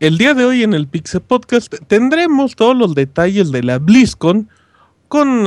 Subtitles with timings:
[0.00, 4.48] El día de hoy en el Pixel Podcast tendremos todos los detalles de la BlizzCon
[5.08, 5.46] con,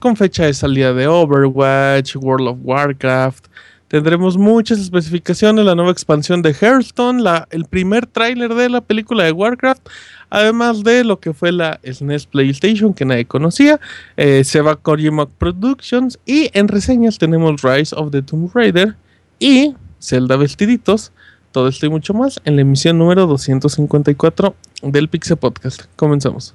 [0.00, 3.46] con fecha de salida de Overwatch, World of Warcraft.
[3.90, 9.32] Tendremos muchas especificaciones, la nueva expansión de Hearthstone, el primer tráiler de la película de
[9.32, 9.84] Warcraft,
[10.30, 13.80] además de lo que fue la SNES PlayStation que nadie conocía,
[14.16, 18.94] eh, Seba Kojima Productions y en reseñas tenemos Rise of the Tomb Raider
[19.40, 21.10] y Zelda Vestiditos.
[21.50, 25.86] Todo esto y mucho más en la emisión número 254 del Pixel Podcast.
[25.96, 26.54] Comenzamos.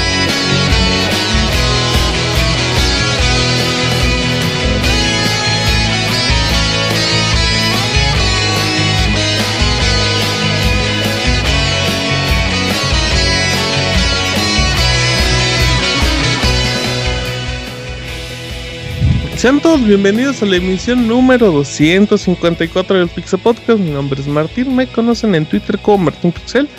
[19.41, 23.79] Sean todos bienvenidos a la emisión número 254 del Pixel Podcast.
[23.79, 26.69] Mi nombre es Martín, me conocen en Twitter como Martín Pixel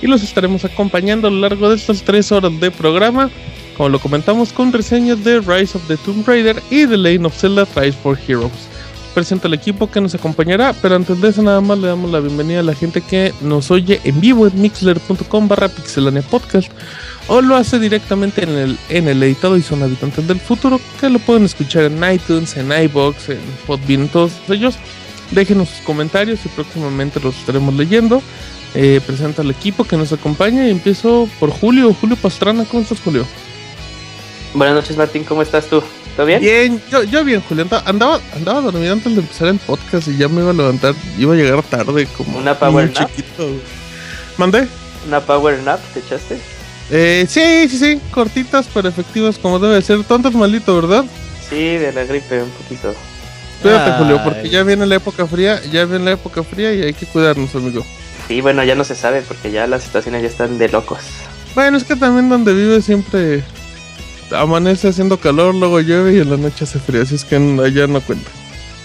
[0.00, 3.28] y los estaremos acompañando a lo largo de estas tres horas de programa,
[3.76, 7.36] como lo comentamos con reseñas de Rise of the Tomb Raider y The Lane of
[7.36, 8.52] Zelda Rise for Heroes.
[9.12, 12.20] Presento al equipo que nos acompañará, pero antes de eso nada más le damos la
[12.20, 16.70] bienvenida a la gente que nos oye en vivo en mixler.com barra pixelania podcast
[17.28, 21.10] o lo hace directamente en el, en el editado y son habitantes del futuro, que
[21.10, 24.76] lo pueden escuchar en iTunes, en iBox, en Podbean, todos ellos.
[25.30, 28.22] Déjenos sus comentarios y próximamente los estaremos leyendo.
[28.74, 31.92] Eh, presenta al equipo que nos acompaña y empiezo por Julio.
[32.00, 33.26] Julio Pastrana, ¿cómo estás, Julio?
[34.54, 35.82] Buenas noches, Martín, ¿cómo estás tú?
[36.14, 36.40] ¿Todo bien?
[36.40, 37.66] Bien, yo, yo bien, Julio.
[37.84, 40.94] Andaba, andaba dormido antes de empezar el podcast y ya me iba a levantar.
[41.18, 43.10] Iba a llegar tarde, como una power nap.
[43.10, 43.50] Chiquito.
[44.36, 44.68] ¿Mandé?
[45.06, 46.55] ¿Una power nap te echaste?
[46.90, 50.04] Eh, sí, sí, sí, cortitas pero efectivas como debe ser.
[50.04, 51.04] Tontas malito, ¿verdad?
[51.48, 52.94] Sí, de la gripe un poquito.
[53.62, 56.92] Cuídate, Julio, porque ya viene la época fría, ya viene la época fría y hay
[56.92, 57.84] que cuidarnos, amigo.
[58.28, 60.98] Sí, bueno, ya no se sabe porque ya las estaciones ya están de locos.
[61.54, 63.42] Bueno, es que también donde vive siempre
[64.30, 67.86] amanece haciendo calor, luego llueve y en la noche hace frío, así es que allá
[67.86, 68.30] no cuenta.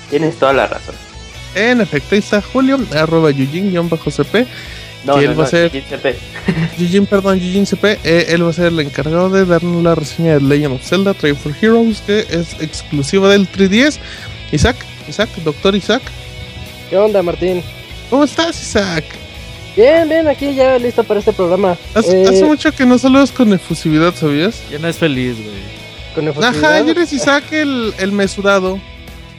[0.10, 0.96] Tienes toda la razón.
[1.56, 4.48] En efecto, ahí está Julio, arroba Yujin-CP.
[5.04, 7.06] No, él no, va a ser CP.
[7.10, 10.42] perdón, Yujin CP, eh, él va a ser el encargado de darnos la reseña de
[10.42, 13.98] Legend of Zelda Trail for Heroes, que es exclusiva del 3DS.
[14.52, 14.76] Isaac,
[15.08, 16.04] Isaac, doctor Isaac.
[16.90, 17.64] ¿Qué onda, Martín?
[18.10, 19.06] ¿Cómo estás, Isaac?
[19.76, 21.78] Bien, bien, aquí ya listo para este programa.
[21.96, 24.62] Hace, hace mucho que no saludas con efusividad, ¿sabías?
[24.70, 25.62] Ya no es feliz, güey.
[26.14, 26.66] Con efusividad.
[26.66, 28.80] Ajá, ya eres Isaac el, el mesurado.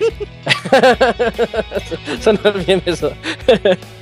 [2.20, 3.12] Suena bien eso.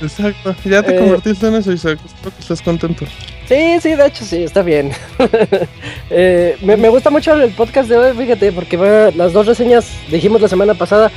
[0.00, 0.98] Exacto, ya te Eh.
[0.98, 1.98] convertiste en eso, Isaac.
[2.04, 3.04] Espero que estés contento.
[3.48, 4.90] Sí, sí, de hecho sí, está bien.
[6.10, 9.86] Eh, me, me gusta mucho el podcast de hoy, fíjate, porque va, las dos reseñas
[10.10, 11.10] dijimos la semana pasada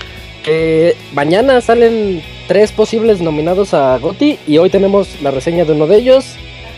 [0.43, 5.87] que mañana salen tres posibles nominados a GOTY y hoy tenemos la reseña de uno
[5.87, 6.25] de ellos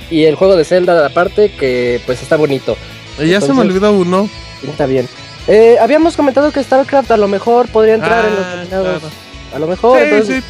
[0.10, 2.76] y el juego de Zelda aparte que pues está bonito.
[3.20, 4.30] Eh, ya se me olvidó uno.
[4.68, 5.08] Está bien.
[5.48, 9.00] Eh, habíamos comentado que StarCraft a lo mejor podría entrar en los Ah, nominados.
[9.00, 9.14] claro.
[9.56, 10.00] A lo mejor.
[10.00, 10.50] Sí, entonces- sí.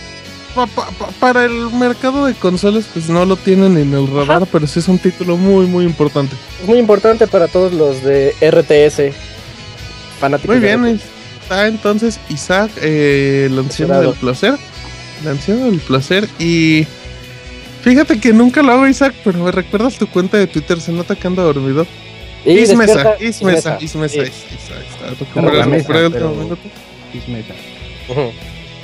[0.56, 4.38] Pa- pa- pa- para el mercado de consolas, pues no lo tienen en el radar,
[4.44, 4.48] Ajá.
[4.52, 6.36] pero sí es un título muy, muy importante.
[6.62, 9.14] Es muy importante para todos los de RTS.
[10.20, 10.56] Fanáticos.
[10.56, 11.04] Muy de bien, RTS.
[11.44, 14.12] está entonces Isaac, eh, el anciano Jurado.
[14.12, 14.56] del placer.
[15.22, 16.28] El anciano del placer.
[16.40, 16.88] Y
[17.84, 20.82] fíjate que nunca lo hago, Isaac, pero me recuerdas tu cuenta de Twitter.
[20.82, 21.86] Se nota que anda dormido.
[22.46, 24.32] Ismesa, despierta- Ismesa, Ismesa, Sí.
[27.14, 27.52] Ismesa.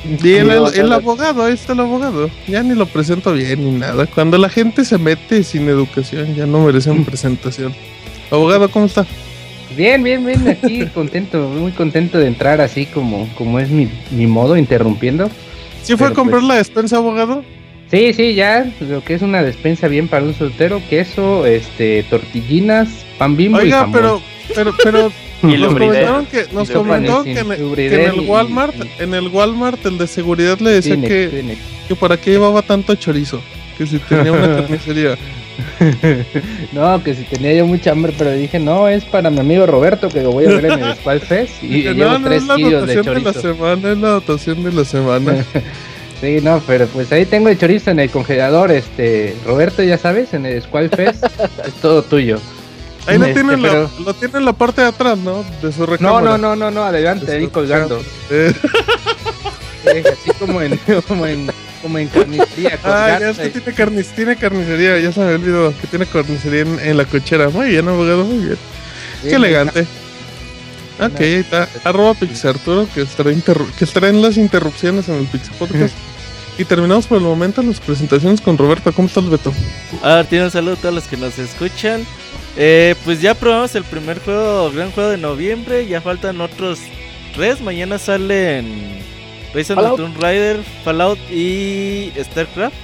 [0.05, 2.29] Y el, abogado, ahí está el abogado.
[2.47, 4.05] Ya ni lo presento bien ni nada.
[4.05, 7.73] Cuando la gente se mete sin educación, ya no merecen presentación.
[8.29, 9.05] Abogado, ¿cómo está?
[9.77, 14.27] Bien, bien, bien, aquí contento, muy contento de entrar así como, como es mi, mi
[14.27, 15.29] modo, interrumpiendo.
[15.83, 17.43] ¿Sí fue a Pero, comprar pues- la despensa, abogado?
[17.89, 22.89] Sí, sí, ya, lo que es una despensa bien para un soltero, queso, este, tortillinas,
[23.19, 23.93] pan bimbo y Oiga, jamón.
[23.93, 24.21] pero,
[24.55, 25.11] pero, pero
[25.43, 29.27] Y nos comentaron que, nos lumbridez, que en, que en lumbridez el Walmart, en el
[29.27, 31.61] Walmart el de seguridad le decía Kleenex, que, Kleenex.
[31.87, 33.41] que para qué llevaba tanto chorizo,
[33.77, 35.17] que si tenía una carnicería.
[36.71, 40.09] no, que si tenía yo mucha hambre, pero dije, no, es para mi amigo Roberto
[40.09, 41.61] que lo voy a ver en el Squad Fest.
[41.61, 44.09] Y no, llevo no tres es la kilos de dotación de, la semana, es la
[44.09, 45.45] dotación de la semana.
[46.21, 50.33] Sí, no, pero pues ahí tengo el chorizo en el congelador, este, Roberto, ya sabes,
[50.33, 51.25] en el Squad Fest,
[51.67, 52.39] es todo tuyo.
[53.05, 55.43] Ahí lo Este, tiene, en la, pero- lo tiene en la parte de atrás, ¿no?
[55.61, 56.21] De su No, recámara.
[56.21, 58.01] no, no, no, no, adelante, De ahí colgando.
[58.29, 58.53] Eh,
[59.83, 60.79] Sí, así como en,
[61.09, 61.51] como en,
[61.81, 65.73] como en carnicería, Ah, ya es que tiene, carnic- tiene carnicería, ya se me olvidó
[65.81, 67.49] que tiene carnicería en, en la cochera.
[67.49, 68.57] Muy bien, abogado, muy bien.
[69.21, 69.81] Sí, Qué elegante.
[71.01, 71.67] Ok, ahí está.
[71.83, 73.31] Arroba Pixarturo, que estará,
[73.77, 75.93] que estará en las interrupciones en el Pixar Podcast.
[76.57, 78.91] y terminamos por el momento las presentaciones con Roberto.
[78.93, 79.53] ¿Cómo estás, Beto?
[80.03, 82.05] Ah, tiene un saludo a todos los que nos escuchan.
[82.55, 85.87] Eh, pues ya probamos el primer juego, gran juego de noviembre.
[85.87, 86.79] Ya faltan otros
[87.35, 87.61] tres.
[87.61, 88.99] Mañana salen
[89.53, 90.01] Rise of the.
[90.01, 92.75] Tomb Raider, Fallout y StarCraft.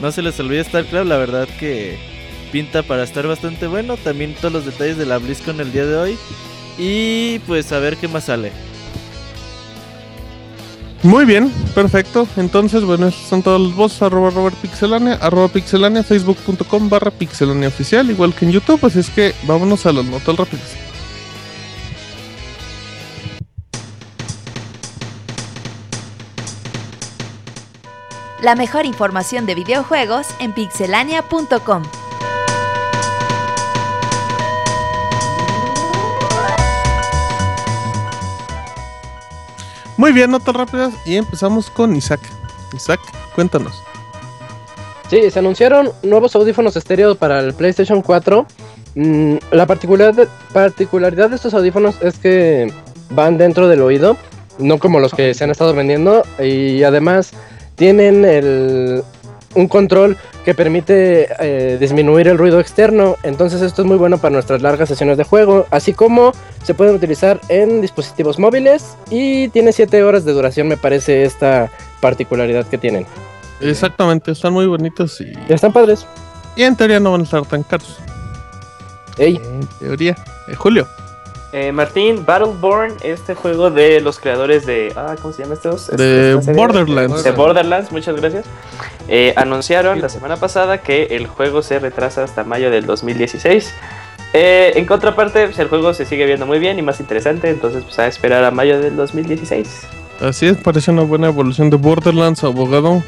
[0.00, 1.98] No se les olvide StarCraft, la verdad que
[2.50, 3.96] pinta para estar bastante bueno.
[3.96, 6.18] También todos los detalles de la BlizzCon el día de hoy.
[6.78, 8.50] Y pues a ver qué más sale.
[11.02, 12.28] Muy bien, perfecto.
[12.36, 14.02] Entonces, bueno, estos son todos los voces.
[14.02, 18.84] Arroba Robert Pixelania, arroba Pixelania, facebook.com barra Pixelania oficial, igual que en YouTube.
[18.84, 20.76] Así es que vámonos a las notas rápidas.
[28.40, 32.01] La mejor información de videojuegos en pixelania.com.
[39.96, 40.92] Muy bien, notas rápidas.
[41.04, 42.20] Y empezamos con Isaac.
[42.74, 43.00] Isaac,
[43.34, 43.82] cuéntanos.
[45.10, 48.46] Sí, se anunciaron nuevos audífonos estéreo para el PlayStation 4.
[48.94, 52.72] Mm, la particularidad, particularidad de estos audífonos es que
[53.10, 54.16] van dentro del oído,
[54.58, 56.22] no como los que se han estado vendiendo.
[56.42, 57.32] Y además
[57.74, 59.02] tienen el,
[59.54, 63.16] un control que permite eh, disminuir el ruido externo.
[63.22, 65.66] Entonces esto es muy bueno para nuestras largas sesiones de juego.
[65.70, 66.32] Así como
[66.62, 68.96] se pueden utilizar en dispositivos móviles.
[69.10, 71.70] Y tiene 7 horas de duración, me parece esta
[72.00, 73.06] particularidad que tienen.
[73.60, 76.06] Exactamente, están muy bonitos y, Ya están padres.
[76.56, 77.98] y en teoría no van a estar tan caros.
[79.18, 79.36] Ey.
[79.36, 80.16] En teoría.
[80.48, 80.86] Eh, Julio.
[81.52, 84.90] Eh, Martín, Battleborn, este juego de los creadores de.
[84.96, 85.88] Ah, ¿cómo se llama estos?
[85.88, 86.60] De Esta serie?
[86.60, 87.24] Borderlands.
[87.24, 88.46] De Borderlands, muchas gracias.
[89.06, 93.74] Eh, anunciaron la semana pasada que el juego se retrasa hasta mayo del 2016.
[94.32, 97.84] Eh, en contraparte, pues, el juego se sigue viendo muy bien y más interesante, entonces
[97.84, 99.82] pues a esperar a mayo del 2016.
[100.22, 103.02] Así es, parece una buena evolución de Borderlands, abogado.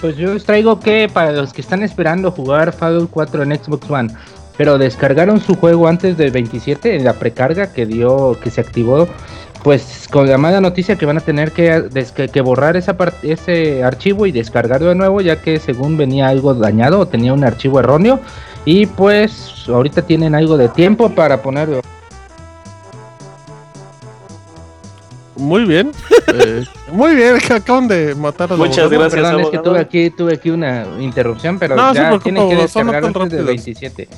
[0.00, 3.90] Pues yo os traigo que para los que están esperando jugar Fallout 4 en Xbox
[3.90, 4.14] One,
[4.58, 9.08] pero descargaron su juego antes del 27 en la precarga que dio, que se activó,
[9.62, 11.84] pues con la mala noticia que van a tener que,
[12.14, 16.52] que- que borrar esa ese archivo y descargarlo de nuevo, ya que según venía algo
[16.54, 18.20] dañado o tenía un archivo erróneo.
[18.64, 21.80] Y pues ahorita tienen algo de tiempo para ponerlo.
[25.36, 25.92] Muy bien.
[26.34, 29.14] Eh, muy bien, que acaban de matar a Muchas gracias.
[29.14, 29.62] Perdón, es que abogado.
[29.62, 33.46] tuve aquí, tuve aquí una interrupción, pero No, ya tienen que abogado, notas antes del
[33.46, 33.46] rápidas.
[33.46, 34.08] 27.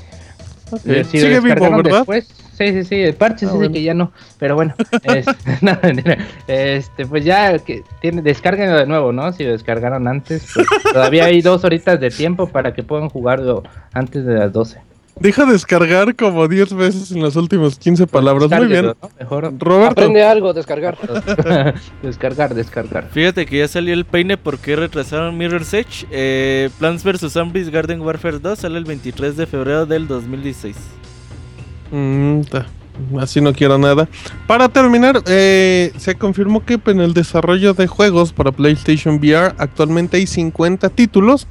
[0.84, 1.98] Eh, si lo Sigue vivo, descargaron ¿verdad?
[1.98, 2.26] después,
[2.56, 3.72] sí, sí, sí, el parche Ah, dice bueno.
[3.72, 5.26] que ya no, pero bueno, es-
[5.62, 6.18] no, mentira.
[6.46, 9.32] este, pues ya que tiene, descárguenlo de nuevo, ¿no?
[9.32, 13.62] Si lo descargaron antes, pues todavía hay dos horitas de tiempo para que puedan jugarlo
[13.92, 14.80] antes de las 12.
[15.20, 18.50] Deja descargar como 10 veces en las últimas 15 palabras.
[18.50, 18.86] Muy bien.
[18.86, 18.96] ¿no?
[19.18, 19.92] Mejor Roberto.
[19.92, 20.96] Aprende algo, descargar.
[22.02, 23.08] descargar, descargar.
[23.10, 26.06] Fíjate que ya salió el peine porque retrasaron Mirror's Edge.
[26.10, 27.32] Eh, Plants vs.
[27.32, 30.74] Zombies Garden Warfare 2 sale el 23 de febrero del 2016.
[31.90, 32.40] Mm,
[33.18, 34.08] así no quiero nada.
[34.46, 40.16] Para terminar, eh, se confirmó que en el desarrollo de juegos para PlayStation VR actualmente
[40.16, 41.46] hay 50 títulos.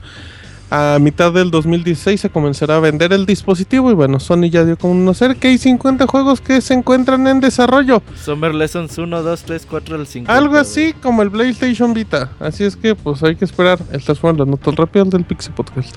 [0.71, 4.77] A mitad del 2016 se comenzará a vender el dispositivo y bueno, Sony ya dio
[4.77, 8.03] como conocer que hay 50 juegos que se encuentran en desarrollo.
[8.15, 10.31] Summer Lessons 1, 2, 3, 4 al 5.
[10.31, 12.31] Algo así como el PlayStation Vita.
[12.39, 13.79] Así es que pues hay que esperar.
[13.91, 15.95] Estas fueron las notas rápidas del Pixie Podcast.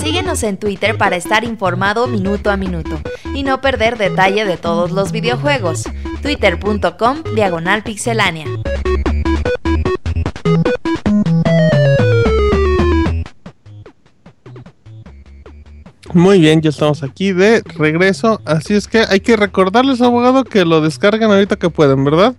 [0.00, 3.00] Síguenos en Twitter para estar informado minuto a minuto
[3.34, 5.84] y no perder detalle de todos los videojuegos.
[6.24, 8.46] Twitter.com Diagonal Pixelánea.
[16.14, 18.40] Muy bien, ya estamos aquí de regreso.
[18.46, 22.34] Así es que hay que recordarles, abogado, que lo descarguen ahorita que pueden, ¿verdad?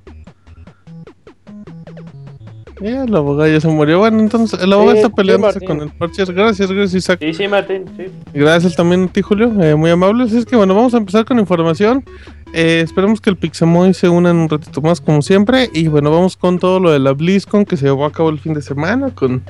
[2.81, 3.99] Ya, el abogado ya se murió.
[3.99, 6.23] Bueno, entonces el abogado Sí, está peleándose con el parche.
[6.25, 7.19] Gracias, gracias, Isaac.
[7.21, 8.05] Sí, sí, Martín, sí.
[8.33, 9.51] Gracias también a ti, Julio.
[9.61, 10.23] eh, muy amable.
[10.23, 12.03] Así es que bueno, vamos a empezar con información.
[12.57, 15.69] Eh, esperemos que el Pixemoy se una en un ratito más, como siempre.
[15.73, 18.39] Y bueno, vamos con todo lo de la BlizzCon que se llevó a cabo el
[18.39, 19.43] fin de semana con,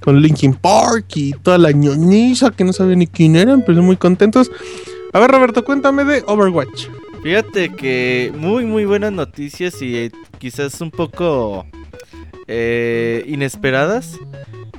[0.00, 3.96] con Linkin Park y toda la ñoñiza que no sabía ni quién eran, pero muy
[3.96, 4.50] contentos.
[5.14, 6.88] A ver, Roberto, cuéntame de Overwatch.
[7.22, 11.64] Fíjate que muy, muy buenas noticias y eh, quizás un poco
[12.46, 14.18] eh, inesperadas.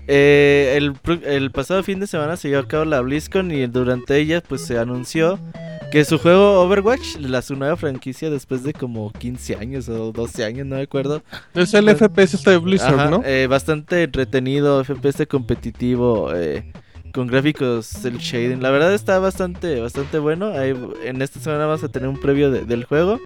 [0.05, 4.17] Eh, el, el pasado fin de semana se llevó a cabo la BlizzCon y durante
[4.17, 5.39] ella pues se anunció
[5.91, 10.43] que su juego Overwatch, la su nueva franquicia después de como 15 años o 12
[10.45, 11.21] años, no me acuerdo.
[11.53, 13.21] Es el FPS este de Blizzard, Ajá, ¿no?
[13.25, 16.71] eh, bastante entretenido, FPS competitivo, eh,
[17.13, 18.61] con gráficos el shading.
[18.61, 20.47] La verdad está bastante, bastante bueno.
[20.57, 23.19] Ahí, en esta semana vamos a tener un previo de- del juego.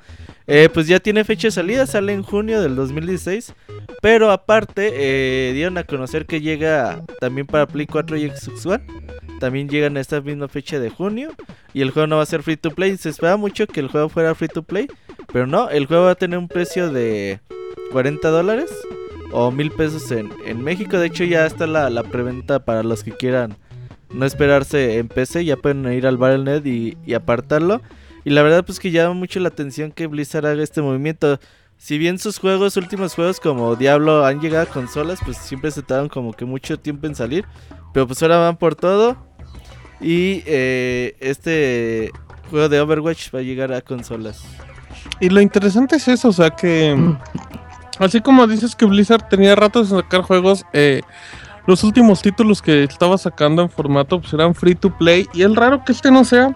[0.48, 3.53] Eh, pues ya tiene fecha de salida, sale en junio del 2016.
[4.01, 8.84] Pero aparte, eh, dieron a conocer que llega también para Play 4 y Xbox One.
[9.39, 11.32] También llega en esta misma fecha de junio.
[11.74, 12.98] Y el juego no va a ser free to play.
[12.98, 14.88] Se esperaba mucho que el juego fuera free to play.
[15.32, 17.39] Pero no, el juego va a tener un precio de
[17.92, 18.72] 40 dólares
[19.32, 20.98] o mil pesos en, en México.
[20.98, 23.56] De hecho, ya está la, la preventa para los que quieran
[24.13, 25.46] no esperarse en PC.
[25.46, 27.82] Ya pueden ir al Battle.net y, y apartarlo.
[28.24, 31.39] Y la verdad, pues que llama mucho la atención que Blizzard haga este movimiento.
[31.77, 35.84] Si bien sus juegos, últimos juegos como Diablo han llegado a consolas, pues siempre se
[35.84, 37.46] tardan como que mucho tiempo en salir.
[37.94, 39.17] Pero pues ahora van por todo.
[40.01, 42.12] Y eh, este
[42.50, 44.44] juego de Overwatch va a llegar a consolas.
[45.20, 46.96] Y lo interesante es eso, o sea que.
[48.00, 51.01] Así como dices que Blizzard tenía ratos de sacar juegos, eh,
[51.65, 55.27] los últimos títulos que estaba sacando en formato pues eran free to play.
[55.34, 56.55] Y es raro que este no sea.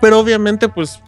[0.00, 1.02] Pero obviamente, pues.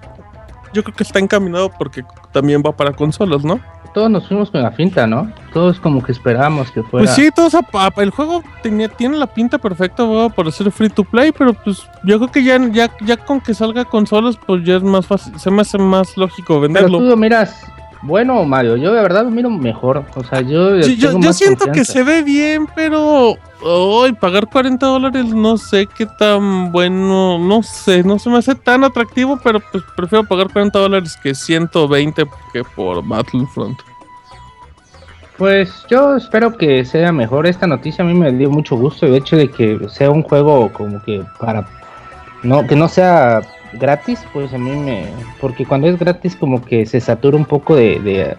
[0.72, 3.60] Yo creo que está encaminado porque también va para consolas, ¿no?
[3.92, 5.32] Todos nos fuimos con la finta, ¿no?
[5.52, 7.06] Todos como que esperábamos que fuera.
[7.06, 10.70] Pues sí, todos a- a- el juego tenía, tiene la pinta perfecta weón, para ser
[10.70, 14.38] free to play, pero pues yo creo que ya, ya, ya con que salga consolas,
[14.46, 16.98] pues ya es más fácil, se me hace más lógico Pero venderlo.
[16.98, 17.64] tú lo miras
[18.02, 18.76] bueno o malo.
[18.76, 20.04] Yo de verdad lo miro mejor.
[20.14, 20.78] O sea, yo.
[20.80, 26.06] Yo, yo siento que se ve bien, pero hoy pagar 40 dólares no sé qué
[26.06, 30.78] tan bueno, no sé, no se me hace tan atractivo, pero pues prefiero pagar 40
[30.78, 33.78] dólares que 120 que por Battlefront.
[35.36, 37.46] Pues yo espero que sea mejor.
[37.46, 39.06] Esta noticia a mí me dio mucho gusto.
[39.06, 41.66] El hecho de que sea un juego como que para.
[42.42, 43.40] No, que no sea
[43.72, 45.04] gratis, pues a mí me.
[45.40, 48.00] Porque cuando es gratis, como que se satura un poco de.
[48.00, 48.36] de,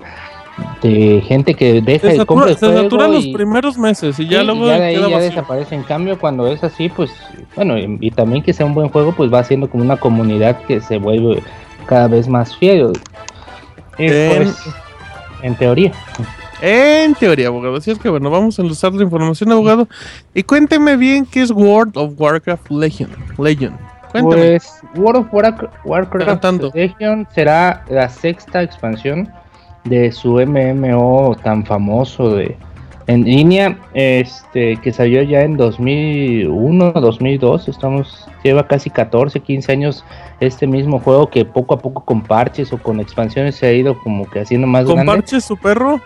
[0.83, 4.45] de gente que deja Se el se juego satura los primeros meses y ya Sí,
[4.45, 5.75] luego y ya de ahí ya desaparece.
[5.75, 7.11] En cambio, cuando es así, pues,
[7.55, 10.61] bueno, y, y también que sea un buen juego, pues va siendo como una comunidad
[10.63, 11.41] que se vuelve
[11.87, 12.91] cada vez más fiel.
[13.97, 14.57] Pues,
[15.41, 15.91] en teoría.
[16.61, 17.77] En teoría, abogado.
[17.77, 19.87] Así es que bueno, vamos a enlazar la información, abogado.
[20.33, 23.09] Y cuénteme bien qué es World of Warcraft Legion.
[23.39, 23.90] Legion.
[24.11, 24.59] Cuéntame.
[24.59, 26.75] Pues World of Warcraft.
[26.75, 29.31] Legion será la sexta expansión
[29.85, 32.57] de su MMO tan famoso de
[33.07, 40.05] en línea, este que salió ya en 2001, 2002, estamos lleva casi 14, 15 años
[40.39, 43.99] este mismo juego que poco a poco con parches o con expansiones se ha ido
[43.99, 45.11] como que haciendo más ¿Con grande.
[45.11, 45.99] parches su perro?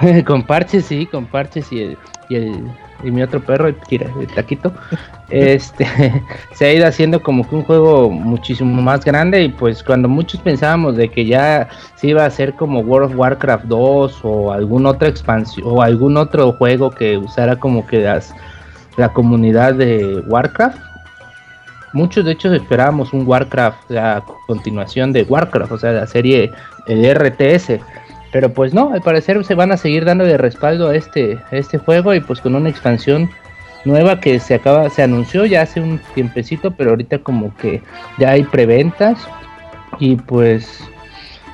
[0.26, 1.98] con parches, sí, con parches y el,
[2.28, 2.64] y el
[3.02, 3.76] y mi otro perro, el,
[4.34, 4.72] taquito,
[5.30, 5.86] este
[6.54, 10.40] se ha ido haciendo como que un juego muchísimo más grande y pues cuando muchos
[10.40, 14.86] pensábamos de que ya se iba a hacer como World of Warcraft 2 o algún
[14.86, 18.34] otra expansión o algún otro juego que usara como que las,
[18.96, 20.78] la comunidad de Warcraft.
[21.92, 26.52] Muchos de hecho esperábamos un Warcraft, la continuación de Warcraft, o sea, la serie,
[26.86, 27.80] RTS.
[28.32, 31.78] Pero pues no, al parecer se van a seguir dando de respaldo a este, este
[31.78, 33.28] juego y pues con una expansión
[33.84, 37.82] nueva que se acaba, se anunció ya hace un tiempecito, pero ahorita como que
[38.18, 39.18] ya hay preventas
[39.98, 40.80] y pues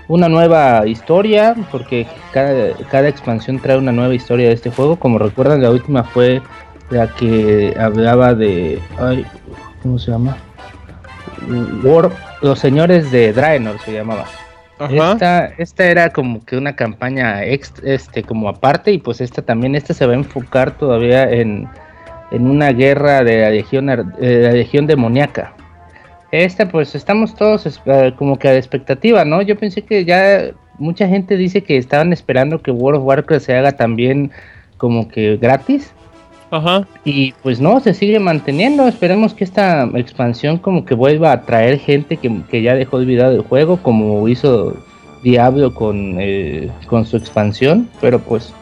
[0.08, 4.96] una nueva historia, porque cada, cada expansión trae una nueva historia de este juego.
[4.96, 6.42] Como recuerdan, la última fue
[6.90, 8.80] la que hablaba de.
[8.98, 9.26] Ay,
[9.82, 10.36] ¿Cómo se llama?
[11.82, 14.26] War, los señores de Draenor se llamaba.
[15.14, 19.74] Esta, esta era como que una campaña ex- este, como aparte y pues esta también,
[19.74, 21.66] esta se va a enfocar todavía en,
[22.30, 25.54] en una guerra de la legión, eh, la legión demoníaca.
[26.30, 29.40] Esta pues estamos todos eh, como que a la expectativa, ¿no?
[29.40, 33.56] Yo pensé que ya mucha gente dice que estaban esperando que World of Warcraft se
[33.56, 34.30] haga también
[34.76, 35.92] como que gratis.
[36.50, 36.86] Ajá.
[37.04, 38.86] Y pues no, se sigue manteniendo.
[38.86, 43.34] Esperemos que esta expansión como que vuelva a atraer gente que, que ya dejó olvidado
[43.34, 44.76] el juego, como hizo
[45.22, 47.88] Diablo con, eh, con su expansión.
[48.00, 48.52] Pero pues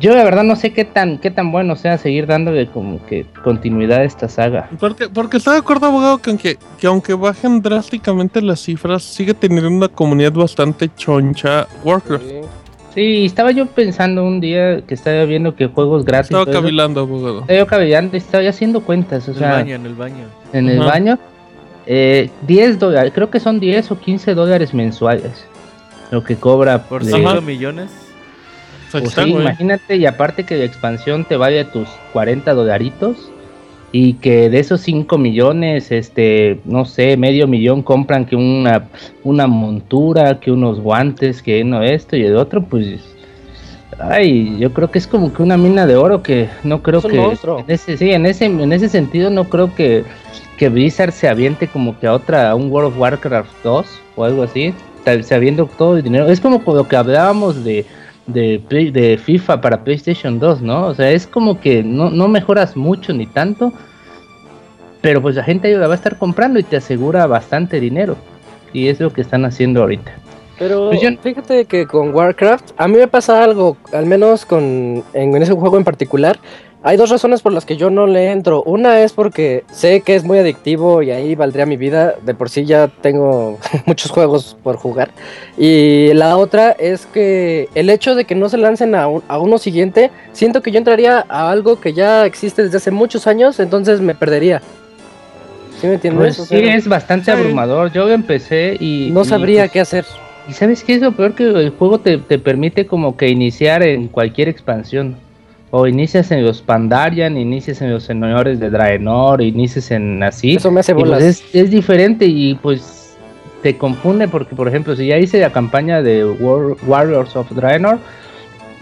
[0.00, 3.26] yo la verdad no sé qué tan, qué tan bueno sea seguir dándole como que
[3.42, 4.68] continuidad a esta saga.
[4.78, 9.34] Porque, porque está de acuerdo, abogado, que aunque, que aunque bajen drásticamente las cifras, sigue
[9.34, 12.24] teniendo una comunidad bastante choncha Warcraft.
[12.24, 12.40] Sí.
[12.94, 16.30] Sí, estaba yo pensando un día que estaba viendo que juegos gratis.
[16.30, 17.40] Estaba cavilando, abogado.
[17.42, 19.94] estaba yo cavilando y estaba yo haciendo cuentas, o En el sea, baño, en el
[19.94, 20.24] baño.
[20.52, 21.18] en el baño.
[21.86, 25.46] Eh, 10 dólares, creo que son 10 o 15 dólares mensuales.
[26.10, 27.40] Lo que cobra Por de- 5 Ajá.
[27.40, 27.90] millones.
[28.90, 29.42] Pues sí, güey.
[29.42, 33.30] imagínate, y aparte que la expansión te vale tus 40 dolaritos
[33.90, 38.88] y que de esos 5 millones, este, no sé, medio millón compran que una,
[39.24, 43.00] una montura, que unos guantes, que uno esto y el otro, pues,
[43.98, 47.16] ay, yo creo que es como que una mina de oro que no creo que,
[47.60, 50.04] en ese, sí, en ese, en ese sentido no creo que,
[50.56, 54.24] que Blizzard se aviente como que a otra, a un World of Warcraft 2 o
[54.24, 57.86] algo así, tal- se aviendo todo el dinero, es como lo que hablábamos de
[58.28, 60.86] de, Play- de FIFA para PlayStation 2, ¿no?
[60.86, 63.72] O sea, es como que no, no mejoras mucho ni tanto,
[65.00, 68.16] pero pues la gente la va a estar comprando y te asegura bastante dinero.
[68.72, 70.12] Y es lo que están haciendo ahorita.
[70.58, 74.62] Pero Pues yo- fíjate que con Warcraft, a mí me pasa algo, al menos con
[74.64, 75.04] en,
[75.36, 76.38] en ese juego en particular.
[76.84, 78.62] Hay dos razones por las que yo no le entro.
[78.62, 82.14] Una es porque sé que es muy adictivo y ahí valdría mi vida.
[82.24, 85.10] De por sí ya tengo muchos juegos por jugar.
[85.58, 89.38] Y la otra es que el hecho de que no se lancen a, un- a
[89.40, 93.58] uno siguiente, siento que yo entraría a algo que ya existe desde hace muchos años,
[93.58, 94.62] entonces me perdería.
[95.80, 96.36] ¿Sí me entiendes?
[96.36, 97.30] Pues O sí, sea, es bastante sí.
[97.32, 97.92] abrumador.
[97.92, 99.10] Yo empecé y...
[99.12, 100.04] no y, sabría pues, qué hacer.
[100.48, 103.82] Y sabes qué es lo peor que el juego te, te permite como que iniciar
[103.82, 105.16] en cualquier expansión.
[105.70, 110.54] O inicias en los Pandarian, inicias en los señores de Draenor, inicias en así.
[110.54, 111.22] Eso me hace pues, bolas.
[111.22, 113.16] es, es diferente y pues
[113.62, 117.98] te confunde porque, por ejemplo, si ya hice la campaña de War- Warriors of Draenor,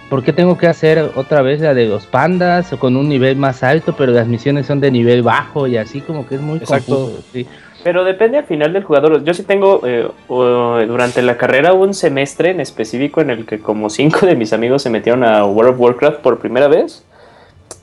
[0.08, 3.36] ¿por qué tengo que hacer otra vez la de los pandas o con un nivel
[3.36, 6.58] más alto, pero las misiones son de nivel bajo y así como que es muy
[6.58, 6.94] Exacto.
[7.06, 7.24] confuso?
[7.32, 7.46] sí.
[7.86, 9.22] Pero depende al final del jugador.
[9.22, 13.90] Yo sí tengo eh, durante la carrera un semestre en específico en el que como
[13.90, 17.06] cinco de mis amigos se metieron a World of Warcraft por primera vez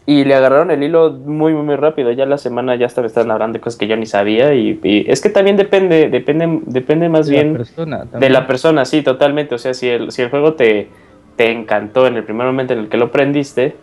[0.05, 2.11] y le agarraron el hilo muy muy rápido.
[2.11, 4.77] Ya la semana ya hasta me estaban hablando de cosas que yo ni sabía y,
[4.83, 8.83] y es que también depende depende depende más De la bien persona de la persona,
[8.83, 9.55] sí, totalmente.
[9.55, 10.89] O sea, si el, si el juego te,
[11.37, 13.77] te encantó en el primer momento en el que lo aprendiste,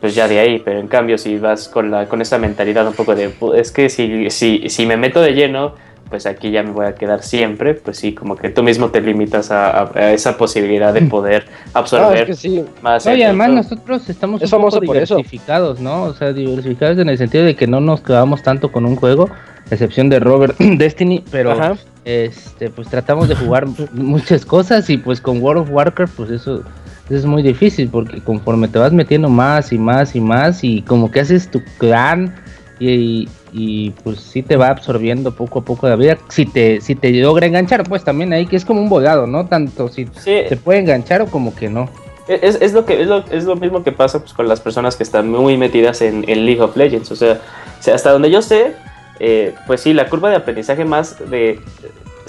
[0.00, 0.60] pues ya de ahí.
[0.64, 3.70] Pero en cambio, si vas con, la, con esa mentalidad un poco de, "Pu- es
[3.72, 5.74] que si, si, si me meto de lleno,
[6.08, 9.00] pues aquí ya me voy a quedar siempre, pues sí, como que tú mismo te
[9.00, 12.64] limitas a, a- a esa posibilidad de poder No, es absorber que sí.
[12.82, 13.06] más.
[13.06, 14.80] No, y además nosotros estamos Es un poco eso.
[14.80, 16.02] diversificados, ¿no?
[16.04, 19.28] O sea, diversificados en el sentido de que no nos quedamos tanto con un juego,
[19.70, 21.76] a excepción de Robert Destiny, pero Ajá.
[22.04, 26.64] este pues tratamos de jugar muchas cosas y pues con World of Warcraft pues eso
[27.10, 31.10] es muy difícil porque conforme te vas metiendo más y más y más y como
[31.10, 32.34] que haces tu clan
[32.78, 36.16] y, y, pues sí te va absorbiendo poco a poco la vida.
[36.28, 39.46] Si te si te logra enganchar pues también ahí que es como un volado no
[39.46, 41.88] tanto si Sí, te puede enganchar o como que no.
[42.28, 44.94] Es, es lo que es lo, es lo mismo que pasa pues, con las personas
[44.94, 47.10] que están muy metidas en, en League of Legends.
[47.10, 47.40] O sea,
[47.78, 48.74] o sea, hasta donde yo sé,
[49.18, 51.58] eh, pues sí, la curva de aprendizaje más de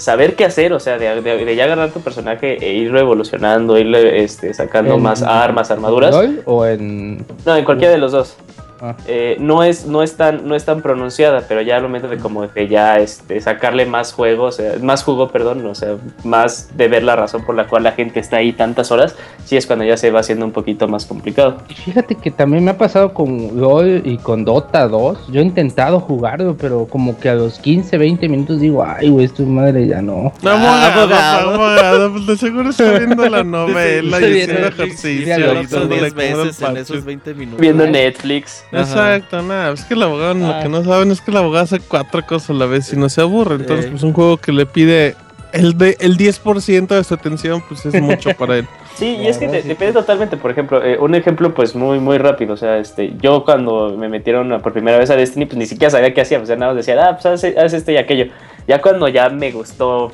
[0.02, 3.78] saber qué hacer, o sea, de, de- de ya agarrar tu personaje e irlo evolucionando,
[3.78, 6.10] irle este, sacando En- más armas, armaduras.
[6.14, 8.36] ¿LOL o en No, en cualquiera de los dos.
[8.84, 8.96] Ah.
[9.06, 12.18] Eh, no, es, no, es tan, no es tan pronunciada, pero ya al momento de
[12.18, 16.76] como de ya este, sacarle más juego, o sea, más jugo, perdón, o sea, más
[16.76, 19.14] de ver la razón por la cual la gente está ahí tantas horas,
[19.44, 21.58] sí es cuando ya se va haciendo un poquito más complicado.
[21.84, 25.28] Fíjate que también me ha pasado con LOL y con Dota 2.
[25.30, 29.26] Yo he intentado jugarlo, pero como que a los 15, 20 minutos digo, ay, güey,
[29.26, 30.32] esto madre ya no.
[30.42, 31.54] No, Ah, abogado, abogado.
[31.54, 34.96] abogado, pues de seguro está viendo la novela y haciendo ejercicio.
[34.96, 37.60] sí, y lo Lo hizo dándole 10 como veces en esos 20 minutos.
[37.60, 38.64] Viendo Netflix.
[38.72, 40.60] Exacto, nada, es que el abogado lo Ah.
[40.62, 43.08] que no saben es que el abogado hace cuatro cosas a la vez y no
[43.08, 43.56] se aburre.
[43.56, 45.14] Entonces, pues un juego que le pide
[45.52, 48.66] el de el 10% de su atención, pues es mucho para él.
[48.94, 52.18] Sí, y es que te- depende totalmente, por ejemplo, eh, un ejemplo pues muy muy
[52.18, 55.66] rápido, o sea, este, yo cuando me metieron por primera vez a Destiny, pues ni
[55.66, 57.96] siquiera sabía qué hacía, o sea, nada más decía, ah, pues haz, haz esto y
[57.96, 58.26] aquello.
[58.66, 60.12] Ya cuando ya me gustó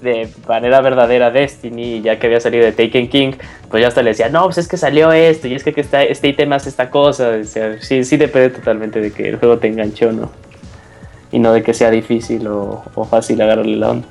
[0.00, 3.32] de manera verdadera Destiny, ya que había salido de Taken King,
[3.70, 6.02] pues ya hasta le decía, no, pues es que salió esto, y es que, está,
[6.02, 9.58] este ítem hace esta cosa, o sea, sí, sí depende totalmente de que el juego
[9.58, 10.30] te enganche o no,
[11.32, 14.08] y no de que sea difícil o, o fácil agarrarle la onda.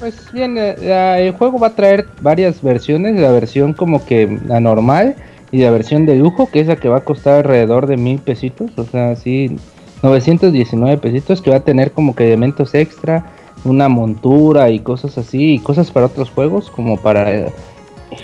[0.00, 4.58] Pues bien, eh, el juego va a traer varias versiones, la versión como que la
[4.58, 5.14] normal
[5.52, 8.18] y la versión de lujo, que es la que va a costar alrededor de mil
[8.18, 9.58] pesitos, o sea, sí,
[10.02, 13.26] 919 pesitos, que va a tener como que elementos extra,
[13.64, 17.30] una montura y cosas así, y cosas para otros juegos, como para...
[17.32, 17.52] eh,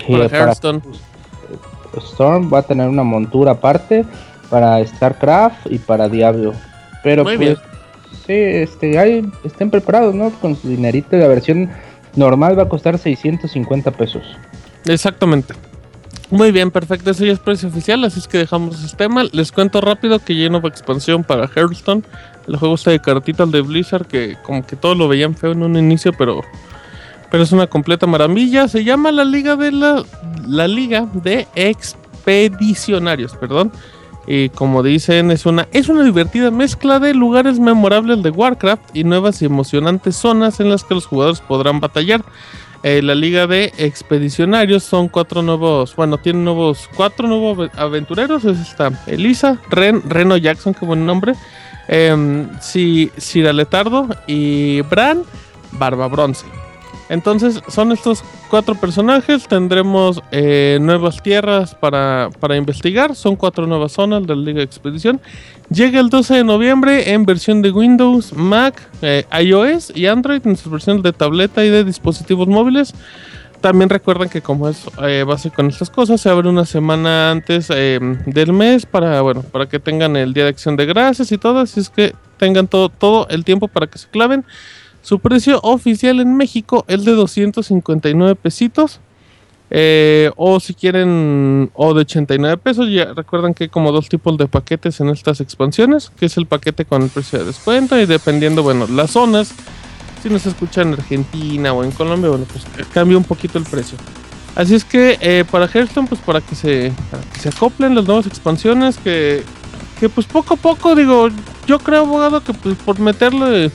[0.08, 0.82] Para para- Hearthstone.
[1.96, 4.04] Storm va a tener una montura aparte
[4.50, 6.52] para StarCraft y para Diablo.
[7.02, 7.56] Pero Muy pues bien.
[8.26, 10.30] sí, este, hay, estén preparados, ¿no?
[10.30, 11.70] Con su dinerito, la versión
[12.14, 14.24] normal va a costar 650 pesos.
[14.84, 15.54] Exactamente.
[16.30, 17.10] Muy bien, perfecto.
[17.12, 19.22] Ese ya es precio oficial, así es que dejamos ese tema.
[19.32, 22.02] Les cuento rápido que ya hay nueva expansión para Hearthstone.
[22.46, 25.62] El juego está de cartitas de Blizzard, que como que todos lo veían feo en
[25.62, 26.42] un inicio, pero,
[27.30, 28.68] pero es una completa maravilla.
[28.68, 30.04] Se llama la Liga de la,
[30.46, 33.72] la Liga de Expedicionarios, perdón.
[34.28, 39.04] Y como dicen, es una, es una divertida mezcla de lugares memorables de Warcraft y
[39.04, 42.24] nuevas y emocionantes zonas en las que los jugadores podrán batallar.
[42.82, 48.44] Eh, la liga de expedicionarios son cuatro nuevos, bueno, tienen nuevos, cuatro nuevos ave- aventureros.
[48.44, 51.34] Es esta Elisa, Ren, Reno Jackson, qué buen nombre.
[51.88, 55.22] Em, si, Cira Letardo y Bran,
[55.72, 56.46] Barba Bronce.
[57.08, 59.46] Entonces, son estos cuatro personajes.
[59.46, 63.14] Tendremos eh, nuevas tierras para, para investigar.
[63.14, 65.20] Son cuatro nuevas zonas de la Liga de Expedición.
[65.70, 70.56] Llega el 12 de noviembre en versión de Windows, Mac, eh, iOS y Android en
[70.56, 72.92] sus versiones de tableta y de dispositivos móviles.
[73.60, 77.68] También recuerden que como es eh, básico en estas cosas, se abre una semana antes
[77.70, 81.38] eh, del mes para, bueno, para que tengan el Día de Acción de Gracias y
[81.38, 81.60] todo.
[81.60, 84.44] Así es que tengan todo, todo el tiempo para que se claven.
[85.02, 89.00] Su precio oficial en México es de 259 pesitos.
[89.68, 92.88] Eh, o si quieren, o de 89 pesos.
[92.88, 96.46] Ya recuerdan que hay como dos tipos de paquetes en estas expansiones, que es el
[96.46, 99.54] paquete con el precio de descuento y dependiendo, bueno, las zonas.
[100.26, 103.64] Si nos escuchan en Argentina o en Colombia, bueno, pues eh, cambia un poquito el
[103.64, 103.96] precio.
[104.56, 106.90] Así es que eh, para Hearthstone, pues para que se,
[107.38, 109.44] se acoplen las nuevas expansiones, que,
[110.00, 111.28] que pues poco a poco, digo,
[111.68, 113.70] yo creo, abogado, que pues por meterle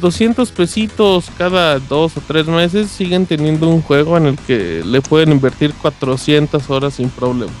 [0.00, 5.00] 200 pesitos cada dos o tres meses, siguen teniendo un juego en el que le
[5.00, 7.52] pueden invertir 400 horas sin problema.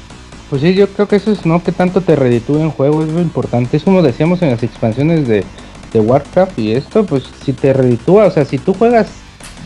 [0.48, 3.12] Pues sí, yo creo que eso es no que tanto te reditúe en juego, es
[3.12, 3.76] lo importante.
[3.76, 5.44] Es como decíamos en las expansiones de,
[5.92, 9.08] de Warcraft y esto, pues si te reditúa, o sea, si tú juegas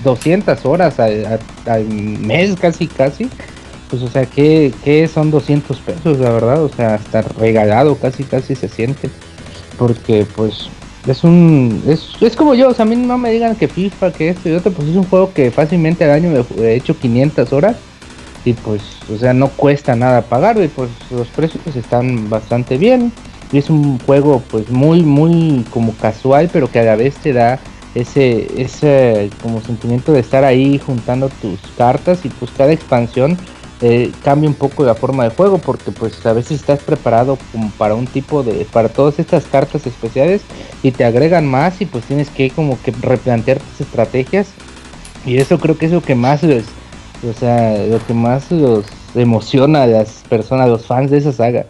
[0.02, 3.28] 200 horas al mes casi casi,
[3.90, 6.62] pues o sea, ¿qué, qué son 200 pesos, la verdad?
[6.62, 9.10] O sea, hasta regalado casi casi se siente.
[9.78, 10.68] Porque pues
[11.06, 11.82] es un...
[11.87, 14.48] Es, es como yo, o sea, a mí no me digan que FIFA, que esto
[14.48, 17.76] y otro, pues es un juego que fácilmente al año me he hecho 500 horas
[18.44, 18.82] y pues,
[19.12, 23.12] o sea, no cuesta nada pagarlo y pues los precios están bastante bien.
[23.54, 27.32] Y es un juego pues muy, muy como casual, pero que a la vez te
[27.32, 27.60] da
[27.94, 33.38] ese, ese como sentimiento de estar ahí juntando tus cartas y pues cada expansión
[33.80, 37.70] eh, cambia un poco la forma de juego porque pues a veces estás preparado como
[37.78, 40.42] para un tipo de, para todas estas cartas especiales
[40.82, 44.48] y te agregan más y pues tienes que como que replantear tus estrategias
[45.24, 46.64] y eso creo que es lo que más les,
[47.22, 48.46] o sea, lo que más
[49.14, 51.66] emociona a las personas, a los fans de esa saga.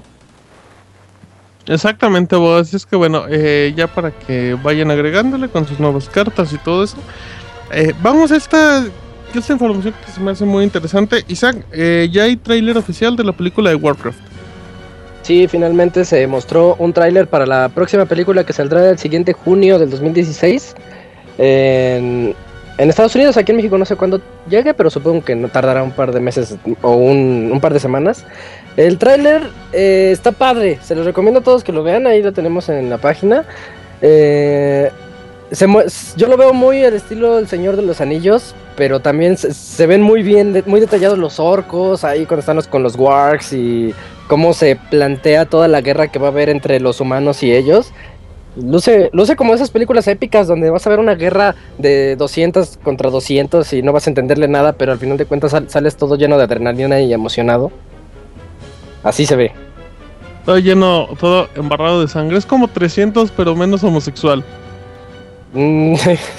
[1.66, 2.62] Exactamente, vos.
[2.62, 6.58] Así es que bueno, eh, ya para que vayan agregándole con sus nuevas cartas y
[6.58, 7.04] todo eso.
[7.70, 8.92] eh, vamos a esta,
[9.34, 11.24] esta información que se me hace muy interesante.
[11.28, 14.20] Isaac, eh, ya hay tráiler oficial de la película de Warcraft.
[15.22, 19.78] Sí, finalmente se mostró un tráiler para la próxima película que saldrá el siguiente junio
[19.78, 20.74] del 2016.
[21.38, 22.36] En,
[22.76, 25.82] en Estados Unidos, aquí en México no sé cuándo llegue, pero supongo que no tardará
[25.82, 28.26] un par de meses o un, un par de semanas.
[28.76, 32.32] El tráiler eh, está padre, se los recomiendo a todos que lo vean, ahí lo
[32.32, 33.44] tenemos en la página.
[34.02, 34.90] Eh,
[36.16, 40.02] yo lo veo muy al estilo del Señor de los Anillos, pero también se, ven
[40.02, 43.94] muy bien, muy detallados los orcos, ahí cuando están los, con los wargs y
[44.26, 47.92] cómo se plantea toda la guerra que va a haber entre los humanos y ellos.
[48.56, 53.10] Luce, luce como esas películas épicas donde vas a ver una guerra de 200 contra
[53.10, 56.16] 200 y no vas a entenderle nada, pero al final de cuentas sal- sales todo
[56.16, 57.70] lleno de adrenalina y emocionado.
[59.04, 59.52] Así se ve.
[60.44, 62.36] Todo lleno, todo embarrado de sangre.
[62.36, 64.44] Es como 300, pero menos homosexual.
[65.52, 65.94] Mm,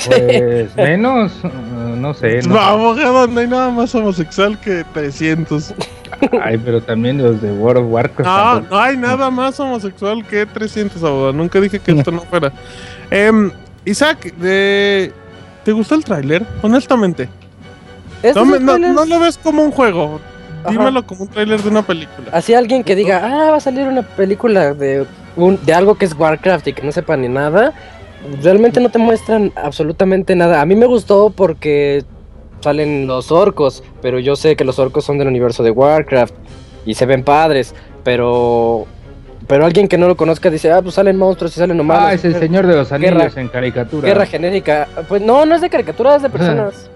[0.08, 1.50] Pues menos, eh,
[1.98, 2.42] no sé.
[2.44, 5.74] no No, abogado, no hay nada más homosexual que 300.
[6.44, 8.28] Ay, pero también los de World of Warcraft.
[8.70, 11.34] No, no hay nada más homosexual que 300, abogado.
[11.34, 12.52] Nunca dije que esto no fuera.
[13.10, 13.52] Em,
[13.86, 15.12] Isaac, de-
[15.64, 16.46] ¿te gustó el tráiler?
[16.62, 17.30] Honestamente.
[18.36, 18.60] No, me-
[18.94, 20.20] no lo ves como un juego.
[20.70, 22.30] Dímelo como un tráiler de una película.
[22.32, 26.06] Así alguien que diga, ah, va a salir una película de, un, de algo que
[26.06, 27.74] es Warcraft y que no sepa ni nada,
[28.42, 30.62] realmente no te muestran absolutamente nada.
[30.62, 32.04] A mí me gustó porque
[32.62, 36.34] salen los orcos, pero yo sé que los orcos son del universo de Warcraft
[36.86, 38.88] y se ven padres, pero
[39.48, 42.06] pero alguien que no lo conozca dice, ah, pues salen monstruos y salen humanos.
[42.08, 43.22] Ah, es el señor de los Guerra.
[43.22, 44.08] anillos en caricatura.
[44.08, 44.88] Guerra genérica.
[45.08, 46.90] Pues no, no es de caricatura, es de personas.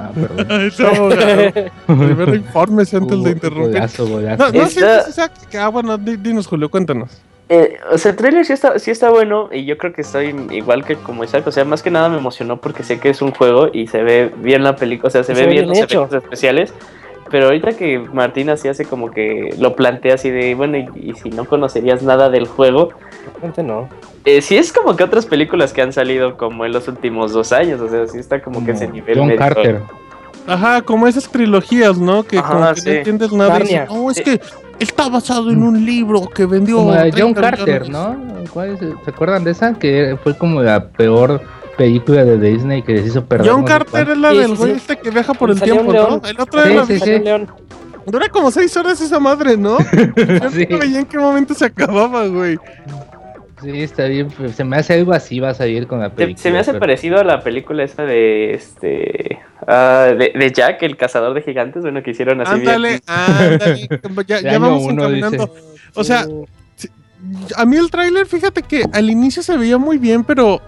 [0.00, 0.60] Ah, perdón.
[0.66, 1.52] Ese abogado.
[1.86, 3.72] Primero infórmese antes de interrumpir.
[3.74, 4.52] Golazo, golazo.
[4.52, 7.20] No, no sientes esa- que- Ah, bueno, di- dinos, Julio, cuéntanos.
[7.48, 10.34] Eh, o sea, el trailer sí está, sí está bueno y yo creo que estoy
[10.52, 11.46] igual que como Isaac.
[11.48, 14.02] O sea, más que nada me emocionó porque sé que es un juego y se
[14.04, 16.02] ve bien la película, o sea, se Se ve ve bien bien los hecho.
[16.04, 16.72] efectos especiales.
[17.28, 21.14] Pero ahorita que Martín así hace como que lo plantea así de, bueno, y, y
[21.14, 22.90] si no conocerías nada del juego,
[23.32, 23.88] Realmente no.
[24.24, 27.52] Eh, sí es como que otras películas que han salido como en los últimos dos
[27.52, 29.80] años, o sea, sí está como que ese nivel John medio- Carter.
[30.46, 32.22] Ajá, como esas trilogías, ¿no?
[32.22, 32.88] Que Ajá, como que sí.
[32.88, 33.48] no entiendes nada.
[33.50, 33.82] y Narnia.
[33.82, 34.40] dices, no, es que
[34.78, 36.76] está basado en un libro que vendió.
[36.78, 37.90] Como la de John 30 Carter, millones".
[37.90, 38.44] ¿no?
[38.52, 38.80] ¿Cuál es?
[39.04, 39.74] ¿Se acuerdan de esa?
[39.74, 41.40] Que fue como la peor
[41.76, 43.50] película de Disney que les hizo perder.
[43.52, 44.76] John Carter es la Sí, del güey sí.
[44.78, 46.20] este que viaja por el tiempo, ¿no?
[46.26, 47.48] El otro Sí, era león.
[48.06, 49.78] Dura como seis horas esa madre, ¿no?
[50.16, 50.34] Yo
[50.70, 52.58] no veía en qué momento se acababa, güey.
[53.62, 54.28] Sí, está bien.
[54.28, 56.42] pues, Se me hace algo así, va a salir con la película.
[56.42, 60.82] se me hace pero- parecido a la película esa de este ah, de, de Jack,
[60.82, 63.88] el cazador de gigantes, bueno, que hicieron así Ándale, ándale.
[64.26, 65.46] Ya, ya vamos uno, encaminando.
[65.46, 65.66] dice.
[65.94, 66.24] O sea,
[67.56, 70.60] a mí el tráiler, fíjate que al inicio se veía muy bien, pero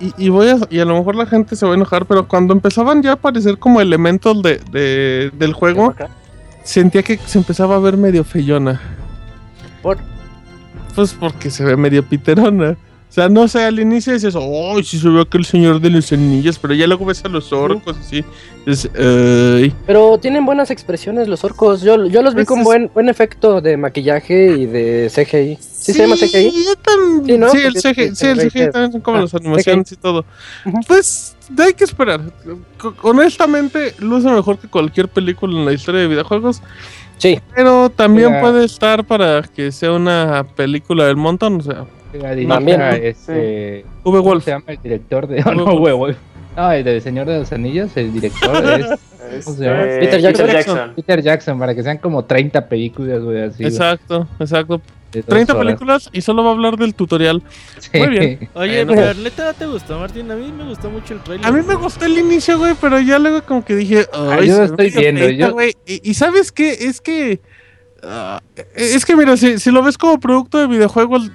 [0.00, 2.06] y, y- y voy a y a lo mejor la gente se va a enojar,
[2.06, 5.94] pero cuando empezaban ya a aparecer como elementos de, de- del juego,
[6.62, 8.80] sentía que se empezaba a ver medio feyona.
[9.82, 9.98] ¿Por?
[10.94, 12.76] Pues porque se ve medio piterona.
[13.08, 16.12] O sea, no sé, al inicio dices, ¡ay, sí se ve aquel señor de los
[16.12, 16.60] anillos!
[16.60, 18.24] Pero ya luego ves a los orcos así.
[19.86, 21.82] Pero tienen buenas expresiones los orcos.
[21.82, 25.58] Yo, yo los vi Pues con es- buen, buen efecto de maquillaje y de CGI.
[25.60, 26.52] ¿Sí, se llama CGI?
[26.52, 27.50] yo Sí, ¿no?
[27.50, 28.38] Sí, el CGI, sí, el.
[28.50, 30.24] CGI también son como Ah, las animaciones y todo.
[30.86, 32.20] Pues hay que esperar.
[33.02, 36.62] Honestamente, luce mejor que cualquier película en la historia de videojuegos.
[37.20, 37.38] Sí.
[37.54, 41.56] Pero también puede estar para que sea una película del montón.
[41.56, 41.84] O sea,
[42.48, 42.86] También, ¿no?
[42.88, 43.84] este.
[43.84, 43.84] V.
[44.02, 44.44] ¿Cómo Wolf.
[44.44, 45.42] se llama el director de.?
[45.44, 45.74] Uwe no.
[45.74, 46.16] Uwe Wolf.
[46.56, 48.56] No, el del Señor de los Anillos, el director
[49.30, 49.82] es ¿Cómo se llama?
[49.84, 50.92] Este, Peter Jackson.
[50.96, 53.64] Peter Jackson, para que sean como 30 películas, güey, así.
[53.64, 54.80] Exacto, exacto.
[55.12, 55.64] De dos 30 horas.
[55.66, 57.42] películas y solo va a hablar del tutorial.
[57.78, 57.98] Sí.
[57.98, 58.48] Muy bien.
[58.54, 59.02] Oye, Bueno.
[59.02, 60.30] pero neta no te gustó, Martín.
[60.30, 61.46] A mí me gustó mucho el trailer.
[61.46, 64.58] A mí me gustó el inicio, güey, pero ya luego como que dije, ay, yo
[64.58, 65.74] ve estoy viendo, yo- güey.
[65.86, 67.40] Y, y sabes qué, es que
[68.02, 68.40] ah,
[68.74, 71.30] es que mira, si, si lo ves como producto de videojuegos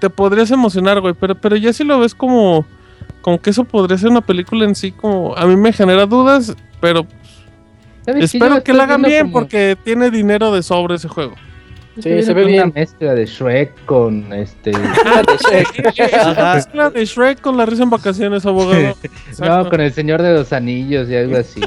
[0.00, 2.64] te podrías emocionar, güey, pero pero ya si lo ves como
[3.22, 6.56] como que eso podría ser una película en sí como a mí me genera dudas,
[6.80, 7.06] pero
[8.06, 11.34] espero lo que la hagan bien como- porque tiene dinero de sobre ese juego.
[12.02, 12.72] Sí, se ve como una bien.
[12.74, 14.70] mezcla de Shrek con este.
[15.96, 16.54] Es una Ajá.
[16.54, 18.80] mezcla de Shrek con la risa en vacaciones, abogado.
[19.02, 19.44] Exacto.
[19.64, 21.60] No, con el Señor de los Anillos y algo así.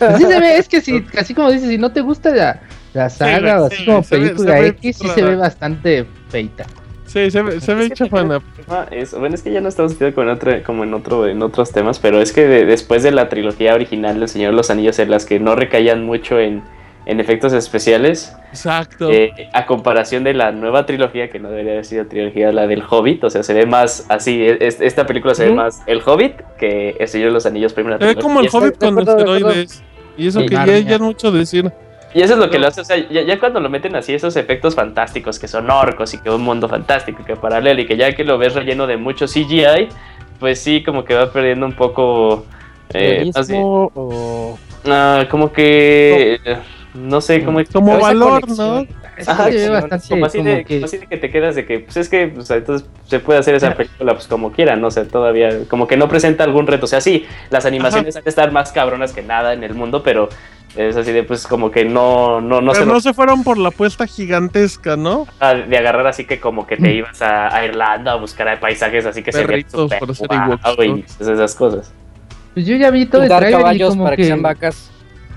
[0.00, 2.60] Así se ve, es que si, así como dices, si no te gusta la,
[2.92, 5.36] la saga o sí, así como se ve- película se ve X, sí se ve
[5.36, 6.64] bastante feita.
[7.06, 8.40] Sí, se ve, se ve chafana.
[8.68, 11.70] Ah, es- bueno, es que ya no estamos con otro, como en otro, en otros
[11.70, 14.98] temas, pero es que de- después de la trilogía original del Señor de los Anillos,
[14.98, 16.62] en las que no recaían mucho en,
[17.06, 19.10] en efectos especiales, Exacto.
[19.10, 22.82] eh, a comparación de la nueva trilogía, que no debería haber sido trilogía, la del
[22.88, 26.34] Hobbit, o sea, se ve más así, es- esta película se ve más el Hobbit
[26.58, 28.98] que el Señor de los Anillos primera Se ve como el Y eso- Hobbit con
[28.98, 29.82] esteroides.
[30.16, 31.70] Y eso Sí, que ya, ya mucho decir.
[32.14, 34.14] Y eso es lo que lo hace, o sea, ya, ya cuando lo meten así,
[34.14, 37.86] esos efectos fantásticos, que son orcos y que un mundo fantástico, y que paralelo, y
[37.86, 39.88] que ya que lo ves relleno de mucho CGI,
[40.38, 42.46] pues sí, como que va perdiendo un poco...
[42.92, 44.58] Eh, ¿Realismo o...?
[44.86, 46.38] ah, como que...
[46.94, 47.60] No sé cómo...
[47.72, 48.48] Como valor.
[48.48, 48.86] ¿no?
[49.26, 51.66] Ajá, se bastante Como así, como de, que- como así de que te quedas de
[51.66, 54.80] que, pues es que, o sea, entonces se puede hacer esa película pues como quieran,
[54.80, 58.24] no sé, todavía, como que no presenta algún reto, o sea, sí, las animaciones han
[58.24, 60.28] de estar más cabronas que nada en el mundo, pero
[60.76, 63.44] es así de, pues como que no, no, no Pero se no lo se fueron
[63.44, 65.26] por la apuesta gigantesca, ¿no?
[65.38, 69.06] Ah, de agarrar así que como que te ibas a, a Irlanda a buscar paisajes
[69.06, 71.16] así que se Perritos súper para hacer guau, Ewoks, y ¿no?
[71.18, 71.92] pues esas cosas.
[72.54, 74.90] Pues yo ya vi todo el trailer y caballos como para que que, sean vacas.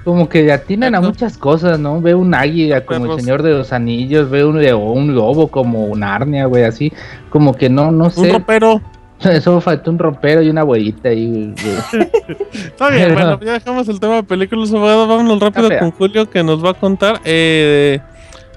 [0.07, 1.99] Como que atinan a muchas cosas, ¿no?
[1.99, 6.45] Veo un águila como el Señor de los Anillos, veo un un lobo como Narnia,
[6.45, 6.93] güey, así.
[7.29, 8.31] Como que no, no Un sé.
[8.31, 8.81] ropero.
[9.19, 12.07] Eso faltó un ropero y una abuelita ahí, güey.
[12.53, 15.07] Está bien, Pero- bueno, ya dejamos el tema de películas, abogado.
[15.09, 17.19] Vámonos rápido con Julio que nos va a contar.
[17.25, 17.99] eh,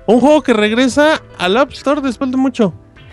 [0.07, 2.73] un juego que regresa al App Store después de mucho.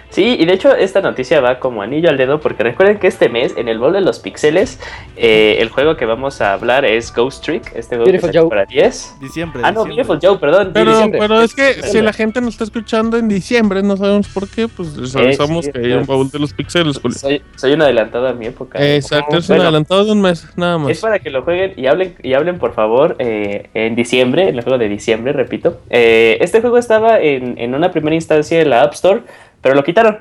[0.10, 3.30] Sí, y de hecho esta noticia va como anillo al dedo porque recuerden que este
[3.30, 4.80] mes en el Bowl de los Pixeles
[5.18, 8.50] eh, el juego que vamos a hablar es Ghost Trick, este juego Beautiful que Joe.
[8.50, 9.18] para 10.
[9.20, 9.62] Diciembre.
[9.64, 9.96] Ah, no, diciembre.
[10.08, 10.72] Beautiful Joe, perdón.
[10.74, 11.20] Pero, diciembre.
[11.20, 14.68] pero es que si la gente nos está escuchando en diciembre, no sabemos por qué,
[14.68, 17.18] pues les avisamos sí, que hay un baúl de los pixeles, Julio.
[17.18, 18.80] Soy, soy un adelantado a mi época.
[18.96, 21.00] Exacto, es un Bueno, adelantado de un mes, nada Es más.
[21.00, 24.64] para que lo jueguen y hablen, y hablen por favor eh, en diciembre, en el
[24.64, 25.82] juego de diciembre, repito.
[25.90, 29.22] Eh, este juego estaba en, en una primera instancia en la App Store,
[29.62, 30.20] pero lo quitaron.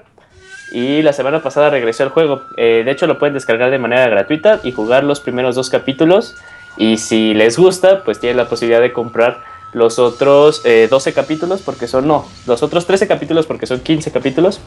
[0.73, 2.43] Y la semana pasada regresó al juego.
[2.57, 6.35] Eh, de hecho, lo pueden descargar de manera gratuita y jugar los primeros dos capítulos.
[6.77, 9.39] Y si les gusta, pues tienen la posibilidad de comprar
[9.73, 14.11] los otros eh, 12 capítulos porque son, no, los otros 13 capítulos porque son 15
[14.11, 14.61] capítulos.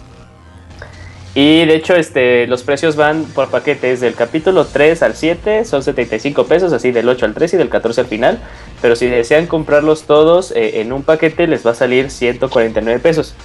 [1.36, 5.84] Y de hecho, este, los precios van por paquetes del capítulo 3 al 7, son
[5.84, 8.40] 75 pesos, así del 8 al 3 y del 14 al final.
[8.82, 13.36] Pero si desean comprarlos todos eh, en un paquete, les va a salir 149 pesos.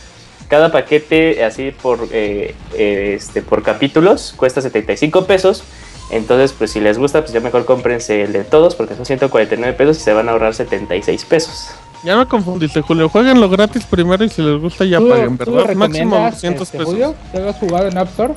[0.48, 5.64] Cada paquete, así por, eh, eh, este, por capítulos, cuesta 75 pesos.
[6.10, 9.72] Entonces, pues si les gusta, pues ya mejor cómprense el de todos porque son 149
[9.76, 11.68] pesos y se van a ahorrar 76 pesos.
[12.04, 13.08] Ya me confundiste, Julio.
[13.08, 15.54] Jueguenlo gratis primero y si les gusta ya ¿Tú- paguen, ¿verdad?
[15.74, 16.92] Máximo recomiendas, 200 este, pesos.
[16.92, 17.14] Julio?
[17.32, 18.34] ¿Te lo has jugado en App Store?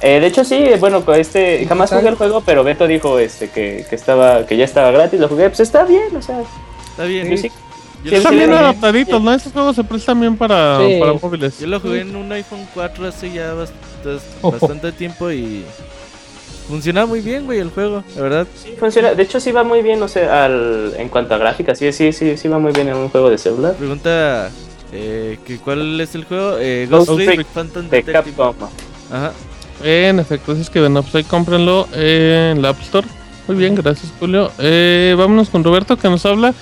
[0.00, 3.18] Eh, de hecho sí, bueno, con este ¿Y jamás jugué el juego, pero Beto dijo
[3.18, 6.40] este que, que estaba que ya estaba gratis, lo jugué, pues está bien, o sea,
[6.90, 7.36] Está bien.
[7.38, 7.50] sí.
[8.04, 9.32] Yo, Están bien adaptaditos, ¿no?
[9.32, 10.96] Estos juegos se prestan bien para, Sí.
[11.00, 11.58] para móviles.
[11.58, 15.64] yo lo jugué en un iPhone 4 hace ya bast- bastante tiempo y
[16.68, 18.46] funciona muy bien, güey, el juego, la verdad.
[18.62, 19.14] Sí, funciona.
[19.14, 22.12] De hecho sí va muy bien, o sea, al, en cuanto a gráficas, sí, sí,
[22.12, 23.74] sí, sí va muy bien en un juego de celular.
[23.74, 24.50] Pregunta
[24.92, 26.56] eh, que cuál es el juego.
[26.60, 27.22] Eh, Ghost Ghost
[27.54, 28.34] Phantom De Detective.
[28.36, 28.68] Capcom.
[29.10, 29.32] Ajá.
[29.82, 33.06] En efecto, así es que ven, pues ahí cómprenlo en la App Store.
[33.48, 34.50] Muy bien, gracias Julio.
[34.58, 36.54] Eh, vámonos con Roberto que nos habla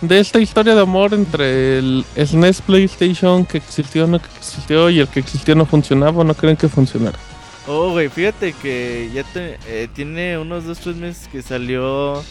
[0.00, 5.00] de esta historia de amor entre el SNES PlayStation que existió no que existió y
[5.00, 7.18] el que existió no funcionaba o no creen que funcionara.
[7.66, 12.22] Oh, güey, fíjate que ya te- eh, tiene unos 2-3 meses que salió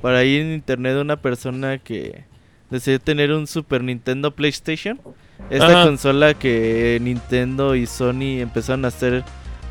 [0.00, 2.24] por ahí en internet una persona que
[2.70, 5.00] desea tener un Super Nintendo PlayStation.
[5.50, 5.82] Esta Ajá.
[5.84, 9.24] consola que Nintendo y Sony empezaron a hacer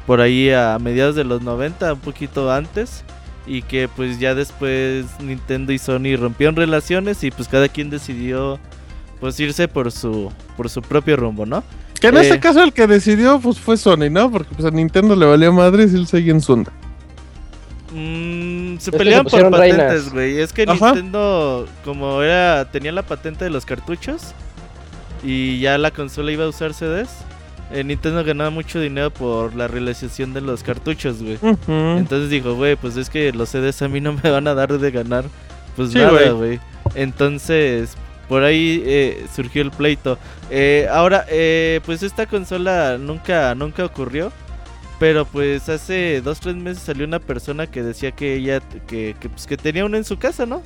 [0.05, 3.03] por ahí a mediados de los 90, un poquito antes.
[3.47, 8.59] Y que pues ya después Nintendo y Sony rompieron relaciones y pues cada quien decidió
[9.19, 11.63] pues irse por su, por su propio rumbo, ¿no?
[12.01, 12.21] Que en Eh.
[12.21, 14.31] este caso el que decidió pues fue Sony, ¿no?
[14.31, 16.71] Porque pues a Nintendo le valía madres y él seguía en su onda.
[17.93, 20.39] Mm, se Es pusieron por patentes, güey.
[20.39, 20.87] Es que Ajá.
[20.93, 24.33] Nintendo, como era, tenía la patente de los cartuchos
[25.23, 27.09] y ya la consola iba a usar CDs.
[27.71, 31.37] Eh, Nintendo ganaba mucho dinero por la realización de los cartuchos, güey.
[31.67, 34.77] Entonces dijo, güey, pues es que los CDs a mí no me van a dar
[34.77, 35.25] de ganar.
[35.75, 36.59] Pues Sí, nada, güey.
[36.93, 37.95] Entonces,
[38.29, 40.17] por ahí eh, surgió el pleito.
[40.49, 44.31] Eh, ahora, eh, pues esta consola nunca, nunca ocurrió.
[44.97, 49.27] Pero pues hace dos, tres meses salió una persona que decía que ella, que, que,
[49.27, 50.61] pues, que tenía uno en su casa, ¿no?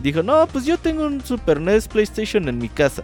[0.00, 3.02] Dijo, no, pues yo tengo un Super NES PlayStation en mi casa.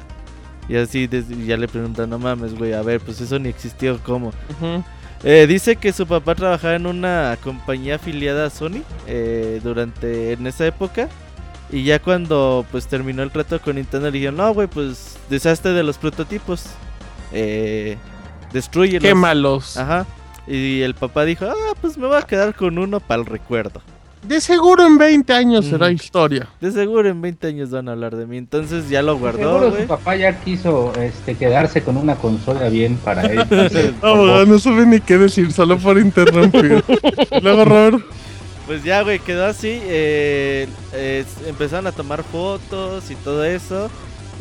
[0.70, 3.98] Y así y ya le preguntan, no mames, güey, a ver, pues eso ni existió,
[4.04, 4.28] ¿cómo?
[4.28, 4.84] Ujú.
[5.24, 10.46] Eh, dice que su papá trabajaba en una compañía afiliada a Sony eh, durante en
[10.46, 11.08] esa época
[11.70, 15.70] y ya cuando pues terminó el trato con Nintendo le dijeron no güey pues deshazte
[15.74, 16.64] de los prototipos
[17.32, 17.98] eh,
[18.52, 19.76] destruyelos Qué malos.
[19.76, 20.06] ajá
[20.46, 23.82] y el papá dijo ah pues me voy a quedar con uno para el recuerdo
[24.22, 25.94] De seguro en 20 años será Ujú.
[25.94, 26.46] historia.
[26.60, 29.70] de seguro en 20 años van a hablar de mí entonces ya lo guardó Seguro
[29.70, 33.38] güey su papá ya quiso este, quedarse con una consola bien para él.
[33.50, 36.84] entonces, No, no sabe ni qué decir, solo por interrumpir.
[37.42, 38.04] Luego, Robert,
[38.66, 39.80] Pues ya, güey, quedó así.
[39.84, 43.90] eh, eh, empezaron a tomar fotos y todo eso.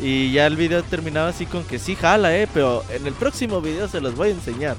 [0.02, 2.46] Y ya el video terminaba así con que sí jala, eh.
[2.54, 4.76] Pero en el próximo video se los voy a enseñar.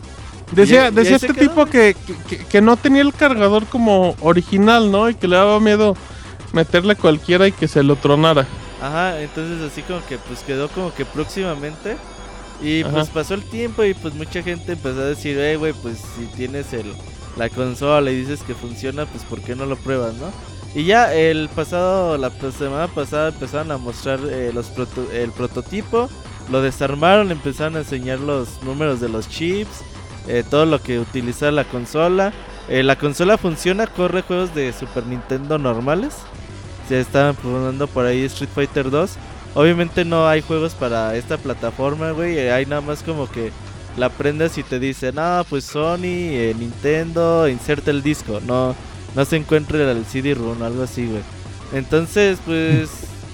[0.52, 1.96] Decía, decía este quedó, tipo que,
[2.28, 5.10] que, que no tenía el cargador como original, ¿no?
[5.10, 5.96] Y que le daba miedo
[6.54, 8.46] meterle cualquiera y que se lo tronara.
[8.82, 11.98] Ajá, entonces así como que pues quedó como que próximamente.
[12.64, 12.92] Y Ajá.
[12.92, 16.26] pues pasó el tiempo y pues mucha gente empezó a decir, eh, güey, pues si
[16.36, 16.94] tienes el,
[17.36, 20.32] la consola y dices que funciona, pues ¿por qué no lo pruebas, no?
[20.76, 26.08] Y ya el pasado, la semana pasada empezaron a mostrar eh, los proto- el prototipo,
[26.52, 29.82] lo desarmaron, empezaron a enseñar los números de los chips,
[30.28, 32.32] eh, todo lo que utiliza la consola.
[32.70, 36.14] Eh, la consola funciona, corre juegos de Super Nintendo normales.
[36.88, 39.12] Se estaban probando por ahí Street Fighter 2.
[39.56, 42.38] Obviamente no hay juegos para esta plataforma, güey.
[42.38, 43.52] eh, Hay nada más como que
[43.98, 48.40] la prendes y te dice, no, pues Sony, eh, Nintendo, inserta el disco.
[48.46, 48.76] No,
[49.16, 51.22] no se encuentra el CD-ROM o algo así, güey.
[51.74, 52.90] Entonces, pues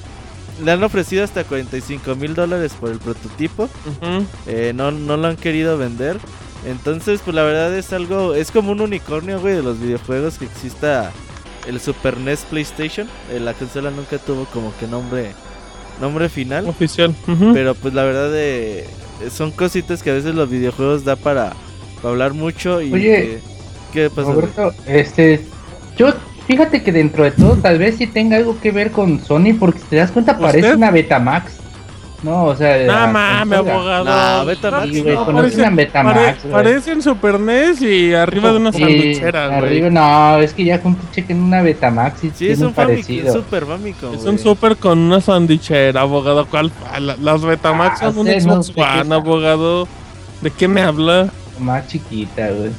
[0.63, 3.69] le han ofrecido hasta 45 mil dólares por el prototipo.
[4.73, 6.17] No, no lo han querido vender.
[6.65, 10.45] Entonces, pues la verdad es algo, es como un unicornio, güey, de los videojuegos que
[10.45, 11.11] exista
[11.67, 13.07] el Super NES PlayStation.
[13.31, 15.31] Eh, la consola nunca tuvo como que nombre,
[16.01, 16.67] nombre final.
[16.67, 17.13] Oficial.
[17.53, 18.85] Pero pues la verdad eh,
[19.31, 21.53] son cositas que a veces los videojuegos da para,
[22.01, 23.39] para hablar mucho y Oye, que-
[23.93, 24.31] ¿qué pasa?
[24.33, 25.45] Roberto, este,
[25.97, 26.13] yo
[26.47, 29.79] fíjate que dentro de todo tal vez sí tenga algo que ver con Sony porque
[29.79, 30.75] si te das cuenta parece ¿Usted?
[30.77, 31.53] una Betamax.
[32.23, 32.77] No, o sea.
[32.85, 34.05] No la mames, abogado.
[34.05, 39.47] No, Betamax Sí, No, parece- Betamax, Pare- Super NES y arriba de una Sí, sandwichera,
[39.47, 39.59] güey.
[39.59, 43.31] arriba, no, es que ya con chequen una Betamax y Sí, es un parecido.
[43.33, 44.15] Super Famicom.
[44.15, 46.47] Es un super con una sandwichera, abogado.
[46.47, 46.71] ¿Cuál?
[46.91, 49.11] Ah, la- Las Betamax Ah, son un no Xbox sé qué One, tal.
[49.13, 49.87] abogado.
[50.41, 51.29] ¿De qué me habla?
[51.59, 52.71] Más chiquita, güey.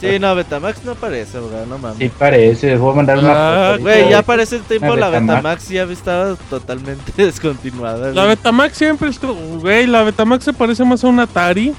[0.00, 1.98] Sí, no, Betamax no parece, abogado, no mames.
[1.98, 3.82] Sí parece, les voy a mandar una Ah, foto.
[3.82, 5.36] Güey, ya para ese tiempo la Betamax.
[5.42, 8.08] Betamax ya estaba totalmente descontinuada.
[8.12, 8.28] La güey.
[8.28, 9.34] Betamax siempre estuvo.
[9.60, 11.72] Güey, la Betamax se parece más a un Atari.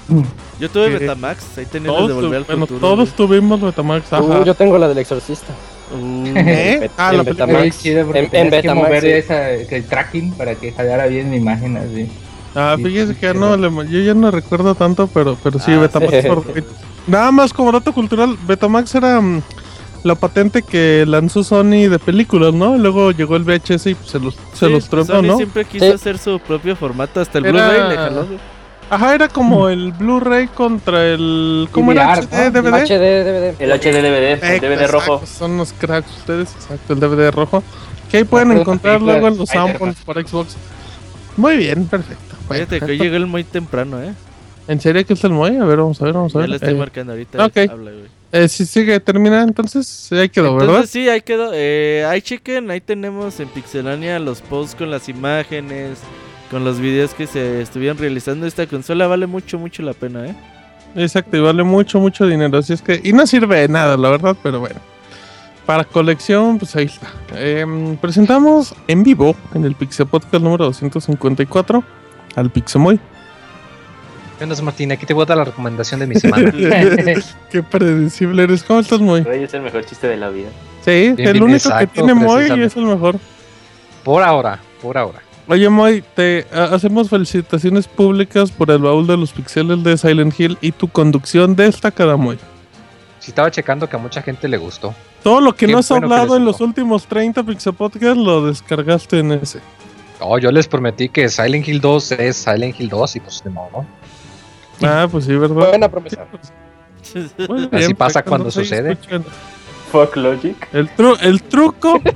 [0.60, 2.80] Yo tuve que- Betamax, ahí teníamos Todos, de volver al bueno, futuro.
[2.88, 4.14] todos tuvimos Betamax.
[4.14, 4.22] Ajá.
[4.24, 5.54] Uh, yo tengo la del exorcista.
[5.92, 6.90] Uh, ¿eh?
[6.98, 7.86] Ah, en la Betamax.
[7.86, 9.10] En- en tenías que Betamax, mover sí.
[9.10, 12.10] esa, el tracking para que jalara bien mi imagen así.
[12.56, 15.72] Ah, Sí, fíjese sí, que sí, no, yo ya no recuerdo tanto, pero, pero sí,
[15.72, 16.12] Ah, Betamax.
[16.22, 16.28] sí.
[16.28, 16.46] por-
[17.08, 19.41] Nada más como dato cultural, Betamax era mm,
[20.04, 22.78] la patente que lanzó Sony de películas, ¿no?
[22.78, 25.38] Luego llegó el VHS y pues, se los, se Sí, los tronó, Sony ¿no?
[25.38, 25.91] siempre quiso Sí.
[25.91, 28.26] hacer su propio formato, hasta el Era- Blu-ray le jaló.
[28.89, 31.68] Ajá, era como el Blu-ray contra el...
[31.72, 32.14] ¿Cómo era?
[32.16, 32.62] HD, ¿no?
[32.62, 32.84] DVD.
[32.84, 33.56] HD, DVD.
[33.60, 35.22] El HD DVD, el Exacto, DVD rojo.
[35.26, 37.64] Son los cracks ustedes, exacto, el DVD rojo.
[38.12, 40.56] Que ahí pueden encontrar luego en los samples para Xbox.
[41.38, 42.36] Muy bien, perfecto.
[42.49, 44.14] Fíjate que hoy llegó el muy temprano, ¿eh?
[44.68, 45.57] ¿En serio que es el Moy?
[45.57, 46.49] A ver, vamos a ver, vamos a Ya ver.
[46.49, 47.45] le estoy Eh, marcando ahorita.
[47.45, 47.57] ok.
[47.70, 48.03] Habla, güey.
[48.32, 50.70] eh, si sigue, termina, entonces ahí quedó, ¿verdad?
[50.76, 51.51] Entonces sí, ahí quedó.
[51.53, 55.99] Eh, ahí chequen, ahí tenemos en Pixelania los posts con las imágenes,
[56.49, 58.47] con los videos que se estuvieron realizando.
[58.47, 60.36] Esta consola vale mucho, mucho la pena, ¿eh?
[60.95, 62.57] Exacto, y vale mucho, mucho dinero.
[62.59, 64.80] Así es que, y no sirve de nada, la verdad, pero bueno.
[65.66, 67.07] Para colección, pues ahí está.
[67.38, 71.84] Em, presentamos en vivo en el Pixel Podcast número 254
[72.36, 72.99] al Pixemoy.
[74.44, 76.52] Buenas Martín, aquí te voy a dar la recomendación de mi semana.
[77.50, 78.62] Qué predecible eres.
[78.62, 79.24] ¿Cómo estás, Moy?
[79.26, 80.50] Es el mejor chiste de la vida.
[80.84, 83.16] Sí, bien, el único que tiene Moy y es el mejor.
[84.04, 85.22] Por ahora, por ahora.
[85.48, 90.58] Oye, Moy, te hacemos felicitaciones públicas por el baúl de los pixeles de Silent Hill
[90.60, 92.38] y tu conducción destacada, Moy.
[93.20, 94.94] Si estaba checando que a mucha gente le gustó.
[95.24, 98.46] Todo lo que Qué no has bueno hablado en los últimos 30 Pixel Podcast lo
[98.46, 99.62] descargaste en ese.
[100.20, 103.50] Oh, yo les prometí que Silent Hill 2 es Silent Hill 2 y pues de
[103.50, 104.03] modo, ¿no?
[105.04, 105.56] Ah, pues sí, ¿verdad?
[105.70, 106.26] Buena promesa.
[107.50, 108.94] Muy Así pasa cuando sucede.
[108.94, 109.24] escuchan.
[109.92, 110.68] Fuck Logic.
[110.74, 112.00] El, tru- el truco.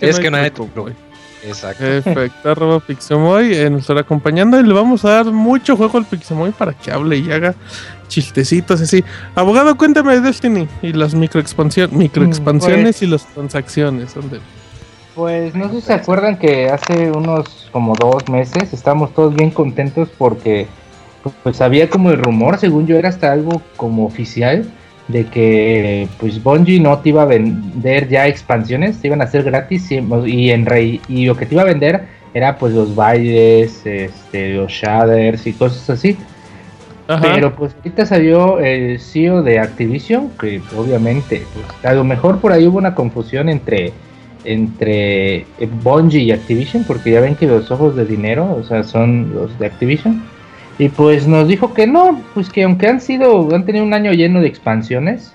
[0.00, 0.82] Es que no hay truco, truco.
[0.90, 0.94] güey.
[1.42, 1.84] Exacto.
[1.84, 6.04] Perfecto, arroba Pixemoy eh, nos estará acompañando y le vamos a dar mucho juego al
[6.06, 7.54] Pixemoy para que hable y haga
[8.08, 9.02] chistecitos así.
[9.34, 14.14] Abogado, cuéntame de Destiny y las microexpansión, microexpansiones pues- y las transacciones.
[14.14, 14.40] ¿dónde?
[15.14, 19.50] Pues no sé si se acuerdan que hace unos como dos meses estábamos todos bien
[19.50, 20.66] contentos porque
[21.42, 24.64] pues había como el rumor, según yo era hasta algo como oficial,
[25.08, 29.42] de que pues Bungie no te iba a vender ya expansiones, te iban a hacer
[29.42, 32.94] gratis y, y en rey y lo que te iba a vender era pues los
[32.94, 36.16] bailes, este, los shaders y cosas así.
[37.08, 37.32] Ajá.
[37.34, 42.52] Pero pues ahorita salió el CEO de Activision, que obviamente, pues a lo mejor por
[42.52, 43.92] ahí hubo una confusión entre,
[44.44, 45.44] entre
[45.82, 49.58] Bungie y Activision, porque ya ven que los ojos de dinero, o sea, son los
[49.58, 50.22] de Activision.
[50.80, 54.12] Y pues nos dijo que no, pues que aunque han sido, han tenido un año
[54.12, 55.32] lleno de expansiones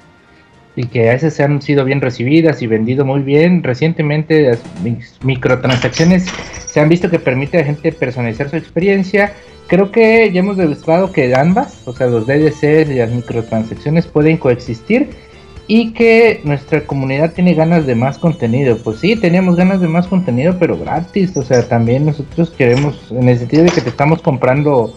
[0.75, 4.61] y que a veces han sido bien recibidas y vendido muy bien, recientemente las
[5.23, 6.25] microtransacciones
[6.67, 9.31] se han visto que permite a la gente personalizar su experiencia
[9.67, 14.37] Creo que ya hemos demostrado que ambas, o sea, los DLCs y las microtransacciones pueden
[14.37, 15.09] coexistir
[15.67, 18.77] y que nuestra comunidad tiene ganas de más contenido.
[18.77, 21.35] Pues sí, teníamos ganas de más contenido, pero gratis.
[21.35, 24.95] O sea, también nosotros queremos, en el sentido de que te estamos comprando,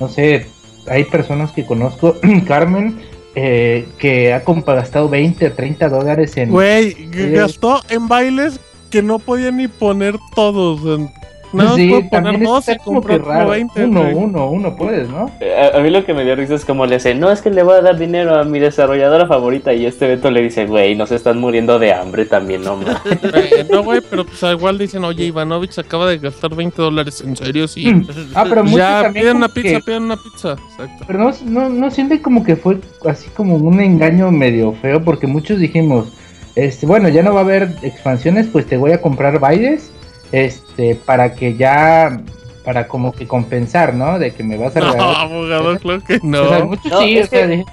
[0.00, 0.46] no sé,
[0.88, 2.16] hay personas que conozco,
[2.46, 3.00] Carmen,
[3.34, 6.50] eh, que ha gastado 20 o 30 dólares en...
[6.50, 7.30] Güey, Sí.
[7.32, 10.80] gastó en bailes que no podía ni poner todos.
[10.98, 11.10] en-
[11.52, 13.50] Más sí, puedo poner dos y comprar como raro.
[13.50, 13.84] 20.
[13.84, 14.14] uno, güey.
[14.14, 15.30] uno, uno puedes, ¿no?
[15.40, 17.40] Eh, A, a mí lo que me dio risa es como le dice, no, es
[17.40, 20.66] que le voy a dar dinero a mi desarrolladora favorita y este Beto le dice,
[20.66, 22.96] güey, no se están muriendo de hambre también, no mames".
[23.34, 27.22] Eh, no, güey, pero pues igual dicen, oye, Ivanovich acaba de gastar 20 dólares.
[27.24, 27.68] ¿En serio?
[27.68, 27.92] Sí.
[28.34, 30.52] Ah, pero muchos ya, también piden una como pizza, que- piden una pizza.
[30.52, 31.04] Exacto.
[31.06, 32.78] Pero no, no, no sienten como que fue
[33.08, 36.12] así como un engaño medio feo, porque muchos dijimos,
[36.54, 39.90] este, bueno, ya no va a haber expansiones, pues te voy a comprar bailes,
[40.32, 42.20] este, para que ya,
[42.64, 44.18] para como que compensar, ¿no?
[44.18, 45.16] De que me vas a No, regalar.
[45.20, 46.66] abogado, claro que O sea, no.
[46.66, 47.64] muchos No, sí, es o sea, que- dije,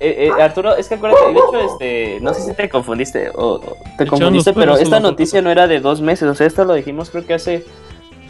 [0.00, 3.54] Eh, eh, Arturo, es que acuérdate, de hecho, este, no sé si te confundiste o,
[3.54, 6.74] o te confundiste, pero esta noticia no era de dos meses, o sea, esto lo
[6.74, 7.64] dijimos creo que hace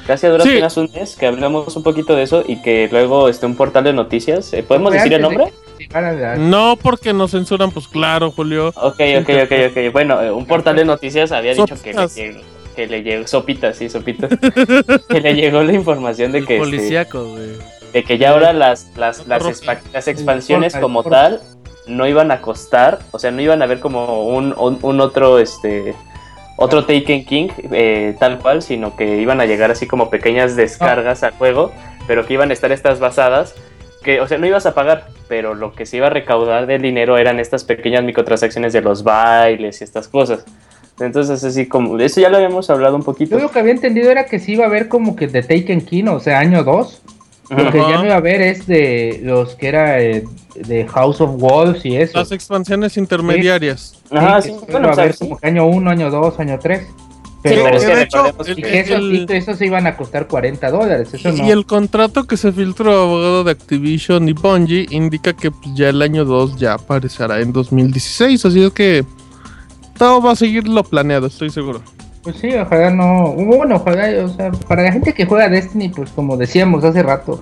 [0.07, 0.55] casi a duras Sí.
[0.57, 3.83] penas un mes, que hablamos un poquito de eso y que luego este, un portal
[3.85, 5.53] de noticias, eh, ¿podemos decir el nombre?
[6.39, 8.69] No porque nos censuran, pues claro, Julio.
[8.77, 11.93] Ok, ok, ok, ok, bueno, eh, un portal de noticias había dicho que-
[12.75, 14.31] que le llegó, Sopitas, sí, Sopitas,
[15.09, 17.37] que le llegó la información de que, este, Policíaco,
[17.93, 19.51] de que ya ahora las, las, las, Rojo.
[19.53, 21.41] expa- las expansiones como tal
[21.87, 25.39] no iban a costar, o sea, no iban a ver como un, un, un otro,
[25.39, 25.95] este,
[26.57, 31.23] otro Taken King eh, tal cual, sino que iban a llegar así como pequeñas descargas
[31.23, 31.73] al juego,
[32.07, 33.55] pero que iban a estar estas basadas,
[34.03, 36.83] que, o sea, no ibas a pagar, pero lo que se iba a recaudar del
[36.83, 40.45] dinero eran estas pequeñas microtransacciones de los bailes y estas cosas.
[41.01, 43.37] Entonces, así como, eso ya lo habíamos hablado un poquito.
[43.37, 45.81] Yo lo que había entendido era que sí iba a haber como que de Taken
[45.83, 47.03] King, o sea, año 2.
[47.51, 50.25] Lo que ya no iba a haber es de los que era eh,
[50.55, 52.17] de House of Wolves y eso.
[52.19, 54.01] Las expansiones intermediarias.
[54.11, 55.19] Ajá, Sí, sí, bueno, iba a haber sí.
[55.25, 56.81] como que año 1, año 2, año 3.
[56.87, 56.87] Sí,
[57.43, 58.25] pero es que de hecho,
[58.57, 61.13] Y que esos, el- y esos iban a costar 40 dólares.
[61.13, 61.47] Eso no.
[61.47, 65.91] Y el contrato que se filtró abogado de Activision y Bungie indica que pues, ya
[65.91, 69.05] el año 2 ya aparecerá en 2016, así es que
[69.99, 71.81] todo va a seguir lo planeado, estoy seguro.
[72.23, 73.33] Pues sí, ojalá no.
[73.33, 77.41] Bueno, ojalá, o sea, para la gente que juega Destiny, pues como decíamos hace rato,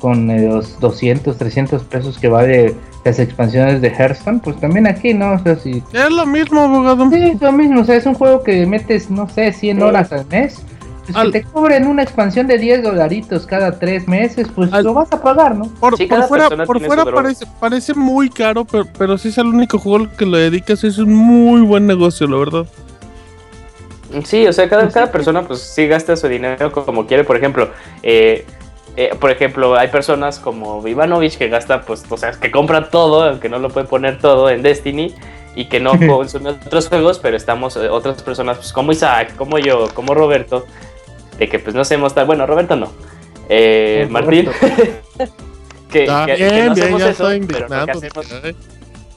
[0.00, 2.74] con eh, los 200, 300 pesos que vale
[3.04, 5.32] las expansiones de Hearthstone, pues también aquí, ¿no?
[5.32, 5.82] O sea, si.
[5.92, 7.08] Es lo mismo, abogado.
[7.10, 10.12] Sí, es lo mismo, o sea, es un juego que metes, no sé, 100 horas
[10.12, 10.62] al mes.
[11.08, 14.84] Pues Al- que te cobren una expansión de 10 dolaritos cada 3 meses, pues Al-
[14.84, 15.64] lo vas a pagar, ¿no?
[15.80, 19.78] Por, Sí, por fuera, por parece, parece muy caro, pero, pero si es el único
[19.78, 22.66] juego al que lo dedicas, es un muy buen negocio, la verdad.
[24.24, 27.24] Sí, o sea, cada, cada persona pues sí gasta su dinero como quiere.
[27.24, 27.70] Por ejemplo,
[28.02, 28.44] eh,
[28.96, 33.24] eh, por ejemplo, hay personas como Ivanovich que gasta, pues, o sea, que compra todo,
[33.24, 35.14] aunque no lo puede poner todo en Destiny
[35.54, 39.58] y que no consume otros juegos, pero estamos eh, otras personas pues, como Isaac, como
[39.58, 40.66] yo, como Roberto,
[41.38, 42.88] de que pues no hacemos tal, bueno, Roberto no,
[43.48, 44.48] eh, Martín,
[45.90, 48.26] que, que- que bien, no bien, hacemos ya eso, pero lo que hacemos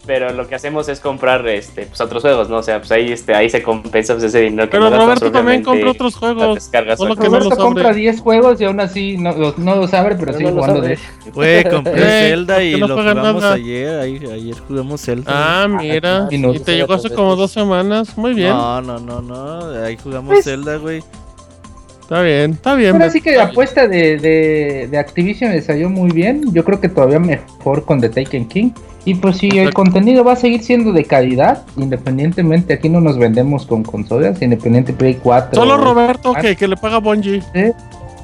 [0.04, 2.58] pero lo que hacemos es comprar este pues otros juegos, ¿no?
[2.58, 5.32] O sea, pues ahí este ahí se compensa pues, ese dinero que Pero no Roberto
[5.32, 6.64] también compra otros juegos.
[6.98, 7.56] solo o que no Roberto abre.
[7.64, 10.56] compra 10 juegos y aún así no, los- no los abre, pero Pero sigue no
[10.58, 10.96] lo jugando sabe.
[10.96, 13.54] de Güey, compré Eh, Zelda y no lo jugamos nada.
[13.54, 14.00] ayer.
[14.00, 15.32] Ayer, ayer jugamos Zelda.
[15.64, 16.28] Ah, mira.
[16.32, 18.18] y no- Y te llegó hace como dos semanas.
[18.18, 18.50] Muy bien.
[18.50, 19.84] No, no, no, no.
[19.84, 21.04] Ahí jugamos Pues- Zelda, güey.
[22.12, 22.92] Está bien, está bien.
[22.92, 26.44] Ahora sí que la apuesta de, de, de Activision le salió muy bien.
[26.52, 28.72] Yo creo que todavía mejor con The Taken King.
[29.06, 33.18] Y pues si el contenido va a seguir siendo de calidad, independientemente, aquí no nos
[33.18, 35.56] vendemos con consolas, independiente Play 4.
[35.56, 36.42] Solo Roberto Ah.
[36.42, 37.42] que, que le paga Bungie.
[37.54, 37.72] ¿eh?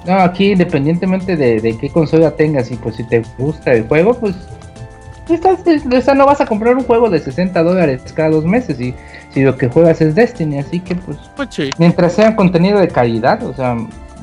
[0.05, 4.15] No, aquí independientemente de, de qué consola tengas y pues si te gusta el juego,
[4.15, 4.35] pues
[5.35, 8.79] estás, o sea, no vas a comprar un juego de 60 dólares cada dos meses
[8.79, 8.93] y
[9.31, 11.69] si lo que juegas es Destiny, así que pues Pues sí.
[11.77, 13.75] mientras sea contenido de calidad, o sea,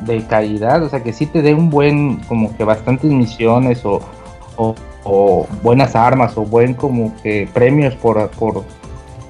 [0.05, 4.01] de calidad, o sea, que sí te dé un buen, como que bastantes misiones o,
[4.57, 4.75] o,
[5.05, 8.65] o buenas armas o buen como que premios por, por,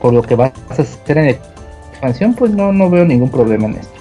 [0.00, 1.38] por lo que vas a hacer en
[1.92, 3.94] expansión, pues no, no veo ningún problema en esto.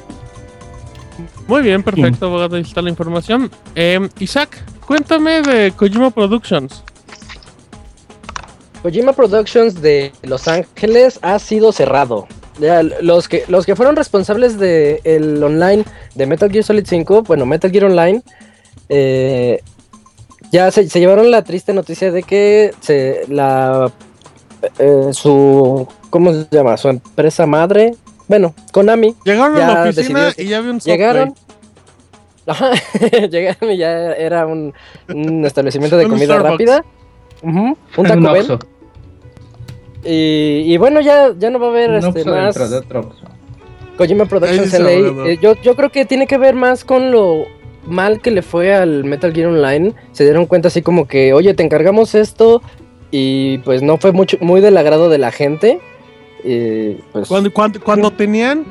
[1.48, 2.56] Muy bien, perfecto, abogado.
[2.56, 3.52] Ahí está la información.
[3.76, 6.84] Eh, Isaac, cuéntame de Kojima Productions.
[8.84, 12.28] Kojima Productions de Los Ángeles ha sido cerrado.
[12.60, 17.24] Ya, los que los que fueron responsables de el online de Metal Gear Solid 5,
[17.24, 18.22] bueno, Metal Gear Online,
[18.90, 19.60] eh,
[20.52, 23.92] ya se, se llevaron la triste noticia de que se la
[24.78, 26.78] eh, su ¿cómo se llama?
[26.78, 27.96] Su empresa madre,
[28.28, 30.98] bueno, Konami, Llegaron a Ya la oficina y ya había un software.
[31.00, 31.36] llegaron.
[33.32, 34.74] Llegaron y ya era un,
[35.08, 36.52] un establecimiento de Un comida Starbucks.
[36.52, 36.86] rápida.
[37.44, 37.76] Un
[38.08, 38.60] Taco Bell.
[40.06, 43.34] Y, y bueno, ya, ya no va a haber este, Oxxo más de Oxxo.
[43.98, 44.92] Kojima Productions LA.
[45.30, 47.46] Eh, yo, yo creo que tiene que ver más con lo
[47.86, 49.94] mal que le fue al Metal Gear Online.
[50.12, 52.62] Se dieron cuenta así como que, oye, te encargamos esto
[53.12, 55.80] y pues no fue mucho, muy del agrado de la gente.
[56.44, 58.66] Y pues Cuando, cuando, cuando tenían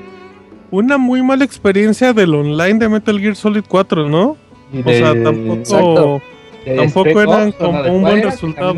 [0.71, 4.37] una muy mala experiencia del online de Metal Gear Solid 4, ¿no?
[4.85, 6.23] O sea, tampoco,
[6.65, 8.75] tampoco eran Ops, ¿o como un buen resultado.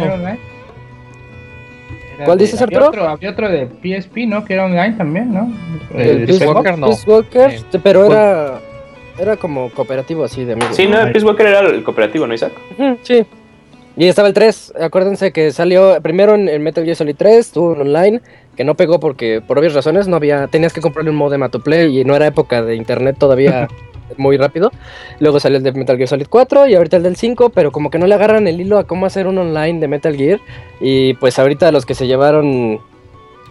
[2.25, 2.89] ¿Cuál dices, había Arturo?
[2.91, 4.45] Otro, había otro de PSP, ¿no?
[4.45, 5.53] Que era online también, ¿no?
[5.95, 6.47] el Eh, Peace.
[6.47, 6.87] Walker no.
[6.89, 8.61] Peace Walker, t- pero era,
[9.19, 10.77] era como cooperativo así de amigos.
[10.77, 12.53] Sí, no, Peace Walker era el cooperativo, ¿no, Isaac?
[13.03, 13.25] Sí.
[13.97, 14.75] Y estaba el 3.
[14.81, 18.21] Acuérdense que salió primero en, en Metal Gear Solid 3, tuvo un online
[18.57, 21.49] que no pegó porque por obvias razones no había tenías que comprarle un modem a
[21.49, 23.69] tu play y no era época de internet todavía
[24.17, 24.71] muy rápido.
[25.21, 27.91] Luego salió el de Metal Gear Solid 4 y ahorita el del 5, pero como
[27.91, 30.41] que no le agarran el hilo a cómo hacer un online de Metal Gear
[30.81, 32.81] y pues ahorita los que se llevaron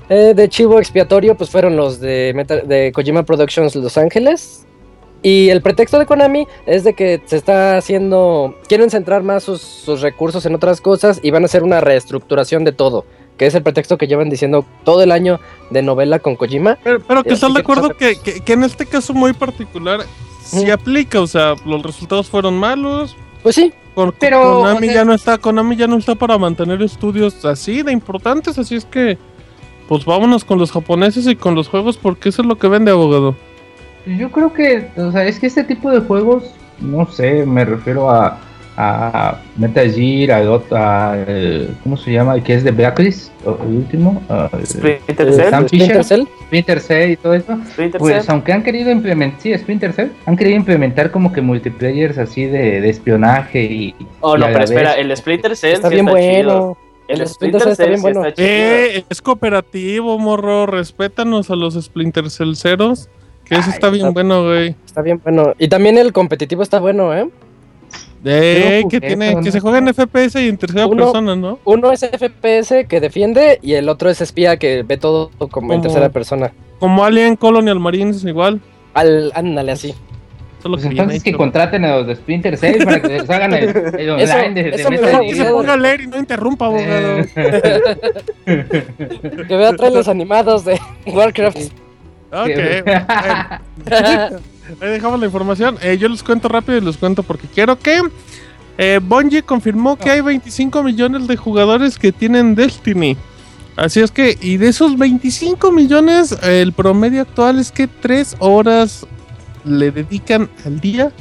[0.10, 4.66] eh, de chivo expiatorio pues fueron los de Metal- de Kojima Productions Los Ángeles
[5.22, 8.56] y el pretexto de Konami es de que se está haciendo.
[8.68, 12.66] Quieren centrar más sus, sus recursos en otras cosas y van a hacer una reestructuración
[12.66, 13.06] de todo.
[13.38, 15.39] Que es el pretexto que llevan diciendo todo el año
[15.72, 16.78] de novela con Kojima.
[16.84, 20.01] Pero, pero que estás ¿qué de acuerdo que, que- que en este caso muy particular
[20.43, 23.15] sí aplica, o sea, los resultados fueron malos.
[23.41, 26.37] Pues sí, Con, Pero, Konami o sea- ya no está, Konami ya no está para
[26.37, 29.17] mantener estudios así de importantes, así es que
[29.87, 32.89] pues vámonos con los japoneses y con los juegos porque eso es lo que vende
[32.91, 33.35] abogado.
[34.05, 36.45] Yo creo que, o sea, es que este tipo de juegos,
[36.79, 38.39] no sé, me refiero a,
[38.78, 42.39] a Metal Gear, a, ot- a, eh, ¿cómo se llama?
[42.43, 45.49] Que es de Blacklist, el último, ah, Splinter Cell.
[45.49, 46.03] Sam Splinter Fisher.
[46.03, 46.24] Cell.
[46.47, 47.57] Splinter Cell y todo eso.
[47.71, 48.32] Splinter Pues Cell.
[48.32, 52.82] aunque han querido implementar, sí, Splinter Cell, han querido implementar como que multiplayers así de,
[52.82, 53.95] de espionaje y...
[54.21, 56.43] Oh, y no, pero espera, el Splinter Cell Está sí bien está chido.
[56.59, 56.78] bueno.
[57.07, 58.26] El El Splinter Splinter Cell está Cell bien sí bueno.
[58.26, 58.47] está chido.
[58.49, 63.09] Eh, es cooperativo, morro, respétanos a los Splinter Cellceros,
[63.45, 64.76] que eso Ay, está bien está- bueno, güey.
[64.86, 65.53] Está bien bueno.
[65.59, 67.30] Y también el competitivo está bueno, ¿eh?
[68.26, 71.59] Eh, Yo que tiene, se juega en FPS y en tercera Uno- persona, ¿no?
[71.65, 75.82] Uno es FPS que defiende y el otro es espía que ve todo como en
[75.82, 76.53] tercera persona.
[76.80, 78.61] Como Alien Colonial Marines igual.
[78.93, 79.93] Al, ándale así.
[80.61, 83.69] Solo Pues entonces que contraten a los de Splinter Cell para que les hagan el,
[83.99, 87.26] el Eso- online de, de eso Que se ponga a leer y no interrumpa, abogado.
[88.45, 91.57] Que vea trailers animados de Warcraft.
[92.32, 92.49] Ok.
[94.82, 95.78] Ahí dejamos la información.
[95.82, 98.01] Eh, yo les cuento rápido y les cuento porque quiero que
[98.78, 103.18] eh, Bungie confirmó que hay 25 millones de jugadores que tienen Destiny.
[103.76, 109.05] Así es que, y de esos 25 millones, el promedio actual es que 3 horas
[109.66, 111.11] le dedican al día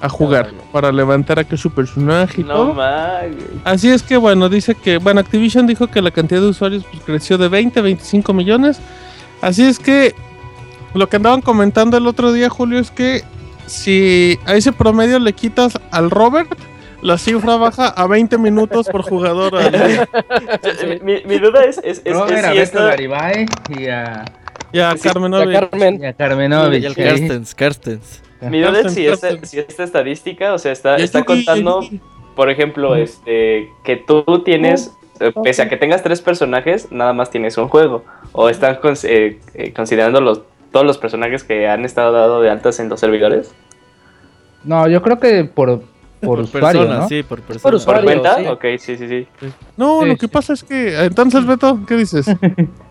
[0.00, 0.62] a jugar no.
[0.70, 2.82] para levantar a que su personaje y No todo.
[3.64, 7.02] Así es que bueno, dice que, bueno, Activision dijo que la cantidad de usuarios pues,
[7.04, 8.78] creció de 20 a 25 millones.
[9.40, 10.14] Así es que
[10.94, 13.22] lo que andaban comentando el otro día, Julio, es que
[13.66, 16.48] si a ese promedio le quitas al Robert,
[17.02, 19.54] la cifra baja a 20 minutos por jugador.
[19.60, 20.08] al día.
[21.02, 22.84] Mi, mi duda es, es, es, Robert, a si Beto esto...
[22.84, 24.24] Garibay y a,
[24.72, 25.52] Y a Carmen Ya Ovi.
[25.52, 26.02] Carmen.
[26.02, 26.82] y a Carmenovich.
[26.82, 27.04] Y el ahí.
[27.04, 28.22] Carstens, Carstens.
[28.40, 31.22] Mi duda es si esta, si esta estadística, o sea, está, Y a está y
[31.22, 31.80] a contando,
[32.34, 37.30] por ejemplo, este, que tú tienes, eh, pese a que tengas tres personajes, nada más
[37.30, 38.04] tienes un juego.
[38.32, 40.42] O están eh, eh, considerando los,
[40.74, 43.54] todos los personajes que han estado dado de altas en los servidores.
[44.64, 45.82] No, yo creo que por,
[46.20, 47.08] por, usuario, persona, ¿no?
[47.08, 47.62] sí, por persona.
[47.62, 48.02] ¿Por usuario.
[48.02, 48.36] cuenta?
[48.38, 48.46] sí.
[48.48, 49.28] Ok, sí, sí, sí.
[49.76, 50.32] No, Sí, lo que sí.
[50.32, 52.26] pasa es que, entonces Beto, ¿qué dices?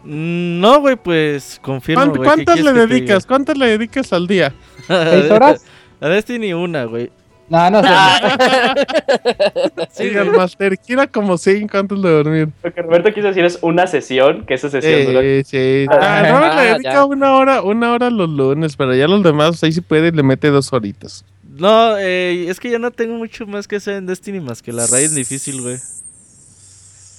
[0.06, 2.22] Mm, No, güey, pues confirmo, ¿Cuánt- güey.
[2.22, 3.26] ¿qué ¿Cuántas le dedicas?
[3.26, 4.54] ¿Cuántas le dedicas al día?
[4.88, 5.66] ¿Seis horas?
[6.00, 7.12] A Destiny una, güey.
[7.54, 7.90] No, no sé.
[9.92, 12.50] Sí, el Master quiera como 5 antes de dormir.
[12.64, 15.22] Lo que Roberto quiso decir es una sesión, que esa sesión dura...
[15.22, 15.86] Sí, sí.
[15.90, 17.06] Ah, Ah, le ah, dedica ya.
[17.06, 20.50] una hora, una hora los lunes, pero ya los demás ahí sí puede le mete
[20.50, 21.24] dos horitas.
[21.60, 24.74] No, eh, es que ya no tengo mucho más que hacer en Destiny más que
[24.74, 25.78] la raid difícil, güey.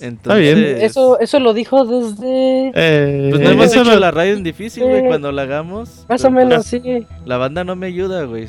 [0.00, 0.78] Entonces, bien.
[0.80, 2.72] Eso, eso lo dijo desde.
[2.74, 6.04] Eh, Pues no hemos hecho lo- la raid difícil, güey, Eh, cuando la hagamos.
[6.08, 7.06] Más o menos, pues, sí.
[7.24, 8.48] La banda no me ayuda, güey.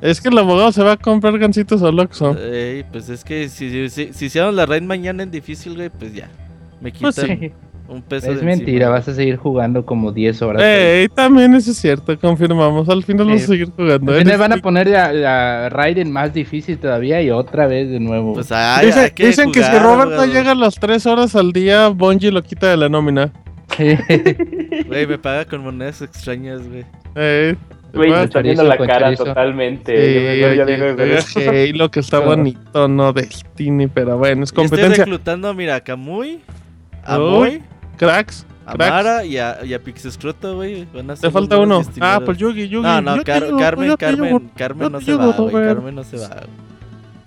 [0.00, 2.36] Es que el abogado se va a comprar gancitos al Oxxo.
[2.38, 5.90] Ey, pues es que si, si, si, si hiciéramos la raid mañana en difícil, güey,
[5.90, 6.28] pues ya.
[6.80, 7.52] Me quitan Pues sí.
[7.88, 8.88] un peso Es de mentira, encima.
[8.90, 10.62] vas a seguir jugando como 10 horas.
[10.64, 12.88] Eh, también eso es cierto, confirmamos.
[12.88, 14.12] Al final vamos Eh, a seguir jugando.
[14.12, 17.90] Al final Eres- van a poner la, la Raiden más difícil todavía y otra vez
[17.90, 18.34] de nuevo.
[18.34, 20.32] Pues ay, Dice- hay que dicen que si jugar, Robert no abogado.
[20.32, 23.32] llega a las 3 horas al día, Bungie lo quita de la nómina.
[24.86, 26.84] Güey, me paga con monedas extrañas, güey.
[27.14, 27.56] Eh,
[27.92, 29.24] Güey, te bueno, está viendo la cara chorizo.
[29.24, 29.96] totalmente.
[29.96, 32.30] sí, oye, Halo que está Claro.
[32.36, 35.04] bonito, no Destiny, pero bueno, es Yo estoy competencia.
[35.04, 36.40] reclutando, mira, a Kamui,
[37.04, 37.46] a Oh,
[37.96, 38.90] Cracks, a cracks.
[38.92, 40.86] Mara y a, y a Pixescroto, güey.
[41.20, 41.82] Te falta uno.
[42.00, 42.82] Ah, pues Yugi, Yugi.
[42.82, 44.50] No, no, te Car- Carmen, te Carmen.
[44.56, 45.64] Carmen no te se ayudo, va, güey.
[45.66, 46.28] Carmen no se va.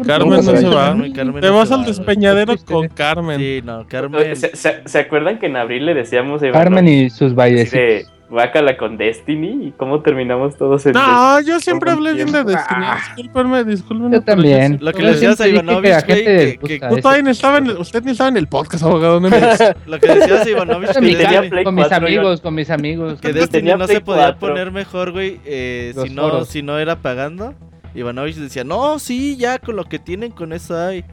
[0.05, 0.86] Carmen ¿Cómo no se se va?
[0.88, 1.95] Carmen, Carmen Te no vas se al va, güey.
[1.95, 2.74] despeñadero Triste.
[2.74, 3.39] con Carmen.
[3.39, 4.36] Sí, no, Carmen.
[4.36, 7.72] ¿Se, se, se acuerdan que en abril le decíamos a Iván Carmen y sus bailes.
[7.72, 12.43] de Guácala con Destiny y cómo terminamos todos en No, yo siempre hablé bien de.
[12.43, 12.84] Destiny.
[12.84, 12.97] Ah.
[13.15, 14.15] Discúlpenme, discúlpenme.
[14.15, 14.79] Yo también.
[14.81, 16.97] Lo que le decías a que Ivanovich, güey, que, que- eso.
[16.97, 19.19] todavía ni estaba en usted ni estaba en el podcast, abogado.
[19.19, 19.39] No me
[19.86, 23.21] lo que decías a Ivanovich, que Destiny, con mis 4, amigos, con mis amigos.
[23.21, 24.39] que Destiny no se podía 4.
[24.39, 27.53] poner mejor, güey, eh, si, no, si no era pagando.
[27.93, 31.05] Ivanovich decía, no, sí, ya con lo que tienen, con eso hay.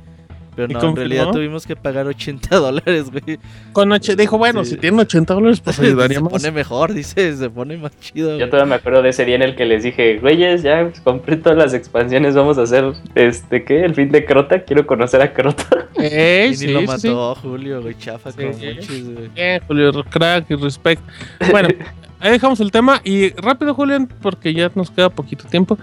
[0.66, 3.38] Pero ¿Y no, en realidad tuvimos que pagar 80 dólares, güey.
[3.72, 4.72] Con H, dijo, bueno, Sí.
[4.72, 6.32] si tienen 80 dólares, pues ayudaría se más.
[6.32, 8.30] pone mejor, dice, se pone más chido.
[8.32, 8.50] Yo güey.
[8.50, 11.58] todavía me acuerdo de ese día en el que les dije, güeyes, ya compré todas
[11.58, 13.84] las expansiones, vamos a hacer, este, ¿qué?
[13.84, 15.64] El fin de Crota, quiero conocer a Crota.
[16.02, 17.40] Eh, Y ni sí, lo mató sí.
[17.42, 18.38] Julio, güey, chafa Sí.
[18.38, 19.28] con muchos, güey.
[19.34, 21.02] Bien, Julio, crack y respect.
[21.50, 21.68] Bueno,
[22.20, 23.00] ahí dejamos el tema.
[23.04, 25.76] Y rápido, Julián, porque ya nos queda poquito tiempo.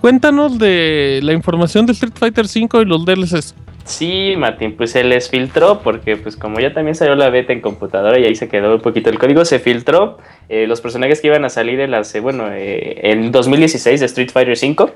[0.00, 3.54] Cuéntanos de la información de Street Fighter V y los DLCs.
[3.84, 7.60] Sí, Martín, pues se les filtró porque pues como ya también salió la beta en
[7.60, 10.18] computadora y ahí se quedó un poquito el código, se filtró
[10.48, 14.06] eh, los personajes que iban a salir en las, eh, bueno, eh, en 2016 de
[14.06, 14.92] Street Fighter V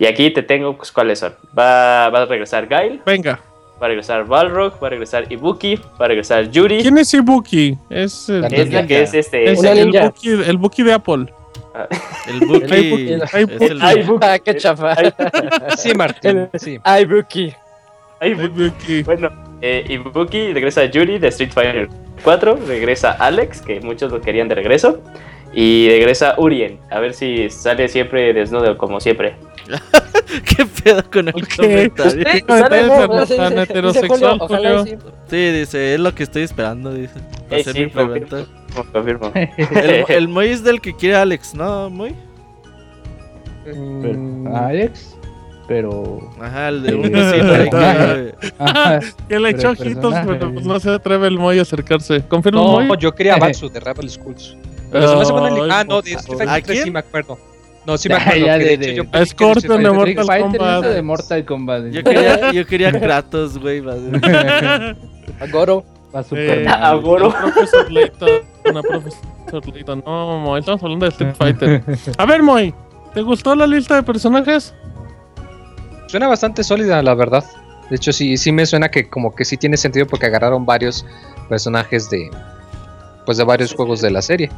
[0.00, 1.34] y aquí te tengo pues cuáles son.
[1.56, 3.38] Va, va a regresar Guile, Venga.
[3.80, 6.82] va a regresar Balrog, va a regresar Ibuki, va a regresar Yuri.
[6.82, 7.78] ¿Quién es Ibuki?
[7.88, 9.52] Es el, La Es la que es este...
[9.52, 9.92] es el.
[9.92, 11.26] Buki, el Buki de Apple.
[12.28, 13.22] El Buki el
[13.80, 14.26] Ay, Buki.
[14.26, 14.96] Ah, qué chafa.
[15.76, 16.78] Sí, Martín, sí.
[16.82, 17.52] Ay, Buki.
[18.24, 19.02] Ay.
[19.04, 21.88] Bueno, eh, Ibuki regresa Yuri de Street Fighter
[22.22, 25.00] 4, regresa Alex, que muchos lo querían de regreso,
[25.52, 29.36] y regresa Urien, a ver si sale siempre desnudo como siempre.
[30.56, 31.56] ¿Qué pedo con el Ok.
[31.56, 33.26] comentario?
[35.28, 35.36] Sí.
[35.52, 37.18] Dice, es lo que estoy esperando, dice.
[37.50, 38.46] Eh, Hacer sí, mi confirmo,
[38.92, 39.32] confirmo.
[39.34, 42.14] El, el Moy es del que quiere Alex, ¿no, Moy?
[43.64, 45.16] Pero- Alex,
[45.66, 46.20] pero.
[46.40, 50.66] Ajá, el de un besito ahí que- Ajá, Que le echó el ojitos, pero pues
[50.66, 52.22] no se atreve el Moy a acercarse.
[52.28, 52.88] ¿Confirma No, Moy?
[52.98, 54.56] yo quería Batsu de Rebel Schools.
[54.92, 56.38] Pero se me hace buena li- Ay, Ah, no, de Street favor.
[56.46, 56.92] Fighter ¿A 3 sí quién?
[56.92, 57.38] me acuerdo.
[57.86, 58.46] No, sí me acuerdo.
[58.46, 60.84] ya que de- de hecho de- A que Scorpion Street de Fighter Mortal Kombat.
[60.94, 61.84] de Mortal Kombat.
[61.90, 63.82] Yo quería, yo quería Kratos, güey.
[65.40, 65.84] A Goro.
[66.14, 67.00] Eh, super a mal.
[67.00, 67.30] Goro.
[67.30, 68.30] Profesor Layton,
[68.70, 70.02] una profesor Layton.
[70.06, 71.82] No, Moy, estamos hablando de Street Fighter.
[72.18, 72.72] A ver, Moy,
[73.12, 74.72] ¿te gustó la lista de personajes?
[76.14, 77.42] Suena bastante sólida, la verdad.
[77.90, 81.04] De hecho, sí, sí me suena que como que sí tiene sentido porque agarraron varios
[81.48, 82.30] personajes de
[83.26, 84.48] pues de varios juegos de la serie.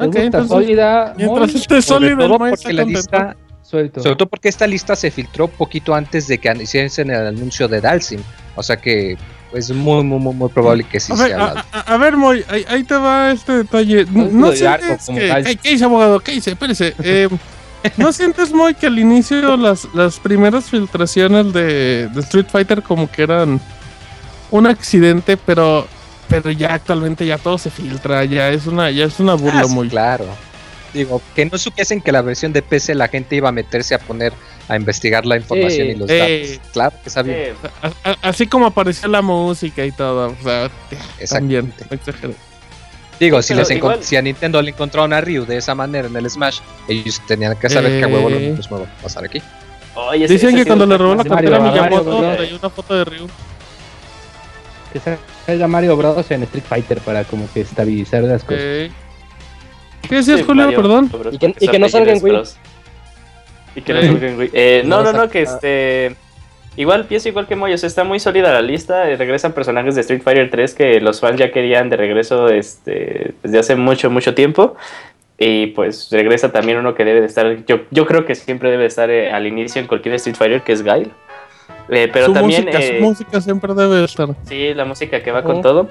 [0.00, 2.98] Me Ok, gusta, entonces, sólida, Mientras muy esté el todo Moy porque está la contento.
[2.98, 4.00] lista, suelto.
[4.02, 7.80] sobre todo porque esta lista se filtró poquito antes de que hiciesen el anuncio de
[7.80, 8.20] Dalsim.
[8.56, 9.16] O sea que
[9.52, 11.96] es muy, muy, muy, muy probable que sí A ver, sea a, la- a- a
[11.96, 14.04] ver, Moy, ahí, ahí te va este detalle.
[14.10, 15.28] No, ¿No de arco sientes como que...
[15.28, 15.44] tal.
[15.44, 16.18] ¿Qué, qué dice, abogado?
[16.18, 16.50] ¿Qué dice?
[16.50, 16.92] Espérese.
[17.04, 17.28] Eh,
[17.96, 23.10] ¿No sientes, Moy, que al inicio las, las primeras filtraciones de, de Street Fighter como
[23.10, 23.60] que eran
[24.50, 25.86] un accidente, pero
[26.28, 29.66] pero ya actualmente ya todo se filtra, ya es una ya es una burla Ah,
[29.66, 29.88] muy...
[29.88, 30.24] claro.
[30.94, 33.98] Digo, que no supiesen que la versión de PC la gente iba a meterse a
[33.98, 34.32] poner
[34.68, 35.92] a investigar la información Sí.
[35.92, 36.48] y los Eh.
[36.56, 36.70] datos.
[36.72, 37.36] Claro que sabía.
[37.36, 37.54] Eh,
[38.22, 40.70] así como apareció la música y todo, o sea,
[41.28, 41.72] también,
[43.20, 46.16] Digo, si, les igual- si a Nintendo le encontraron a Ryu de esa manera en
[46.16, 46.58] el Smash,
[46.88, 48.54] ellos tenían que saber que a huevo lo Eh.
[48.56, 49.40] mismo va a pasar aquí.
[49.94, 52.94] oye, Dicen ese que cuando le robó la cartera a Mario, Miyamoto traía una foto
[52.94, 53.28] de Ryu.
[54.92, 55.00] Que
[55.46, 56.30] salga Mario Bros.
[56.30, 58.60] en Street Fighter para como que estabilizar las cosas.
[58.62, 58.90] Eh,
[60.08, 60.64] ¿Qué decías, Sí, Julio?
[60.64, 61.08] Mario Perdón.
[61.10, 62.32] Bros, Y que- porque y que no salga en Wii.
[62.32, 62.56] Bros.
[63.76, 64.06] Y que no Eh.
[64.06, 64.50] salga en Wii.
[64.52, 66.16] Eh, no, No no, no, que saca- este.
[66.76, 69.08] Igual pienso igual que Moyo, o sea, está muy sólida la lista.
[69.08, 73.34] eh, regresan personajes de Street Fighter 3 que los fans ya querían de regreso este,
[73.42, 74.74] desde hace mucho, mucho tiempo.
[75.38, 78.82] Y pues regresa también uno que debe de estar, yo, yo creo que siempre debe
[78.82, 81.10] de estar eh, al inicio en cualquier Street Fighter, que es Guile.
[81.90, 84.28] Eh, pero su también, música, eh, su música siempre debe estar.
[84.44, 85.60] sí, la música que va con Oh.
[85.60, 85.88] todo.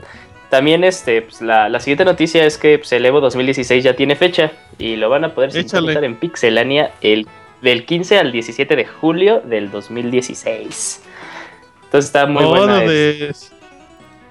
[0.49, 4.15] También este, pues, la, la siguiente noticia es que pues, el Evo 2016 ya tiene
[4.15, 7.27] fecha y lo van a poder sintonizar en Pixelania el,
[7.63, 11.01] del 15 al 17 de julio del 2016.
[11.85, 12.83] Entonces está muy buena.
[12.83, 13.51] Es-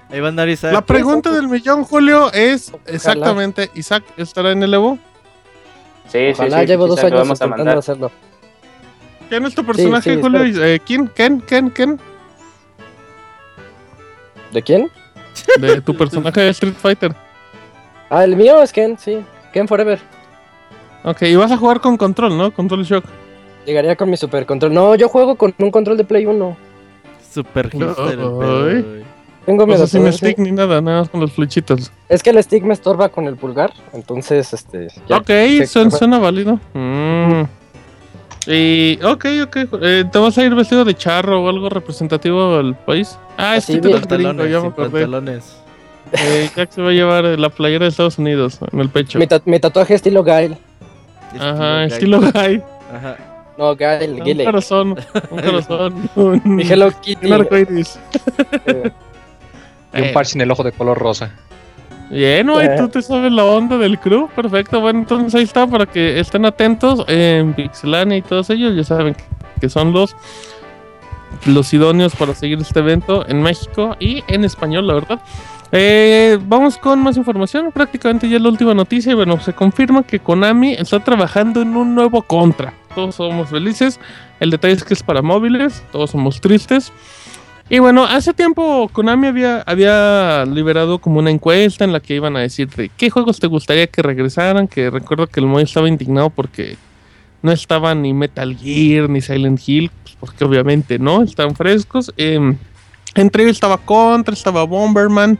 [0.09, 0.71] Ahí va a andar Isaac.
[0.73, 4.99] La pregunta del millón, Julio, es exactamente, ¿Isaac estará en el Evo?
[6.07, 8.11] Sí, sí, Ojalá sí, llevo quizá dos que años intentando hacerlo.
[9.27, 10.43] ¿Quién es tu personaje, sí, Julio?
[10.63, 11.07] Eh, ¿Quién?
[11.07, 11.39] ¿Quién?
[11.39, 11.69] ¿Quién?
[11.71, 11.99] ¿Quién?
[14.51, 14.91] ¿De quién?
[15.57, 17.15] De tu personaje de Street Fighter.
[18.09, 19.25] Ah, el mío es Ken, sí.
[19.51, 19.99] Ken Forever.
[21.03, 22.51] Ok, y vas a jugar con control, ¿no?
[22.53, 23.05] Control Shock.
[23.65, 24.73] Llegaría con mi super control.
[24.73, 26.57] No, yo juego con un control de Play 1.
[27.33, 29.03] Super hipster güey.
[29.45, 31.91] Tengo mi O sea, sin stick ni nada, nada más con los flechitos.
[32.07, 33.73] Es que el stick me estorba con el pulgar.
[33.91, 34.87] Entonces, este.
[35.09, 35.29] ya- ok,
[35.89, 36.59] suena, válido.
[36.73, 37.43] Mm.
[38.47, 39.57] Y, ok, ok.
[39.81, 43.17] eh, ¿Te vas a ir vestido de charro o algo representativo del país?
[43.37, 44.89] Ah, es eres gringo, Pantalones, ya me acordé.
[44.91, 45.57] pantalones.
[46.11, 49.17] Eh, Jack se va a llevar la playera de Estados Unidos en el pecho.
[49.17, 50.57] Mi, ta- mi tatuaje estilo Gail.
[51.39, 52.61] Ajá, estilo guy.
[52.93, 53.17] Ajá.
[53.57, 54.45] No, Gail, Un Gile.
[54.45, 54.95] corazón,
[55.29, 56.09] un corazón.
[56.15, 57.27] Un, Hello Kitty.
[57.27, 57.99] un arcoiris.
[58.65, 58.91] eh,
[59.93, 60.11] Y un Eh.
[60.13, 61.31] parche en el ojo de color rosa.
[62.09, 62.75] Bien, güey, Eh.
[62.77, 64.27] tú te sabes la onda del crew.
[64.35, 68.75] Perfecto, bueno, entonces ahí está para que estén atentos en Pixelania y todos ellos.
[68.75, 69.15] Ya saben
[69.59, 70.15] que, son los,
[71.45, 75.19] los idóneos para seguir este evento en México y en español, la verdad.
[75.71, 77.71] Eh, vamos con más información.
[77.71, 79.11] Prácticamente ya es la última noticia.
[79.13, 82.73] Y bueno, se confirma que Konami está trabajando en un nuevo contra.
[82.95, 83.99] Todos somos felices.
[84.39, 85.83] El detalle es que es para móviles.
[85.91, 86.91] Todos somos tristes.
[87.69, 89.27] Y bueno, hace tiempo Konami
[89.65, 93.87] había, liberado como una encuesta en la que iban a decirte qué juegos te gustaría
[93.87, 94.67] que regresaran.
[94.67, 96.77] Que recuerdo que el Moy estaba indignado porque
[97.41, 102.13] no estaban ni Metal Gear ni Silent Hill, pues porque obviamente no, están frescos.
[102.17, 102.57] Em,
[103.15, 105.37] Entre ellos estaba Contra, estaba Bomberman,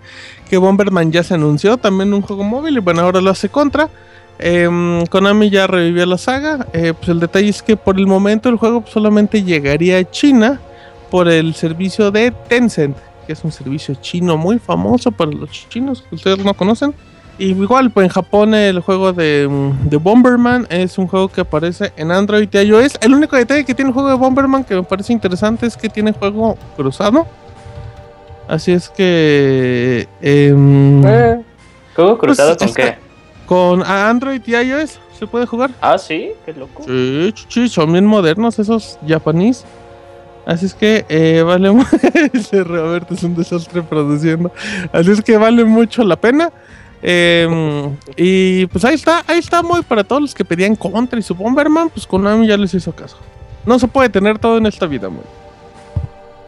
[0.50, 3.90] que Bomberman ya se anunció, también un juego móvil, y bueno, ahora lo hace Contra.
[4.46, 6.68] Em, Konami ya revivió la saga.
[6.74, 10.60] eh, pues el detalle es que por el momento el juego solamente llegaría a China
[11.10, 16.04] por el servicio de Tencent, que es un servicio chino muy famoso para los chinos
[16.10, 16.94] que ustedes no conocen.
[17.40, 21.40] Y igual, pues en Japón el juego de, mm, de Bomberman es un juego que
[21.42, 22.98] aparece en Android y iOS.
[23.00, 25.88] El único detalle que tiene el juego de Bomberman que me parece interesante es que
[25.88, 27.26] tiene juego cruzado.
[28.48, 30.06] Así es que...
[30.22, 31.42] em, Eh,
[31.96, 33.03] ¿Juego cruzado Pues, con qué?
[33.46, 35.72] Con Android y iOS se puede jugar.
[35.82, 36.84] Ah, sí, qué loco.
[36.84, 39.64] Sí, sí, son bien modernos esos japonís.
[40.46, 41.70] Así es que eh, vale
[42.64, 44.52] Roberto es un desastre produciendo.
[44.92, 46.52] Así es que vale mucho la pena.
[47.02, 51.22] Eh, y pues ahí está, ahí está muy para todos los que pedían Contra y
[51.22, 53.18] su Bomberman, pues Konami ya les hizo caso.
[53.66, 55.24] No se puede tener todo en esta vida, muy.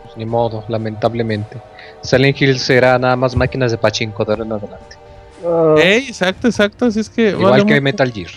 [0.03, 1.57] Pues ni modo, lamentablemente.
[2.01, 5.04] Silent Hill será nada más máquinas de pachinko de ahora en adelante.
[5.45, 7.83] Ah, Ey, exacto, exacto, así es que Igual vale que mucho.
[7.83, 8.31] Metal Gear.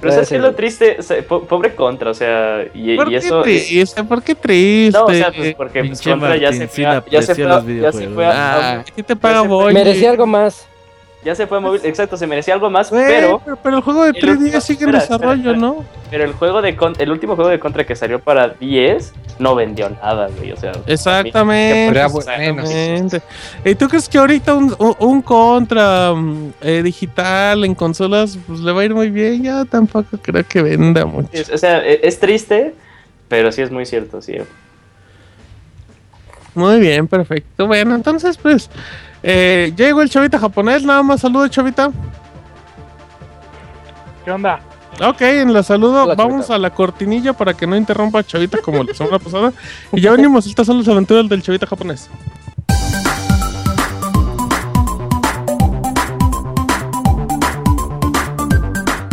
[0.00, 0.96] Pero ¿sabes qué es lo triste?
[0.98, 3.42] O sea, po- pobre contra, o sea, y, ¿Por y qué eso...
[3.42, 4.04] triste?
[4.04, 4.98] ¿Por qué triste?
[4.98, 7.34] No, o sea, pues porque pues, Pinche contra ya se Martín fue a, ya se
[7.34, 9.72] fue a ya se fue a, Ah, a- ¿qué te paga Boy?
[9.72, 10.66] merecía algo más.
[11.26, 14.04] Ya se fue a móvil, exacto, se merecía algo más, pero pero, pero el juego
[14.04, 15.84] de el 3D último- sigue en espera, desarrollo, espera, ¿no?
[16.10, 19.54] pero el juego de con- el último juego de contra que salió para 10 no
[19.54, 21.86] vendió nada, güey, o sea, Exactamente.
[21.92, 23.22] Pero era exactamente.
[23.64, 28.60] ¿Y tú crees que ahorita un, un- un contra mm, eh, digital en consolas pues
[28.60, 29.42] le va a ir muy bien?
[29.42, 31.28] Ya tampoco creo que venda mucho.
[31.32, 32.72] es, o sea, e- es triste,
[33.28, 34.36] pero sí es muy cierto, sí.
[36.54, 37.66] Muy bien, perfecto.
[37.66, 38.70] Bueno, entonces pues
[39.28, 40.84] eh, ya llegó el chavita japonés.
[40.84, 41.90] Nada más saludo, chavita.
[44.24, 44.60] ¿Qué onda?
[45.04, 46.54] Ok, en la saludo Hola, vamos Chavita.
[46.54, 49.52] a la cortinilla para que no interrumpa a Chavita como la semana pasada.
[49.92, 52.08] Y ya venimos, estas son las aventuras del Chavita japonés.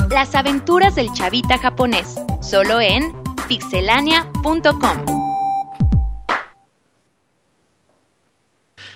[0.09, 3.13] Las aventuras del chavita japonés, solo en
[3.47, 5.12] pixelania.com.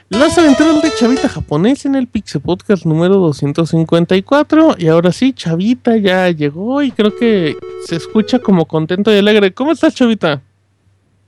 [0.09, 4.75] Las aventuras de Chavita japonés en el Pixel Podcast número 254.
[4.77, 9.53] Y ahora sí, Chavita ya llegó y creo que se escucha como contento y alegre.
[9.53, 10.41] ¿Cómo estás, Chavita?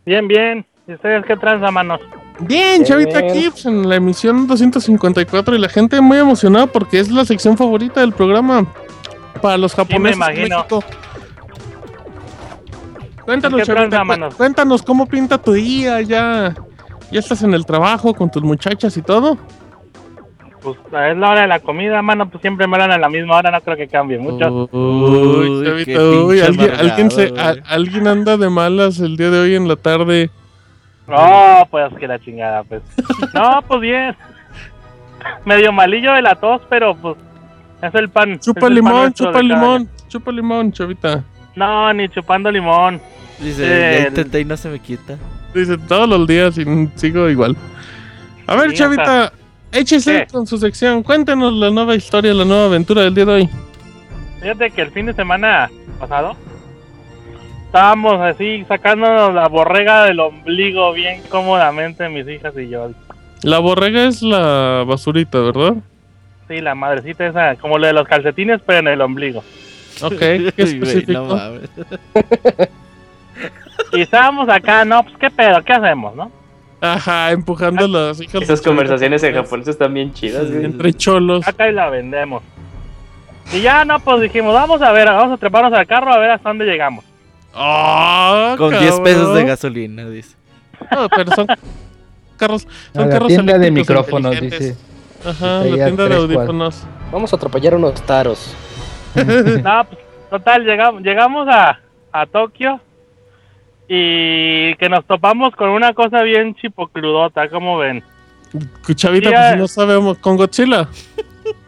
[0.06, 0.66] Bien, bien.
[0.88, 2.00] ¿Y ustedes qué tranza, manos?
[2.40, 2.84] Bien, Bien.
[2.86, 7.26] Chavita aquí pues, en la emisión 254 y la gente muy emocionada porque es la
[7.26, 8.66] sección favorita del programa
[9.42, 10.58] para los japoneses en imagino.
[10.58, 10.84] México.
[13.26, 14.36] Cuéntanos, ¿Qué Chavita, cu- manos?
[14.36, 16.56] cuéntanos cómo pinta tu día ya.
[17.12, 19.38] ¿Ya estás en el trabajo con tus muchachas y todo?
[20.62, 22.30] Pues es la hora de la comida, mano.
[22.30, 24.68] Pues siempre me dan a la misma hora, no creo que cambie mucho.
[24.72, 29.40] Uy, qué uy, alguien, amargado, alguien se- a- alguien anda de malas el día de
[29.40, 30.30] hoy en la tarde.
[31.08, 32.84] No, pues que la chingada, pues.
[33.34, 34.16] No, pues bien.
[35.46, 37.16] Medio malillo de la tos, pero pues
[37.82, 38.40] es el pan.
[38.40, 41.24] Chupa el pan limón, nuestro chupa limón, chupa limón, Chavita.
[41.56, 43.02] No, ni chupando limón.
[43.40, 43.64] Dice,
[43.98, 45.18] El- ya intenté y no se me quita.
[45.54, 47.56] Dice todos los días y sigo igual.
[48.48, 49.32] A ver, Sí, Chavita,
[49.72, 51.04] échese con su sección.
[51.04, 53.50] Cuéntenos la nueva historia, la nueva aventura del día de hoy.
[54.42, 55.70] Fíjate que el fin de semana
[56.00, 56.36] pasado
[57.66, 62.92] estábamos así sacándonos la borrega del ombligo bien cómodamente mis hijas y yo.
[63.44, 65.76] La borrega es la basurita, ¿verdad?
[66.48, 69.44] Sí, la madrecita esa, como lo de los calcetines, pero en el ombligo.
[70.02, 71.12] Ok, qué específico.
[71.14, 71.70] no mames.
[73.92, 76.32] Y estábamos acá, no, pues qué pedo, ¿qué hacemos, no?
[76.82, 78.42] Ajá, empujando las hijas.
[78.42, 80.66] Esas de conversaciones en japonés están bien chidas, güey.
[80.66, 81.46] Entre cholos.
[81.48, 82.42] Acá y la vendemos.
[83.52, 86.32] Y ya, no, pues dijimos, vamos a ver, vamos a treparnos al carro a ver
[86.32, 87.04] hasta dónde llegamos.
[87.54, 89.48] Ah, Con 10 pesos de cabrón.
[89.48, 90.36] gasolina, dice.
[90.92, 91.48] No, pero son
[92.38, 92.68] carros.
[92.94, 94.78] Son la carros tienda de micrófonos, dice.
[95.26, 96.86] Ajá, la tienda de audífonos.
[97.12, 98.56] Vamos a atropellar unos taros.
[99.16, 101.80] No, pues, total, llegamos, llegamos a,
[102.12, 102.80] a Tokio
[103.92, 108.04] y que nos topamos con una cosa bien chipocludota, ¿cómo ven?
[108.94, 110.18] Chavita, Sí, pues no sabemos.
[110.20, 110.88] ¿Con Godzilla?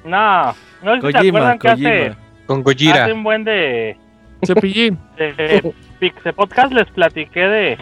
[0.06, 0.54] No,
[0.84, 2.16] no sé si se Kojima, acuerdan que hace.
[2.46, 3.04] Con Gojira.
[3.06, 3.98] hace un buen de,
[4.46, 5.00] Cepillín.
[5.18, 7.78] de Pixe Podcast les platiqué de,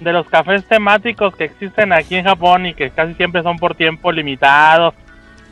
[0.00, 3.74] de los cafés temáticos que existen aquí en Japón y que casi siempre son por
[3.74, 4.94] tiempo limitado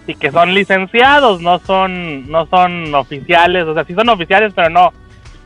[0.07, 4.68] y que son licenciados, no son no son oficiales, o sea, sí son oficiales, pero
[4.68, 4.93] no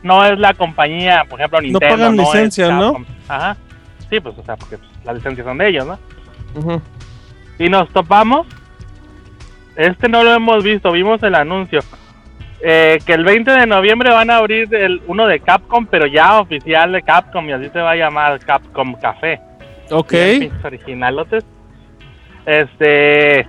[0.03, 1.95] no es la compañía, por ejemplo, Nintendo.
[1.95, 3.05] pagan es licencia, ¿no?
[3.27, 3.55] Ajá.
[4.09, 5.99] Sí, pues, o sea, porque pues, las licencias son de ellos, ¿no?
[6.55, 6.81] Ujú.
[7.59, 8.47] Y nos topamos.
[9.75, 11.79] Este no lo hemos visto, vimos el anuncio.
[12.63, 16.39] Eh, que el 20 de noviembre van a abrir el, uno de Capcom, pero ya
[16.39, 19.39] oficial de Capcom, y así se va a llamar Capcom Café.
[19.89, 20.13] Ok.
[20.63, 21.43] Originalotes.
[22.45, 23.47] Este.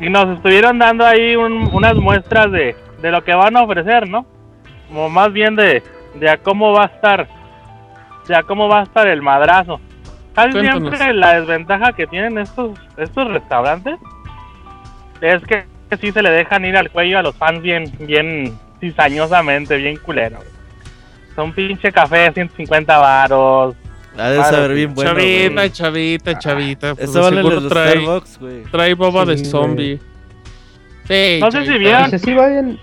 [0.00, 4.08] Y nos estuvieron dando ahí un- unas muestras de, de lo que van a ofrecer,
[4.08, 4.26] ¿no?
[4.88, 5.82] Como más bien de,
[6.14, 7.28] de a cómo va a estar.
[8.28, 9.80] De a cómo va a estar el madrazo.
[10.34, 10.90] Casi Cuéntanos.
[10.90, 13.96] siempre la desventaja que tienen estos, estos restaurantes
[15.20, 15.64] es que
[15.98, 20.38] sí se le dejan ir al cuello a los fans bien, bien cizañosamente, bien culero.
[21.34, 23.74] Son pinche café, 150 varos.
[24.18, 25.12] Ha de saber bien bueno.
[25.12, 26.94] chavita, chavita, chavita.
[26.94, 28.62] Pues Eso vale los trae, Starbucks, güey.
[28.64, 30.00] trae boba de zombie.
[31.06, 32.78] Sí, No sé si vieron- Dice, sí, vayan.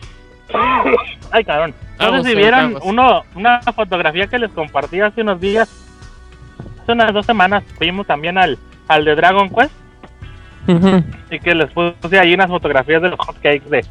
[1.31, 1.73] Ay, cabrón.
[1.99, 5.69] Sé si vieron uno, una fotografía que les compartí hace unos días.
[6.83, 9.73] Hace unas dos semanas fuimos también al, al de Dragon Quest
[11.29, 13.85] y que les puse ahí unas fotografías de los hotcakes de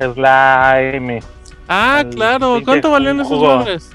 [0.00, 1.20] Slime.
[1.68, 2.60] Ah, El claro.
[2.64, 3.90] ¿Cuánto valían esos nombres?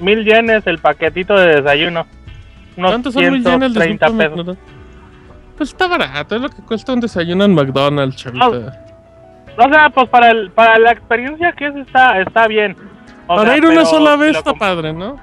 [0.00, 2.06] Mil yenes el paquetito de desayuno.
[2.76, 4.32] Unos ¿Cuántos son mil yenes de 130 cinco pesos.
[4.32, 4.56] minutos?
[5.56, 8.86] Pues está barato, es lo que cuesta un desayuno en McDonald's, chavita.
[9.58, 12.76] O sea, pues para el, para la experiencia que es está, está bien.
[13.26, 15.16] O Para sea, ir una sola vez está padre, ¿no?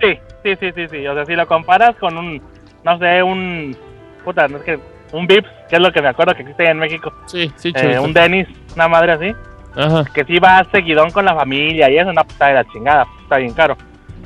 [0.00, 1.06] Sí, sí, sí, sí, sí.
[1.06, 2.42] O sea, si lo comparas con un,
[2.84, 3.74] no sé, un,
[4.22, 4.78] puta, no es que,
[5.12, 7.98] un Vips, que es lo que me acuerdo que existe en México, Sí, sí, eh,
[7.98, 9.34] un Dennis, una madre así,
[9.74, 10.04] Ajá.
[10.12, 13.06] que si va seguidón con la familia y eso, no, pues está de la chingada,
[13.06, 13.76] pues, está bien caro.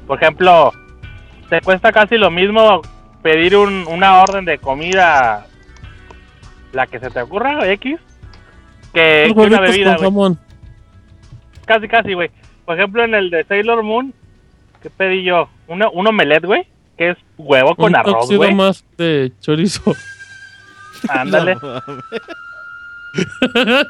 [0.07, 0.73] Por ejemplo,
[1.49, 2.83] te cuesta casi lo mismo
[3.23, 5.47] pedir un, una orden de comida,
[6.73, 7.99] la que se te ocurra, X,
[8.95, 10.36] que, que una bebida, güey.
[11.66, 12.30] Casi, casi, güey.
[12.64, 14.14] Por ejemplo, en el de Sailor Moon,
[14.82, 15.49] ¿qué pedí yo?
[15.66, 16.66] Una, un omelette, güey,
[16.97, 18.55] que es huevo con un arroz, güey.
[18.55, 19.95] más de chorizo.
[21.09, 21.57] Ándale.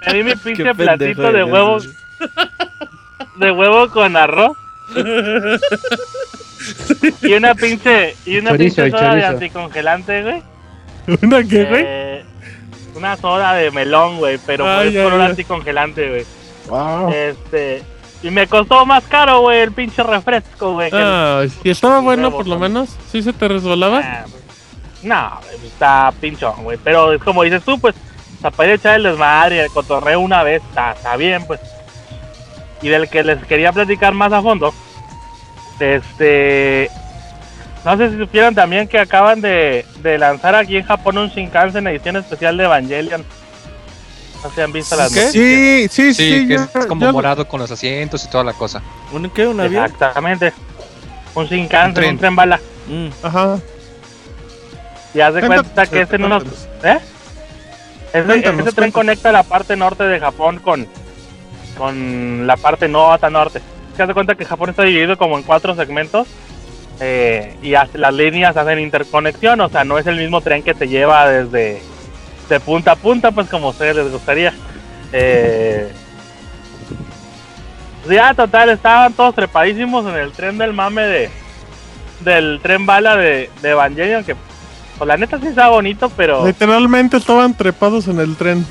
[0.04, 1.78] Pedí mi pinche platito de huevo,
[3.36, 4.56] de huevo con arroz.
[7.22, 10.42] y una pinche, y una Chorizo, pinche soda de anticongelante, güey.
[11.22, 11.84] ¿Una qué, güey?
[11.86, 12.13] Eh,
[12.94, 16.26] una soda de melón, güey, pero Ay, por ay, un anticongelante, güey.
[16.68, 17.10] Wow.
[17.12, 17.82] Este,
[18.22, 20.90] y me costó más caro, güey, el pinche refresco, güey.
[20.92, 22.96] Ah, ¿y estaba bueno por lo menos?
[23.10, 24.00] ¿Sí se te resbalaba?
[24.02, 24.42] Ah, pues,
[25.02, 26.78] No, está pinchón, güey.
[26.82, 27.94] Pero es como dices tú, pues,
[28.38, 31.16] o sea, para ir a echar el desmadre y el cotorreo una vez, está, está
[31.16, 31.60] bien, pues.
[32.80, 34.72] Y del que les quería platicar más a fondo,
[35.80, 36.90] este.
[37.84, 41.86] No sé si supieron también que acaban de, de lanzar aquí en Japón un Shinkansen
[41.86, 43.24] edición especial de Evangelion.
[44.42, 45.20] No sé si han visto las ¿Qué?
[45.26, 45.32] noticias.
[45.32, 46.48] Sí, sí, Sí, sí.
[46.48, 48.80] que ya- es como ya morado con los asientos y toda la cosa.
[49.12, 49.46] ¿Un qué?
[49.46, 49.84] ¿Un avión?
[49.84, 50.52] Exactamente.
[51.34, 52.18] Un Shinkansen, un tren.
[52.18, 52.60] tren, bala.
[52.88, 53.08] Mm.
[53.22, 53.58] Ajá.
[55.14, 56.42] Y haz de Cuéntanos, cuenta que es en unos.
[56.82, 56.98] ¿Eh?
[58.12, 60.86] Ese, ese tren conecta la parte norte de Japón con,
[61.76, 63.58] con la parte nota norte.
[63.58, 66.26] Es que haz de cuenta que Japón está dividido como en cuatro segmentos.
[67.00, 70.88] Eh, y las líneas hacen interconexión, o sea, no es el mismo tren que te
[70.88, 71.82] lleva desde
[72.48, 74.52] de punta a punta, pues como a ustedes les gustaría.
[75.12, 75.90] Eh,
[78.08, 81.30] ya, total, estaban todos trepadísimos en el tren del mame de
[82.20, 84.36] del tren bala de, de Evangelion, que
[84.96, 88.64] pues la neta sí está bonito, pero Literalmente estaban trepados en el tren.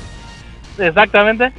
[0.78, 1.52] exactamente.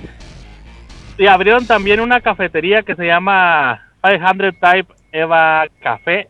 [1.17, 6.27] Y abrieron también una cafetería que se llama 500 Type Eva Café.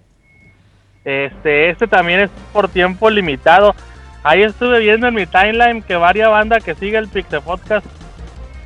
[1.05, 3.75] Este, este también es por tiempo limitado.
[4.23, 7.85] Ahí estuve viendo en mi timeline que varias bandas que sigue el Pixel Podcast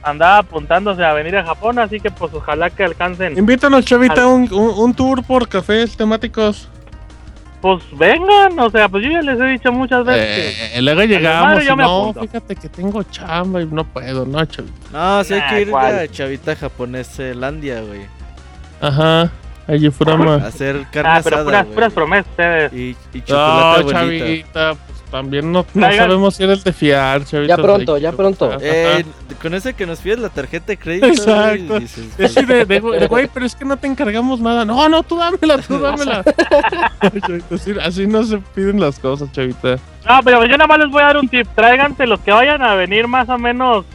[0.02, 3.38] andaba apuntándose a venir a Japón, así que pues ojalá que alcancen.
[3.38, 6.70] Invítanos, Chavita, Al- un, un, un tour por cafés temáticos.
[7.62, 10.72] Pues vengan, o sea, pues yo ya les he dicho muchas veces.
[10.76, 14.74] Eh, luego llegamos y no, fíjate que tengo chamba y no puedo, no, Chavita.
[14.94, 18.04] No, sí hay Nah, que ir a Chavita Japoneselandia, güey.
[18.80, 19.30] Ajá.
[19.70, 20.36] Allí A Furama.
[20.36, 22.74] hacer carne ah, pero asada, puras, puras promesas ustedes.
[22.74, 23.92] Y, y chocolate No.
[23.92, 27.56] Chavita, pues también no, no sabemos si eres de fiar, Chavita.
[27.56, 28.58] Ya pronto, ya pronto.
[28.62, 29.06] Eh,
[29.42, 31.08] con ese que nos pides la tarjeta de crédito.
[31.08, 31.80] Exacto.
[31.80, 34.66] dices, Es así de, de, de, güey, pero es que no te encargamos nada.
[34.66, 36.24] No, no, tú dámela, tú dámela.
[37.02, 39.78] Chavita, así, así no se piden las cosas, Chavita.
[40.08, 41.48] No, pero yo nada más les voy a dar un tip.
[41.56, 43.86] Tráiganse los que vayan a venir más o menos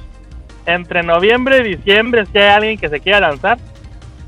[0.66, 3.58] entre noviembre y diciembre, si hay alguien que se quiera lanzar.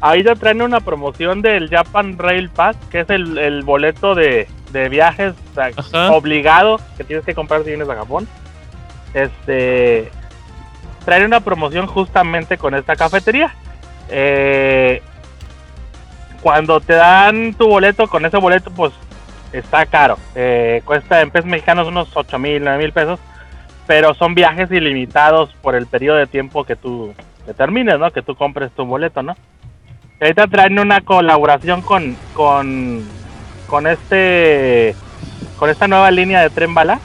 [0.01, 4.47] Ahí ya traen una promoción del Japan Rail Pass, que es el, el boleto de,
[4.73, 6.13] de viajes o sea, Ajá.
[6.13, 8.29] obligado que tienes que comprar si vienes a Japón.
[9.15, 10.11] Este
[11.05, 13.55] traen una promoción justamente con esta cafetería.
[14.11, 15.01] Eh,
[16.43, 18.93] cuando te dan tu boleto, con ese boleto, pues
[19.53, 20.19] está caro.
[20.35, 23.19] Eh, cuesta en pesos mexicanos unos 8 mil, 9 mil pesos.
[23.87, 27.15] Pero son viajes ilimitados por el periodo de tiempo que tú
[27.47, 28.11] determines, ¿no?
[28.11, 29.37] Que tú compres tu boleto, ¿no?
[30.21, 33.05] Ahorita traen una colaboración con, con,
[33.67, 34.95] con este,
[35.59, 36.99] con esta nueva línea de tren bala.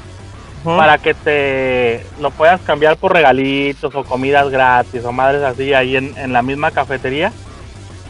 [0.63, 0.77] Ajá.
[0.77, 5.95] para que te lo puedas cambiar por regalitos o comidas gratis o madres así ahí
[5.97, 7.31] en, en la misma cafetería.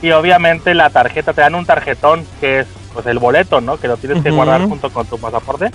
[0.01, 3.77] Y obviamente la tarjeta, te dan un tarjetón que es pues el boleto, ¿no?
[3.77, 4.35] Que lo tienes que Ujú.
[4.35, 5.71] guardar junto con tu pasaporte.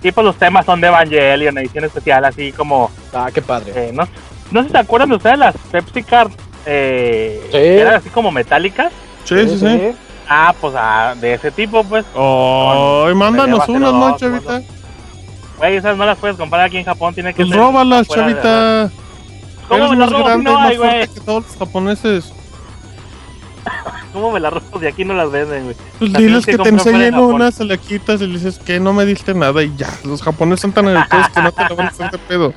[0.00, 3.72] Y pues los temas son de Evangelion, edición especial, así como Ah, qué padre.
[3.74, 4.06] eh, no,
[4.52, 6.30] no sé si se acuerdan de ustedes las Pepsi Card
[6.66, 7.56] eh, Sí.
[7.56, 8.92] eran así como metálicas.
[9.24, 9.92] Sí, sí, sí.
[10.28, 12.04] Ah, pues ah, de ese tipo, pues.
[12.14, 14.62] Ay, mándanos Con- unas, ¿no, chavita?
[15.58, 18.90] Güey, esas no las puedes comprar aquí en Japón, tiene que Pues ser róbalas, chavita.
[19.68, 21.08] ¿Cómo me las robo si grande no hay, güey?
[21.08, 22.32] que todos los japoneses.
[24.12, 25.76] ¿Cómo me las robo de aquí no las venden, güey?
[25.98, 27.34] Pues diles que te enseñen Japón.
[27.34, 29.88] una, se la quitas y le dices que no me diste nada y ya.
[30.04, 32.52] Los japoneses son tan educados que no te la van a hacer de pedo.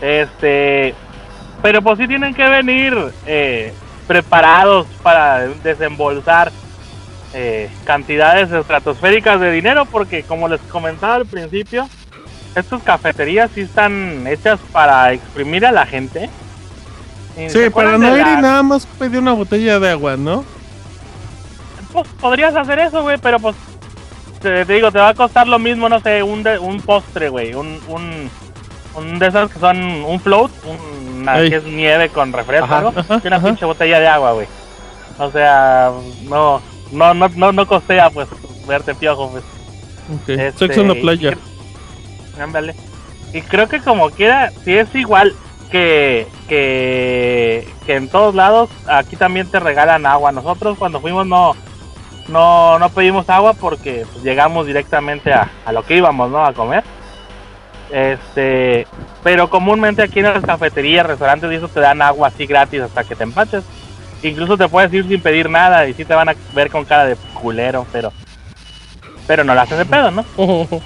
[0.00, 0.94] Este,
[1.62, 2.96] pero pues sí tienen que venir
[3.26, 3.72] eh,
[4.06, 6.50] preparados para desembolsar
[7.34, 11.88] eh, cantidades estratosféricas de dinero, porque como les comentaba al principio,
[12.54, 16.28] estas cafeterías sí están hechas para exprimir a la gente.
[17.38, 20.44] ¿Y se Sí, para no ir y nada más pedir una botella de agua, ¿no?
[21.92, 23.56] Pues podrías hacer eso, güey, pero pues
[24.42, 27.28] te, te digo, te va a costar lo mismo, no sé, un, de- un postre,
[27.28, 28.30] güey, un, un,
[28.94, 32.92] un de esos que son un float, una Que es nieve con refresco, Ajá,
[33.22, 34.46] y una pinche botella de agua, güey.
[35.18, 35.92] O sea,
[36.24, 36.60] no,
[36.90, 38.28] no, no, no, no costea, pues,
[38.66, 39.44] verte piojo, pues.
[40.14, 40.28] Ok.
[40.28, 41.36] Este, Sexo en la playa.
[42.40, 42.74] Ándale.
[43.32, 45.34] Y creo que como quiera, si es igual
[45.70, 50.32] que, que, que en todos lados, aquí también te regalan agua.
[50.32, 51.54] Nosotros cuando fuimos no,
[52.28, 56.44] no, no pedimos agua porque pues, llegamos directamente a, a lo que íbamos, ¿no?
[56.44, 56.84] A comer.
[57.92, 58.86] Este,
[59.22, 63.04] pero comúnmente aquí en las cafeterías, restaurantes y eso te dan agua así gratis hasta
[63.04, 63.64] que te empaches.
[64.22, 67.04] Incluso te puedes ir sin pedir nada y sí te van a ver con cara
[67.04, 68.12] de culero, pero
[69.26, 70.24] pero no la hacen de pedo, ¿no?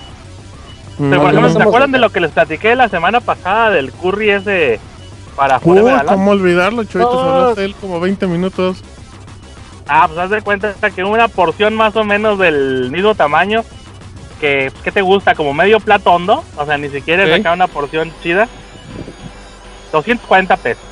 [0.98, 4.30] Pero por ejemplo, ¿se acuerdan de lo que les platiqué la semana pasada del curry
[4.30, 4.80] ese
[5.36, 6.08] para Uy, Forever Alone?
[6.16, 7.14] ¿Cómo olvidarlo, chavitos?
[7.14, 7.32] No.
[7.32, 8.82] Hablaste de él como 20 minutos.
[9.86, 13.62] Ah, pues haz de cuenta que una porción más o menos del mismo tamaño
[14.40, 15.34] que ¿qué te gusta?
[15.34, 17.30] Como medio plato hondo, o sea, ni siquiera Ok.
[17.38, 18.48] sacar una porción chida.
[19.92, 20.84] 240 pesos.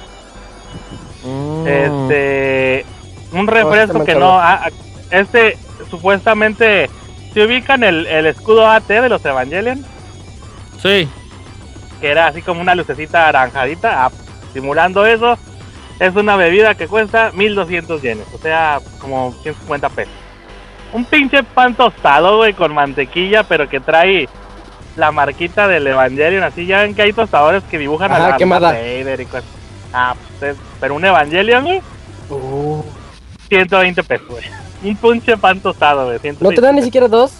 [1.24, 1.66] Mm.
[1.66, 2.86] Este
[3.32, 4.70] un refresco que no ah, ah,
[5.10, 5.58] este
[5.90, 6.88] supuestamente
[7.32, 9.84] se ubican el, el escudo AT de los Evangelion
[10.80, 11.08] Sí.
[12.00, 14.10] que era así como una lucecita naranjadita, ah,
[14.52, 15.36] simulando eso,
[15.98, 20.12] es una bebida que cuesta 1200 yenes, o sea, como 150 pesos.
[20.94, 24.28] Un pinche pan tostado, güey, con mantequilla, pero que trae
[24.96, 28.58] la marquita del Evangelion, así ya ven que hay tostadores que dibujan Ajá, a la
[28.72, 29.44] Vader y cosas.
[29.92, 31.80] Ah, pues es- pero un Evangelion, güey,
[32.30, 32.82] Uh,
[33.48, 34.44] 120 pesos, güey.
[34.82, 36.14] Un pinche pan tostado, güey.
[36.16, 37.32] ¿No 120 te dan ni siquiera dos?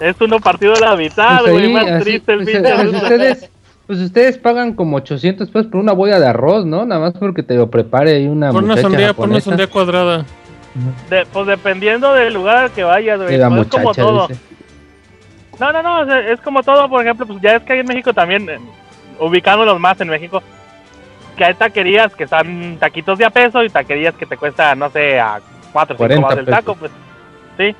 [0.00, 2.74] Es uno partido a la mitad, Pues güey, ahí, más así, triste el pues, pinche.
[2.74, 3.50] pues, ustedes,
[3.86, 6.86] pues ustedes pagan como 800 pesos por una boya de arroz, ¿no?
[6.86, 10.24] Nada más porque te lo prepare ahí una Pon una sandía, pon una sandía cuadrada.
[11.08, 13.38] De- pues dependiendo del lugar al que vayas, güey.
[13.38, 14.28] Pues es como todo.
[14.28, 14.40] dice.
[15.58, 17.80] No, no, no, o sea, es como todo, por ejemplo, pues ya es que hay
[17.80, 18.58] en México también, eh,
[19.18, 20.42] ubicándolos más en México,
[21.36, 24.88] que hay taquerías que están taquitos de a peso y taquerías que te cuestan, no
[24.90, 25.40] sé, a
[25.72, 26.60] 4 o 5 40 baros el pesos.
[26.60, 26.90] taco, pues.
[27.58, 27.76] Sí.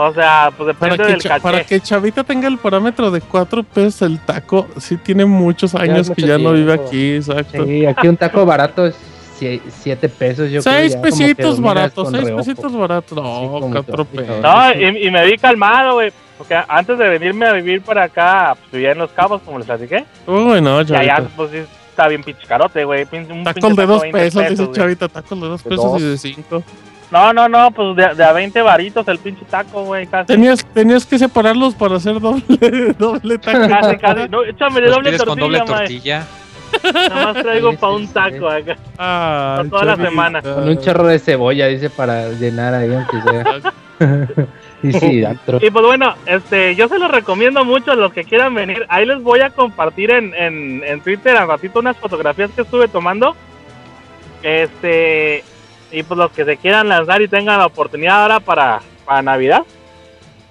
[0.00, 1.42] O sea, pues Para depende que, del caché.
[1.42, 6.08] para que Chavita tenga el parámetro de 4 pesos el taco, sí tiene muchos años
[6.10, 7.64] que mucho ya no vive aquí, exacto.
[7.64, 8.94] Sí, aquí un taco barato es
[9.38, 10.50] 7 pesos.
[10.50, 12.38] Yo creo, Seis ya como que pesitos lo miras baratos, con seis reojo.
[12.44, 13.18] pesitos baratos.
[13.18, 14.40] No, que- pesos.
[14.42, 16.12] No, y, y me vi calmado, güey.
[16.36, 19.66] Porque antes de venirme a vivir para acá, pues vivía en Los Cabos, como les
[19.66, 20.04] platiqué.
[20.26, 21.22] Uy, no, Y allá, Chavita.
[21.36, 21.56] pues sí,
[21.90, 23.04] está bien pichicarote, güey.
[23.06, 24.76] Pin- Un Tacos pinche de taco dos 20 pesos, dice güey.
[24.76, 25.08] Chavita.
[25.08, 26.02] Tacos de dos De pesos y dos.
[26.02, 26.62] de cinco.
[27.10, 30.26] No, no, no, pues de, de a 20 varitos el pinche taco, güey, casi.
[30.26, 32.42] Tenías, tenías que separarlos para hacer doble,
[32.98, 33.66] doble taco.
[33.66, 34.28] Casi, casi.
[34.28, 36.26] No, échame de doble pides con doble tortilla, mae.
[36.82, 38.14] Nada más traigo Sí, para sí, un sí.
[38.14, 38.76] taco acá.
[38.98, 40.42] Ah, Para toda la semana.
[40.42, 43.72] Con un chorro de cebolla, dice, para llenar ahí, aunque sea.
[44.82, 45.58] y sí, antro.
[45.60, 48.86] Y pues bueno, este, yo se los recomiendo mucho a los que quieran venir.
[48.88, 52.86] Ahí les voy a compartir en, en, en Twitter al ratito unas fotografías que estuve
[52.86, 53.34] tomando.
[54.42, 55.42] Este,
[55.90, 59.62] y pues los que se quieran lanzar y tengan la oportunidad ahora para, para Navidad,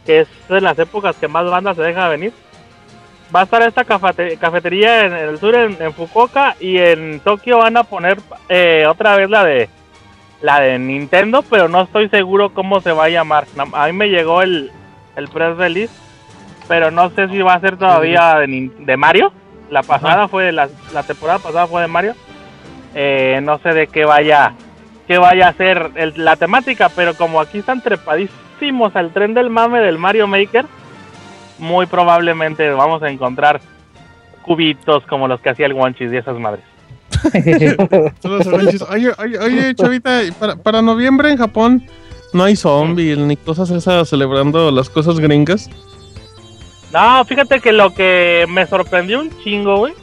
[0.05, 2.33] que es en las épocas que más bandas se dejan venir.
[3.35, 7.57] Va a estar esta cafete- cafetería en, el sur, en, en Fukuoka, y en Tokio
[7.57, 9.69] van a poner eh, otra vez la de
[10.41, 13.45] la de Nintendo, pero no estoy seguro cómo se va a llamar.
[13.73, 14.71] A mí me llegó el,
[15.15, 15.93] el press release,
[16.67, 19.33] pero no sé si va a ser todavía de, de Mario.
[19.71, 22.13] La pasada fue, la, la temporada pasada fue de Mario.
[22.95, 24.53] Eh, no sé de qué vaya,
[25.07, 29.49] qué vaya a ser el- la temática, pero como aquí están trepadísimos al tren del
[29.49, 30.65] mame del Mario Maker,
[31.59, 33.61] muy probablemente vamos a encontrar
[34.41, 36.63] cubitos como los que hacía el Wonchis y esas madres.
[38.89, 41.83] Oye, oye, oye, Chavita, para, para noviembre en Japón
[42.33, 45.69] no hay zombies ni cosas esas celebrando las cosas gringas.
[46.93, 49.93] No, fíjate que lo que me sorprendió un chingo, güey.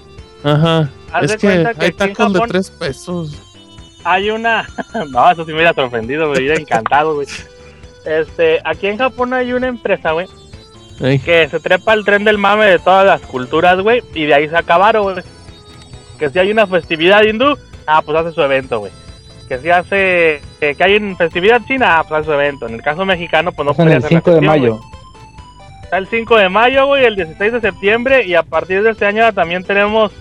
[0.42, 0.90] Ajá.
[1.12, 3.40] Haz Es que hay que en tacos de tres pesos.
[4.04, 4.68] Hay una.
[5.10, 7.26] no, eso sí me hubiera sorprendido, me hubiera encantado, güey.
[8.04, 10.26] Este, aquí en Japón hay una empresa, güey,
[11.00, 11.18] Ey.
[11.18, 14.48] que se trepa el tren del mame de todas las culturas, güey, y de ahí
[14.48, 15.16] se acabaron, güey.
[16.18, 17.56] Que si hay una festividad hindú,
[17.86, 18.92] ah, pues hace su evento, güey.
[19.48, 20.40] Que si hace.
[20.60, 22.66] eh, que hay una festividad china, ah, pues hace su evento.
[22.66, 24.80] En el caso mexicano, pues no Son podía el hacer la 5 de mayo.
[25.82, 29.04] Está el 5 de mayo, güey, el 16 de septiembre, y a partir de este
[29.04, 30.12] año también tenemos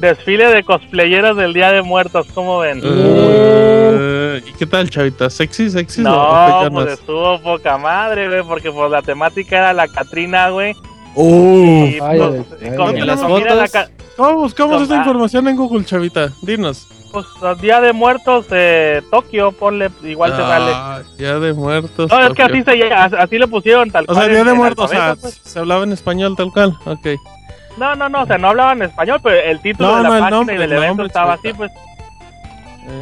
[0.00, 2.80] desfile de cosplayeros del Día de Muertos, ¿cómo ven?
[2.82, 5.28] Eh, ¿Y qué tal, Chavita?
[5.30, 6.02] ¿Sexy, sexy?
[6.02, 10.74] o No, pues estuvo poca madre, güey, porque pues la temática era la Catrina, güey.
[11.14, 12.46] Uh, Y, Ay, pues,
[14.16, 16.30] ¿Cómo buscamos esta información en Google, Chavita?
[16.42, 16.86] Dinos.
[17.10, 20.70] pues, el Día de Muertos eh, Tokio, ponle, igual te sale.
[20.72, 22.08] Ah, Día de muertos.
[22.10, 22.44] No, es que Tokio.
[22.46, 24.84] así, se, así- así le pusieron tal O sea, cual Día en- de en muertos,
[24.84, 25.40] o sea, pues.
[25.42, 26.76] se hablaba en español tal cual.
[26.84, 27.06] Ok.
[27.76, 30.14] No, no, no, o sea, no hablaban español, pero el título No, de la no,
[30.18, 31.70] página nombre, y del el evento estaba sí, así, pues.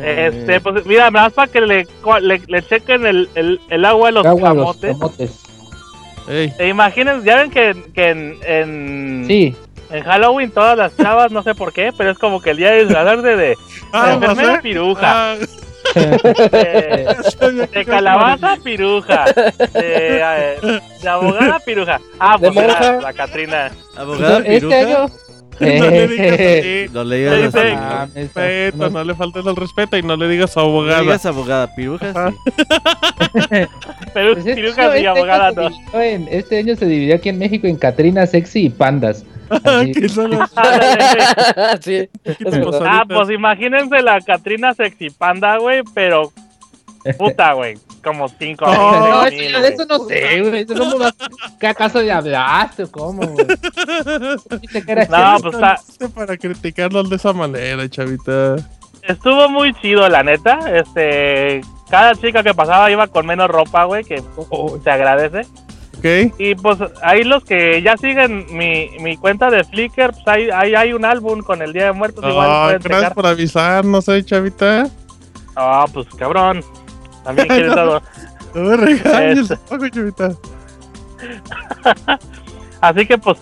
[0.02, 1.86] Eh, Este, pues mira, más para que le,
[2.20, 4.92] le, le chequen el, el, el agua de los Agua, los camotes.
[4.98, 5.44] camotes.
[6.28, 6.52] ey.
[6.58, 9.56] E imaginen, ya ven que, que en, en, Sí,
[9.90, 12.70] en Halloween todas las chavas, no sé por qué, pero es como que el día
[12.72, 13.56] de disfrazarse de,
[13.92, 15.36] Ah, de enfermera ¿vas a- piruja, Ah,
[17.72, 22.00] de, calabaza piruja, de, eh, de abogada piruja.
[22.18, 23.00] Ah, De pues era monja.
[23.00, 23.70] la Catrina.
[23.96, 24.76] Abogada este piruja.
[24.78, 25.06] año.
[25.60, 26.86] No le digas así.
[26.92, 27.68] No le digas Sí, así.
[27.76, 31.00] Ah, Respeto, no le faltes el respeto y no le digas No le abogada.
[31.02, 32.30] digas abogada piruja.
[32.30, 32.36] Sí.
[34.14, 35.68] Pero Pues este pirujas año- y este abogada no.
[36.30, 39.24] este año se dividió aquí en México en Catrina, Sexy y Pandas.
[39.50, 39.92] Así.
[39.92, 40.50] Que son las
[41.80, 42.08] sí.
[42.84, 46.32] Ah, pues imagínense la Catrina sexy panda, güey, pero
[47.16, 49.72] puta, güey, como cinco No, No, eso, mil, güey.
[49.72, 50.62] eso no sé, güey.
[50.62, 51.10] Eso no
[51.58, 53.46] ¿Qué acaso de hablaste o cómo, güey?
[55.08, 55.76] No, pues está,
[56.14, 58.56] para criticarlo de esa manera, chavita.
[59.02, 60.58] estuvo muy chido, la neta.
[60.76, 64.22] Este, cada chica que pasaba iba con menos ropa, güey, que
[64.84, 65.42] se agradece.
[66.38, 70.74] Y pues ahí los que ya siguen mi, mi cuenta de Flickr, pues ahí, ahí
[70.74, 73.14] hay un álbum con el Día de Muertos, igual Ah, pueden gracias checar.
[73.14, 74.88] por avisarnos, eh, chavita.
[75.56, 76.62] Ah, pues cabrón.
[77.24, 78.02] También quieres todo.
[78.54, 79.90] No regañes, Este.
[79.90, 80.30] chavita.
[82.80, 83.38] Así que pues,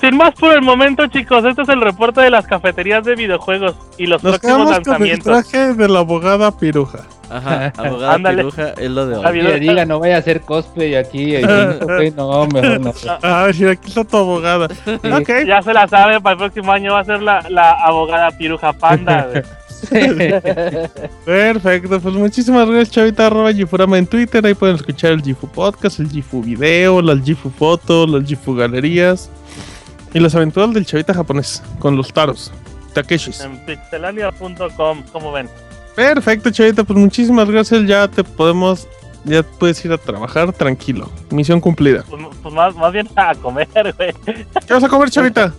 [0.00, 3.76] sin más por el momento, chicos, este es el reporte de las cafeterías de videojuegos
[3.98, 5.50] y los Nos próximos quedamos con el lanzamientos.
[5.50, 7.00] traje de la abogada piruja.
[7.30, 8.38] Ajá, abogada Ándale.
[8.38, 9.24] piruja es lo de hoy.
[9.40, 11.36] Oye, diga, no vaya a hacer cosplay aquí.
[11.36, 11.42] eh,
[12.16, 12.92] no, mejor no.
[13.22, 14.68] Ah, sí, aquí está tu abogada.
[15.46, 18.72] Ya se la sabe, para el próximo año va a ser la, la abogada piruja
[18.72, 19.28] panda.
[19.30, 19.42] güey.
[21.24, 23.26] Perfecto, pues muchísimas gracias, chavita.
[23.26, 24.44] Arroba Gifurama en Twitter.
[24.44, 29.30] Ahí pueden escuchar el Gifu Podcast, el Gifu Video, las Gifu Fotos, las Gifu Galerías
[30.12, 32.52] y las aventuras del chavita japonés con los taros.
[32.92, 33.40] Takeshis.
[33.40, 35.48] en pixelania.com, como ven.
[36.08, 36.84] Perfecto, chavita.
[36.84, 37.86] Pues muchísimas gracias.
[37.86, 38.88] Ya te podemos.
[39.24, 41.10] Ya puedes ir a trabajar tranquilo.
[41.30, 42.04] Misión cumplida.
[42.08, 43.68] Pues, pues más, más bien a comer,
[43.98, 44.14] güey.
[44.66, 45.52] ¿Qué vas a comer, chavita?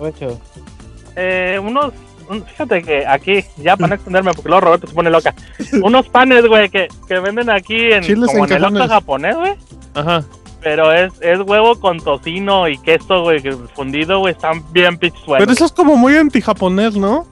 [1.15, 1.93] Eh, unos,
[2.29, 5.35] un- fíjate que aquí, ya para no extenderme, porque luego Roberto se pone loca.
[5.83, 9.35] Unos panes, güey, que, que venden aquí en, Chiles como en en el Oxxo japonés,
[9.35, 9.53] güey.
[9.93, 10.23] Ajá.
[10.63, 15.13] Pero es, es huevo con tocino y queso, güey, que fundido, güey, están bien pitch
[15.25, 15.39] buenos.
[15.45, 17.25] Pero eso es como muy anti-japonés, ¿no?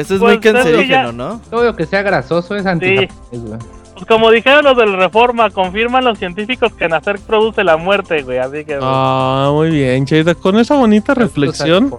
[0.00, 1.40] Eso es Pues, muy es que cancerígeno, ya- ¿no?
[1.50, 3.08] Todo lo que sea grasoso es anti güey.
[3.94, 8.36] Pues como dijeron los del Reforma, confirman los científicos que nacer produce la muerte, güey,
[8.38, 8.78] así que...
[8.80, 10.34] Ah, muy bien, chavita.
[10.34, 11.94] Con esa bonita reflexión.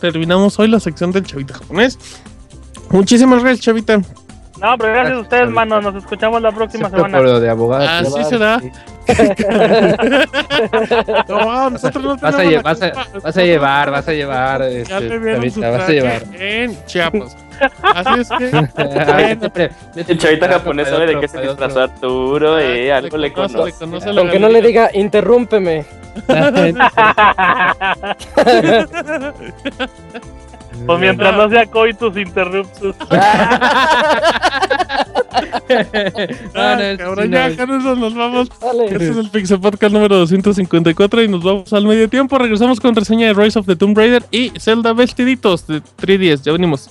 [0.00, 1.98] terminamos hoy la sección del chavita japonés.
[2.90, 4.02] Muchísimas gracias, chavita.
[4.62, 7.18] No, pero gracias a ustedes, mano, nos escuchamos la próxima semana.
[7.18, 7.98] por lo de abogada.
[7.98, 8.60] Así privada, será.
[8.60, 8.70] sí.
[11.28, 14.68] No, nosotros no Vas a, vas, a, vas a llevar, vas a llevar, Ya
[14.98, 16.22] este, vas a llevar.
[16.38, 17.36] en Chiapas.
[17.82, 18.50] Así es que.
[19.12, 23.74] Ay, siempre- El chavita japonés sabe de qué se disfrazó Arturo, eh, algo le conoce,
[24.16, 25.84] Aunque no le diga, interrúmpeme.
[30.86, 32.94] pues mientras no sea coitus interruptus.
[33.10, 34.38] Ah,
[36.54, 38.48] No, no, cabrón, sí, ya con eso nos vamos.
[38.60, 38.86] Dale.
[38.86, 42.38] Este es el Pixel Podcast número 254 y nos vamos al medio tiempo.
[42.38, 46.42] Regresamos con reseña de Rise of the Tomb Raider y Zelda Vestiditos de 3DS.
[46.42, 46.90] Ya venimos.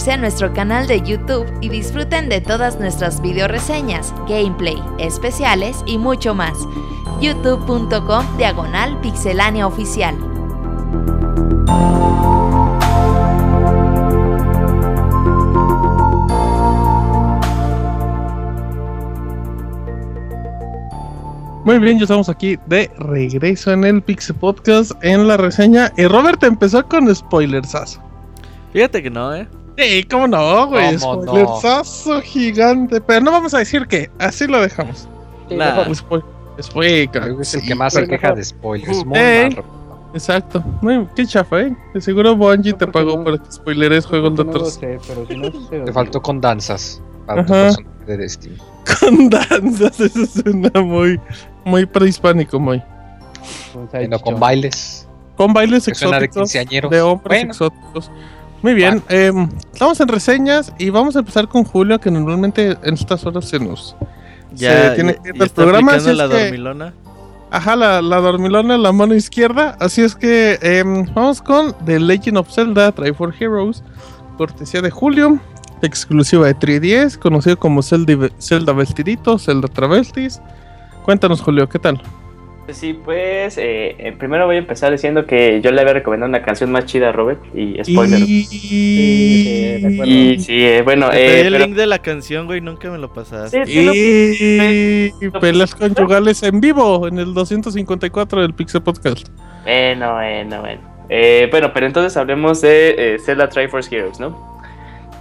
[0.00, 5.82] suscribirse a nuestro canal de YouTube y disfruten de todas nuestras video reseñas, gameplay, especiales
[5.86, 6.54] y mucho más.
[7.20, 10.16] youtube.com diagonal pixelania oficial.
[21.64, 25.92] Muy bien, ya estamos aquí de regreso en el Pixel Podcast en la reseña.
[25.98, 28.00] Y Robert empezó con spoilersazo.
[28.72, 29.46] Fíjate que no, ¿eh?
[29.80, 30.96] Sí, cómo no, güey.
[30.98, 31.32] ¿Cómo no?
[31.32, 33.00] Spoilersazo gigante.
[33.00, 35.08] Pero no vamos a decir que, así lo dejamos.
[35.48, 35.66] Sí, Nah.
[35.76, 35.88] mejor.
[35.96, 36.24] Spoil-
[36.58, 39.04] spoil- Creo es el sí, que más se queja de spoilers.
[39.04, 39.56] Muy Eh.
[40.12, 40.62] Exacto.
[40.82, 41.76] Muy, qué chafa, ¿eh?
[41.94, 44.74] De seguro Bungie No, te pagó no- para que spoileres juegos de No lo otros.
[44.74, 48.56] sé, pero si no se Te faltó con danzas para tu personaje de Destiny.
[49.00, 51.20] Con danzas, eso suena muy,
[51.64, 52.82] muy prehispánico, muy.
[54.02, 55.06] Y no con bailes.
[55.36, 56.34] Con bailes de exóticos.
[56.34, 56.90] quinceañeros.
[56.90, 57.50] De hombres Bueno.
[57.52, 58.10] exóticos.
[58.62, 62.94] Muy bien, em, estamos en reseñas y vamos a empezar con Julio, que normalmente en
[62.94, 63.96] estas horas se nos.
[64.52, 65.92] Ya, se tiene ya- que ir ya está programa.
[65.94, 66.94] aplicando Así es la que, dormilona.
[67.50, 69.76] ajá, la, la dormilona en la mano izquierda.
[69.80, 73.82] Así es que em, vamos con The Legend of Zelda Triforce Heroes,
[74.36, 75.38] cortesía de Julio,
[75.80, 80.40] exclusiva de 3DS, conocido como Zelda, Zelda Vestidito, Zelda Travestis.
[81.04, 82.02] Cuéntanos, Julio, ¿qué tal?
[82.72, 86.42] Sí, pues eh, eh, primero voy a empezar diciendo que yo le había recomendado una
[86.42, 88.20] canción más chida a Robert y spoiler.
[88.20, 88.44] Y...
[88.44, 90.12] sí, de acuerdo.
[90.12, 92.98] Y sí, eh, bueno, Te eh, pedí el link de la canción, güey, nunca me
[92.98, 93.66] lo pasaste.
[93.66, 93.88] Sí,
[94.36, 99.28] sí, Y pelas conyugales en vivo en el 254 del Pixel Podcast.
[99.64, 100.90] Bueno, bueno, bueno.
[101.12, 104.62] Eh, bueno, pero entonces hablemos de eh, Zelda Triforce Heroes, ¿no?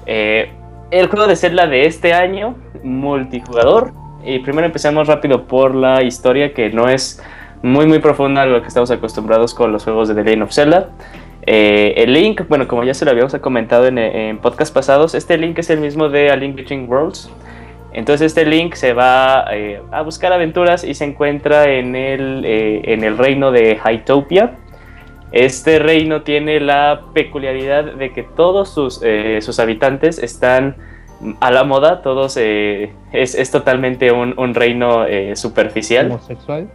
[0.05, 0.51] Eh,
[0.91, 3.91] el juego de Zelda de este año, multijugador.
[4.23, 7.23] Y primero empezamos rápido por la historia, que no es
[7.61, 10.53] muy, muy profunda a lo que estamos acostumbrados con los juegos de The Legend of
[10.53, 10.90] Zelda.
[11.45, 15.38] Eh, el link, bueno, como ya se lo habíamos comentado en, en podcast pasados, este
[15.38, 17.31] link es el mismo de A Link Between Worlds.
[17.91, 22.81] Entonces este link se va eh, a buscar aventuras y se encuentra en el, eh,
[22.94, 24.57] en el reino de Hytopia.
[25.31, 29.02] Este reino tiene la peculiaridad de que todos sus,
[29.41, 30.76] sus habitantes están
[31.40, 35.06] a la moda, todos es, es totalmente un, un reino
[35.36, 36.07] superficial.
[36.07, 36.68] Homosexual.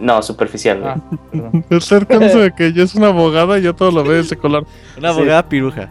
[0.00, 0.80] No, superficial.
[0.80, 0.92] güey.
[0.92, 1.00] Ah,
[1.30, 1.64] perdón.
[1.70, 4.66] Acérquense de que ella es una abogada y yo todo lo veo de ese color.
[4.98, 5.18] Una Sí.
[5.18, 5.88] abogada piruja.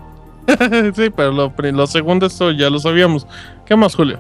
[0.96, 3.28] sí, pero lo, lo segundo esto ya lo sabíamos.
[3.66, 4.20] ¿Qué más, Julio?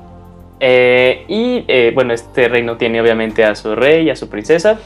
[0.59, 4.77] Eh, y eh, bueno, este reino tiene obviamente a su rey y a su princesa.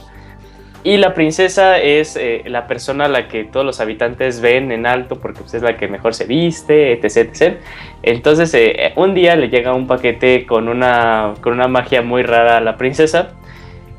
[0.85, 4.85] Y la princesa es eh, la persona a la que todos los habitantes ven en
[4.85, 7.17] alto porque pues, es la que mejor se viste, etc.
[7.33, 7.57] etc.
[8.03, 12.57] Entonces, eh, un día le llega un paquete con una, con una magia muy rara
[12.57, 13.29] a la princesa.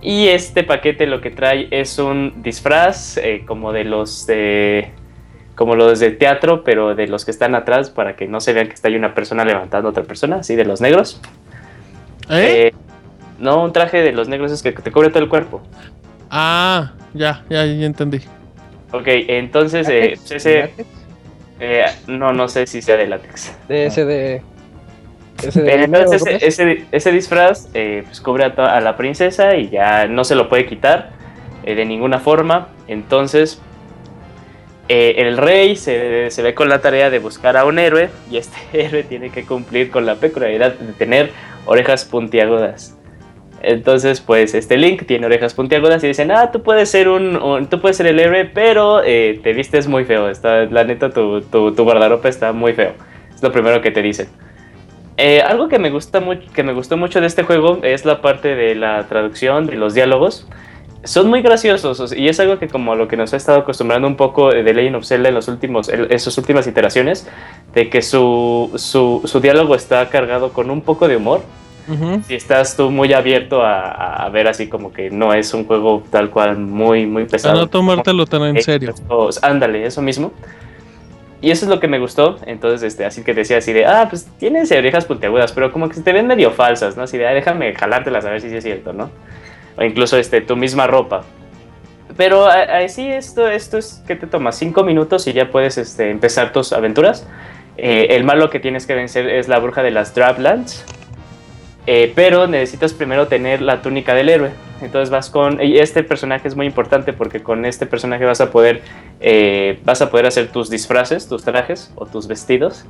[0.05, 4.93] Y este paquete lo que trae es un disfraz eh, como de los de
[5.55, 8.68] como los de teatro, pero de los que están atrás para que no se vean
[8.68, 11.20] que está ahí una persona levantando a otra persona, así de los negros.
[12.28, 12.72] ¿Eh?
[12.72, 12.74] Eh,
[13.39, 15.62] no, un traje de los negros es que te cubre todo el cuerpo.
[16.31, 18.18] Ah, ya, ya, ya entendí.
[18.93, 20.70] Ok, entonces eh, pues ese,
[21.60, 23.56] eh, no, no sé si sea de látex.
[23.68, 24.43] De ese de.
[25.43, 25.61] Ese.
[25.62, 26.59] Pero entonces ¿cómo ese, es?
[26.61, 30.66] ese, ese disfraz eh, pues cubre a, la princesa y ya no se lo puede
[30.66, 31.11] quitar
[31.65, 32.69] eh, de ninguna forma.
[32.89, 33.61] Entonces
[34.89, 38.36] eh, el rey se, se ve con la tarea de buscar a un héroe y
[38.36, 41.31] este héroe tiene que cumplir con la peculiaridad de tener
[41.66, 42.97] orejas puntiagudas.
[43.66, 47.66] Entonces, pues este Link tiene orejas puntiagudas y dicen, ah, tú puedes ser un, un-
[47.69, 50.28] tú puedes ser el héroe, pero eh, te vistes muy feo.
[50.28, 52.93] Está, la neta, tu, tu, tu guardarropa está muy feo.
[53.35, 54.28] Es lo primero que te dicen.
[55.16, 58.20] Eh, algo que me, gusta mucho, que me gustó mucho de este juego es la
[58.20, 60.47] parte de la traducción, de los diálogos.
[61.05, 64.09] Son muy graciosos y es algo que como a lo que nos ha estado acostumbrando
[64.09, 67.28] un poco de Legend of Zelda en, los últimos, en, sus últimas iteraciones,
[67.74, 71.43] de que su, su, su diálogo está cargado con un poco de humor.
[71.86, 72.23] Ujú.
[72.27, 75.66] Si estás tú muy abierto a, a- a ver así como que no es un
[75.66, 77.55] juego tal cual muy, muy A pesado.
[77.61, 78.95] no tomártelo tan en serio.
[79.09, 80.32] O- ándale, eso mismo.
[81.44, 82.38] Y eso es lo que me gustó.
[82.46, 85.94] Entonces, este, así que decía así de, ah, pues tienes orejas puntiagudas, pero como que
[85.94, 87.02] se te ven medio falsas, ¿no?
[87.02, 89.10] Así de, ah, déjame jalártelas a ver si es cierto, ¿no?
[89.76, 91.22] O incluso este, tu misma ropa.
[92.16, 96.50] Pero así esto, esto es que te toma cinco minutos y ya puedes este, empezar
[96.50, 97.26] tus aventuras.
[97.76, 100.82] Eh, el malo que tienes que vencer es la bruja de las Drablands.
[101.86, 104.50] Eh, pero necesitas primero tener la túnica del héroe.
[104.85, 105.61] Entonces vas con.
[105.61, 108.82] Y este personaje es muy importante porque con este personaje vas a poder.
[109.20, 112.85] eh, vas a poder hacer tus disfraces, tus trajes o tus vestidos.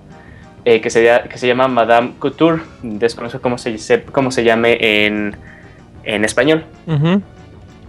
[0.64, 2.62] eh, que, se, que se llama Madame Couture.
[2.82, 5.36] Desconozco cómo se, cómo se llame en,
[6.04, 6.64] en español.
[6.86, 7.22] Ujú.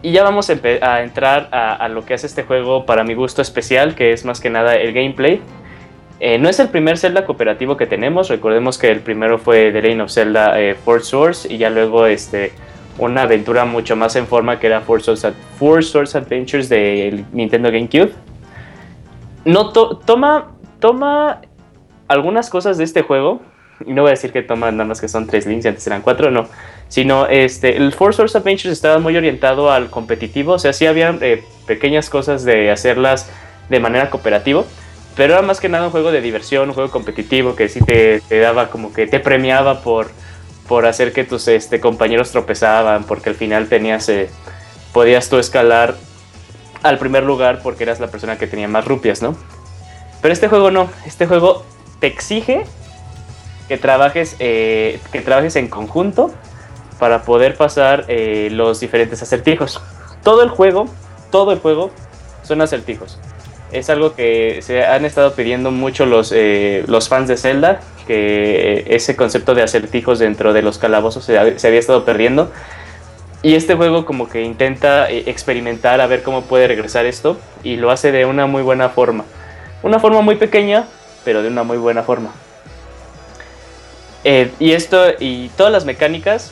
[0.01, 3.13] Y ya vamos a, a entrar a, a lo que hace este juego para mi
[3.13, 5.41] gusto especial, que es más que nada el gameplay.
[6.19, 9.81] Eh, no es el primer Zelda cooperativo que tenemos, recordemos que el primero fue The
[9.81, 12.53] Legend of Zelda eh, Four Swords y ya luego este,
[12.97, 15.01] una aventura mucho más en forma que era Four
[15.83, 18.11] Swords Adventures de Nintendo GameCube.
[19.43, 21.41] No to- toma, toma
[22.07, 23.41] algunas cosas de este juego,
[23.85, 25.85] y no voy a decir que toma nada más que son tres links y antes
[25.85, 26.47] eran cuatro, no,
[26.87, 31.15] sino este, el Four Swords Adventures estaba muy orientado al competitivo, o sea, sí había
[31.21, 33.29] eh, pequeñas cosas de hacerlas
[33.69, 34.63] de manera cooperativa,
[35.17, 38.21] pero era más que nada un juego de diversión, un juego competitivo que sí te
[38.39, 40.07] daba como que te premiaba por,
[40.67, 44.29] por hacer que tus este, compañeros tropezaban, porque al final tenías, eh,
[44.93, 45.95] podías tú escalar
[46.83, 49.35] al primer lugar porque eras la persona que tenía más rupias, ¿no?
[50.21, 51.63] Pero este juego no, este juego
[51.99, 52.65] te exige
[53.67, 56.31] que trabajes, eh, que trabajes en conjunto
[56.99, 59.81] para poder pasar eh, los diferentes acertijos.
[60.23, 60.85] Todo el juego,
[61.31, 61.91] todo el juego
[62.43, 63.19] son acertijos.
[63.71, 68.85] Es algo que se han estado pidiendo mucho los, eh, los fans de Zelda, que
[68.89, 72.51] ese concepto de acertijos dentro de los calabozos se, ha- se había estado perdiendo.
[73.41, 77.75] Y este juego como que intenta eh, experimentar a ver cómo puede regresar esto y
[77.75, 79.25] lo hace de una muy buena forma.
[79.83, 80.87] Una forma muy pequeña,
[81.23, 82.31] pero de una muy buena forma.
[84.23, 86.51] Eh, y esto y todas las mecánicas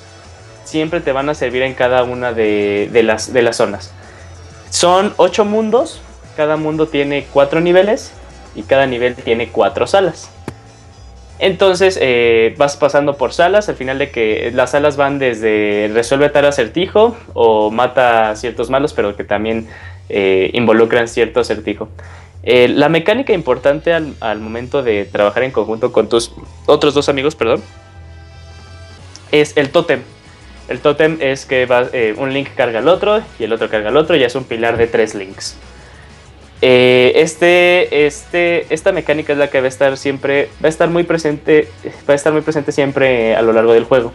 [0.64, 3.91] siempre te van a servir en cada una de, de las, de las zonas.
[4.69, 6.02] Son ocho mundos,
[6.36, 8.14] cada mundo tiene cuatro niveles
[8.56, 10.30] y cada nivel tiene cuatro salas.
[11.40, 16.30] Entonces eh, vas pasando por salas, al final de que las salas van desde resuelve
[16.30, 19.68] tal acertijo o mata ciertos malos, pero que también
[20.10, 21.90] eh, involucran cierto acertijo.
[22.44, 26.34] Eh, la mecánica importante al, momento de trabajar en conjunto con tus
[26.66, 27.62] otros dos amigos, perdón,
[29.32, 30.02] es el tótem.
[30.70, 33.98] El tótem es que va, un link carga al otro y el otro carga al
[33.98, 35.58] otro y es un pilar de tres links.
[36.65, 40.90] Eh, este, este, esta mecánica es la que va a estar siempre, va a estar
[40.90, 41.68] muy presente,
[42.07, 44.14] va a estar muy presente siempre a lo largo del juego.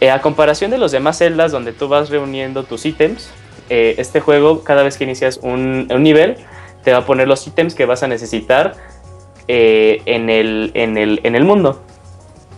[0.00, 3.28] Eh, a comparación de los demás celdas donde tú vas reuniendo tus ítems,
[3.70, 6.36] eh, este juego cada vez que inicias un, un nivel
[6.84, 8.74] te va a poner los ítems que vas a necesitar
[9.48, 11.82] eh, en, el, en, el, en el mundo.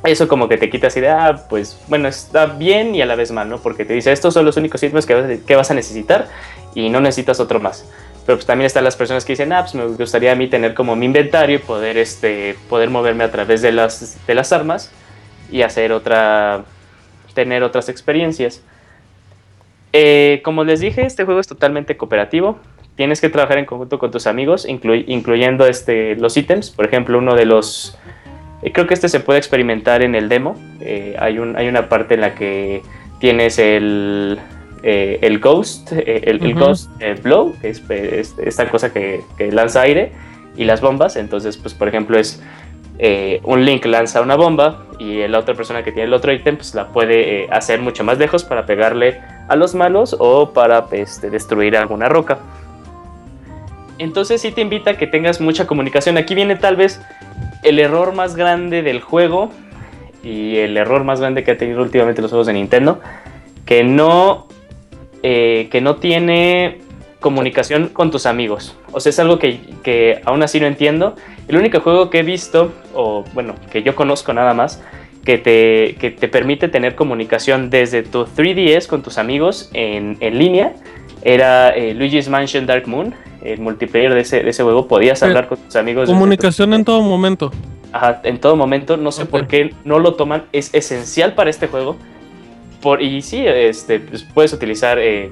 [0.04, 3.14] Eso como que te quita así de, ah, pues bueno, está bien y a la
[3.14, 3.56] vez mal, ¿no?
[3.56, 6.28] Porque te dice, estos son los únicos ítems que vas a necesitar
[6.74, 7.86] y no necesitas otro más.
[8.26, 10.72] Pero pues también están las personas que dicen, ah, pues me gustaría a mí tener
[10.72, 14.90] como mi inventario y poder, este, poder moverme a través de las, de las armas
[15.52, 16.64] y hacer otra,
[17.34, 18.62] tener otras experiencias.
[19.92, 22.58] Eh, como les dije, este juego es totalmente cooperativo.
[22.96, 26.70] Tienes que trabajar en conjunto con tus amigos, inclu- incluyendo este, los ítems.
[26.70, 27.98] Por ejemplo, uno de los...
[28.62, 30.56] eh, creo que este se puede experimentar en el demo.
[30.80, 32.82] Eh, hay, un, hay una parte en la que
[33.18, 34.38] tienes el,
[34.84, 36.66] eh, el Ghost, eh, el, el Ujú.
[36.66, 40.12] Ghost eh, Blow, que es, es esta cosa que, que lanza aire,
[40.56, 41.16] y las bombas.
[41.16, 42.40] Entonces, pues por ejemplo, es
[43.42, 46.76] un Link lanza una bomba y la otra persona que tiene el otro ítem pues
[46.76, 51.76] la puede hacer mucho más lejos para pegarle a los malos o para este, destruir
[51.76, 52.38] alguna roca.
[53.98, 56.18] Entonces sí te invita a que tengas mucha comunicación.
[56.18, 57.00] Aquí viene tal vez
[57.64, 59.50] el error más grande del juego
[60.22, 63.00] y el error más grande que ha tenido últimamente los juegos de Nintendo,
[63.66, 64.46] que no,
[65.26, 66.80] eh, que no tiene
[67.18, 68.76] comunicación con tus amigos.
[68.92, 71.16] O sea, es algo que, que aún así no entiendo.
[71.48, 74.82] El único juego que he visto, o bueno, que yo conozco nada más,
[75.24, 80.38] que te, que te permite tener comunicación desde tu 3DS con tus amigos en, en
[80.38, 80.74] línea,
[81.22, 83.14] era eh, Luigi's Mansion Dark Moon.
[83.42, 86.06] El multiplayer de ese, de ese juego podías Eh, hablar con tus amigos.
[86.06, 87.50] tu Comunicación en todo momento.
[87.92, 88.98] Ajá, en todo momento.
[88.98, 90.44] No sé por qué no lo toman.
[90.52, 91.96] Es esencial para este juego.
[92.84, 95.30] Por, y sí, este, pues, puedes utilizar eh,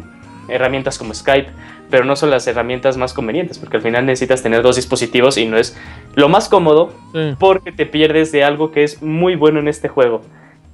[0.49, 1.51] herramientas como Skype,
[1.91, 5.45] pero no son las herramientas más convenientes, porque al final necesitas tener dos dispositivos y
[5.47, 5.77] no es
[6.15, 7.35] lo más cómodo Sí.
[7.39, 10.23] porque te pierdes de algo que es muy bueno en este juego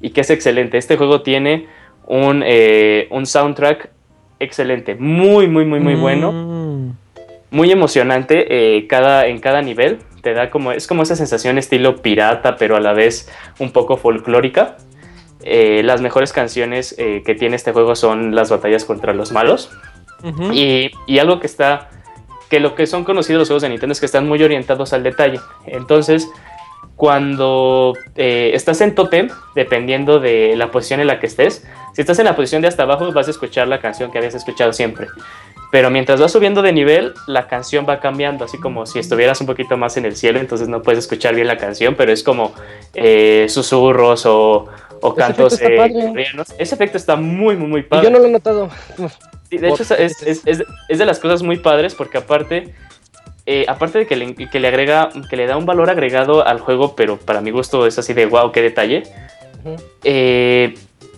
[0.00, 0.78] y que es excelente.
[0.78, 1.66] Este juego tiene
[2.06, 3.90] un, eh, un soundtrack
[4.38, 6.92] excelente, muy, muy, muy, muy bueno Mm.
[7.50, 8.46] muy emocionante
[8.76, 9.98] eh, cada, en cada nivel.
[10.22, 13.28] Te da como, es como esa sensación estilo pirata, pero a la vez
[13.58, 14.76] un poco folclórica.
[15.42, 19.70] Eh, las mejores canciones eh, que tiene este juego son las batallas contra los malos.
[20.52, 21.90] Y algo que está,
[22.50, 25.04] que lo que son conocidos los juegos de Nintendo es que están muy orientados al
[25.04, 25.40] detalle.
[25.66, 26.28] Entonces,
[26.98, 32.18] cuando eh, estás en totem, dependiendo de la posición en la que estés, si estás
[32.18, 35.06] en la posición de hasta abajo vas a escuchar la canción que habías escuchado siempre.
[35.70, 39.46] Pero mientras vas subiendo de nivel, la canción va cambiando, así como si estuvieras un
[39.46, 42.52] poquito más en el cielo, entonces no puedes escuchar bien la canción, pero es como
[42.94, 44.66] eh, susurros o,
[45.00, 45.76] o cantos eh,
[46.10, 46.48] coreanos.
[46.58, 48.04] Ese efecto está muy, muy, muy Y padre.
[48.04, 48.70] yo no lo he notado.
[49.50, 52.74] Sí, de hecho, es, es- es- de las cosas muy padres porque aparte,
[53.46, 56.60] eh, aparte de que le, que le agrega, que le da un valor agregado al
[56.60, 59.04] juego, pero para mi gusto es así de wow, qué detalle.
[59.64, 59.76] Ujú.
[60.04, 60.74] eh,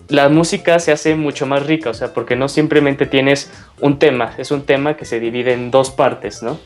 [0.07, 3.49] la música se hace mucho más rica, o sea, porque no simplemente tienes
[3.79, 6.59] un tema, es un tema que se divide en dos partes, ¿no?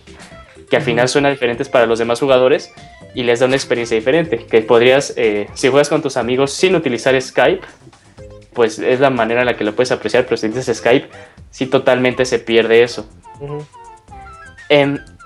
[0.68, 2.74] Que al final suena diferentes para los demás jugadores
[3.16, 4.46] y les da una experiencia diferente.
[4.46, 7.66] Que podrías, eh, si juegas con tus amigos sin utilizar Skype,
[8.54, 11.10] pues es la manera en la que lo puedes apreciar, pero si utilizas Skype,
[11.50, 13.10] sí totalmente se pierde eso.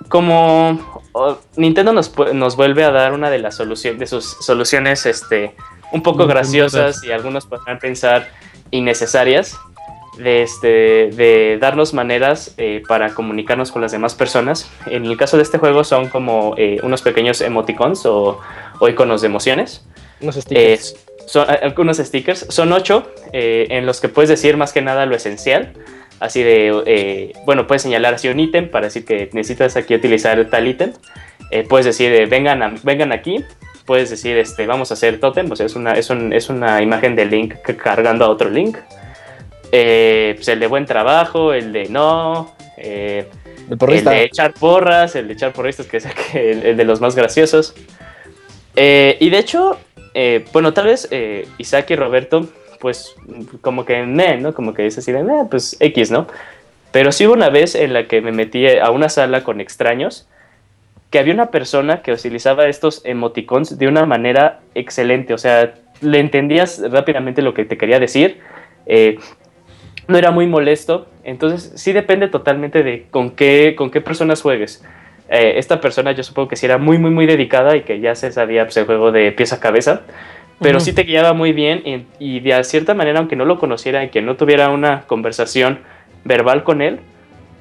[0.08, 5.06] Como oh, Nintendo nos, nos vuelve a dar una de las soluciones, de sus soluciones,
[5.06, 5.56] este,
[5.92, 8.30] un poco graciosas y algunos podrán pensar
[8.72, 9.58] innecesarias,
[10.20, 10.68] de, este,
[11.12, 14.70] de darnos maneras eh, para comunicarnos con las demás personas.
[14.86, 18.40] En el caso de este juego son como eh, unos pequeños emoticons o,
[18.80, 19.86] o iconos de emociones.
[20.22, 20.42] Unos Eh,
[20.78, 20.96] stickers.
[21.26, 25.06] son eh, algunos stickers, son ocho, eh, en los que puedes decir más que nada
[25.06, 25.74] lo esencial.
[26.20, 30.44] Así de, eh, bueno, puedes señalar así un ítem para decir que necesitas aquí utilizar
[30.50, 30.92] tal ítem.
[31.52, 33.44] Eh, puedes decir, eh, vengan, a- vengan aquí.
[33.86, 36.82] Puedes decir, este, vamos a hacer totem, o sea, es una, es un- es una
[36.84, 38.78] imagen de Link ca- cargando a otro Link.
[39.72, 43.28] Eh, pues el de buen trabajo, el de no, eh,
[43.70, 44.12] El porrista.
[44.12, 47.16] el de echar porras, el de echar porristas, que es el, el de los más
[47.16, 47.76] graciosos.
[48.76, 49.78] Eh, y de hecho,
[50.14, 51.10] eh, bueno, tal vez
[51.58, 52.48] Isaac y Roberto
[52.80, 53.14] pues
[53.60, 54.54] como que meh, ¿no?
[54.54, 56.28] Como que dices así de, meh, pues X, ¿no?
[56.94, 60.28] Pero sí hubo una vez en la que me metí a una sala con extraños
[61.10, 66.20] que había una persona que utilizaba estos emoticons de una manera excelente, o sea, le
[66.20, 68.40] entendías rápidamente lo que te quería decir,
[68.86, 69.18] eh,
[70.10, 74.84] no era muy molesto, entonces sí depende totalmente de con qué, con qué personas juegues.
[75.30, 78.16] Eh, esta persona yo supongo que sí era muy, muy, muy dedicada y que ya
[78.16, 80.02] se sabía pues, el juego de pieza a cabeza,
[80.60, 80.86] pero Ujú.
[80.86, 82.06] sí te guiaba muy bien y,
[82.36, 85.80] y de cierta manera, aunque no lo conociera y que no tuviera una conversación
[86.26, 87.00] verbal con él,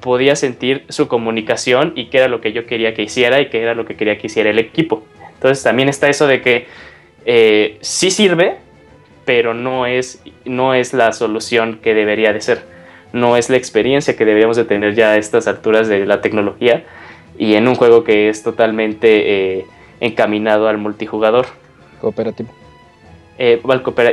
[0.01, 3.61] podía sentir su comunicación y qué era lo que yo quería que hiciera y qué
[3.61, 5.05] era lo que quería que hiciera el equipo.
[5.35, 6.65] Entonces también está eso de que
[7.25, 8.57] eh, sí sirve,
[9.29, 12.63] pero no es, no es la solución que debería de ser.
[13.13, 16.83] No es la experiencia que deberíamos de tener ya a estas alturas de la tecnología
[17.37, 19.65] y en un juego que es totalmente eh,
[19.99, 21.45] encaminado al multijugador.
[22.01, 22.49] Cooperativo.
[23.37, 23.61] Eh,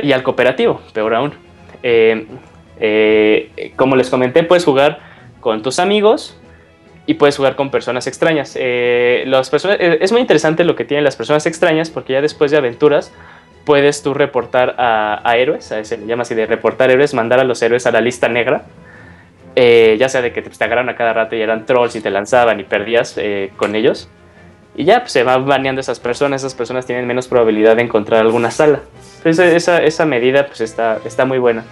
[0.03, 1.33] y al cooperativo, peor aún.
[1.81, 4.99] Eh, como les comenté, puedes jugar
[5.39, 6.39] con tus amigos
[7.07, 8.55] y puedes jugar con personas extrañas.
[8.55, 12.57] Las personas, es muy interesante lo que tienen las personas extrañas porque ya después de
[12.57, 13.11] aventuras
[13.67, 17.41] puedes tú reportar a, a héroes, a se le llama así de reportar héroes, mandar
[17.41, 18.63] a los héroes a la lista negra.
[19.57, 21.99] Eh, ya sea de que te, te agarraron a cada rato y eran trolls y
[21.99, 24.07] te lanzaban y perdías eh, con ellos.
[24.77, 28.21] Y ya pues, se van baneando esas personas, esas personas tienen menos probabilidad de encontrar
[28.21, 28.79] alguna sala.
[29.17, 31.65] Entonces esa, esa medida pues está, está muy buena.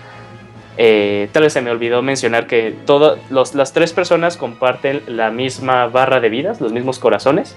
[0.77, 5.87] Eh, tal vez se me olvidó mencionar que todas las tres personas comparten la misma
[5.87, 7.55] barra de vidas, los mismos corazones,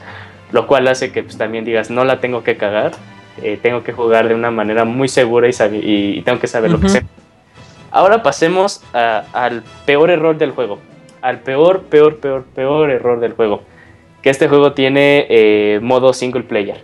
[0.52, 2.92] lo cual hace que pues, también digas, no la tengo que cagar,
[3.42, 5.52] eh, tengo que jugar de una manera muy segura y,
[5.82, 7.04] y- tengo que saber lo que sé.
[7.90, 10.78] Ahora pasemos a- al peor error del juego,
[11.22, 13.62] al peor, peor, peor, peor error del juego,
[14.22, 16.82] que este juego tiene eh, modo single player.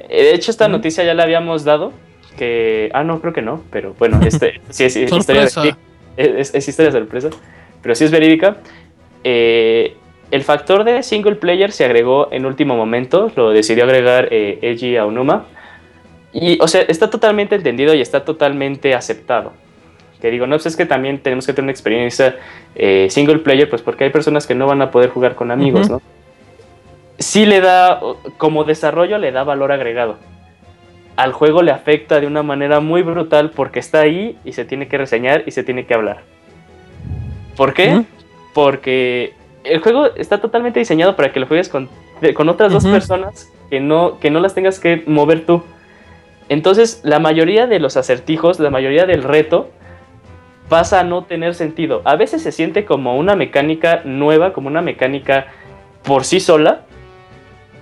[0.00, 1.92] Eh, De hecho, esta noticia ya la habíamos dado.
[2.36, 2.90] Que.
[2.94, 3.62] Ah, no, creo que no.
[3.70, 5.78] Pero bueno, este, sí es, historia verídica.
[6.16, 7.30] Es, es historia sorpresa.
[7.82, 8.56] Pero sí es verídica.
[9.24, 9.96] Eh,
[10.32, 13.30] el factor de single player se agregó en último momento.
[13.36, 15.44] Lo decidió agregar eh, Eiji Aonuma.
[16.32, 19.52] Y, o sea, está totalmente entendido y está totalmente aceptado.
[20.22, 22.36] Que digo, no, pues es que también tenemos que tener una experiencia
[22.74, 25.82] eh, single player, pues porque hay personas que no van a poder jugar con amigos,
[25.82, 25.92] Ujú.
[25.96, 26.02] ¿no?
[27.18, 28.00] Sí le da,
[28.38, 30.16] como desarrollo, le da valor agregado.
[31.16, 34.88] Al juego le afecta de una manera muy brutal porque está ahí y se tiene
[34.88, 36.22] que reseñar y se tiene que hablar.
[37.54, 38.04] ¿Por qué?
[38.54, 39.34] Porque
[39.64, 41.88] el juego está totalmente diseñado para que lo juegues con,
[42.34, 45.62] con otras dos personas que no, que no las tengas que mover tú.
[46.48, 49.70] Entonces, la mayoría de los acertijos, la mayoría del reto,
[50.68, 52.02] pasa a no tener sentido.
[52.04, 55.46] A veces se siente como una mecánica nueva, como una mecánica
[56.02, 56.82] por sí sola,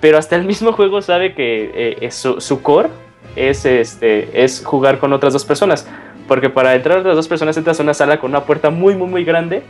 [0.01, 2.89] pero hasta el mismo juego sabe que eh, es su, su core
[3.37, 5.89] es, este, es jugar con otras dos personas.
[6.29, 9.09] Porque para entrar otras dos personas entras a una sala con una puerta muy, muy,
[9.09, 9.63] muy grande.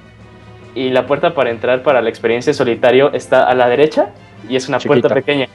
[0.74, 4.10] Y la puerta para entrar para la experiencia en solitario está a la derecha
[4.48, 5.48] y es una puerta pequeña.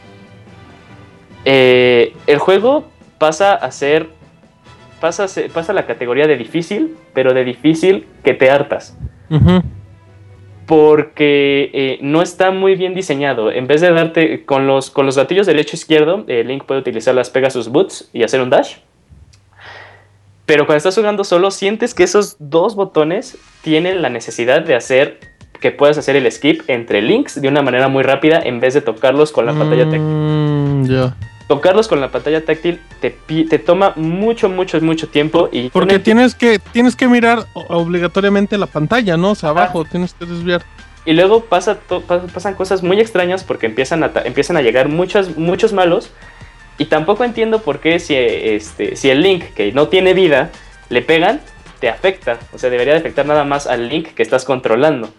[1.45, 2.85] Eh, el juego
[3.17, 4.09] pasa a ser.
[4.99, 8.97] Pasa a, ser- pasa a la categoría de difícil, pero de difícil que te hartas
[10.65, 13.51] porque eh, no está muy bien diseñado.
[13.51, 16.79] En vez de darte con los, con los gatillos derecho e izquierdo, eh, Link puede
[16.79, 18.77] utilizar las Pegasus Boots y hacer un dash.
[20.45, 25.19] Pero cuando estás jugando solo, sientes que esos dos botones tienen la necesidad de hacer
[25.59, 28.81] que puedas hacer el skip entre links de una manera muy rápida en vez de
[28.81, 30.01] tocarlos con la pantalla táctil.
[30.01, 31.13] Mm.
[31.47, 36.35] Tocarlos con la pantalla táctil te, te toma mucho, mucho, mucho tiempo y Porque tienes
[36.35, 39.31] que, tienes que mirar obligatoriamente la pantalla, ¿no?
[39.31, 40.63] O sea, abajo tienes que desviar.
[41.05, 41.77] Y luego pasa
[42.34, 46.11] pasan cosas muy extrañas porque empiezan a, empiezan a llegar muchos, muchos malos.
[46.77, 50.52] Y tampoco entiendo por qué si, este, si el Link, que no tiene vida,
[50.89, 51.41] le pegan,
[51.80, 52.38] te afecta.
[52.53, 55.10] O sea, debería de afectar nada más al Link que estás controlando.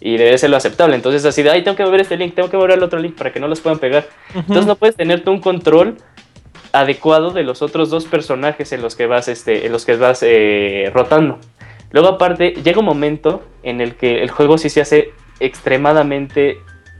[0.00, 0.96] Y debe ser lo aceptable.
[0.96, 3.16] Entonces así de, ay, tengo que mover este Link, tengo que mover el otro Link
[3.16, 4.06] para que no los puedan pegar.
[4.34, 5.96] Entonces no puedes tener tú un control
[6.72, 10.22] adecuado de los otros dos personajes en los que vas, este, en los que vas
[10.22, 11.38] eh, rotando.
[11.92, 16.58] Luego aparte, llega un momento en el que el juego sí se hace extremadamente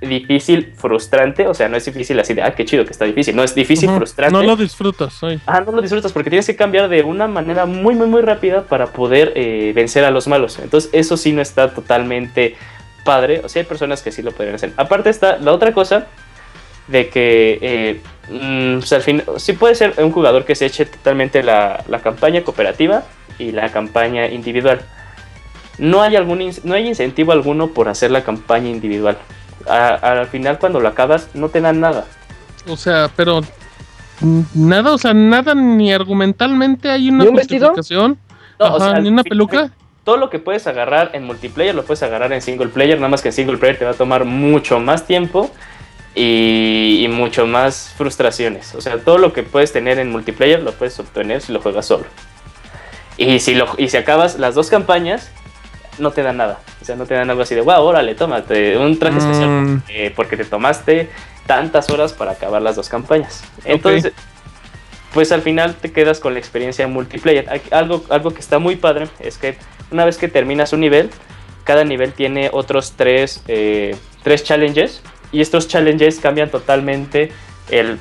[0.09, 3.35] difícil, frustrante, o sea, no es difícil así de, ah, qué chido que está difícil,
[3.35, 4.33] no es difícil, frustrante.
[4.33, 5.21] No lo disfrutas.
[5.47, 8.63] Ah, no lo disfrutas porque tienes que cambiar de una manera muy, muy, muy rápida
[8.63, 10.59] para poder eh, vencer a los malos.
[10.59, 12.57] Entonces, eso sí no está totalmente
[13.05, 13.43] padre.
[13.45, 14.73] O sea, hay personas que sí lo podrían hacer.
[14.77, 16.07] Aparte está la otra cosa
[16.89, 18.01] de que, eh,
[18.31, 22.01] mm, pues, al fin, sí puede ser un jugador que se eche totalmente la, la
[22.01, 23.05] campaña cooperativa
[23.39, 24.81] y la campaña individual.
[25.79, 29.19] No hay, algún, no hay incentivo alguno por hacer la campaña individual.
[29.69, 32.05] A- al final, cuando lo acabas, no te dan nada.
[32.69, 33.41] O sea, pero
[34.55, 38.19] nada, o sea, nada ni argumentalmente hay una ¿Ni un justificación.
[38.59, 39.71] No, o Ajá, sea, ¿Ni una peluca?
[40.05, 43.23] todo lo que puedes agarrar en multiplayer lo puedes agarrar en single player, nada más
[43.23, 45.51] que en single player te va a tomar mucho más tiempo
[46.15, 48.75] y, y mucho más frustraciones.
[48.75, 51.87] O sea, todo lo que puedes tener en multiplayer lo puedes obtener si lo juegas
[51.87, 52.05] solo.
[53.17, 55.31] Y si, lo, y si acabas las dos campañas,
[55.99, 56.61] no te dan nada.
[56.81, 59.83] O sea, no te dan algo así de, wow, órale, tómate un traje especial Mm,
[59.89, 61.09] eh, porque te tomaste
[61.47, 63.45] tantas horas para acabar las dos campañas.
[63.65, 64.13] Entonces,
[65.13, 67.49] pues al final te quedas con la experiencia multiplayer.
[67.71, 69.57] Algo, algo que está muy padre es que
[69.91, 71.11] una vez que terminas un nivel,
[71.65, 75.03] cada nivel tiene otros tres, eh, tres challenges
[75.33, 77.33] y estos challenges cambian totalmente
[77.71, 77.99] el...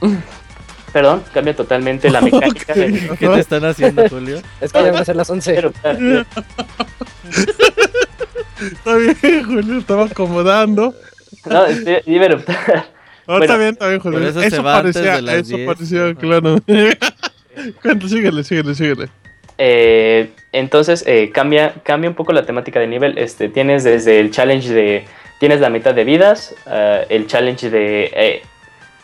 [0.92, 2.74] Perdón, cambian totalmente la mecánica.
[2.74, 4.40] de- ¿Qué te están haciendo, Julio?
[4.60, 5.54] Es que ya van a ser las 11.
[5.54, 5.98] Pero, claro,
[8.60, 10.94] Está bien, Julio, estaba acomodando.
[11.46, 11.64] no,
[12.06, 12.86] iba a eruptar.
[13.26, 14.18] Oh, Bueno, está bien, está bien, Julio.
[14.28, 15.66] eso antes parecía, eso 10.
[15.66, 16.58] parecía, claro.
[17.82, 19.08] Cuenta, síguele, síguele, síguele.
[19.58, 23.18] Eh, entonces eh, cambia, cambia un poco la temática de nivel.
[23.18, 25.04] Este, tienes desde el challenge de.
[25.40, 28.10] Tienes la mitad de vidas, eh, el challenge de.
[28.14, 28.42] eh,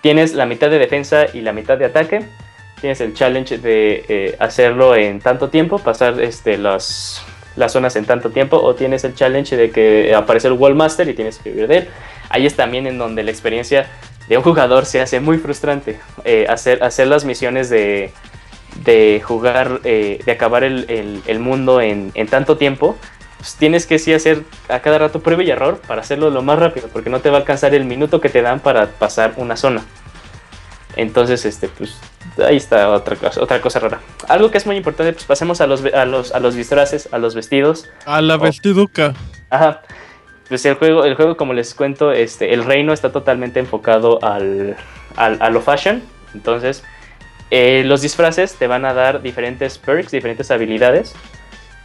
[0.04, 2.26] tienes la mitad de defensa y la mitad de ataque.
[2.78, 7.24] Tienes el challenge de eh, hacerlo en tanto tiempo, pasar este, las,
[7.56, 8.58] las zonas en tanto tiempo.
[8.58, 11.88] O tienes el challenge de que aparece el Wallmaster y tienes que vivir de él.
[12.28, 13.86] Ahí es también en donde la experiencia
[14.28, 15.98] de un jugador se hace muy frustrante.
[16.26, 18.10] Eh, hacer, hacer las misiones de,
[18.84, 22.98] de jugar, eh, de acabar el, el- el mundo en, en tanto tiempo,
[23.44, 26.58] pues tienes que sí hacer a cada rato prueba y error para hacerlo lo más
[26.58, 29.54] rápido, porque no te va a alcanzar el minuto que te dan para pasar una
[29.58, 29.82] zona.
[30.96, 31.98] Entonces, este, pues
[32.42, 34.00] ahí está otra cosa, otra cosa rara.
[34.28, 37.18] Algo que es muy importante, pues pasemos a los, a los, a los disfraces, a
[37.18, 37.90] los vestidos.
[38.06, 39.12] A la vestiduca.
[39.50, 39.82] Ajá.
[40.48, 44.76] Pues el juego, el juego, como les cuento, este, el reino está totalmente enfocado al,
[45.16, 46.02] al- a lo fashion.
[46.32, 46.82] Entonces,
[47.50, 51.14] eh, los disfraces te van a dar diferentes perks, diferentes habilidades.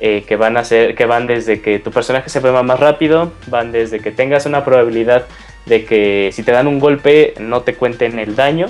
[0.01, 3.33] Eh, que van a ser, que van desde que tu personaje se mueva más rápido,
[3.47, 5.25] van desde que tengas una probabilidad
[5.65, 8.67] de que si te dan un golpe no te cuenten el daño,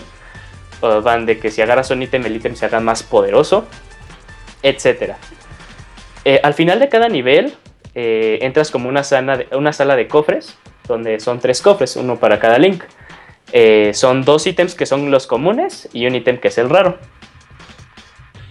[0.82, 3.68] van de que si agarras un ítem el ítem se haga más poderoso,
[4.64, 5.18] etcétera.
[6.26, 7.54] Eh, al final de cada nivel
[7.94, 10.58] eh, entras como una sala, de, una sala de cofres,
[10.88, 12.84] donde son tres cofres, uno para cada link.
[13.94, 16.98] Son dos ítems que son los comunes y un ítem que es el raro.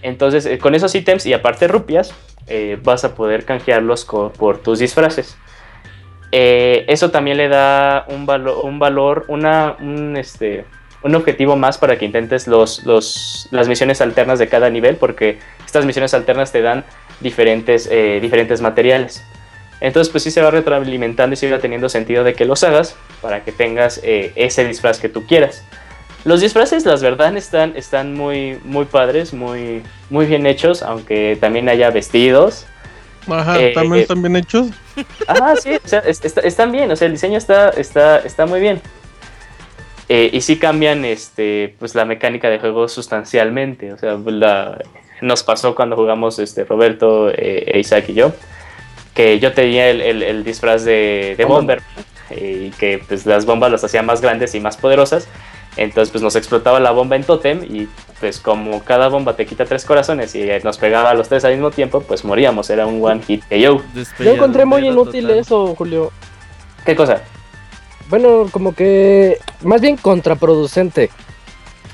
[0.01, 2.13] Entonces, con esos ítems y aparte rupias,
[2.49, 5.37] eh, vas a poder canjearlos por tus disfraces.
[6.31, 10.65] Eh, eso también le da un, valo- un valor, una, un, este,
[11.01, 15.39] un objetivo más para que intentes los, los- las misiones alternas de cada nivel, porque
[15.65, 16.83] estas misiones alternas te dan
[17.19, 19.23] diferentes, eh, diferentes materiales.
[19.81, 23.43] Entonces, pues sí se va retroalimentando y va teniendo sentido de que los hagas para
[23.43, 25.63] que tengas eh, ese disfraz que tú quieras.
[26.25, 31.69] Los disfraces, las verdad, están, están muy, muy padres, muy, muy bien hechos, aunque también
[31.69, 32.65] haya vestidos.
[33.27, 34.67] Ajá, Eh, también eh, están bien hechos.
[35.27, 38.45] Ah, sí, o sea, es- está- están bien, o sea, el diseño está, está, está
[38.45, 38.81] muy bien.
[40.09, 43.93] Eh, y sí cambian este, pues, la mecánica de juego sustancialmente.
[43.93, 44.79] O sea, la-
[45.21, 48.33] nos pasó cuando jugamos este, Roberto, e Isaac y yo,
[49.13, 51.81] que yo tenía el, el- el disfraz de, de Bomber
[52.35, 55.27] y que pues, las bombas las hacía más grandes y más poderosas.
[55.79, 57.87] Entonces pues nos explotaba la bomba en Totem y
[58.19, 61.53] pues como cada bomba te quita tres corazones y nos pegaba a los tres al
[61.53, 63.81] mismo tiempo, pues moríamos, era un one hit KO.
[64.19, 66.11] Yo encontré muy inútil eso, Julio.
[66.85, 67.21] ¿Qué cosa?
[68.09, 71.09] Bueno, como que más bien contraproducente.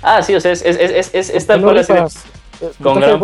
[0.02, 2.00] Ah, sí, o sea, es, es, es, es, es- es tal No cual así de-
[2.00, 2.24] rifas.
[2.82, 3.22] con, de gran,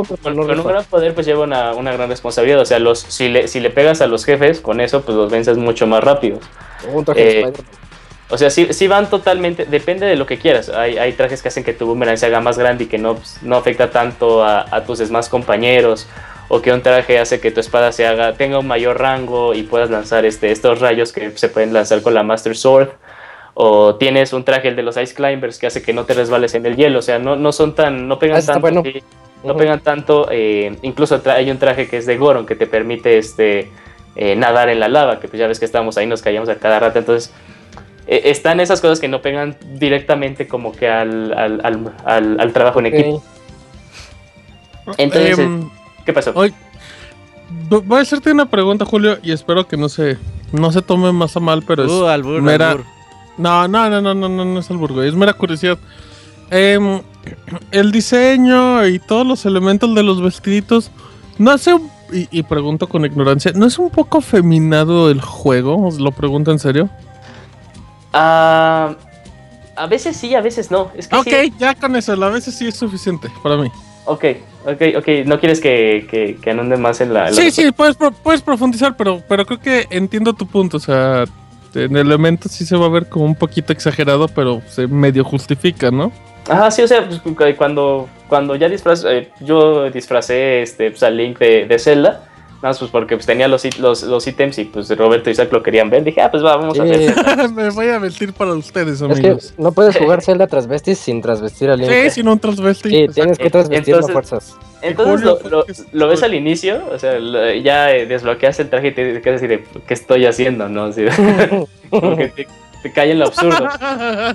[0.60, 2.60] un gran poder pues lleva una, una gran responsabilidad.
[2.60, 5.32] O sea, los, si, le, si le pegas a los jefes, con eso pues los
[5.32, 6.40] vences mucho más rápido.
[6.94, 7.66] Un traje de Eh, Spider-Man.
[8.32, 10.70] O sea, sí, sí van totalmente, depende de lo que quieras.
[10.70, 13.18] Hay, hay trajes que hacen que tu boomerang se haga más grande y que no,
[13.42, 16.08] no afecta tanto a, a tus demás compañeros.
[16.48, 19.64] O que un traje hace que tu espada se haga, tenga un mayor rango y
[19.64, 22.90] puedas lanzar este, estos rayos que se pueden lanzar con la Master Sword.
[23.54, 26.54] O tienes un traje, el de los Ice Climbers, que hace que no te resbales
[26.56, 27.00] en el hielo.
[27.00, 28.82] O sea, no, no son tan, no pegan está tanto.
[28.82, 28.84] bueno.
[29.44, 30.28] no pegan tanto.
[30.32, 33.70] eh, incluso hay un traje que es de Goron que te permite este,
[34.16, 36.56] eh, nadar en la lava, que pues ya ves que estábamos ahí, nos caíamos a
[36.56, 37.00] cada rato.
[37.00, 37.34] Entonces,
[38.12, 42.54] eh, están esas cosas que no pegan directamente como que al, al, al, al- al
[42.54, 43.24] trabajo en equipo.
[44.98, 45.70] Entonces, Em,
[46.06, 46.34] ¿qué pasó?
[46.34, 50.18] Vo- voy a hacerte una pregunta, Julio, y espero que no se,
[50.52, 52.86] no se tome más a mal, pero es Uh, albur, mera- albur.
[53.38, 55.78] No, no, no, no, no, no, no es albur, güey, es mera curiosidad.
[56.50, 57.02] Em,
[57.72, 60.92] el diseño y todos los elementos de los vestiditos,
[61.38, 65.88] ¿no hace, un- y, y pregunto con ignorancia, ¿no es un poco afeminado el juego?
[65.88, 66.90] Os lo pregunto en serio.
[68.14, 68.96] Ah,
[69.76, 70.92] a veces sí, a veces no.
[70.96, 73.72] Es que Ok, sí, ya con eso, a veces sí es suficiente para mí.
[74.06, 74.26] Ok,
[74.66, 75.08] ok, ok.
[75.26, 77.30] ¿No quieres que, que, que anunde más en la...
[77.30, 80.78] en la- Sí, sí, puedes, puedes profundizar, pero, pero creo que entiendo tu punto.
[80.78, 81.24] O sea,
[81.76, 85.92] en elementos sí se va a ver como un poquito exagerado, pero se medio justifica,
[85.92, 86.12] ¿no?
[86.50, 91.04] Ajá, sí, o sea, pues, cu- cuando, cuando ya disfraz, eh, yo disfracé este, pues,
[91.04, 92.26] al Link de, de Zelda,
[92.62, 95.52] nada más pues porque pues, tenía los, los, los ítems y pues Roberto y Isaac
[95.52, 97.14] lo querían ver, dije, ah, pues va, vamos a ver.
[97.14, 97.22] Sí.
[97.56, 99.54] Me voy a vestir para ustedes, Es que amigos.
[99.58, 101.92] no puedes jugar Zelda transvestis sin transvestir al Link.
[101.92, 102.90] Sí, sin un transvesti.
[102.90, 104.56] Sí, tienes que transvestirlo a Entonces- fuerzas.
[104.84, 108.88] Entonces lo, lo- lo ves al inicio, o sea, lo- ya eh, desbloqueas el traje
[108.88, 110.68] y te quedas así de, ¿qué estoy haciendo?
[110.70, 112.48] no Así de- como que te,
[112.82, 113.68] te cae en lo absurdo.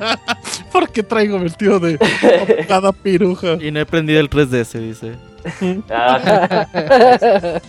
[0.72, 1.98] Porque traigo vestido de
[2.68, 3.54] cada piruja.
[3.60, 5.12] Y no he prendido el 3DS, dice.
[5.90, 6.66] Ah,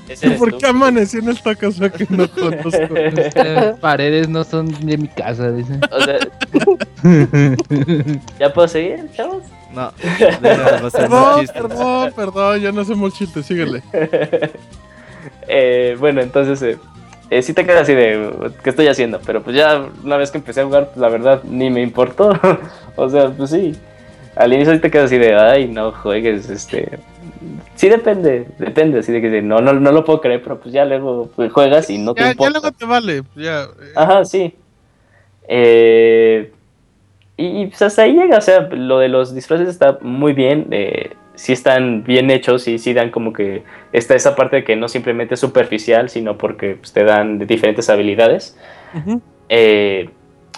[0.09, 2.95] ese ¿Por qué amanecí en esta casa que no conozco?
[2.95, 5.79] Estas paredes no son de mi casa, dice.
[5.91, 6.17] O sea,
[8.39, 9.43] ¿ya puedo seguir, chavos?
[9.73, 11.61] No, un Perdón, chiste.
[11.61, 13.83] perdón, perdón, ya no hacemos chistes, síguele.
[15.47, 16.79] Eh, bueno, entonces eh,
[17.29, 19.19] eh, sí te quedas así de ¿qué estoy haciendo?
[19.25, 22.31] Pero pues ya una vez que empecé a jugar, pues, la verdad ni me importó.
[22.95, 23.75] o sea, pues sí.
[24.35, 26.99] Al inicio sí te quedas así de ay no juegues, este.
[27.75, 30.85] Sí depende, depende, así de que no, no, no lo puedo creer, pero pues ya
[30.85, 32.51] luego pues, juegas y no te Ya, ya importa.
[32.51, 33.63] luego te vale, ya.
[33.63, 34.53] eh, Ajá, sí.
[35.47, 36.51] Eh,
[37.37, 40.67] y, y, pues hasta ahí llega, o sea, lo de los disfraces está muy bien,
[40.71, 44.75] eh, sí están bien hechos y sí dan como que está esa parte de que
[44.75, 48.57] no simplemente es superficial, sino porque pues, te dan diferentes habilidades.
[48.93, 49.21] ujú.
[49.49, 50.09] Eh,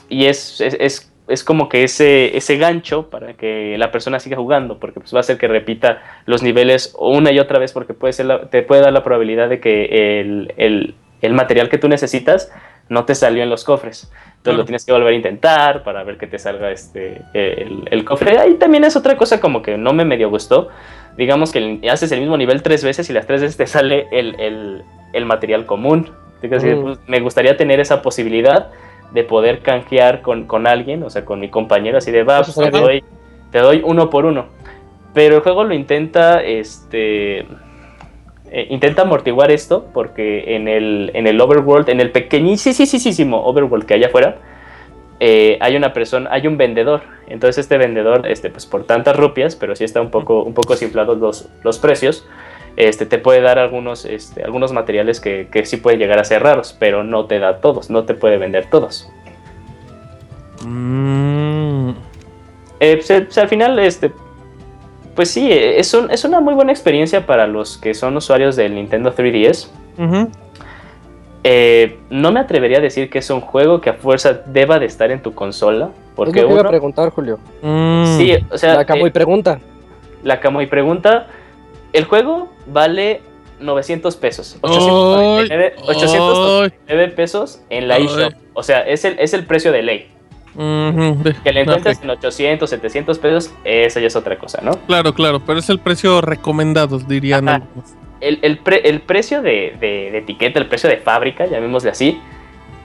[0.09, 4.35] y es, es, es- es como que ese, ese gancho para que la persona siga
[4.35, 7.93] jugando, porque pues, va a hacer que repita los niveles una y otra vez, porque
[7.93, 11.77] puede ser la- te puede dar la probabilidad de que el, el- el material que
[11.77, 12.51] tú necesitas
[12.89, 14.11] no te salió en los cofres.
[14.37, 18.05] Entonces lo tienes que volver a intentar para ver que te salga este, el, el
[18.05, 18.37] cofre.
[18.39, 20.69] Ahí también es otra cosa como que no me medio gustó.
[21.17, 24.39] Digamos que haces el mismo nivel tres veces y las tres veces te sale el,
[24.39, 24.83] el-
[25.13, 26.09] el material común.
[26.41, 26.81] Que, Mm.
[26.81, 28.69] pues, me gustaría tener esa posibilidad
[29.11, 32.53] de poder canjear con, con alguien, o sea, con mi compañero, así de va, Eso
[32.53, 33.03] pues, te, doy,
[33.51, 34.45] te doy uno por uno.
[35.13, 37.45] Pero el juego lo intenta, este,
[38.51, 43.95] eh, intenta amortiguar esto, porque en el, en el overworld, en el pequeñísimo overworld que
[43.95, 44.37] hay afuera,
[45.19, 47.01] eh, hay una persona, hay un vendedor.
[47.27, 50.75] Entonces este vendedor, este, pues por tantas rupias, pero sí está un poco, un poco
[51.19, 52.27] los, los precios,
[52.77, 56.43] este, te puede dar algunos, este, algunos materiales que, que sí pueden llegar a ser
[56.43, 59.09] raros, pero no te da todos, no te puede vender todos.
[60.65, 61.91] Mm,
[62.79, 64.11] Eh, pues, pues, al final, este,
[65.19, 68.55] pues sí, eh, es, un- es una muy buena experiencia para los que son usuarios
[68.55, 69.67] del Nintendo 3DS.
[69.97, 70.29] ujú.
[71.43, 74.85] Eh, no me atrevería a decir que es un juego que a fuerza deba de
[74.85, 77.37] estar en tu consola, Es porque lo que iba a uno, preguntar, Julio.
[77.61, 78.17] Mm.
[78.17, 79.59] sí, o sea, La acabo eh, y pregunta.
[80.23, 81.27] la Camuy pregunta,
[81.91, 83.19] el juego vale
[83.59, 89.45] 900 pesos, 899, Ay, 899 pesos en la eShop, o sea, es el, es el
[89.45, 90.07] precio de ley.
[90.55, 94.71] Que le encuentres en 800, 700 pesos, esa ya es otra cosa, ¿no?
[94.87, 97.85] Claro, claro, pero es el precio recomendado, dirían algunos.
[98.21, 102.19] el, el pre- el precio de, de- de etiqueta, el precio de fábrica, llamémosle así,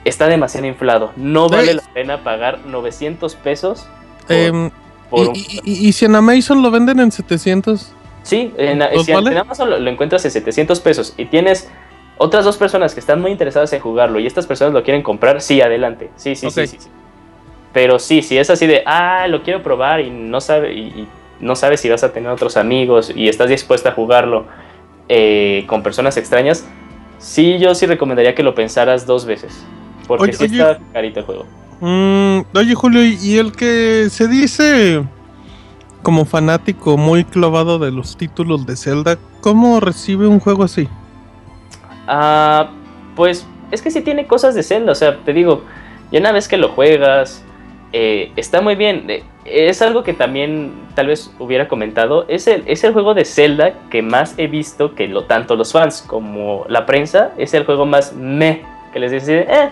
[0.05, 1.11] está demasiado inflado.
[1.15, 3.87] No vale la pena pagar 900 pesos
[4.27, 4.69] por, Em,
[5.09, 5.35] por y, un...
[5.65, 7.91] y- si en Amazon lo venden en 700?
[8.23, 9.37] Sí, en, ¿Los si en?
[9.37, 11.69] Amazon lo, lo encuentras en 700 pesos y tienes
[12.17, 15.41] otras dos personas que están muy interesadas en jugarlo y estas personas lo quieren comprar,
[15.41, 16.09] sí, adelante.
[16.15, 16.77] Sí, sí, sí, sí.
[17.75, 21.07] Pero sí, si es así de, ah, lo quiero probar y no sabe y, y
[21.41, 24.45] no sabes si vas a tener otros amigos y estás dispuesta a jugarlo
[25.09, 26.65] eh, con personas extrañas,
[27.17, 29.65] sí, yo sí recomendaría que lo pensaras dos veces.
[30.07, 30.61] Porque Oye, sí oye.
[30.61, 31.45] está carito el juego.
[31.81, 35.03] Mm, oye, Julio, y el que se dice
[36.01, 40.87] como fanático muy clavado de los títulos de Zelda, ¿cómo recibe un juego así?
[42.07, 42.69] Ah,
[43.17, 45.65] pues es que sí tiene cosas de Zelda, o sea, te digo,
[46.09, 47.43] ya una vez que lo juegas,
[47.97, 49.05] eh, está muy bien.
[49.09, 53.23] Eh, es algo que también tal vez hubiera comentado, es el, es el juego de
[53.23, 57.63] Zelda que más he visto que lo, tanto los fans como la prensa, es el
[57.65, 59.69] juego más me, que les dice, eh,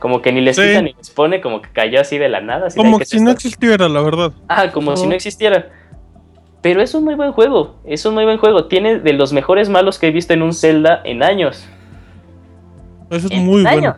[0.00, 0.62] como que ni les Sí.
[0.62, 2.66] quita ni les pone, como que cayó así de la nada.
[2.66, 3.46] así Como "¿Qué es si no esto?".
[3.46, 4.32] existiera, la verdad.
[4.48, 5.70] Ah, como si no existiera.
[6.60, 8.64] Pero es un muy buen juego, es un muy buen juego.
[8.66, 11.68] Tiene de los mejores malos que he visto en un Zelda en años.
[13.10, 13.94] Eso es En muy bueno.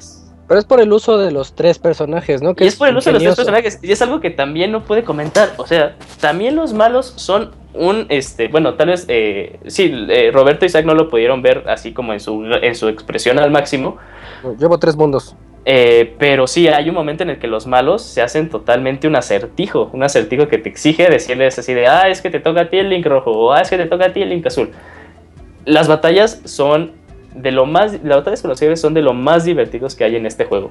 [0.48, 2.54] Pero es por el uso de los tres personajes, ¿no?
[2.54, 3.52] Que Y es por el uso de los tres ingenioso.
[3.52, 3.78] personajes.
[3.82, 5.50] Y es algo que también no puede comentar.
[5.56, 10.64] O sea, también los malos son un, este, bueno, tal vez, eh, sí, eh, Roberto
[10.64, 13.98] y Isaac no lo pudieron ver así como en su, en su expresión al máximo.
[14.58, 15.34] Llevo tres mundos.
[15.68, 19.16] Eh, pero sí, hay un momento en el que los malos se hacen totalmente un
[19.16, 22.70] acertijo, un acertijo que te exige decirles así de, ah, es que te toca a
[22.70, 24.70] ti el link rojo, o ah, es que te toca a ti el link azul.
[25.64, 26.92] Las batallas son
[27.36, 30.16] de lo más, las batallas con los jefes son de lo más divertidos que hay
[30.16, 30.70] en este juego.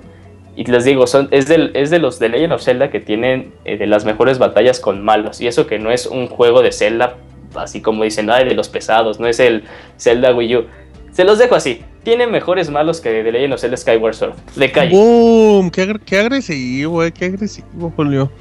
[0.56, 3.52] Y les digo, son, es, del- es de los de Legend of Zelda que tienen
[3.66, 5.42] eh, de las mejores batallas con malos.
[5.42, 7.18] Y eso que no es un juego de Zelda,
[7.56, 9.64] así como dicen, ay, de los pesados, no es el
[10.00, 10.66] Zelda Wii U.
[11.12, 11.82] Se los dejo así.
[12.04, 14.34] Tiene mejores malos que The Legend of Zelda Skyward Sword.
[14.56, 14.92] De calle.
[14.96, 15.72] ¡Boom!
[15.72, 18.32] Qué, qué agresivo, eh, qué agresivo, Julio.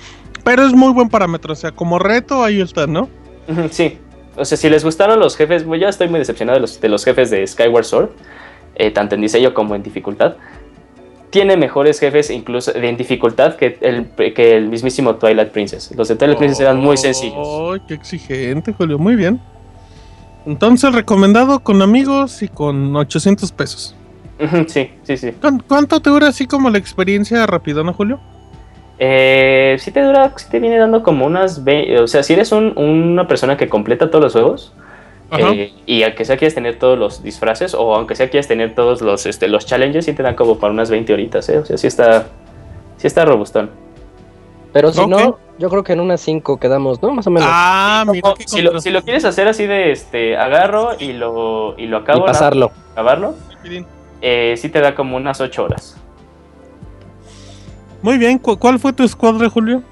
[0.44, 3.08] Pero es muy buen parámetro, o sea, como reto ahí está, ¿no?
[3.70, 3.98] Sí.
[4.36, 7.04] O sea, si les gustaron los jefes, ya estoy muy decepcionado de los, de los
[7.04, 8.08] jefes de Skyward Sword,
[8.74, 10.34] eh, tanto en diseño como en dificultad.
[11.30, 15.92] Tiene mejores jefes incluso de en dificultad que el, que el mismísimo Twilight Princess.
[15.96, 17.46] Los de Twilight Princess eran muy sencillos.
[17.72, 18.98] ¡Ay, qué exigente, Julio!
[18.98, 19.40] Muy bien.
[20.46, 23.94] Entonces, recomendado con amigos y con 800 pesos.
[24.66, 25.32] Sí, sí, sí.
[25.40, 28.20] ¿Cuán- ¿Cuánto te dura así como la experiencia rapidona, Julio?
[28.98, 31.64] Eh, sí te dura, sí te viene dando como unas...
[31.64, 34.72] ve- O sea, si eres un- una persona que completa todos los juegos,
[35.36, 39.02] eh, y aunque sea quieres tener todos los disfraces, o aunque sea quieres tener todos
[39.02, 41.58] los, este, los challenges, sí te dan como para unas 20 horitas, ¿eh?
[41.58, 42.26] O sea, sí está,
[42.98, 43.70] sí está robustón.
[44.72, 47.10] Pero si no, yo creo que en unas 5 quedamos, ¿no?
[47.12, 47.48] Más o menos.
[47.50, 48.88] Ah, mira No, si, lo, contraste.
[48.88, 52.28] si lo quieres hacer así de, este, agarro y lo, y lo y acabo, nada
[52.32, 52.70] más pasarlo.
[52.92, 53.34] acabarlo,
[54.20, 55.96] eh, sí te da como unas 8 horas.
[58.04, 59.82] Muy bien, ¿cu- ¿cuál fue tu escuadra, Julio?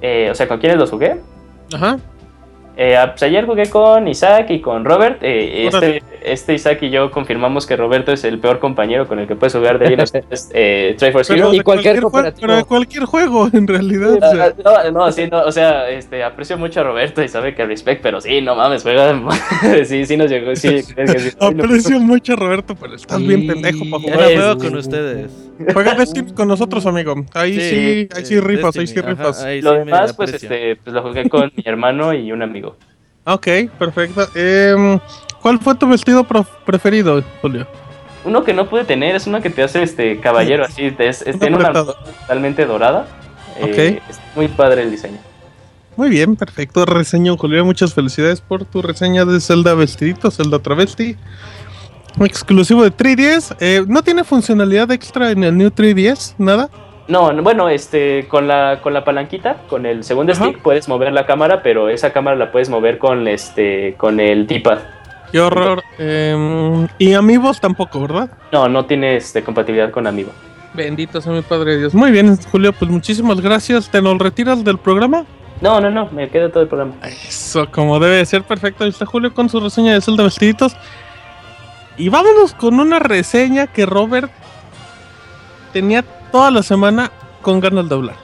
[0.00, 1.20] Eh, o sea, ¿con quiénes los jugué?
[1.70, 1.98] Ajá.
[2.78, 5.18] Eh, ah, pues ayer jugué con Isaac y con Robert.
[5.20, 9.26] Eh, este, este Isaac y yo confirmamos que Roberto es el peor compañero con el
[9.26, 10.10] que puedes jugar de of
[10.54, 11.28] eh, Heroes.
[11.28, 12.40] Y de cualquier cooperativo.
[12.46, 14.14] pero de cualquier juego, en realidad.
[14.14, 14.54] o sea.
[14.64, 17.66] Ah, No, no, sí, no, o sea, este, aprecio mucho a Roberto y sabe que
[17.66, 19.14] respect, pero sí, no mames, juega.
[19.84, 20.76] sí, sí nos llegó, sí.
[20.76, 24.52] es que sí, Aprecio mucho a Roberto, pero estás bien pendejo para jugar.
[24.58, 25.49] sí, con ustedes.
[25.72, 27.14] Juega Destiny con nosotros, amigo.
[27.34, 29.42] Ahí sí, ahí sí eh, rifas, ahí sí rifas.
[29.42, 32.76] ahí Lo sí demás, pues, este, pues lo jugué con mi hermano y un amigo.
[33.24, 33.46] Ok,
[33.78, 34.26] perfecto.
[34.34, 34.98] Em,
[35.42, 36.26] ¿Cuál fue tu vestido
[36.64, 37.66] preferido, Julio?
[38.24, 41.38] Uno que no pude tener es uno que te hace este caballero, así, es, es-
[41.38, 43.06] tiene una totalmente dorada.
[43.58, 44.08] Eh, Ok.
[44.10, 45.18] es muy padre el diseño.
[45.96, 46.86] Muy bien, perfecto.
[46.86, 47.64] Reseño, Julio.
[47.64, 51.16] Muchas felicidades por tu reseña de Zelda Vestidito, Zelda Travesti.
[52.18, 53.56] Exclusivo de 3DS.
[53.60, 56.34] Eh, ¿No tiene funcionalidad extra en el New 3DS?
[56.38, 56.68] ¿Nada?
[57.08, 60.44] No, no, bueno, este, con la, con la palanquita, con el segundo Ajá.
[60.44, 64.46] stick puedes mover la cámara, pero esa cámara la puedes mover con este, con el
[64.46, 64.78] D-pad.
[65.32, 65.82] Qué horror.
[65.98, 68.30] Em, y Amigos tampoco, ¿verdad?
[68.52, 70.30] No, no tiene este, compatibilidad con Amiibo.
[70.74, 71.94] Bendito sea mi Padre Dios.
[71.94, 72.72] Muy bien, Julio.
[72.72, 73.90] Pues muchísimas gracias.
[73.90, 75.24] ¿Te nos retiras del programa?
[75.60, 76.94] No, no, no, me queda todo el programa.
[77.02, 78.84] Eso, como debe de ser perfecto.
[78.84, 80.76] Ahí está Julio con su reseña de Zelda Vestiditos.
[82.00, 84.32] Y vámonos con una reseña que Robert
[85.74, 86.02] tenía
[86.32, 87.12] toda la semana
[87.42, 88.16] con ganas de hablar.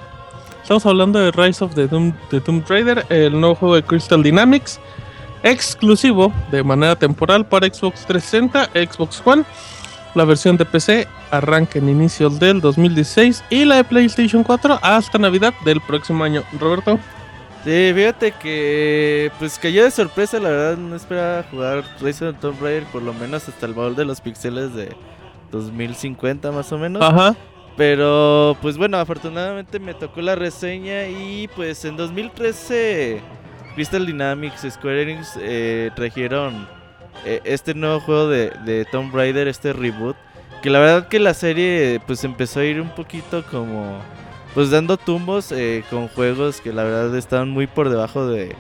[0.62, 1.86] Estamos hablando de Rise of the
[2.40, 4.81] Tomb Raider, el nuevo juego de Crystal Dynamics,
[5.43, 9.44] exclusivo de manera temporal para Xbox 360, Xbox One.
[10.15, 15.19] La versión de PC arranca en inicios del 2016 y la de PlayStation 4 hasta
[15.19, 16.44] Navidad del próximo año.
[16.59, 16.98] Roberto.
[17.66, 22.62] Sí, fíjate que pues cayó de sorpresa, la verdad no esperaba jugar Rise of Tomb
[22.62, 24.94] Raider por lo menos hasta el baúl de los pixeles de
[25.51, 27.02] 2050 más o menos.
[27.02, 27.34] Ajá.
[27.76, 33.20] Pero pues bueno, afortunadamente me tocó la reseña y pues en 2013
[33.74, 36.68] Crystal Dynamics, Square Enix eh, trajeron
[37.24, 40.14] eh, este nuevo juego de, de Tomb Raider, este reboot.
[40.62, 44.01] Que la verdad que la serie pues empezó a ir un poquito como
[44.56, 48.56] pues dando tumbos eh, con juegos que la verdad estaban muy por debajo de,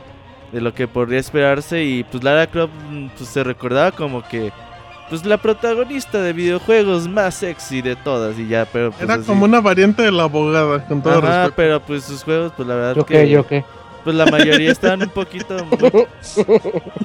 [0.52, 4.52] de lo que podría esperarse y pues Lara Croft mm, pues, se recordaba como que
[5.08, 9.24] pues la protagonista de videojuegos más sexy de todas y ya, pero pues Era así.
[9.24, 11.54] como una variante de la abogada, con todo Ajá, respeto.
[11.56, 13.30] pero pues sus juegos pues la verdad ¿Yo que qué?
[13.30, 13.64] ¿Yo qué?
[14.06, 16.06] Pues la mayoría estaban un poquito muy,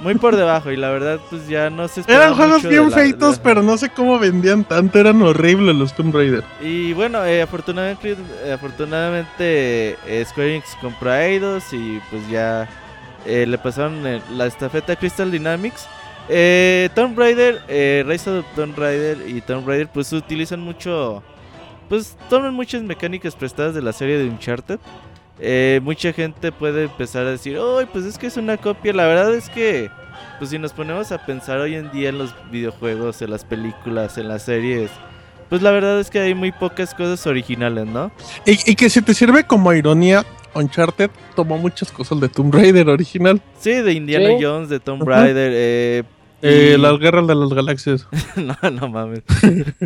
[0.04, 2.96] muy por debajo y la verdad pues ya no se esperaba Eran juegos bien la-
[2.96, 5.00] feitos, pero no sé cómo vendían tanto.
[5.00, 6.44] Eran horribles los Tomb Raider.
[6.62, 8.16] Y bueno, eh, afortunadamente,
[8.46, 12.70] eh, afortunadamente eh, Square Enix compró a Eidos y pues ya
[13.26, 15.88] eh, le pasaron eh, la estafeta a Crystal Dynamics.
[16.30, 21.24] Eh, Tomb Raider, eh, Rise of Tomb Raider y Tomb Raider pues utilizan mucho,
[21.90, 24.80] pues toman muchas mecánicas prestadas de la serie de Uncharted.
[25.40, 28.94] Eh, mucha gente puede empezar a decir, oh, pues es que es una copia.
[28.94, 29.90] La verdad es que,
[30.38, 34.18] pues si nos ponemos a pensar hoy en día en los videojuegos, en las películas,
[34.18, 34.92] en las series,
[35.50, 38.12] pues la verdad es que hay muy pocas cosas originales, ¿no?
[38.46, 42.88] Y, y que si te sirve como ironía, Uncharted tomó muchas cosas de Tomb Raider
[42.90, 43.42] original.
[43.60, 44.44] Sí, de Indiana Sí.
[44.44, 45.04] Jones, de Tomb.
[45.08, 46.04] Raider, eh,
[46.44, 48.08] Eh, y- Las guerras de las galaxias.
[48.36, 49.22] no, no mames.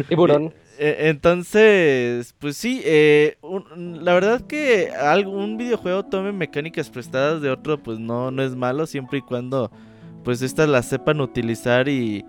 [0.10, 0.54] Tiburón.
[0.78, 3.38] Eh, entonces, pues sí, eh,
[3.78, 8.86] la verdad que algún videojuego tome mecánicas prestadas de otro, pues no, no es malo,
[8.86, 9.72] siempre y cuando
[10.24, 12.26] pues estas las sepan utilizar y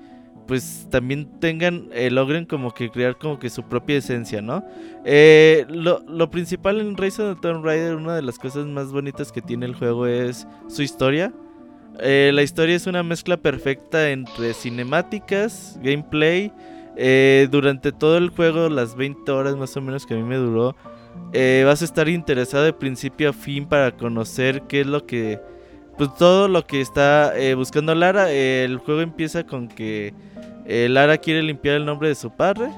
[0.46, 4.64] pues también tengan, eh, logren como que crear como que su propia esencia, ¿no?
[5.04, 8.92] Eh, lo, lo principal en Rise of the Tomb Raider, una de las cosas más
[8.92, 11.32] bonitas que tiene el juego es su historia.
[11.98, 16.52] Eh, la historia es una mezcla perfecta entre cinemáticas, gameplay.
[16.96, 20.36] Eh, durante todo el juego, las 20 horas más o menos que a mí me
[20.36, 20.74] duró,
[21.32, 25.40] eh, vas a estar interesado de principio a fin para conocer qué es lo que...
[25.98, 28.30] Pues todo lo que está eh, buscando Lara.
[28.30, 30.12] El juego empieza con que
[30.66, 32.70] eh, Lara quiere limpiar el nombre de su padre.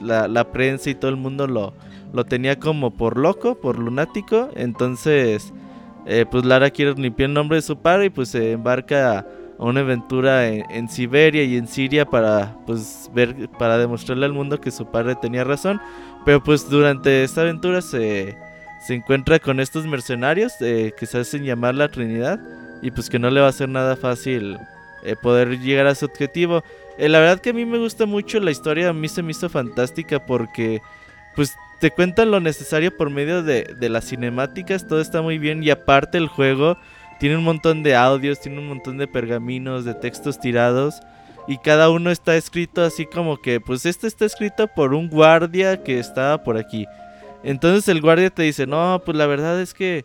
[0.00, 1.74] la, la prensa y todo el mundo lo,
[2.12, 4.48] lo tenía como por loco, por lunático.
[4.54, 5.52] Entonces,
[6.30, 9.26] pues Lara quiere limpiar el nombre de su padre y pues se embarca a
[9.68, 14.60] una aventura en, en Siberia y en Siria para pues ver, para demostrarle al mundo
[14.60, 15.80] que su padre tenía razón.
[16.24, 18.36] Pero pues durante esta aventura se,
[18.80, 22.40] se encuentra con estos mercenarios eh, que se hacen llamar la Trinidad
[22.82, 24.58] y pues que no le va a ser nada fácil
[25.04, 26.64] eh, poder llegar a su objetivo.
[26.98, 29.32] Eh, la verdad que a mí me gusta mucho la historia, a mí se me
[29.32, 30.80] hizo fantástica porque
[31.36, 35.62] pues te cuentan lo necesario por medio de, de las cinemáticas, todo está muy bien
[35.62, 36.78] y aparte el juego
[37.20, 41.00] tiene un montón de audios, tiene un montón de pergaminos, de textos tirados
[41.46, 45.82] y cada uno está escrito así como que pues este está escrito por un guardia
[45.82, 46.86] que estaba por aquí.
[47.42, 50.04] Entonces el guardia te dice, no, pues la verdad es que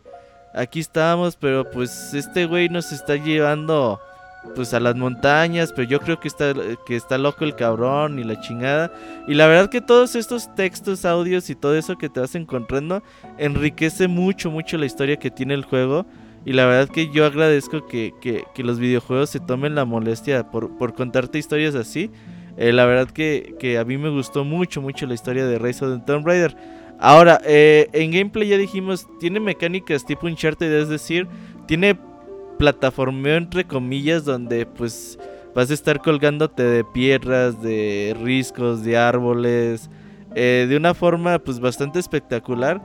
[0.53, 3.99] aquí estamos, pero pues este güey nos está llevando
[4.53, 6.53] pues a las montañas, pero yo creo que está,
[6.85, 8.91] que está loco el cabrón y la chingada.
[9.27, 13.01] Y la verdad que todos estos textos, audios y todo eso que te vas encontrando
[13.37, 16.05] enriquece mucho, mucho la historia que tiene el juego.
[16.45, 20.77] Y la verdad que yo agradezco que, que- los videojuegos se tomen la molestia por,
[20.77, 22.11] por contarte historias así.
[22.57, 25.83] Eh, la verdad que, que a mí me gustó mucho, mucho la historia de Rise
[25.85, 26.55] of the Tomb Raider.
[26.99, 31.27] Ahora, eh, en gameplay ya dijimos, tiene mecánicas tipo Uncharted, es decir,
[31.67, 31.97] tiene
[32.57, 35.19] plataformeo entre comillas donde pues
[35.53, 39.89] vas a estar colgándote de piedras, de riscos, de árboles,
[40.35, 42.81] eh, de una forma pues bastante espectacular.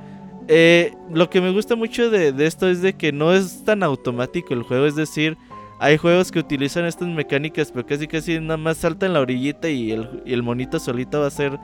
[0.53, 4.53] Eh, lo que me gusta mucho de, esto es de que no es tan automático
[4.53, 5.39] el juego, es decir,
[5.79, 9.69] hay juegos que utilizan estas mecánicas pero casi casi nada más salta en la orillita
[9.69, 11.57] y el, monito solito va a hacer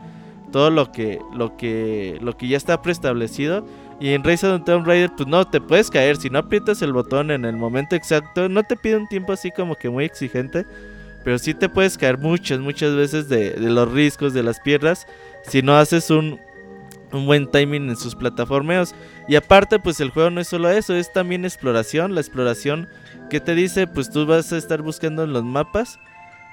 [0.52, 3.66] todo lo que, lo que, lo que ya está preestablecido.
[3.98, 6.16] Y en Rise of the Tomb Raider, pues no, te puedes caer.
[6.16, 9.50] Si no aprietas el botón en el momento exacto, no te pide un tiempo así
[9.50, 10.64] como que muy exigente.
[11.24, 15.06] Pero sí te puedes caer muchas, muchas veces de, de los riscos, de las piedras.
[15.48, 16.38] Si no haces un,
[17.12, 18.94] un buen timing en sus plataformeos.
[19.28, 22.14] Y aparte, pues el juego no es solo eso, es también exploración.
[22.14, 22.88] La exploración
[23.30, 25.98] que te dice, pues tú vas a estar buscando en los mapas.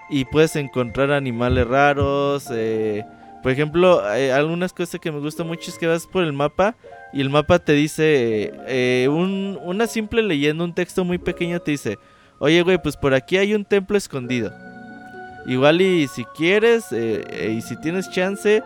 [0.09, 2.47] Y puedes encontrar animales raros.
[2.51, 3.03] eh,
[3.41, 6.75] por ejemplo, eh, algunas cosas que me gusta mucho es que vas por el mapa
[7.11, 11.71] y el mapa te dice eh, un- una simple leyenda, un texto muy pequeño te
[11.71, 11.99] dice,
[12.39, 14.53] oye güey, pues por aquí hay un templo escondido.
[15.45, 18.63] Igual y si quieres eh, eh, y si tienes chance,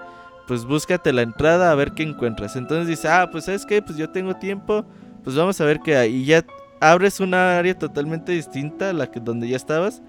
[0.48, 2.56] pues búscate la entrada a ver qué encuentras.
[2.56, 4.86] Entonces dice, ah, pues sabes qué, pues yo tengo tiempo,
[5.24, 6.16] pues vamos a ver qué hay.
[6.16, 6.46] Y ya
[6.80, 10.02] abres una área totalmente distinta a la que donde ya estabas.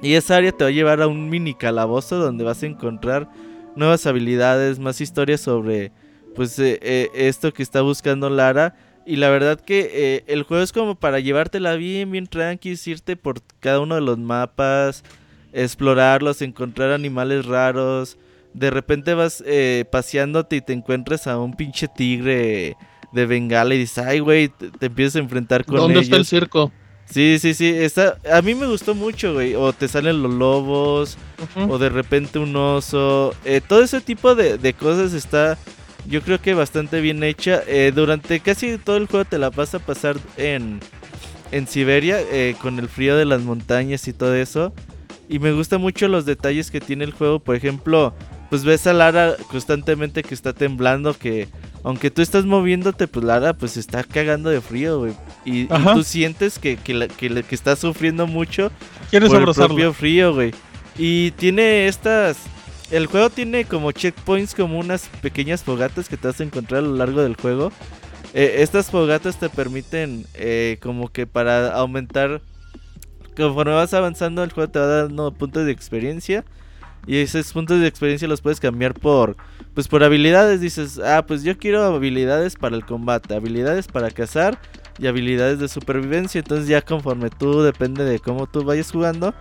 [0.00, 3.28] Y esa área te va a llevar a un mini calabozo donde vas a encontrar
[3.76, 5.92] nuevas habilidades, más historias sobre
[6.34, 8.76] pues eh, eh, esto que está buscando Lara.
[9.04, 13.16] Y la verdad que eh, el juego es como para llevártela bien, bien tranqui, irte
[13.16, 15.02] por cada uno de los mapas,
[15.52, 18.18] explorarlos, encontrar animales raros.
[18.54, 22.76] De repente vas eh, paseándote y te encuentras a un pinche tigre
[23.12, 26.04] de Bengala y dices, ay, güey, te, te empiezas a enfrentar con ¿Dónde ellos.
[26.04, 26.72] está el circo?
[27.10, 27.66] Sí, sí, sí.
[27.68, 29.54] Está, a mí me gustó mucho, güey.
[29.54, 31.16] O te salen los lobos,
[31.56, 33.34] o de repente un oso.
[33.44, 35.56] Eh, todo ese tipo de, de cosas está,
[36.06, 37.62] yo creo que bastante bien hecha.
[37.66, 40.80] Eh, durante casi todo el juego te la vas a pasar en,
[41.50, 42.18] en Siberia,
[42.60, 44.74] con el frío de las montañas y todo eso.
[45.30, 47.38] Y me gustan mucho los detalles que tiene el juego.
[47.38, 48.12] Por ejemplo,
[48.50, 51.48] pues ves a Lara constantemente que está temblando, que
[51.84, 55.12] aunque tú estás moviéndote, pues Lara pues está cagando de frío, güey.
[55.44, 58.70] Y, tú sientes que, que, la- que, la- que está sufriendo mucho
[59.10, 59.68] ¿Quieres por el abrazarlo?
[59.68, 60.52] propio frío, güey.
[60.96, 62.38] Y tiene estas...
[62.90, 66.86] El juego tiene como checkpoints, como unas pequeñas fogatas que te vas a encontrar a
[66.86, 67.70] lo largo del juego.
[68.34, 72.40] Eh, estas fogatas te permiten eh, como que para aumentar...
[73.36, 76.44] Conforme vas avanzando el juego te va dando puntos de experiencia.
[77.08, 79.36] Y esos puntos de experiencia los puedes cambiar por...
[79.72, 80.60] Pues por habilidades.
[80.60, 84.60] Dices, ah, pues yo quiero habilidades para el combate, habilidades para cazar
[84.98, 86.40] y habilidades de supervivencia.
[86.40, 89.34] Entonces ya conforme tú, depende de cómo tú vayas jugando,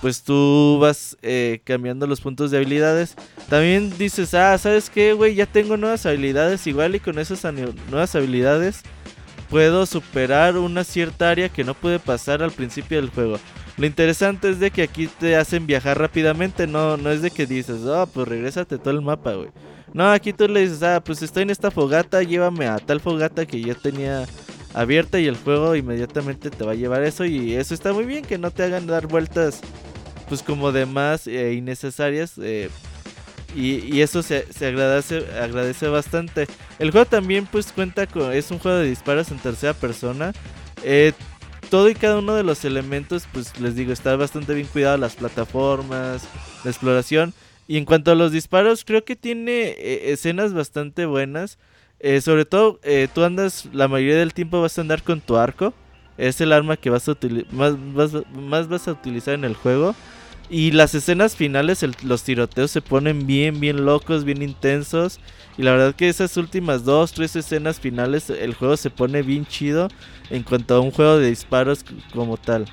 [0.00, 3.16] pues tú vas eh, cambiando los puntos de habilidades.
[3.50, 5.34] También dices, ah, ¿sabes qué, güey?
[5.34, 6.66] Ya tengo nuevas habilidades.
[6.66, 7.44] Igual y con esas
[7.90, 8.82] nuevas habilidades
[9.50, 13.38] puedo superar una cierta área que no pude pasar al principio del juego.
[13.76, 17.46] Lo interesante es de que aquí te hacen viajar rápidamente, no, no es de que
[17.46, 19.48] dices, oh, pues regrésate todo el mapa, güey.
[19.92, 23.46] No, aquí tú le dices, ah, pues estoy en esta fogata, llévame a tal fogata
[23.46, 24.26] que yo tenía
[24.74, 28.24] abierta y el juego inmediatamente te va a llevar eso y eso está muy bien,
[28.24, 29.60] que no te hagan dar vueltas
[30.28, 32.70] pues como de más eh, innecesarias eh,
[33.54, 36.46] y, y eso se, se agradece, agradece bastante.
[36.78, 40.32] El juego también pues cuenta con, es un juego de disparos en tercera persona.
[40.82, 41.12] Eh,
[41.64, 45.16] todo y cada uno de los elementos pues les digo está bastante bien cuidado, las
[45.16, 46.28] plataformas,
[46.64, 47.34] la exploración.
[47.66, 51.58] Y en cuanto a los disparos creo que tiene eh, escenas bastante buenas.
[52.00, 55.36] Eh, sobre todo, eh, tú andas, la mayoría del tiempo vas a andar con tu
[55.36, 55.72] arco.
[56.18, 57.16] Es el arma que vas a
[57.50, 57.74] más,
[58.32, 59.94] más vas a utilizar en el juego.
[60.50, 65.18] Y las escenas finales, el- los tiroteos se ponen bien, bien locos, bien intensos.
[65.56, 69.46] Y la verdad que esas últimas dos, tres escenas finales, el juego se pone bien
[69.46, 69.88] chido
[70.30, 72.66] en cuanto a un juego de disparos como tal.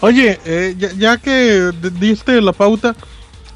[0.00, 1.70] Oye, eh, ya, ya que
[2.00, 2.94] diste la pauta,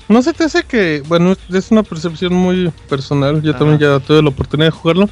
[0.09, 3.59] ¿no se te hace que, bueno, es- es una percepción muy personal, yo Ajá.
[3.61, 5.09] también ya tuve la oportunidad de jugarlo,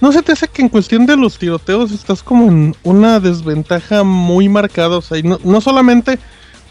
[0.00, 4.04] ¿no se te hace que en cuestión de los tiroteos estás como en una desventaja
[4.04, 4.98] muy marcada?
[4.98, 6.20] O sea, y no, no solamente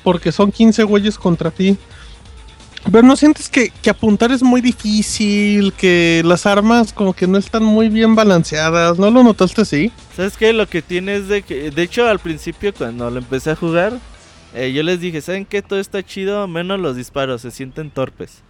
[0.06, 1.76] porque son 15 güeyes contra ti,
[2.92, 7.64] pero ¿no sientes que, apuntar es muy difícil, que las armas como que no están
[7.64, 9.00] muy bien balanceadas?
[9.00, 9.92] ¿No lo notaste así?
[10.16, 10.54] ¿Sabes qué?
[10.54, 13.94] Lo que tiene es de que, de hecho, al principio cuando lo empecé a jugar,
[14.54, 15.64] eh, yo les dije, ¿saben qué?
[15.64, 18.44] Todo está chido, menos los disparos, se sienten torpes.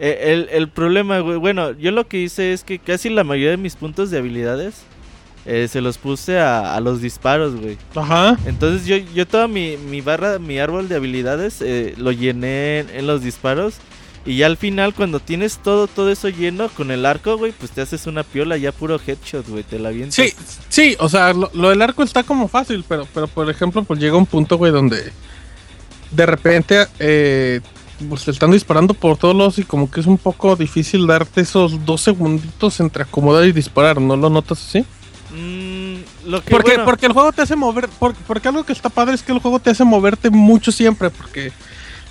[0.00, 3.56] Eh, el, el problema, bueno, yo lo que hice es que casi la mayoría de
[3.56, 4.82] mis puntos de habilidades
[5.46, 7.78] eh, se los puse a, a los disparos, güey.
[7.94, 8.38] Ajá.
[8.46, 12.90] Entonces yo, yo toda mi, mi barra, mi árbol de habilidades eh, lo llené en,
[12.90, 13.74] en los disparos.
[14.26, 17.70] Y ya al final, cuando tienes todo, todo eso lleno con el arco, güey, pues
[17.70, 20.14] te haces una piola ya puro headshot, güey, te la avientas.
[20.14, 20.34] Sí,
[20.68, 23.98] sí, o sea, lo, lo del arco está como fácil, pero, pero por ejemplo, pues
[23.98, 25.10] llega un punto, güey, donde
[26.10, 27.62] de repente eh,
[28.08, 31.40] pues te están disparando por todos lados y como que es un poco difícil darte
[31.40, 34.84] esos dos segunditos entre acomodar y disparar, ¿no lo notas así?
[35.32, 38.72] Mm, lo que, Porque, bueno, porque el juego te hace mover, porque, porque algo que
[38.72, 41.52] está padre es que el juego te hace moverte mucho siempre, porque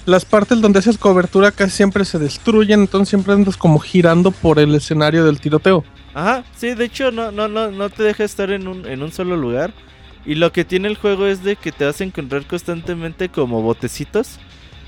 [0.05, 4.59] las partes donde haces cobertura casi siempre se destruyen, entonces siempre andas como girando por
[4.59, 5.83] el escenario del tiroteo.
[6.13, 9.11] Ajá, sí, de hecho no, no, no, no te deja estar en un, en un
[9.11, 9.73] solo lugar.
[10.25, 13.61] Y lo que tiene el juego es de que te vas a encontrar constantemente como
[13.61, 14.39] botecitos.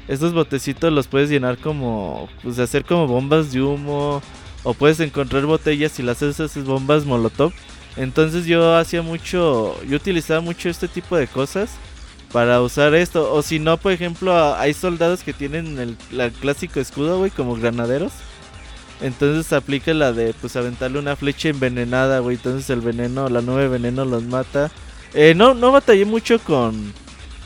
[0.07, 4.21] Estos botecitos los puedes llenar como, pues hacer como bombas de humo.
[4.63, 7.53] O puedes encontrar botellas y las haces haces bombas molotov.
[7.97, 11.69] Entonces yo hacía mucho, yo utilizaba mucho este tipo de cosas
[12.31, 13.33] para usar esto.
[13.33, 15.97] O si no, por ejemplo, hay soldados que tienen el,
[16.33, 18.13] clásico escudo, güey, como granaderos.
[19.01, 22.37] Entonces aplica la de pues aventarle una flecha envenenada, güey.
[22.37, 24.71] Entonces el veneno, la nube de veneno los mata.
[25.13, 26.93] Eh, no, no batallé mucho con,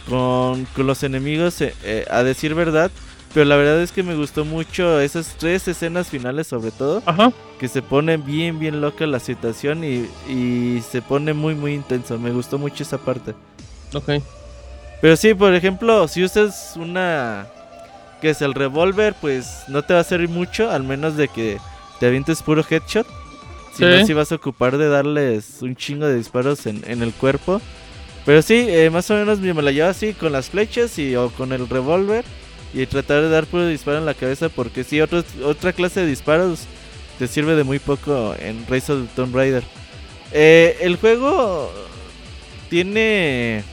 [0.08, 2.92] con, con los enemigos, eh, eh, a decir verdad.
[3.36, 7.04] Pero la verdad es que me gustó mucho esas tres escenas finales sobre todo.
[7.06, 7.34] Ajá.
[7.60, 12.18] Que se pone bien, bien loca la situación y, y se pone muy, muy intenso.
[12.18, 13.36] Me gustó mucho esa parte.
[13.94, 14.24] Ok.
[15.02, 17.48] Pero sí, por ejemplo, si usas una
[18.22, 21.60] que es el revólver, pues no te va a servir mucho, al menos de que
[22.00, 23.06] te avientes puro headshot.
[23.76, 27.12] Si no, si vas a ocupar de darles un chingo de disparos en, en el
[27.12, 27.62] cuerpo.
[28.26, 31.30] Pero sí, eh, más o menos me la llevo así con las flechas y o
[31.32, 32.24] con el revólver.
[32.76, 36.08] Y tratar de dar puro disparo en la cabeza porque sí, otros, otra clase de
[36.08, 36.66] disparos
[37.18, 39.64] te sirve de muy poco en Rise of the Tomb Raider.
[40.34, 41.72] Eh, el juego
[42.70, 43.64] tiene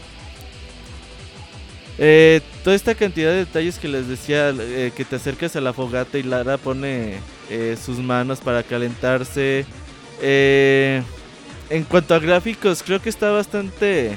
[1.98, 5.72] eh, toda esta cantidad de detalles que les decía, eh, que te acercas a la
[5.72, 7.18] fogata y Lara pone
[7.84, 9.66] sus manos para calentarse.
[10.22, 14.16] En cuanto a gráficos, creo que está bastante,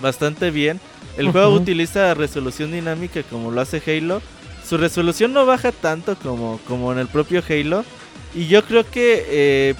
[0.00, 0.80] bastante bien.
[1.16, 4.20] El juego utiliza resolución dinámica como lo hace Halo.
[4.68, 7.84] Su resolución no baja tanto como, como en el propio Halo.
[8.34, 9.74] Y yo creo que eh,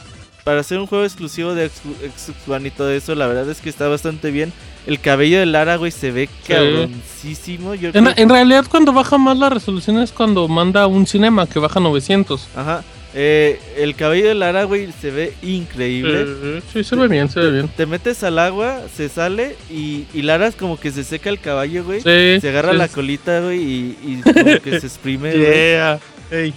[0.44, 3.60] para ser un juego exclusivo de Xbox Xbox One y todo eso, la verdad es
[3.60, 4.52] que está bastante bien.
[4.86, 7.74] El cabello de Lara, güey, se ve cabroncísimo.
[7.74, 11.46] Yo En, creo- en realidad cuando baja más la resolución es cuando manda un cinema
[11.46, 12.48] que baja 900.
[12.54, 12.84] Ajá.
[13.16, 16.24] Eh, el cabello de Lara, güey, se ve increíble.
[16.26, 17.68] Eh, sí, se ve bien, se ve bien.
[17.68, 21.38] Te metes al agua, se sale y, y Lara es como que se seca el
[21.38, 22.00] caballo, güey.
[22.00, 22.78] Sí, se agarra sí.
[22.78, 25.32] la colita, güey, y, y como que se exprime.
[25.32, 26.00] Yeah.
[26.30, 26.52] Ey.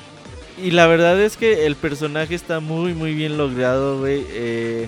[0.63, 4.25] Y la verdad es que el personaje está muy, muy bien logrado, güey.
[4.29, 4.87] Eh,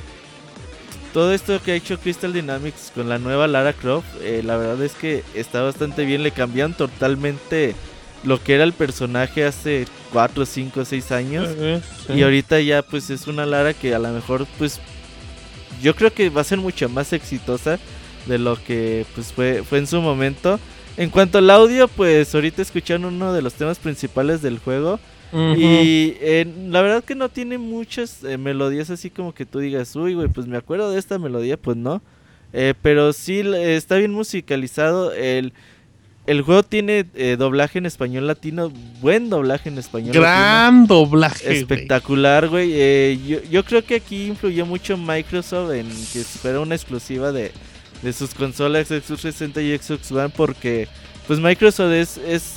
[1.13, 4.81] todo esto que ha hecho Crystal Dynamics con la nueva Lara Croft, eh, la verdad
[4.83, 6.23] es que está bastante bien.
[6.23, 7.75] Le cambian totalmente
[8.23, 11.49] lo que era el personaje hace 4, 5, 6 años.
[12.07, 12.13] Sí.
[12.13, 14.79] Y ahorita ya pues es una Lara que a lo mejor pues
[15.81, 17.79] yo creo que va a ser mucho más exitosa
[18.25, 20.59] de lo que pues fue, fue en su momento.
[20.97, 24.99] En cuanto al audio, pues ahorita escucharon uno de los temas principales del juego.
[25.31, 29.95] Y eh, la verdad que no tiene muchas eh, melodías así como que tú digas,
[29.95, 32.01] uy, güey, pues me acuerdo de esta melodía, pues no.
[32.51, 35.13] Eh, pero sí está bien musicalizado.
[35.13, 35.53] El,
[36.27, 38.71] el juego tiene eh, doblaje en español latino,
[39.01, 40.23] buen doblaje en español latino.
[40.23, 41.45] Gran doblaje.
[41.45, 41.57] güey.
[41.57, 42.71] Espectacular, güey.
[42.73, 47.51] Eh, yo, yo creo que aquí influyó mucho Microsoft en que fuera una exclusiva de,
[48.01, 50.87] de sus consolas Xbox 360 y Xbox One porque
[51.27, 52.53] pues Microsoft es, es,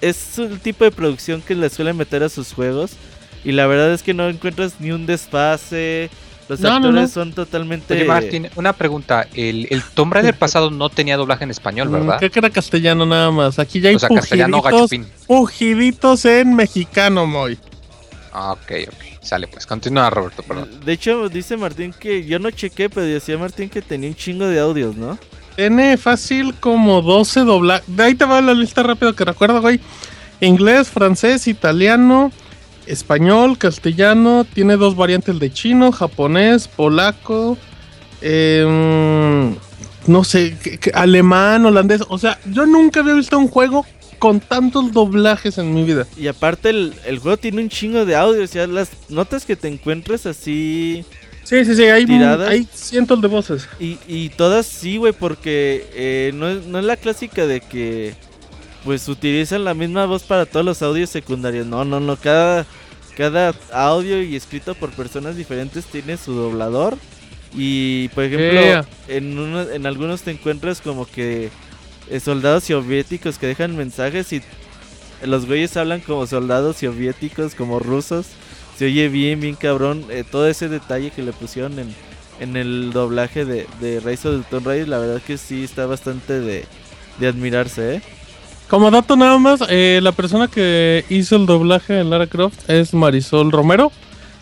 [0.00, 2.92] es el tipo de producción que le suele meter a sus juegos
[3.44, 6.10] y la verdad es que no encuentras ni un desfase.
[6.48, 7.08] Los No, actores no.
[7.08, 7.94] son totalmente...
[7.94, 9.26] Oye, Martín, una pregunta.
[9.34, 12.18] El, el Tomb Raider pasado no tenía doblaje en español, Mm, ¿verdad?
[12.18, 13.58] Creo que era castellano nada más.
[13.58, 15.06] Aquí ya hay O sea, castellano pujiditos, gachupín.
[15.26, 17.58] pujiditos en mexicano, Moy.
[18.32, 19.22] Ah, ok, ok.
[19.22, 19.66] Sale, pues.
[19.66, 20.68] Continúa, Roberto, perdón.
[20.84, 24.46] De hecho, dice Martín que yo no chequé, pero decía Martín que tenía un chingo
[24.46, 25.18] de audios, ¿no?
[25.56, 27.84] Tiene fácil como 12 doblajes.
[27.96, 29.80] De ahí te va la lista rápido que recuerdo, güey.
[30.40, 32.30] Inglés, francés, italiano,
[32.86, 34.44] español, castellano.
[34.52, 37.56] Tiene dos variantes de chino, japonés, polaco.
[38.22, 39.54] em,
[40.06, 42.00] no sé, que- que- alemán, holandés.
[42.08, 43.84] O sea, yo nunca había visto un juego
[44.18, 46.06] con tantos doblajes en mi vida.
[46.16, 49.56] Y aparte el, el juego tiene un chingo de audio, o sea, las notas que
[49.56, 51.04] te encuentres así
[51.44, 52.48] Sí, sí, sí, hay, Tiradas.
[52.48, 53.68] hay cientos de voces.
[53.78, 58.14] y, y todas sí, güey, porque eh, no, no es la clásica de que
[58.86, 61.66] pues utilizan la misma voz para todos los audios secundarios.
[61.66, 62.64] No, no, no, cada,
[63.18, 66.96] cada audio y escrito por personas diferentes tiene su doblador.
[67.52, 68.86] Y por ejemplo, Yeah.
[69.08, 71.50] en, uno- en algunos te encuentras como que
[72.10, 74.40] eh, soldados soviéticos que dejan mensajes y
[75.22, 78.26] los güeyes hablan como soldados soviéticos, como rusos.
[78.78, 80.04] Se oye bien, bien cabrón.
[80.10, 81.94] eh, todo ese detalle que le pusieron en,
[82.40, 85.86] en el doblaje de, de Rise of the Tomb Raider, la verdad que sí está
[85.86, 86.66] bastante de,
[87.18, 88.02] de admirarse, ¿eh?
[88.68, 92.92] Como dato nada más, eh, la persona que hizo el doblaje en Lara Croft es
[92.92, 93.92] Marisol Romero,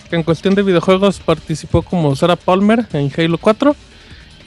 [0.08, 3.76] que en cuestión de videojuegos participó como Sarah Palmer en Halo 4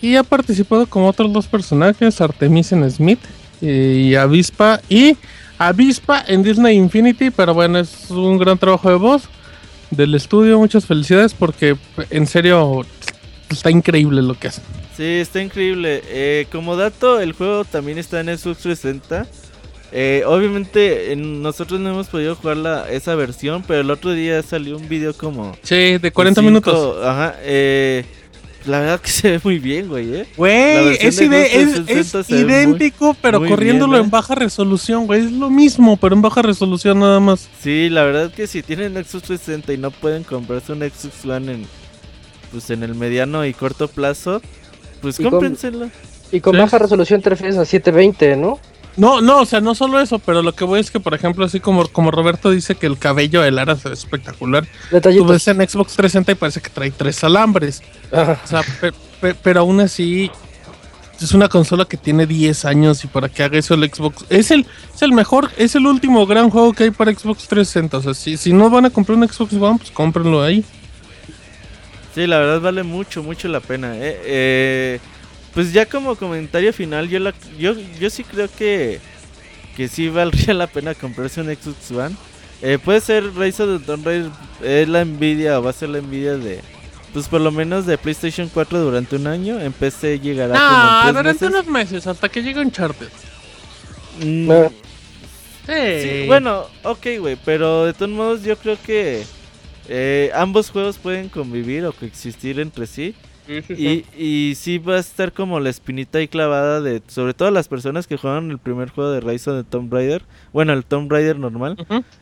[0.01, 3.19] y ha participado como otros dos personajes, Artemisen Smith
[3.61, 5.15] eh, y Avispa y
[5.59, 9.29] Avispa en Disney Infinity, pero bueno, es un gran trabajo de voz
[9.91, 11.77] del estudio, muchas felicidades porque
[12.09, 12.83] en serio
[13.49, 14.61] está increíble lo que hace.
[14.95, 16.01] Sí, está increíble.
[16.07, 19.27] Eh, como dato, el juego también está en Xbox 360.
[19.91, 24.41] Eh, obviamente en- nosotros no hemos podido jugar la, esa versión, pero el otro día
[24.43, 25.55] salió un video como...
[25.63, 27.05] Sí, de 40 cinco- minutos.
[27.05, 27.35] Ajá.
[27.41, 28.03] Eh,
[28.65, 30.27] la verdad que se ve muy bien, güey, ¿eh?
[30.35, 34.05] Güey, es, es- 360 es se ve muy- idéntico, pero muy corriéndolo bien, ¿eh?
[34.05, 35.25] en baja resolución, güey.
[35.25, 37.47] Es lo mismo, pero en baja resolución nada más.
[37.61, 41.53] Sí, la verdad que si tienen Xbox 360 y no pueden comprarse un Xbox One
[41.53, 41.65] en,
[42.51, 44.41] pues en el mediano y corto plazo,
[45.01, 45.89] pues Y con- cómprenselo.
[46.33, 46.59] Y con Sí.
[46.59, 48.59] baja resolución te refieres a 720, ¿no?
[48.97, 51.45] No, no, o sea, no solo eso, pero lo que voy es que, por ejemplo,
[51.45, 55.27] así como, como Roberto dice que el cabello de Lara se ve espectacular, tú Detallitos.
[55.27, 57.83] ves en Xbox 360 y parece que trae tres alambres.
[58.11, 58.41] Ajá.
[58.43, 60.31] O sea, pe- pe- pero aún así
[61.21, 64.49] es una consola que tiene 10 años y para que haga eso el Xbox es
[64.51, 67.97] el es el mejor, es el último gran juego que hay para Xbox 360.
[67.97, 70.63] O sea, si, si no van a comprar un Xbox One, pues cómprenlo ahí.
[72.15, 73.95] Sí, la verdad vale mucho, mucho la pena.
[73.95, 74.21] eh.
[74.25, 74.99] Eh,
[75.53, 78.99] pues ya como comentario final, yo, la, yo, yo sí creo que,
[79.75, 82.15] que sí valdría la pena comprarse un Xbox One.
[82.61, 84.31] Eh, puede ser Rise of the Tomb Raider,
[84.63, 86.59] es la envidia o va a ser la envidia de,
[87.13, 89.59] pues por lo menos de PlayStation 4 durante un año.
[89.59, 91.55] En PC llegará Ah, como en durante meses.
[91.59, 93.09] unos meses, hasta que llegue Uncharted.
[94.23, 94.69] Mm, Ah.
[96.01, 99.23] Sí, bueno, ok, güey, pero de todos modos yo creo que
[99.89, 103.13] eh, ambos juegos pueden convivir o coexistir entre sí.
[103.69, 107.67] Y, y sí va a estar como la espinita ahí clavada de, sobre todo las
[107.67, 111.39] personas que jugaron el primer juego de Rise the Tomb Raider, bueno, el Tomb Raider
[111.39, 111.77] normal,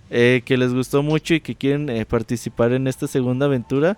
[0.09, 3.97] eh, que les gustó mucho y que quieren eh, participar en esta segunda aventura.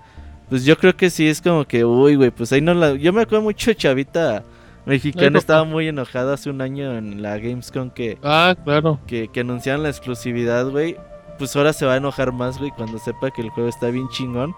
[0.49, 2.93] Pues yo creo que sí es como que, uy, güey, pues ahí no la...
[2.95, 4.43] Yo me acuerdo mucho, chavita
[4.85, 9.01] mexicana, estaba muy enojada hace un año en la Gamescom que Ah, claro.
[9.05, 10.95] que, que anunciaron la exclusividad, güey,
[11.37, 14.07] pues ahora se va a enojar más, güey, cuando sepa que el juego está bien
[14.07, 14.53] chingón.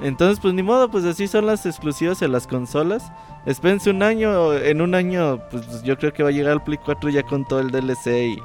[0.00, 3.10] Entonces, pues ni modo, pues así son las exclusivas en las consolas.
[3.46, 6.78] Espérense un año, en un año, pues yo creo que va a llegar al Play
[6.84, 8.42] 4 ya con todo el DLC y...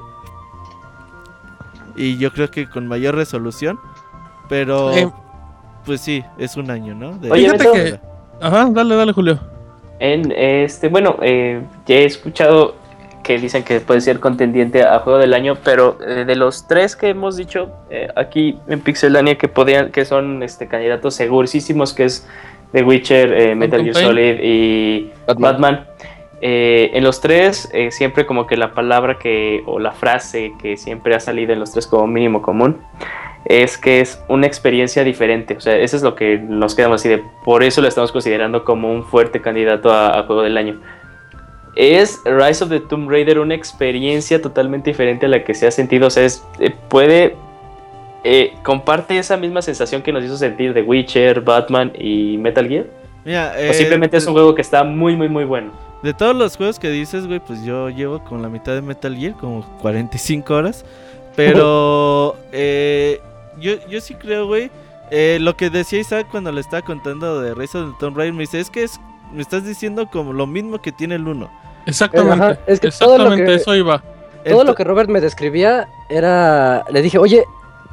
[1.95, 3.79] Y yo creo que con mayor resolución.
[4.49, 4.91] Pero...
[5.85, 7.11] Pues sí, es un año, ¿no?
[7.17, 7.99] De- Oye, Fíjate que-
[8.41, 9.37] Ajá, dale, dale, Julio.
[9.99, 12.75] En este, bueno, eh, ya he escuchado
[13.23, 16.95] que dicen que puede ser contendiente a juego del año, pero eh, de los tres
[16.95, 22.03] que hemos dicho eh, aquí en Pixelania que podían, que son este candidatos segurísimos, que
[22.05, 22.27] es
[22.73, 25.51] The Witcher, eh, Metal Gear Solid y Batman.
[25.53, 25.87] Batman.
[26.41, 30.75] eh, en los tres, eh, siempre como que la palabra que, o la frase que
[30.75, 32.81] siempre ha salido en los tres como mínimo común,
[33.45, 35.55] es que es una experiencia diferente.
[35.55, 37.23] O sea, eso es lo que nos quedamos así de.
[37.45, 40.81] Por eso lo estamos considerando como un fuerte candidato a, a juego del año.
[41.75, 45.71] Es Rise of the Tomb Raider una experiencia totalmente diferente a la que se ha
[45.71, 46.07] sentido.
[46.07, 47.35] O sea, es, eh, puede.
[48.23, 52.85] eh, comparte esa misma sensación que nos hizo sentir The Witcher, Batman y Metal Gear.
[53.25, 55.71] Mira, o eh, simplemente es un juego que está muy, muy, muy bueno.
[56.03, 59.15] De todos los juegos que dices, güey, pues yo llevo con la mitad de Metal
[59.15, 60.85] Gear, como 45 horas.
[61.35, 63.19] Pero eh,
[63.59, 64.69] yo, yo sí creo, güey.
[65.39, 68.41] lo que decía Isaac cuando le estaba contando de Rise of the Tomb Raider, me
[68.43, 68.99] dice, es que es,
[69.33, 71.62] me estás diciendo como lo mismo que tiene el 1.
[71.85, 72.43] Exactamente.
[72.45, 74.03] Ajá, es que todo lo exactamente que- eso iba.
[74.47, 76.83] Todo lo que Robert me describía era.
[76.91, 77.43] Le dije, oye,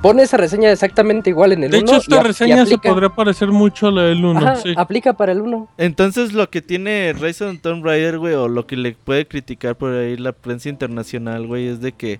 [0.02, 1.86] pon esa reseña exactamente igual en el De 1.
[1.86, 4.38] hecho, esta reseña se podría parecer mucho a la del 1.
[4.40, 4.74] Ajá, sí.
[4.76, 5.68] aplica para el 1.
[5.78, 9.76] Entonces lo que tiene Rise of Tomb Raider, güey, o lo que le puede criticar
[9.76, 12.18] por ahí la prensa internacional, güey, es de que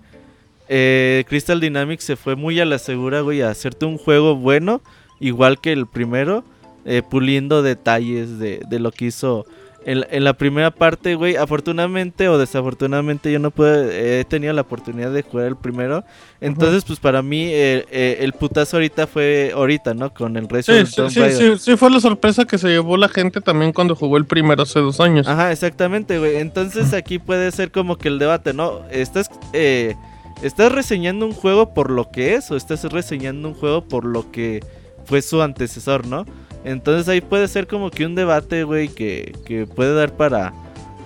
[0.69, 4.81] eh, Crystal Dynamics se fue muy a la segura, güey, a hacerte un juego bueno,
[5.19, 6.45] igual que el primero,
[6.85, 9.45] eh, puliendo detalles de, de lo que hizo
[9.85, 11.37] en, en la primera parte, güey.
[11.37, 16.05] Afortunadamente o desafortunadamente yo no pude, he tenido la oportunidad de jugar el primero.
[16.41, 20.13] Entonces, pues para mí eh, eh, el putazo ahorita fue ahorita, ¿no?
[20.13, 23.09] Con el Rise Sí, sí, sí, sí, sí, fue la sorpresa que se llevó la
[23.09, 25.27] gente también cuando jugó el primero hace dos años.
[25.27, 26.37] Ajá, exactamente, güey.
[26.37, 28.83] Entonces aquí puede ser como que el debate, ¿no?
[28.91, 29.95] ¿Estás, eh,
[30.43, 34.31] ¿Estás reseñando un juego por lo que es o estás reseñando un juego por lo
[34.31, 34.65] que
[35.05, 36.25] fue su antecesor, ¿no?
[36.65, 40.53] Entonces ahí puede ser como que un debate, güey, que, que puede dar para,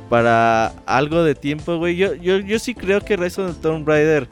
[0.08, 1.96] para algo de tiempo, güey.
[1.96, 4.28] Yo, yo, yo sí creo que Rise of the Tomb Raider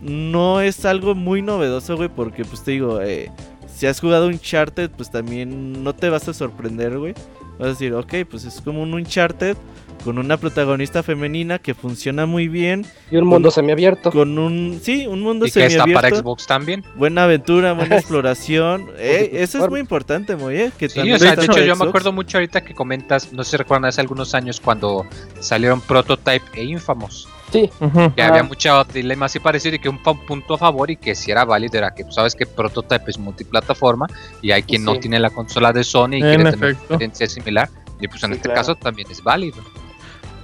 [0.00, 3.30] no es algo muy novedoso, güey, porque pues te digo, eh,
[3.74, 7.14] si has jugado Uncharted, pues también no te vas a sorprender, güey.
[7.58, 9.56] Vas a decir, ok, pues es como un Uncharted
[10.04, 12.84] con una protagonista femenina que funciona muy bien.
[13.10, 14.10] Y un mundo semiabierto.
[14.10, 16.16] Con un, sí, un mundo Y que está para semiabierto.
[16.20, 16.84] Xbox también.
[16.96, 18.90] Buena aventura, buena exploración.
[18.98, 21.76] Eh, eso es muy importante, muy eh, que Sí, también o sea, de hecho yo
[21.76, 25.06] me acuerdo mucho ahorita que comentas, no sé si recuerdan hace algunos años cuando
[25.40, 27.28] salieron Prototype e Infamous.
[27.52, 27.68] Sí.
[28.16, 28.28] Que Ah.
[28.28, 31.44] había mucho dilema así parecido y que un punto a favor y que si era
[31.44, 34.06] válido era que pues, sabes que Prototype es multiplataforma
[34.40, 37.26] y hay quien no tiene la consola de Sony y En quiere tener una experiencia
[37.26, 37.68] similar.
[38.00, 38.60] Y pues en Sí, este claro.
[38.60, 39.58] caso también es válido.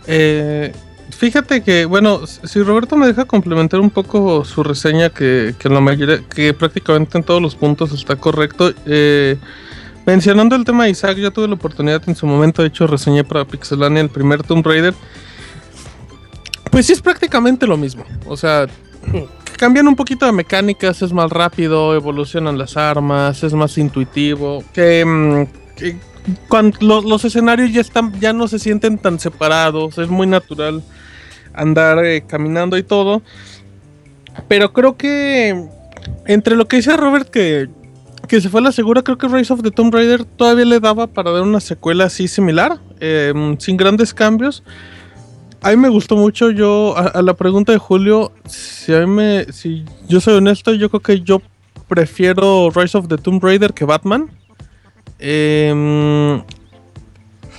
[0.09, 0.73] Eh,
[1.11, 5.81] fíjate que, bueno, si Roberto me deja complementar un poco su reseña, que, en la
[5.81, 8.73] mayoría, que prácticamente en todos los puntos está correcto.
[8.87, 9.37] eh,
[10.07, 13.23] mencionando el tema de Isaac, yo tuve la oportunidad en su momento, de hecho, reseñé
[13.23, 14.95] para Pixelania el primer Tomb Raider.
[16.71, 18.05] Pues sí, es prácticamente lo mismo.
[18.25, 18.67] O sea,
[19.59, 24.65] cambian un poquito de mecánicas, es más rápido, evolucionan las armas, es más intuitivo.
[24.73, 25.97] Que, mm, que
[26.49, 30.83] cuando los, escenarios ya están, ya no se sienten tan separados, es muy natural
[31.55, 33.23] andar eh, caminando y todo.
[34.47, 35.69] Pero creo que
[36.27, 37.69] entre lo que dice Robert que,
[38.29, 40.81] que se fue a la segura, creo que Rise of the Tomb Raider todavía le
[40.81, 44.63] daba para dar una secuela así similar, eh, sin grandes cambios.
[45.61, 49.85] A mí me gustó mucho, yo, a, la pregunta de Julio, si a mí si
[50.09, 51.43] yo soy honesto, yo creo que yo
[51.89, 54.31] prefiero Rise of the Tomb Raider que Batman.
[55.19, 56.43] Em,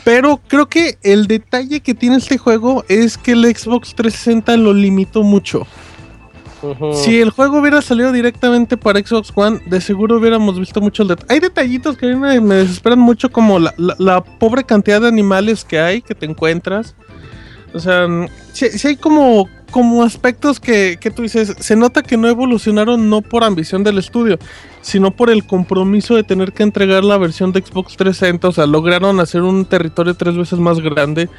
[0.03, 4.73] pero creo que el detalle que tiene este juego es que el Xbox 360 lo
[4.73, 5.67] limitó mucho.
[6.93, 11.09] Si el juego hubiera salido directamente para Xbox One, de seguro hubiéramos visto mucho el
[11.09, 11.33] detalle.
[11.33, 14.99] Hay detallitos que a mí me, me desesperan mucho, como la, la- la pobre cantidad
[14.99, 16.95] de animales que hay, que te encuentras.
[17.73, 18.07] O sea,
[18.51, 23.21] si, hay como, como aspectos que, que tú dices, se nota que no evolucionaron no
[23.21, 24.37] por ambición del estudio,
[24.81, 28.47] sino por el compromiso de tener que entregar la versión de Xbox 360.
[28.47, 31.29] O sea, lograron hacer un territorio tres veces más grande.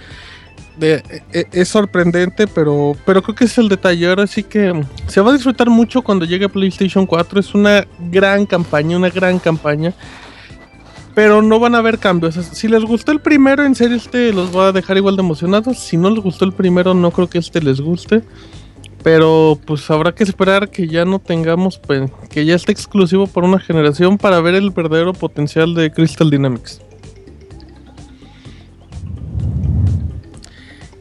[0.78, 1.02] De-
[1.32, 4.08] e- es sorprendente, pero, pero creo que es el detalle.
[4.08, 7.40] Ahora sí que se va a disfrutar mucho cuando llegue PlayStation 4.
[7.40, 9.92] Es una gran campaña, una gran campaña.
[11.14, 12.34] Pero no van a haber cambios.
[12.34, 15.78] Si les gustó el primero, en serio, este los va a dejar igual de emocionados.
[15.78, 18.22] Si no les gustó el primero, no creo que este les guste.
[19.02, 23.44] Pero pues habrá que esperar que ya no tengamos, pues, que ya esté exclusivo por
[23.44, 26.82] una generación para ver el verdadero potencial de Crystal Dynamics.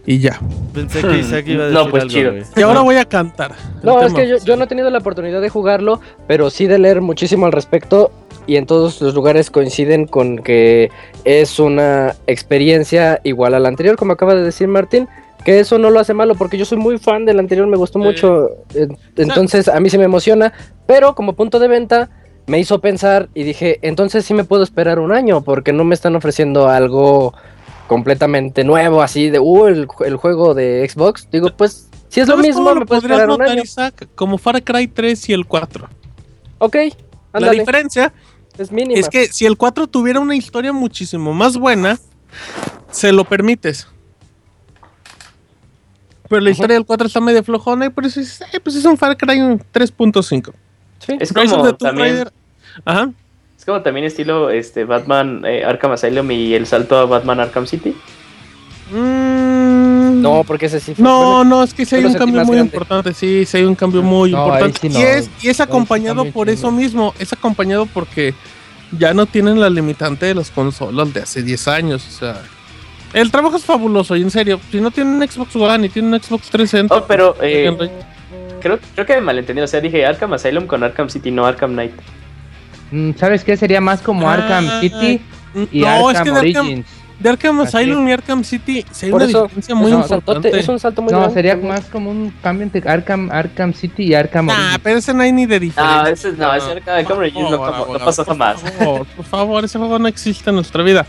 [0.05, 0.39] Y ya.
[0.73, 2.33] Pensé que Isaac iba a No, decir pues, algo, chido.
[2.55, 3.53] Y ahora voy a cantar.
[3.83, 6.79] No, es que yo, yo no he tenido la oportunidad de jugarlo, pero sí de
[6.79, 8.11] leer muchísimo al respecto.
[8.49, 10.89] Y en todos los lugares coinciden con que
[11.23, 15.07] es una experiencia igual a la anterior, como acaba de decir Martín.
[15.45, 17.97] Que eso no lo hace malo porque yo soy muy fan del anterior, me gustó
[17.99, 18.05] Sí.
[18.05, 18.49] mucho.
[18.73, 20.51] en- Entonces a mí se me emociona.
[20.85, 22.09] Pero como punto de venta
[22.47, 25.93] me hizo pensar y dije, entonces sí me puedo esperar un año porque no me
[25.95, 27.33] están ofreciendo algo
[27.87, 31.27] completamente nuevo, así de, uh, el, el juego de Xbox.
[31.31, 33.61] Digo, pues si es lo ¿Sabes mismo, me podrías esperar un notar, año.
[33.63, 34.07] Isaac?
[34.15, 35.87] Como Far Cry 3 y el 4.
[36.57, 36.75] Ok,
[37.33, 38.11] La diferencia
[38.59, 38.99] es mínima.
[38.99, 41.97] es que si el 4 tuviera una historia muchísimo más buena,
[42.91, 43.87] se lo permites.
[46.27, 48.85] Pero la historia del 4 está medio flojona y por eso dices, "Eh, pues es
[48.85, 50.53] un Far Cry 3.5.
[50.99, 51.17] Sí.
[51.19, 52.29] Es Rise como también,
[52.85, 53.11] Ajá.
[53.57, 57.65] es como también estilo este Batman eh, Arkham Asylum y el salto a Batman Arkham
[57.65, 57.95] City.
[58.91, 62.55] Mm, No, porque ese sí fue- No, no, es que sí hay un cambio muy
[62.55, 62.61] grande.
[62.75, 64.79] importante, sí, sí hay un cambio muy No, ahí importante.
[64.81, 68.33] sí no, y, es, y es acompañado por muy eso mismo, es acompañado porque
[68.97, 72.41] ya no tienen la limitante de las consolas de hace 10 años, o sea...
[73.13, 76.13] El trabajo es fabuloso, y en serio, si no tienen un Xbox One y tienen
[76.13, 76.95] un Xbox 360...
[76.95, 77.75] Oh, pero eh,
[78.61, 79.61] creo, creo que me malentendí.
[79.63, 81.93] O sea, dije Arkham Asylum con Arkham City, no Arkham Knight.
[82.91, 83.57] Mm, ¿Sabes qué?
[83.57, 85.21] Sería más como Ah, Arkham City
[85.71, 86.85] y no, es Arkham que de Arkham, Origins.
[87.19, 90.59] De Arkham Asylum y Arkham City sí hay Por una eso, diferencia muy saltote, importante.
[90.59, 91.33] es un salto muy No, grande.
[91.35, 94.79] sería más como un cambio entre Arkham, Arkham City y Arkham Nah, Origins.
[94.83, 96.01] pero ese no hay ni de diferencia.
[96.03, 98.61] No, ese, no, ese Arkham Origins no, Por favor, no, no pasó por jamás.
[98.61, 101.05] favor, por favor, ese juego no existe en nuestra vida.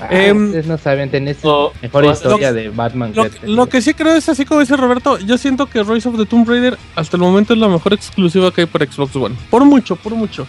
[0.00, 3.12] Ah, em, ustedes no saben, tenés o- mejor o- historia lo- de Batman.
[3.14, 5.82] Lo, que que- lo que sí creo es así como dice Roberto, yo siento que
[5.82, 8.84] Rise of the Tomb Raider hasta el momento es la mejor exclusiva que hay para
[8.84, 9.34] Xbox One.
[9.48, 10.46] Por mucho, por mucho.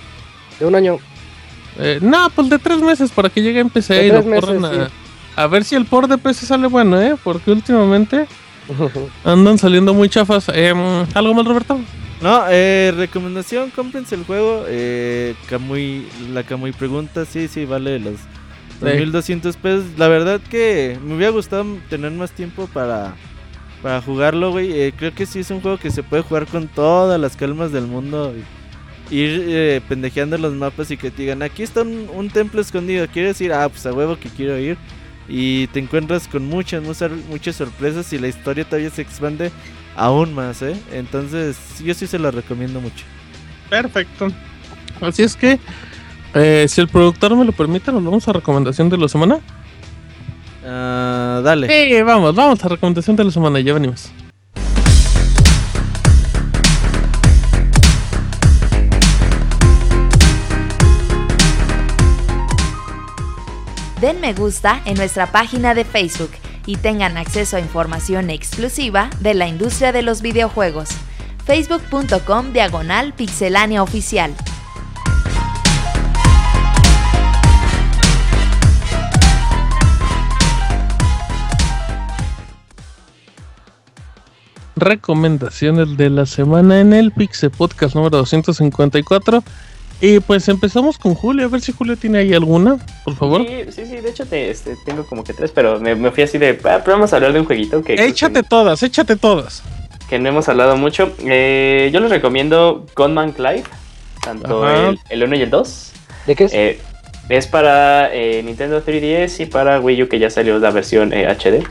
[0.59, 0.97] De un año.
[1.77, 4.45] Eh, no, pues de tres meses para que llegue en PC De y lo meses,
[4.45, 4.91] corran a, sí.
[5.35, 7.15] A ver si el port de PC sale bueno, ¿eh?
[7.23, 8.27] Porque últimamente
[9.23, 10.49] andan saliendo muy chafas.
[10.49, 10.77] Em,
[11.13, 11.79] ¿Algo más, Roberto?
[12.21, 14.63] No, eh, recomendación, cómprense el juego.
[14.67, 18.15] Eh, Kamui, la Kamui pregunta, sí, sí, vale los
[18.79, 19.85] 2200 pesos.
[19.97, 23.15] La verdad que me hubiera gustado tener más tiempo para,
[23.81, 24.71] para jugarlo, güey.
[24.71, 27.71] Eh, creo que sí es un juego que se puede jugar con todas las calmas
[27.71, 28.33] del mundo.
[29.11, 33.05] Ir eh, pendejeando los mapas y que te digan, aquí está un, un templo escondido.
[33.07, 33.53] ¿Quieres ir?
[33.53, 34.77] Ah, pues a huevo que quiero ir.
[35.27, 39.51] Y te encuentras con muchas, muchas, muchas sorpresas y la historia todavía se expande
[39.95, 40.75] aún más, ¿eh?
[40.91, 43.05] Entonces, yo sí se lo recomiendo mucho.
[43.69, 44.27] Perfecto.
[45.01, 45.59] Así es que,
[46.35, 49.39] eh, si el productor me lo permite, nos vamos a recomendación de la semana.
[50.63, 51.67] Ah, dale.
[51.67, 54.11] Sí, vamos, vamos a recomendación de la semana, ya venimos.
[64.01, 66.31] Den me gusta en nuestra página de Facebook
[66.65, 70.89] y tengan acceso a información exclusiva de la industria de los videojuegos.
[71.45, 74.35] facebook.com diagonal pixelánea oficial.
[84.75, 89.43] recomendaciones de la semana en el Pixel Podcast número 254.
[90.01, 93.45] Y pues empezamos con Julio, a ver si Julio tiene ahí alguna, por favor.
[93.47, 96.23] Sí, sí, sí, de hecho te, este, tengo como que tres, pero me, me fui
[96.23, 99.63] así de, ah, pero vamos a hablar de un jueguito que, Échate todas, échate todas.
[100.09, 101.13] que no hemos hablado mucho.
[101.23, 103.63] Eh, yo les recomiendo Gunman Clive,
[104.23, 104.89] tanto Ajá.
[104.89, 105.91] el, el 1 y el 2.
[106.27, 106.53] ¿De qué es?
[106.53, 106.79] Eh,
[107.29, 111.25] es para eh, Nintendo 3DS y para Wii U que ya salió la versión eh,
[111.27, 111.65] HD.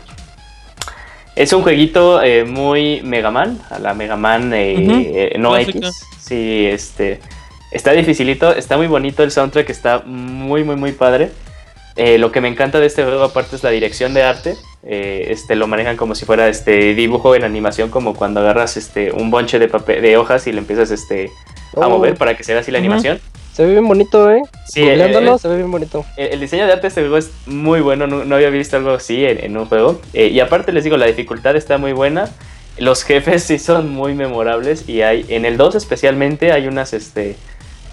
[1.37, 5.79] Es un jueguito eh, muy Mega Man, a la Mega Man eh, eh, no clásica.
[5.89, 6.07] X.
[6.21, 7.21] Sí, este.
[7.75, 11.31] Está dificilito, está muy bonito el soundtrack, está muy, muy, muy padre.
[11.97, 14.55] Eh, lo que me encanta de este juego, aparte, es la dirección de arte.
[14.85, 19.13] Eh, este, lo manejan como si fuera este dibujo en animación, como cuando agarras este,
[19.13, 21.31] un bonche de, papel, de hojas y le empiezas este,
[21.77, 21.91] a Oh.
[21.91, 22.87] mover para que se vea así la Ujú.
[22.87, 23.21] animación.
[23.53, 24.43] Se ve bien bonito, ¿eh?
[24.67, 26.05] Sí, Googleándolo, eh, se ve bien bonito.
[26.17, 28.77] el, el diseño de arte de este juego es muy bueno, no, no había visto
[28.77, 30.01] algo así en, en un juego.
[30.13, 32.31] Eh, y aparte les digo, la dificultad está muy buena.
[32.79, 37.37] Los jefes sí son muy memorables y hay en el 2 especialmente hay unas este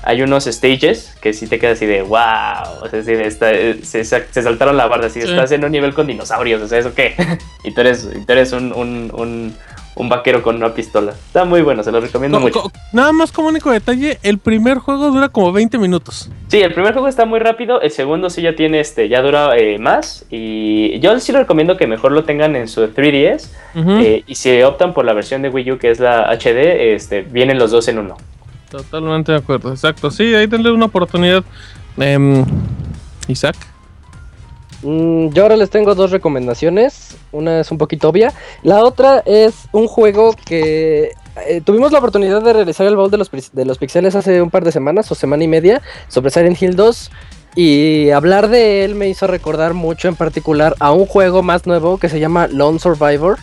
[0.03, 3.51] hay unos stages que sí te quedas así de wow, o sea, así de esta-
[3.83, 5.19] se, sa- se saltaron la barda, Sí.
[5.19, 7.15] estás en un nivel con dinosaurios, o sea, ¿eso qué?
[7.63, 9.55] y tú eres, y tú eres un, un, un,
[9.93, 11.11] un vaquero con una pistola.
[11.11, 12.71] Está muy bueno, se lo recomiendo Co- mucho.
[12.93, 16.29] nada más como único detalle, el primer juego dura como 20 minutos.
[16.47, 19.55] Sí, el primer juego está muy rápido, el segundo sí ya tiene este, ya dura
[19.57, 24.23] eh, más y yo sí recomiendo que mejor lo tengan en su 3DS Ujú, eh,
[24.27, 27.59] y si optan por la versión de Wii U que es la HD, este, vienen
[27.59, 28.17] los dos en uno.
[28.71, 30.09] Totalmente de acuerdo, exacto.
[30.09, 31.43] Sí, ahí denle una oportunidad.
[31.97, 32.45] Em,
[33.27, 33.57] Isaac.
[34.81, 37.17] Mm, yo ahora les tengo dos recomendaciones.
[37.33, 38.33] Una es un poquito obvia.
[38.63, 41.11] La otra es un juego que
[41.47, 44.49] eh, tuvimos la oportunidad de realizar el bowl de los, de los pixeles hace un
[44.49, 47.11] par de semanas o semana y media sobre Silent Hill 2.
[47.55, 51.97] Y hablar de él me hizo recordar mucho en particular a un juego más nuevo
[51.97, 53.37] que se llama Lone Survivor.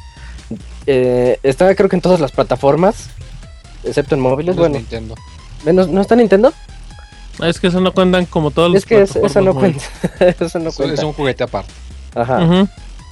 [0.87, 3.11] Eh, está creo que en todas las plataformas,
[3.85, 4.57] excepto en móviles.
[4.57, 5.15] No es bueno, Nintendo.
[5.65, 6.53] menos, ¿no está Nintendo?
[7.45, 9.85] Es que eso no cuentan como todos los Es que es- eso no cuenta.
[10.21, 10.95] eso no Es- cuenta.
[10.95, 11.73] Es un juguete aparte.
[12.15, 12.67] Ajá.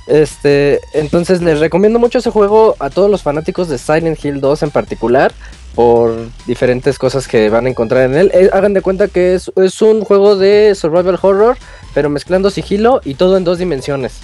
[0.08, 4.62] Este, entonces les recomiendo mucho ese juego a todos los fanáticos de Silent Hill 2
[4.62, 5.32] en particular,
[5.74, 6.16] por
[6.46, 8.30] diferentes cosas que van a encontrar en él.
[8.32, 11.56] Eh, hagan de cuenta que es, es un juego de survival horror,
[11.92, 14.14] pero mezclando sigilo y todo en dos dimensiones.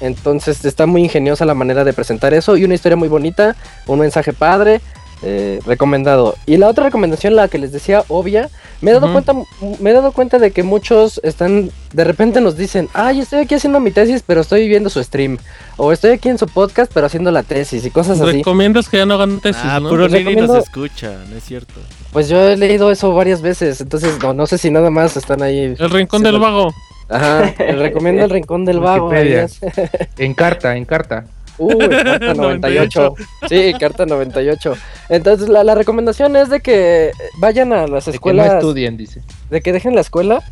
[0.00, 3.54] Entonces está muy ingeniosa la manera de presentar eso y una historia muy bonita,
[3.86, 4.80] un mensaje padre,
[5.24, 6.34] eh, recomendado.
[6.46, 9.32] Y la otra recomendación, la que les decía obvia, me he dado cuenta,
[9.80, 13.54] me he dado cuenta de que muchos están, de repente nos dicen, ay, estoy aquí
[13.54, 15.38] haciendo mi tesis, pero estoy viendo su stream,
[15.78, 18.38] o estoy aquí en su podcast, pero haciendo la tesis y cosas así.
[18.38, 19.88] Recomiendas que ya no hagan tesis, Ah, ¿no?
[19.88, 21.72] puro Nini recomiendo- nos escucha, no es cierto.
[22.12, 25.42] Pues yo he leído eso varias veces, entonces no, no sé si nada más están
[25.42, 25.74] ahí.
[25.78, 26.74] El rincón del lo- vago.
[27.08, 29.10] Ajá, les recomiendo el rincón del vago.
[30.18, 31.24] En carta, en carta.
[31.58, 33.14] Uy, carta 98.
[33.48, 34.74] Sí, carta 98.
[35.08, 38.54] Entonces, la, la recomendación es de que vayan a las De que no escuelas.
[38.54, 39.22] estudien, dice.
[39.50, 40.42] de que dejen la escuela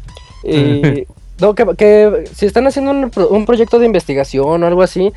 [0.45, 1.05] y
[1.41, 5.13] no, que, que si están haciendo un, pro- un proyecto de investigación o algo así,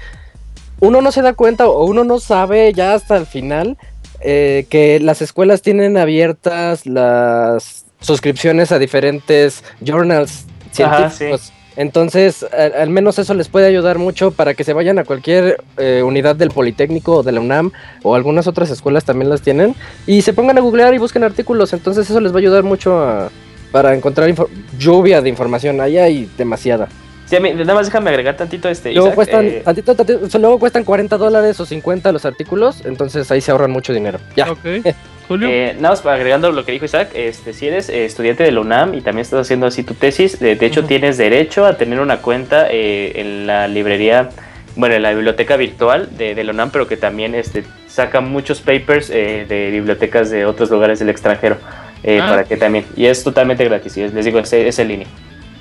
[0.80, 3.78] uno no se da cuenta o uno no sabe ya hasta el final
[4.22, 10.46] eh, que las escuelas tienen abiertas las suscripciones a diferentes journals
[10.84, 11.54] Ajá, científicos.
[11.78, 12.46] Entonces,
[12.78, 16.36] al, menos eso les puede ayudar mucho para que se vayan a cualquier eh, unidad
[16.36, 17.72] del Politécnico o de la UNAM
[18.04, 19.76] o algunas otras escuelas también las tienen
[20.08, 21.74] y se pongan a googlear y busquen artículos.
[21.74, 23.30] Entonces, eso les va a ayudar mucho a-
[23.72, 24.34] para encontrar
[24.80, 25.82] lluvia de información.
[25.82, 26.88] Ahí hay demasiada.
[27.26, 28.92] Sí, a mí, nada más déjame agregar tantito este.
[28.94, 32.86] Luego Isaac, cuestan, eh, tantito, luego cuestan 40 dólares o 50 los artículos.
[32.86, 34.20] Entonces, ahí se ahorran mucho dinero.
[34.36, 34.52] Ya.
[34.52, 34.60] Ok.
[35.28, 35.48] Julio.
[35.50, 38.60] Eh, nada más agregando lo que dijo Isaac, este, si eres eh, estudiante de la
[38.60, 42.00] UNAM y también estás haciendo así tu tesis, de, de hecho tienes derecho a tener
[42.00, 44.30] una cuenta eh, en la librería,
[44.76, 48.62] bueno, en la biblioteca virtual de, de la UNAM, pero que también este, saca muchos
[48.62, 51.58] papers eh, de bibliotecas de otros lugares del extranjero,
[52.04, 52.30] eh, Ah.
[52.30, 55.08] para que también, y es totalmente gratis, y es- les digo, es, es en línea.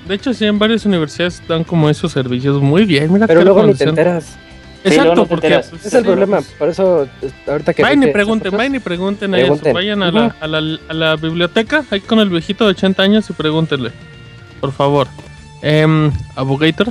[0.07, 3.11] De hecho, sí, en varias universidades dan como esos servicios muy bien.
[3.11, 4.37] Mira Pero luego ni te enteras.
[4.83, 6.37] Sí, Exacto, no porque pues, Ese es el sí, problema.
[6.37, 7.81] pues, Por eso, es- ahorita que.
[7.81, 9.47] Vayan y pregunten, vayan y pregunten a eso.
[9.47, 9.73] Pregunten.
[9.73, 10.59] Vayan a la, a, la,
[10.89, 13.91] a la biblioteca, ahí con el viejito de 80 años y pregúntenle.
[14.61, 15.07] Por favor.
[15.63, 16.89] Em, Abogator.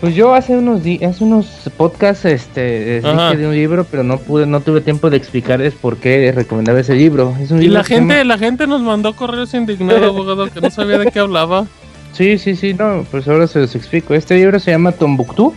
[0.00, 1.46] Pues yo hace unos hace unos
[1.76, 5.96] podcasts este dije de un libro, pero no pude, no tuve tiempo de explicarles por
[5.98, 7.34] qué recomendaba ese libro.
[7.40, 10.60] Es un Y libro la llama- gente, la gente nos mandó correos indignados, abogado, que
[10.60, 11.66] no sabía de qué hablaba.
[12.12, 14.14] Sí, sí, sí, no, pues ahora se los explico.
[14.14, 15.54] Este libro se llama Tombuctú.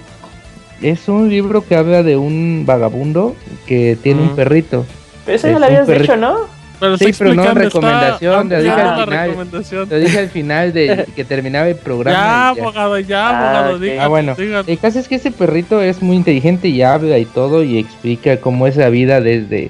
[0.82, 3.36] Es un libro que habla de un vagabundo
[3.68, 4.86] que tiene un perrito.
[5.26, 6.14] Pero eso Es ya lo habías perrito.
[6.14, 6.36] dicho, ¿no?
[6.80, 9.28] Pero Sí, pero no recomendación, te dije al final.
[9.30, 9.88] recomendación.
[9.90, 12.18] Lo dije al final de que terminaba el programa.
[12.18, 14.34] Ya, abogado, ya, Ah, abogado, diga, Ah, bueno.
[14.36, 14.64] diga.
[14.66, 18.38] El caso es que este perrito es muy inteligente y habla y todo y explica
[18.38, 19.70] cómo es la vida desde,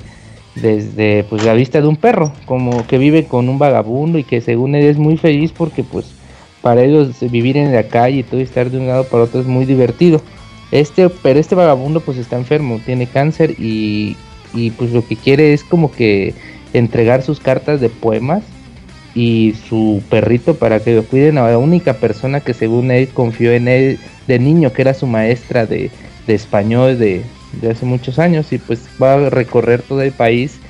[0.56, 4.40] desde pues la vista de un perro, como que vive con un vagabundo y que
[4.40, 6.06] según él es muy feliz porque pues
[6.62, 9.42] para ellos vivir en la calle y todo y estar de un lado para otro
[9.42, 10.22] es muy divertido.
[10.72, 14.16] Este, pero este vagabundo pues está enfermo, tiene cáncer y,
[14.54, 16.34] y pues lo que quiere es como que
[16.74, 18.44] entregar sus cartas de poemas
[19.14, 23.52] y su perrito para que lo cuiden a la única persona que según él confió
[23.52, 25.92] en él de niño, que era su maestra de,
[26.28, 27.24] de español de,
[27.60, 30.61] de hace muchos años y pues va a recorrer todo el país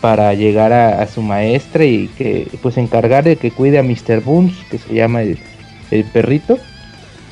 [0.00, 4.20] para llegar a, su maestra y que pues encargar de que cuide a Mr.
[4.24, 5.38] Boons, que se llama el,
[5.90, 6.58] el perrito.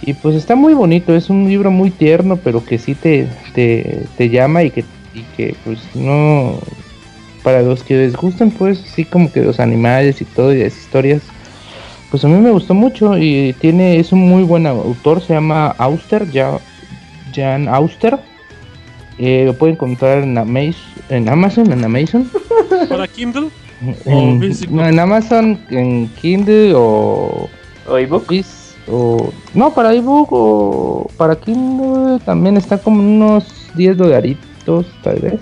[0.03, 4.05] Y pues está muy bonito, es un libro muy tierno, pero que sí te, te,
[4.17, 6.59] te llama y que, y que pues no,
[7.43, 10.77] para los que les gustan pues sí como que los animales y todo y las
[10.77, 11.23] historias,
[12.11, 15.75] pues a mí me gustó mucho y tiene, es un muy buen autor, se llama
[15.79, 16.59] Auster, ya,
[17.35, 18.19] Jan Auster.
[19.19, 20.77] Eh, lo pueden encontrar en, Amaz-
[21.09, 22.31] en Amazon, en Amazon.
[22.89, 23.49] ¿Para Kindle?
[24.07, 24.41] En,
[24.71, 27.49] no, en Amazon, en Kindle o
[27.89, 28.33] ¿O ebook?
[28.91, 35.41] O no para ebook o para Kindle también está como unos 10 dolaritos tal vez.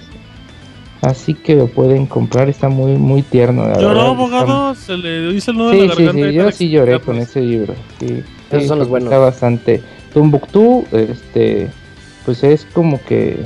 [1.02, 3.66] Así que lo pueden comprar, está muy muy tierno.
[3.68, 4.10] la ¿Lloró, verdad, está-
[4.42, 4.74] abogado?
[4.74, 7.28] Se le hizo el nudo Sí, en la sí, sí, yo sí lloré con explicarnos.
[7.30, 7.74] ese libro.
[8.00, 9.06] Sí, Esos sí, son los buenos.
[9.12, 9.82] Está bastante.
[10.12, 11.68] Tumbuctú, este,
[12.24, 13.38] pues es como que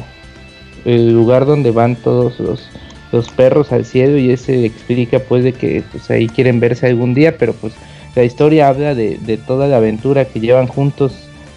[0.84, 2.68] el lugar donde van todos los,
[3.12, 7.14] los perros al cielo y ese explica pues de que pues ahí quieren verse algún
[7.14, 7.72] día, pero pues
[8.14, 11.12] la historia habla de, de toda la aventura que llevan juntos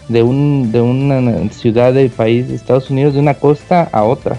[0.09, 4.37] de un de una ciudad del país de Estados Unidos de una costa a otra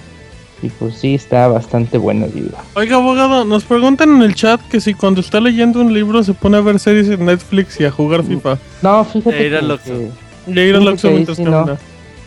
[0.62, 2.56] Y pues sí, está bastante bueno el libro.
[2.74, 6.34] Oiga, abogado, nos preguntan en el chat que si cuando está leyendo un libro se
[6.34, 8.58] pone a ver series en Netflix y a jugar FIFA.
[8.82, 9.92] No, fíjate ir al como Oxxo.
[10.46, 11.66] que- Y a ir al Oxxo ahí mientras sí, no.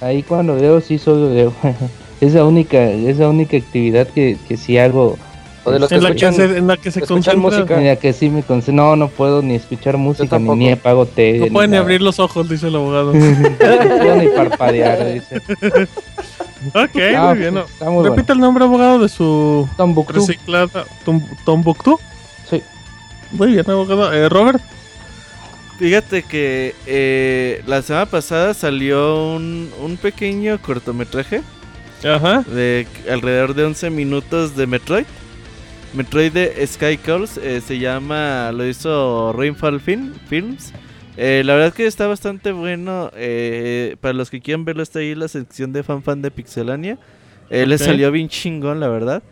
[0.01, 1.29] Ahí cuando leo, sí solo
[2.21, 2.29] leo.
[2.29, 5.17] esa única, esa única actividad que, que sí hago.
[5.63, 7.59] O de los que En la que se, en la que se escuchan concentra.
[7.59, 7.77] música.
[7.81, 8.85] En la que sí me concentro.
[8.85, 11.47] No, no puedo ni escuchar música, ni, ni apago tele.
[11.47, 11.83] No puede ni nada.
[11.83, 13.13] abrir los ojos, dice el abogado.
[13.13, 13.19] no
[13.99, 15.41] puedo ni parpadear, dice.
[16.73, 17.53] ok, Ah, muy bien.
[17.53, 17.61] no.
[17.65, 20.13] está muy Repite el nombre, abogado, de su Tombuctú.
[20.13, 20.85] reciclada.
[21.03, 21.99] Tom, Tombuctú.
[22.49, 22.61] Sí.
[23.33, 24.13] Muy bien, abogado.
[24.13, 24.61] Eh, Robert.
[25.79, 31.41] Fíjate que eh, la semana pasada salió un, un pequeño cortometraje
[32.03, 32.43] Ajá.
[32.43, 35.05] de alrededor de 11 minutos de Metroid.
[35.93, 40.73] Metroid de Sky Calls eh, se llama, lo hizo Rainfall Film, Films.
[41.15, 43.09] Eh, la verdad que está bastante bueno.
[43.15, 46.99] eh, para los que quieran verlo, está ahí la sección de fan fan de Pixelania.
[47.49, 49.23] Eh, Le salió bien chingón, la verdad.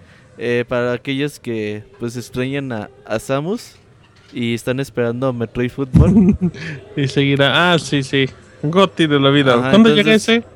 [0.68, 3.76] Para aquellos que pues extrañan a, a Samus
[4.34, 6.36] y están esperando Metroid Football.
[6.98, 7.74] Y seguirá.
[7.74, 8.26] Ah, sí, sí.
[8.64, 9.54] Gotti de la vida.
[9.56, 10.55] Ajá, ¿Cuándo llega entonces- ese?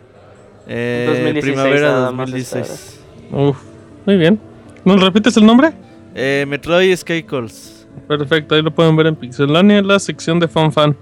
[0.72, 3.00] Eh, 2016 primavera nada más 2016.
[3.32, 3.58] Uf.
[4.06, 4.40] Muy bien.
[4.86, 5.72] ¿Nos repites el nombre?
[6.14, 7.88] Eh, Metroid Sky Calls.
[8.08, 10.96] Perfecto, ahí lo pueden ver en Pixelania, en la sección de Fan Fan.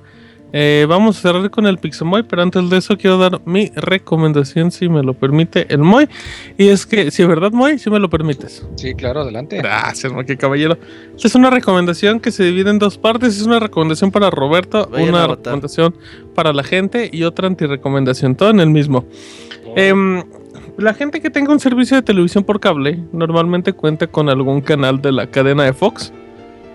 [0.54, 4.72] Eh, vamos a cerrar con el Pixemoy, pero antes de eso quiero dar mi recomendación,
[4.72, 6.08] si me lo permite el Moy.
[6.58, 8.66] Y es que, si es verdad, Moy, si me lo permites.
[8.76, 9.58] Sí, claro, adelante.
[9.58, 10.78] Gracias, Moy, qué caballero.
[11.16, 13.36] Esta es una recomendación que se divide en dos partes.
[13.36, 15.96] Es una recomendación para Roberto, Vayan una recomendación
[16.34, 19.06] para la gente y otra antirecomendación, todo en el mismo.
[19.78, 20.24] Em,
[20.78, 25.00] la gente que tenga un servicio de televisión por cable normalmente cuenta con algún canal
[25.00, 26.12] de la cadena de Fox.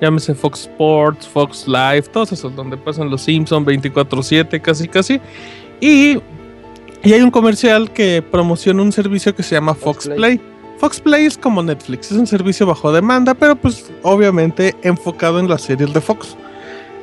[0.00, 5.20] Llámese Fox Sports, Fox Live, todos esos donde pasan los Simpsons 24/7 casi casi.
[5.80, 6.18] Y,
[7.02, 10.38] y hay un comercial que promociona un servicio que se llama Fox, Fox Play.
[10.38, 10.40] Play.
[10.78, 15.48] Fox Play es como Netflix, es un servicio bajo demanda, pero pues obviamente enfocado en
[15.48, 16.36] las series de Fox.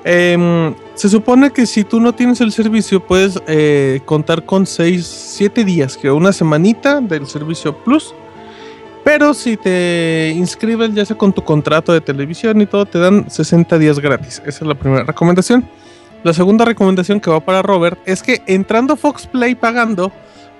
[0.05, 5.05] Em, se supone que si tú no tienes el servicio puedes eh, contar con 6,
[5.05, 8.13] 7 días, que una semanita del servicio Plus.
[9.05, 13.29] Pero si te inscribes ya sea con tu contrato de televisión y todo, te dan
[13.29, 14.41] 60 días gratis.
[14.45, 15.65] Esa es la primera recomendación.
[16.23, 20.11] La segunda recomendación que va para Robert es que entrando Fox Play pagando,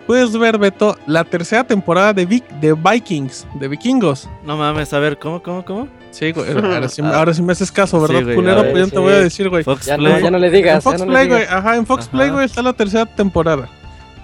[0.08, 4.30] puedes ver, Beto, la tercera temporada de, Vic- de Vikings, de Vikingos.
[4.46, 5.90] No mames, a ver, ¿cómo, cómo, cómo?
[6.12, 6.50] Sí, güey.
[6.58, 7.12] Ahora sí, Ah.
[7.20, 8.62] ahora sí me haces caso, ¿verdad, Sí, güey, culero?
[8.64, 9.02] ver, Pues ya te sí.
[9.02, 9.64] voy a decir, güey.
[9.64, 10.84] Fox Ya no, ya no le En digas.
[10.84, 11.44] Fox ya no Play, güey.
[11.44, 12.12] Ajá, en Fox Ajá.
[12.12, 13.70] Play, güey, está la tercera temporada.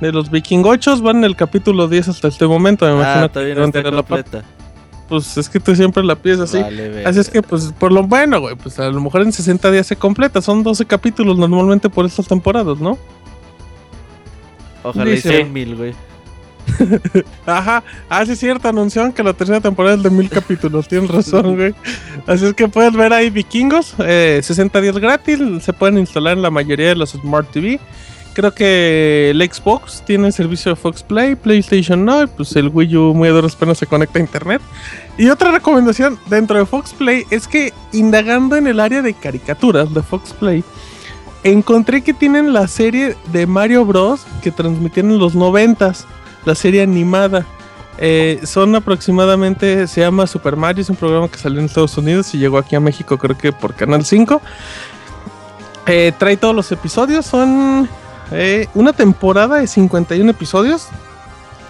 [0.01, 2.85] De los Vikingochos van en el capítulo 10 hasta este momento.
[2.85, 4.43] Me imagino Ah, que todavía no deben está la completa.
[5.07, 6.59] Pues es que tú siempre la pides así.
[6.59, 7.05] Vale.
[7.05, 9.85] Así es que, pues, por lo bueno, güey, pues a lo mejor en 60 días
[9.85, 10.41] se completa.
[10.41, 12.97] Son 12 capítulos normalmente por estas temporadas, ¿no?
[14.83, 15.93] Ojalá Dice- hicieran mil, güey.
[17.45, 21.55] Ajá, ah, es cierto, anunciaron que la tercera temporada es de mil capítulos, tienes razón,
[21.55, 21.75] güey.
[22.27, 26.41] Así es que puedes ver ahí Vikingos, eh, 60 días gratis, se pueden instalar en
[26.41, 27.79] la mayoría de los Smart TV.
[28.33, 32.97] Creo que el Xbox tiene servicio de Fox Play, PlayStation no, y pues el Wii
[32.97, 34.61] U muy duras penas se conecta a internet.
[35.17, 39.93] Y otra recomendación dentro de Fox Play es que indagando en el área de caricaturas
[39.93, 40.65] de Fox Play,
[41.45, 44.25] encontré que tienen la serie de Mario Bros.
[44.43, 46.05] que transmitieron en los noventas,
[46.45, 47.45] la serie animada.
[47.97, 52.33] Eh, son aproximadamente, se llama Super Mario, es un programa que salió en Estados Unidos
[52.33, 54.41] y llegó aquí a México creo que por Canal 5.
[55.87, 57.87] Eh, trae todos los episodios, son
[58.31, 60.87] eh, una temporada de 51 episodios.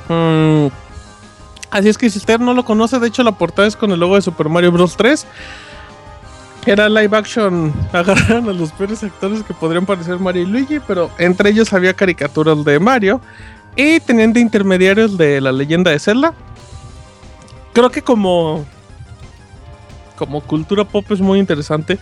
[0.09, 0.67] Mm,
[1.69, 3.99] así es que si usted no lo conoce, de hecho la portada es con el
[3.99, 4.97] logo de Super Mario Bros.
[4.97, 5.27] 3.
[6.65, 11.11] Era live action, agarraron a los peores actores que podrían parecer Mario y Luigi, pero
[11.19, 13.21] entre ellos había caricaturas de Mario
[13.75, 16.33] y tenían de intermediarios de la leyenda de Zelda.
[17.73, 18.65] Creo que como
[20.15, 21.99] como cultura pop es muy interesante,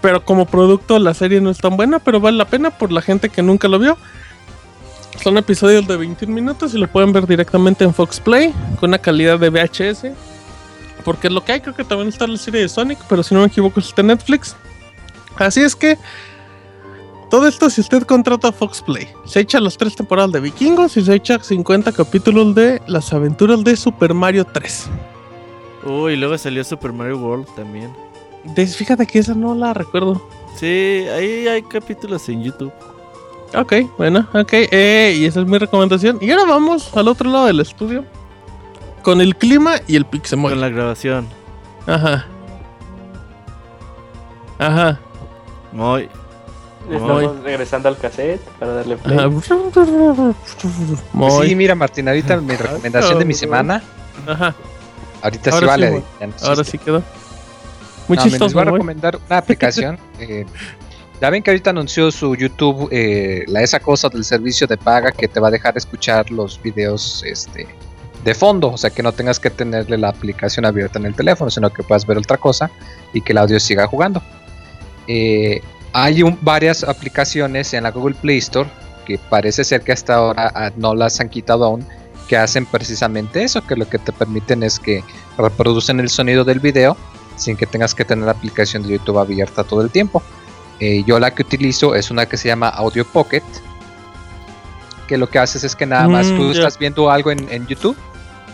[0.00, 3.02] pero como producto la serie no es tan buena, pero vale la pena por la
[3.02, 3.96] gente que nunca lo vio.
[5.22, 8.98] Son episodios de 21 minutos y lo pueden ver directamente en Fox Play con una
[8.98, 10.06] calidad de VHS.
[11.04, 13.34] Porque es lo que hay, creo que también está la serie de Sonic, pero si
[13.34, 14.54] no me equivoco está en Netflix.
[15.36, 15.98] Así es que
[17.30, 19.08] todo esto si usted contrata Fox Play.
[19.24, 23.62] Se echa las tres temporadas de Vikingos y se echa 50 capítulos de las aventuras
[23.64, 24.88] de Super Mario 3.
[25.84, 27.90] Uy, luego salió Super Mario World también.
[28.44, 30.20] De- fíjate que esa no la recuerdo.
[30.56, 32.72] Sí, ahí hay capítulos en YouTube.
[33.54, 34.52] Ok, bueno, ok.
[34.52, 36.18] eh, y esa es mi recomendación.
[36.20, 38.04] Y ahora vamos al otro lado del estudio.
[39.02, 40.50] Con el clima y el Pixemoy.
[40.52, 41.26] Con la grabación.
[41.86, 42.26] Ajá.
[44.58, 45.00] Ajá.
[45.72, 46.08] Muy.
[46.90, 49.18] Estamos regresando al cassette para darle play.
[51.12, 51.48] Muy.
[51.48, 53.82] sí, mira, Martín, ahorita mi recomendación de mi semana
[54.26, 54.54] Ajá.
[55.22, 56.02] Ahorita sí Ahora sí, vale.
[56.20, 57.02] ya no Ahora sí quedó.
[58.08, 59.98] Muy No, les chistoso, voy a recomendar una aplicación.
[60.18, 60.46] eh,
[61.20, 65.12] ya ven que ahorita anunció su YouTube eh, la esa cosa del servicio de paga
[65.12, 67.68] que te va a dejar escuchar los videos este,
[68.24, 71.50] de fondo, o sea que no tengas que tenerle la aplicación abierta en el teléfono,
[71.50, 72.70] sino que puedas ver otra cosa
[73.12, 74.22] y que el audio siga jugando.
[75.06, 75.60] Eh,
[75.92, 78.68] hay un- varias aplicaciones en la Google Play Store
[79.06, 81.84] que parece ser que hasta ahora ah, no las han quitado aún,
[82.28, 85.02] que hacen precisamente eso, que lo que te permiten es que
[85.36, 86.96] reproducen el sonido del video
[87.36, 90.22] sin que tengas que tener la aplicación de YouTube abierta todo el tiempo.
[90.78, 93.42] Eh, yo la que utilizo es una que se llama Audio Pocket,
[95.08, 97.66] que lo que haces es que nada más Mm, tú estás viendo algo en, en
[97.66, 97.96] YouTube,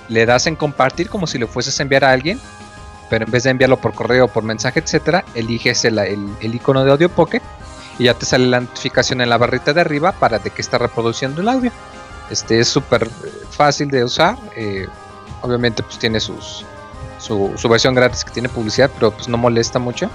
[0.08, 2.40] le das en compartir como si le fueses a enviar a alguien,
[3.08, 6.90] pero en vez de enviarlo por correo por mensaje, etcétera, eliges el, el, icono de
[6.90, 7.42] Audio Pocket
[7.98, 10.78] y ya te sale la notificación en la barrita de arriba para de que está
[10.78, 11.70] reproduciendo el audio.
[12.30, 13.08] Este es súper
[13.50, 14.36] fácil de usar.
[14.56, 14.86] eh,
[15.42, 16.64] obviamente pues tiene sus
[17.18, 20.10] su, su versión gratis que tiene publicidad, pero pues no molesta mucho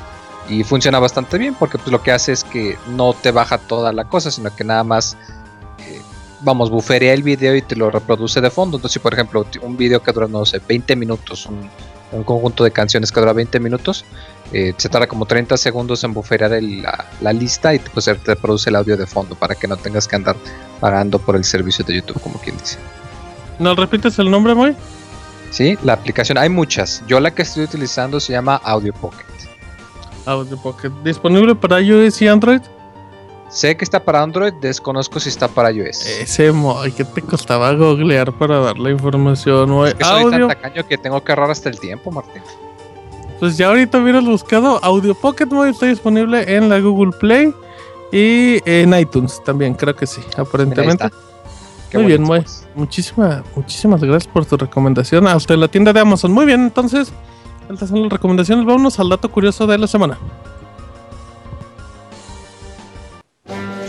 [0.49, 3.91] y funciona bastante bien porque pues lo que hace es que no te baja toda
[3.93, 5.17] la cosa, sino que nada más
[5.79, 6.01] eh,
[6.41, 8.77] vamos, buferea el video y te lo reproduce de fondo.
[8.77, 11.69] Entonces, si por ejemplo un video que dura, no sé, 20 minutos, un,
[12.11, 14.05] un conjunto de canciones que dura 20 minutos,
[14.53, 18.13] eh, se tarda como 30 segundos en buferear el- la, la lista y pues te
[18.13, 20.35] reproduce el audio de fondo para que no tengas que andar
[20.79, 22.77] pagando por el servicio de YouTube, como quien dice.
[23.59, 24.75] ¿No repites el nombre, muy?
[25.51, 27.03] Sí, la aplicación, hay muchas.
[27.07, 29.25] Yo la que estoy utilizando se llama Audio Pocket.
[30.25, 30.89] Audio Pocket.
[31.03, 32.61] ¿Disponible para iOS y Android?
[33.51, 36.05] Sé que está para Android, desconozco si está para iOS.
[36.05, 39.87] Ese Moy, ¿qué te costaba googlear para dar la información?
[39.87, 42.41] Es que soy Audio, tan tacaño que tengo que ahorrar hasta el tiempo, Martín.
[43.41, 47.53] pues ya ahorita hubieras buscado Audio Pocket, Moy, está disponible en la Google Play
[48.13, 51.09] y en iTunes también, creo que sí, aparentemente.
[51.93, 52.39] Muy bien, Moy.
[52.39, 52.65] pues.
[52.73, 55.27] Muchísimas, muchísimas gracias por tu recomendación.
[55.27, 56.31] Hasta la tienda de Amazon.
[56.31, 57.11] Muy bien, entonces,
[57.69, 58.65] estas son las recomendaciones.
[58.65, 60.17] Vámonos al dato curioso de la semana.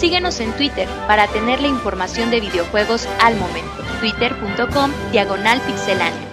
[0.02, 3.70] Síguenos en Twitter para tener la información de videojuegos al momento.
[4.00, 6.28] Twitter.com Diagonal Pixelánea.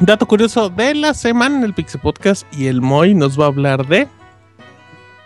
[0.00, 3.48] Dato curioso de la semana en el Pixel Podcast y el Moy nos va a
[3.48, 4.06] hablar de.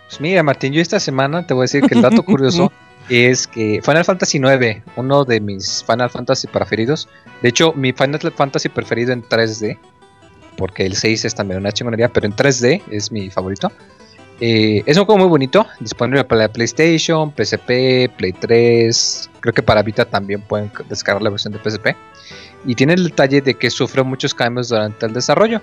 [0.07, 2.71] Pues mira, Martín, yo esta semana te voy a decir que el dato curioso
[3.09, 7.09] es que Final Fantasy IX, uno de mis Final Fantasy preferidos,
[7.41, 9.77] de hecho, mi Final Fantasy preferido en 3D,
[10.57, 13.71] porque el 6 es también una chingonería, pero en 3D es mi favorito.
[14.41, 19.63] Eh, es un juego muy bonito, disponible para la PlayStation, PSP, Play 3, creo que
[19.63, 21.95] para Vita también pueden descargar la versión de PSP.
[22.65, 25.61] Y tiene el detalle de que sufre muchos cambios durante el desarrollo.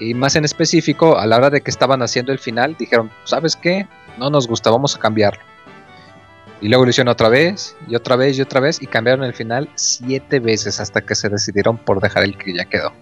[0.00, 3.56] Y más en específico, a la hora de que estaban haciendo el final, dijeron, ¿sabes
[3.56, 3.86] qué?
[4.18, 5.42] No nos gusta, vamos a cambiarlo.
[6.60, 9.32] Y luego lo hicieron otra vez, y otra vez, y otra vez, y cambiaron el
[9.32, 12.92] final siete veces hasta que se decidieron por dejar el que ya quedó.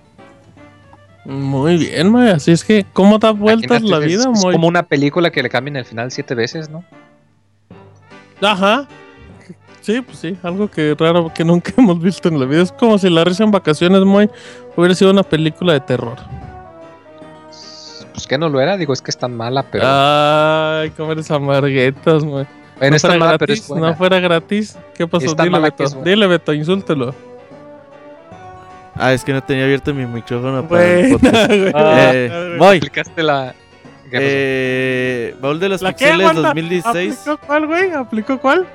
[1.31, 2.29] Muy bien, Moy.
[2.31, 4.55] Así es que, ¿cómo da vueltas la es- vida, es Moy?
[4.55, 6.83] como una película que le cambian el final siete veces, ¿no?
[8.41, 8.89] Ajá.
[9.83, 12.63] Sí, pues sí, algo que raro que nunca hemos visto en la vida.
[12.63, 14.31] Es como si La Risa en Vacaciones, Moy,
[14.77, 16.17] hubiera sido una película de terror.
[18.15, 19.85] Pues que no lo era, digo, es que es tan mala, pero...
[19.87, 22.47] Ay, cómo eres amarguetas, Moy.
[22.79, 23.91] bueno, no es tan mala, pero es buena.
[23.91, 24.77] no fuera gratis.
[24.95, 25.27] ¿Qué pasó?
[25.27, 25.85] Es Dile, Beto.
[25.85, 26.03] es.
[26.05, 27.15] Dile, Beto, insúltelo.
[28.99, 31.47] Ah, es que no tenía abierto mi micrófono para el podcast.
[31.49, 31.73] güey.
[31.75, 33.55] Eh, Ah, Aplicaste la...
[34.11, 36.49] Eh, baúl de los ¿La pixeles Wanda?
[36.49, 37.19] 2016.
[37.21, 37.93] ¿Aplicó cuál, güey?
[37.93, 38.67] ¿Aplicó cuál?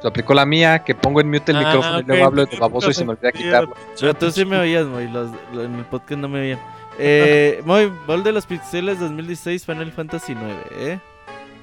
[0.00, 2.42] Se aplicó la mía, que pongo en mute el Ah, micrófono y luego hablo de
[2.44, 3.74] entonces, baboso y se me olvida quitarlo.
[3.98, 5.08] Pero tú sí me oías, Moy.
[5.10, 6.58] Los, los- en el podcast no me oían.
[6.98, 10.98] Eh, Moy, baúl de los pixeles 2016 Final Fantasy 9, ¿eh?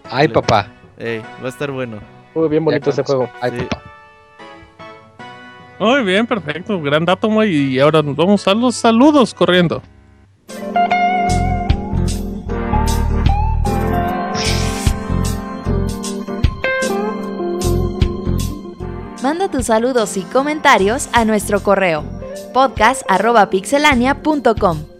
[0.10, 0.68] Ay, papá.
[0.98, 2.00] Ey, va a estar bueno.
[2.36, 3.30] Muy bien bonito Ya ese juego.
[3.42, 3.66] Ay, Sí.
[3.66, 3.82] papá.
[5.84, 6.82] Muy bien, perfecto.
[6.82, 7.74] Gran dato, Moy.
[7.74, 9.82] Y ahora nos vamos a los saludos corriendo.
[19.22, 22.06] Manda tus saludos y comentarios a nuestro correo
[22.54, 24.93] podcast.pixelania.com.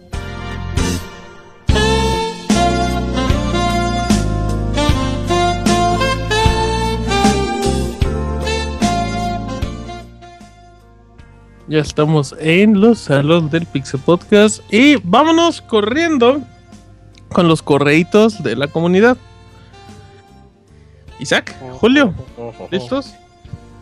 [11.66, 14.60] Ya estamos en los saludos del Pixel Podcast.
[14.70, 16.42] Y vámonos corriendo
[17.30, 19.16] con los correitos de la comunidad.
[21.18, 22.12] Isaac, Julio,
[22.70, 23.14] ¿listos?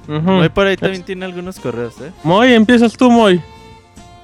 [0.07, 0.21] Ujú.
[0.21, 2.13] Moy por ahí también tiene algunos correos, ¿eh?
[2.23, 3.41] Moy, empiezas tú, Moy.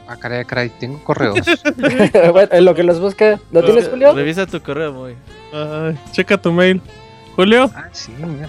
[0.07, 1.39] Ah, caray, caray, tengo correos.
[2.33, 3.41] bueno, en lo que los busca.
[3.51, 4.15] ¿Lo tienes, Julio?
[4.15, 5.17] Revisa tu correo, Moy.
[5.53, 6.81] Ay, checa tu mail.
[7.35, 8.49] Julio, ah, sí, mira.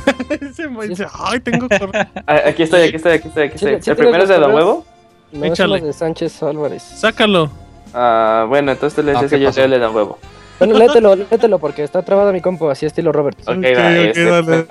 [0.40, 2.04] Ese güey dice, ay, tengo correo.
[2.26, 3.82] Aquí estoy, aquí estoy, aquí estoy, aquí Sí, estoy.
[3.82, 4.66] sí ¿El primero es de Don correos.
[4.68, 4.84] Huevo?
[5.32, 5.80] No, Échale.
[5.80, 6.82] de Sánchez Álvarez.
[6.82, 7.50] Sácalo.
[7.94, 10.18] Ah, bueno, entonces tú le Ah, dices ¿qué que yo soy el de Don Huevo.
[10.58, 13.38] Bueno, léetelo, léetelo porque está trabada mi compu, así estilo Robert.
[13.42, 14.66] Ok, va, este, dale.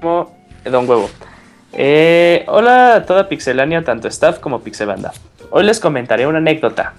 [0.00, 1.08] como Don Huevo.
[1.74, 5.12] Eh, hola a toda Pixelania, tanto staff como Pixelbanda.
[5.50, 6.94] Hoy les comentaré una anécdota.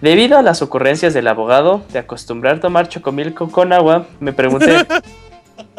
[0.00, 4.78] Debido a las ocurrencias del abogado de acostumbrar tomar chocomilco con agua, me pregunté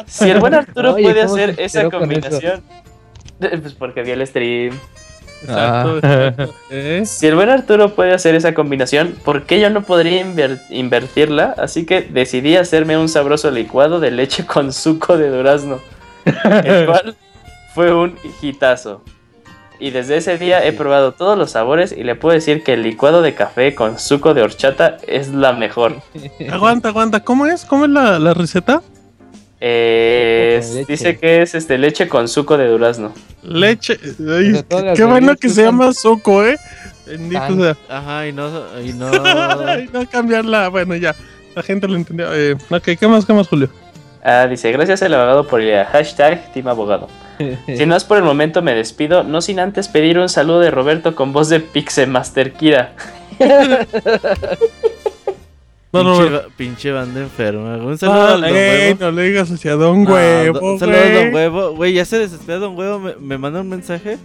[0.06, 2.62] si el buen Arturo Oye, puede ¿cómo se hacer esa combinación.
[3.38, 4.78] Pues porque vi el stream.
[5.42, 6.00] Exacto.
[6.02, 6.24] Ah.
[6.28, 6.54] exacto.
[6.70, 7.02] ¿Eh?
[7.04, 11.54] Si el buen Arturo puede hacer esa combinación, ¿por qué yo no podría inver- invertirla?
[11.58, 15.80] Así que decidí hacerme un sabroso licuado de leche con suco de durazno,
[16.64, 17.16] el cual
[17.74, 19.02] fue un hitazo.
[19.80, 22.84] Y desde ese día he probado todos los sabores y le puedo decir que el
[22.84, 25.96] licuado de café con suco de horchata es la mejor.
[26.48, 27.24] Aguanta, aguanta.
[27.24, 27.64] ¿Cómo es?
[27.64, 28.80] ¿Cómo es la, la receta?
[29.64, 33.12] Eh, dice que es este leche con suco de durazno.
[33.44, 33.96] Leche.
[34.28, 34.64] Ay,
[34.96, 36.58] qué bueno que se llama Soco, ¿eh?
[37.06, 37.76] Bendito tan- sea.
[37.88, 38.50] Ajá, y no.
[38.84, 39.08] Y no...
[39.92, 40.68] No cambiarla.
[40.68, 41.14] Bueno, ya.
[41.54, 42.34] La gente lo entendió.
[42.34, 43.68] Eh, ok, ¿qué más, qué más, Julio?
[44.24, 47.08] Ah, dice, gracias al abogado por el hashtag Team Abogado.
[47.66, 50.70] Si no es por el momento, me despido, no sin antes pedir un saludo de
[50.72, 52.94] Roberto con voz de Pixemaster Kira.
[55.92, 56.40] No, no, pinche, no.
[56.56, 57.76] pinche banda enferma.
[57.76, 59.00] Un saludo Ah, al Don ey, Huevo.
[59.04, 60.58] no le digas hacia Don No, Huevo.
[60.60, 61.24] do- saludos a güey.
[61.24, 61.72] Don Huevo.
[61.76, 62.98] Güey, ya se desespera Don Huevo.
[62.98, 64.18] Me, me manda un mensaje.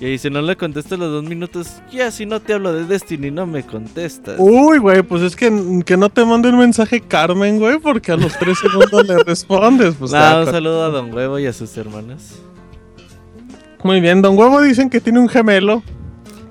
[0.00, 3.32] Y si no le contesto los dos minutos, ya si no te hablo de Destiny,
[3.32, 4.36] no me contestas.
[4.38, 8.16] Uy, güey, pues es que, que no te mande un mensaje Carmen, güey, porque a
[8.16, 9.96] los tres segundos le respondes.
[9.98, 12.38] Pues, Nah, ah, un con- saludo a Don Huevo y a sus hermanas.
[13.82, 15.82] Muy bien, Don Huevo dicen que tiene un gemelo.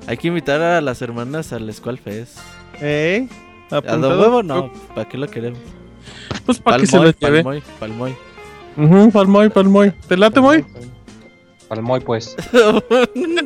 [0.08, 2.40] Hay que invitar a las hermanas al Squall Fest.
[2.82, 3.28] ¿Eh?
[3.72, 4.10] A Apuntado.
[4.10, 5.60] Don Huevo no, ¿para qué lo queremos?
[6.46, 7.44] Pues para que se lo lleve.
[7.44, 8.16] Palmoy, Palmoy.
[8.78, 9.92] Ujú, Palmoy, Palmoy.
[10.08, 10.64] ¿Te late, Moy?
[11.68, 12.36] Palmoy, pues.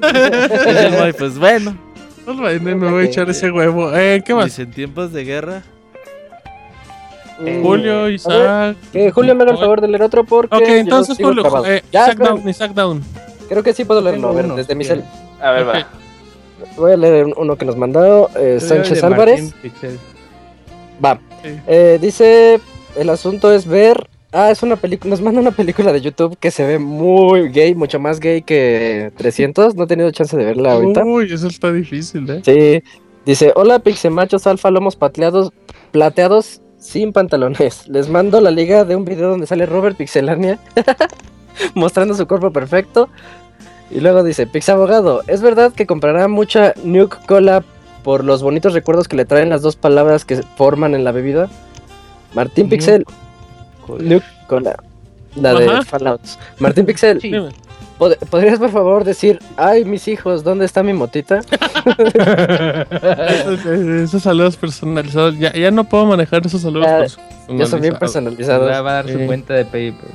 [0.01, 1.75] Palmoy, pues bueno.
[2.25, 3.91] Pues bueno, me voy a echar ese huevo.
[3.95, 4.45] Eh, ¿qué más?
[4.45, 5.63] Dice, en tiempos de guerra.
[7.39, 8.77] Mm, Julio, a ver, Isaac.
[8.91, 10.55] Que Julio me haga el favor de leer otro porque.
[10.55, 13.01] Ok, entonces Julio, eh, Ya, Isaac creo, Down, Isaac Down.
[13.49, 14.29] creo que sí puedo leerlo.
[14.29, 15.03] A ver, uno, desde mi cel.
[15.41, 15.73] A ver, Ok.
[15.73, 15.87] va.
[16.77, 19.51] Voy a leer uno que nos mandó eh, Sánchez Álvarez.
[19.63, 19.99] Martín.
[21.03, 21.19] Va.
[21.43, 21.49] Sí.
[21.67, 22.59] Eh, dice,
[22.95, 24.07] el asunto es ver...
[24.33, 27.75] Ah, es una película, nos manda una película de YouTube que se ve muy gay,
[27.75, 29.75] mucho más gay que 300.
[29.75, 31.03] No he tenido chance de verla ahorita.
[31.03, 32.41] Uy, eso está difícil, ¿eh?
[32.45, 32.81] Sí.
[33.25, 35.51] Dice, hola pixemachos alfa lomos patleados,
[35.91, 37.87] plateados sin pantalones.
[37.87, 40.59] Les mando la liga de un video donde sale Robert Pixelania
[41.75, 43.09] mostrando su cuerpo perfecto.
[43.91, 47.63] Y luego dice, Pixabogado, ¿es verdad que comprará mucha Nuke Cola
[48.03, 51.49] por los bonitos recuerdos que le traen las dos palabras que forman en la bebida?
[52.33, 53.05] Martín Pixel,
[53.87, 54.75] Nuke Cola.
[55.35, 55.83] La de Ajá.
[55.83, 56.37] Fallouts.
[56.59, 57.49] Martín Pixel, Dime.
[57.97, 61.39] ¿pod- ¿podrías por favor decir, ay mis hijos, ¿dónde está mi motita?
[63.29, 65.37] Esos, esos saludos personalizados.
[65.39, 67.59] Ya, ya no puedo manejar esos saludos Ya- personalizados.
[67.59, 68.69] Ya son bien personalizados.
[68.71, 70.09] va a dar su cuenta de PayPal.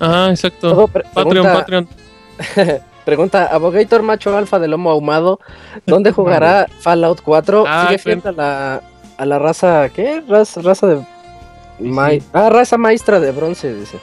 [0.00, 0.88] Ah, exacto.
[1.14, 1.88] Patreon, Patreon.
[3.10, 5.40] pregunta, Abogator macho alfa de lomo ahumado,
[5.84, 7.64] ¿dónde jugará Fallout 4?
[7.66, 8.80] Ah, ¿Sigue fiel a la,
[9.18, 10.22] a la raza, qué?
[10.28, 11.00] Raza, raza de...
[11.80, 13.98] mai- Ah, raza maestra de bronce, dice.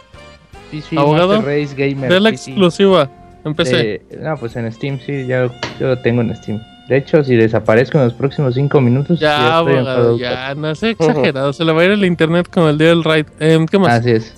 [0.72, 2.12] PC Abogado, Race Gamer.
[2.12, 2.52] De la PC.
[2.52, 3.10] exclusiva.
[3.46, 3.76] Empecé.
[4.10, 5.46] De- no, pues en Steam sí, ya
[5.80, 6.62] yo lo tengo en Steam.
[6.90, 10.90] De hecho, si desaparezco en los próximos 5 minutos, ya, Ya, abogado, ya, no sé
[10.92, 11.54] exagerado.
[11.54, 13.26] Se le va a ir el internet con el día del raid.
[13.40, 13.80] Em, ¿Qué 4.
[13.80, 14.00] más?
[14.00, 14.34] Así es.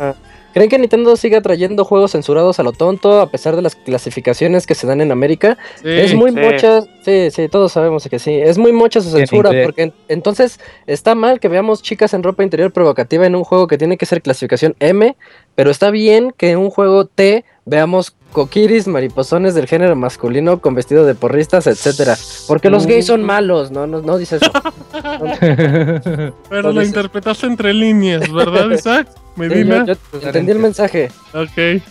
[0.53, 4.66] ¿Creen que Nintendo siga trayendo juegos censurados a lo tonto a pesar de las clasificaciones
[4.66, 5.58] que se dan en América?
[5.82, 5.90] Sí.
[5.90, 6.38] es muy sí.
[6.40, 8.34] mocha, sí, sí, todos sabemos que sí.
[8.34, 12.24] Es muy mocha su censura, que- porque en- entonces está mal que veamos chicas en
[12.24, 15.16] ropa interior provocativa en un juego que tiene que ser clasificación M,
[15.56, 20.75] pero está bien que en un juego T veamos coquiris, mariposones del género masculino con
[20.75, 22.16] vestido de porristas, etcétera.
[22.48, 24.51] Porque los gays son malos, no, no, no dice eso.
[26.49, 29.08] Pero lo interpretaste entre líneas, ¿verdad, Isaac?
[29.11, 29.85] Sí, Medina.
[29.85, 31.11] yo- yo entendí el mensaje.
[31.33, 31.82] Ok.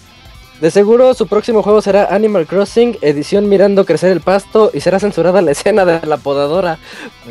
[0.61, 4.99] De seguro su próximo juego será Animal Crossing, edición mirando crecer el pasto y será
[4.99, 6.79] censurada la escena de la podadora,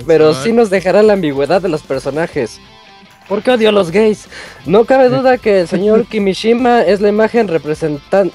[0.05, 2.59] pero sí nos dejará la ambigüedad de los personajes.
[3.27, 4.29] ¿Por qué odio a los gays?
[4.65, 8.31] No cabe duda que el señor Kimishima es la imagen representan-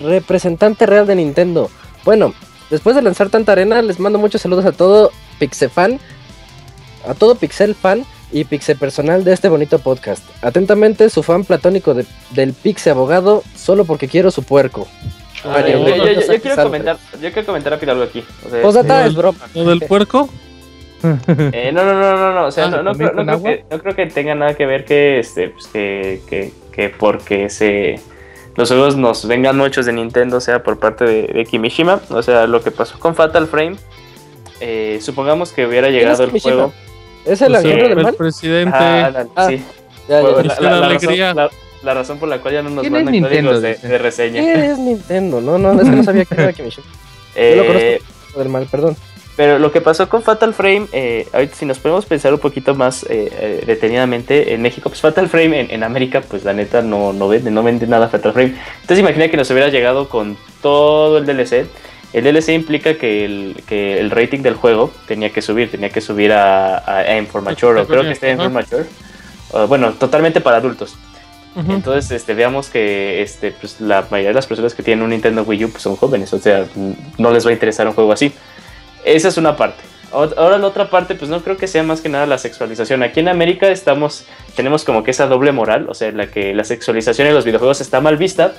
[0.00, 1.70] representante real de Nintendo.
[2.04, 2.34] Bueno,
[2.70, 5.98] después de lanzar tanta arena, les mando muchos saludos a todo Pixefan,
[7.08, 10.22] a todo Pixel fan y Pixe personal de este bonito podcast.
[10.42, 14.88] Atentamente, su fan platónico de- del Pixe abogado, solo porque quiero su puerco.
[15.44, 18.24] Ah, yo, bueno, yo- yo- yo Sánchez quiero comentar, yo quiero comentar rápido algo aquí.
[18.44, 19.08] O sea, Postdata Sí.
[19.10, 19.38] es broma.
[19.54, 20.28] ¿Lo del puerco?
[21.04, 23.42] eh, no, no, no, no, no, o sea, Ah, no, no, ¿también creo, no con
[23.42, 26.88] creo que, no creo que tenga nada que ver que, este, pues que, que, que
[26.88, 28.00] porque se
[28.56, 32.00] los juegos nos vengan muchos de Nintendo, sea por parte de, de Kimishima.
[32.10, 33.76] O sea, lo que pasó con Fatal Frame.
[34.60, 36.54] eh, supongamos que hubiera llegado el Kimishima?
[36.54, 36.72] juego.
[37.26, 38.76] ¿Es el Pues, del el presidente.
[38.78, 39.62] Ah, Ah, sí.
[40.08, 41.34] Ya, ya, la razón, alegría.
[41.34, 41.50] la-
[41.82, 43.98] la razón por la cual ya no nos ¿Quién es mandan Nintendo, códigos de, de
[43.98, 44.40] reseña.
[44.40, 45.40] ¿Qué es Nintendo?
[45.40, 46.86] No, no, es que no sabía que era Kimishima.
[47.38, 48.38] Eh, lo conozco.
[48.38, 48.96] Del mal, perdón.
[49.36, 52.74] Pero lo que pasó con Fatal Frame, eh, ahorita si nos podemos pensar un poquito
[52.74, 56.80] más eh, eh, detenidamente, en México, pues Fatal Frame en, en América, pues la neta
[56.80, 58.54] no, no vende, no vende nada Fatal Frame.
[58.80, 61.66] Entonces imagina que nos hubiera llegado con todo el DLC.
[62.14, 66.00] El DLC implica que el, que el rating del juego tenía que subir, tenía que
[66.00, 68.54] subir a, a, a M for Mature, o creo que está en for Ajá.
[68.54, 68.86] Mature.
[69.52, 70.96] O, bueno, totalmente para adultos.
[71.56, 75.42] Entonces, este, veamos que este, pues, la mayoría de las personas que tienen un Nintendo
[75.42, 76.66] Wii U pues, son jóvenes, o sea,
[77.16, 78.30] no les va a interesar un juego así.
[79.06, 79.82] Esa es una parte.
[80.12, 83.02] Ahora la otra parte, pues no creo que sea más que nada la sexualización.
[83.02, 86.64] Aquí en América estamos, tenemos como que esa doble moral, o sea, la que la
[86.64, 88.54] sexualización en los videojuegos está mal vista,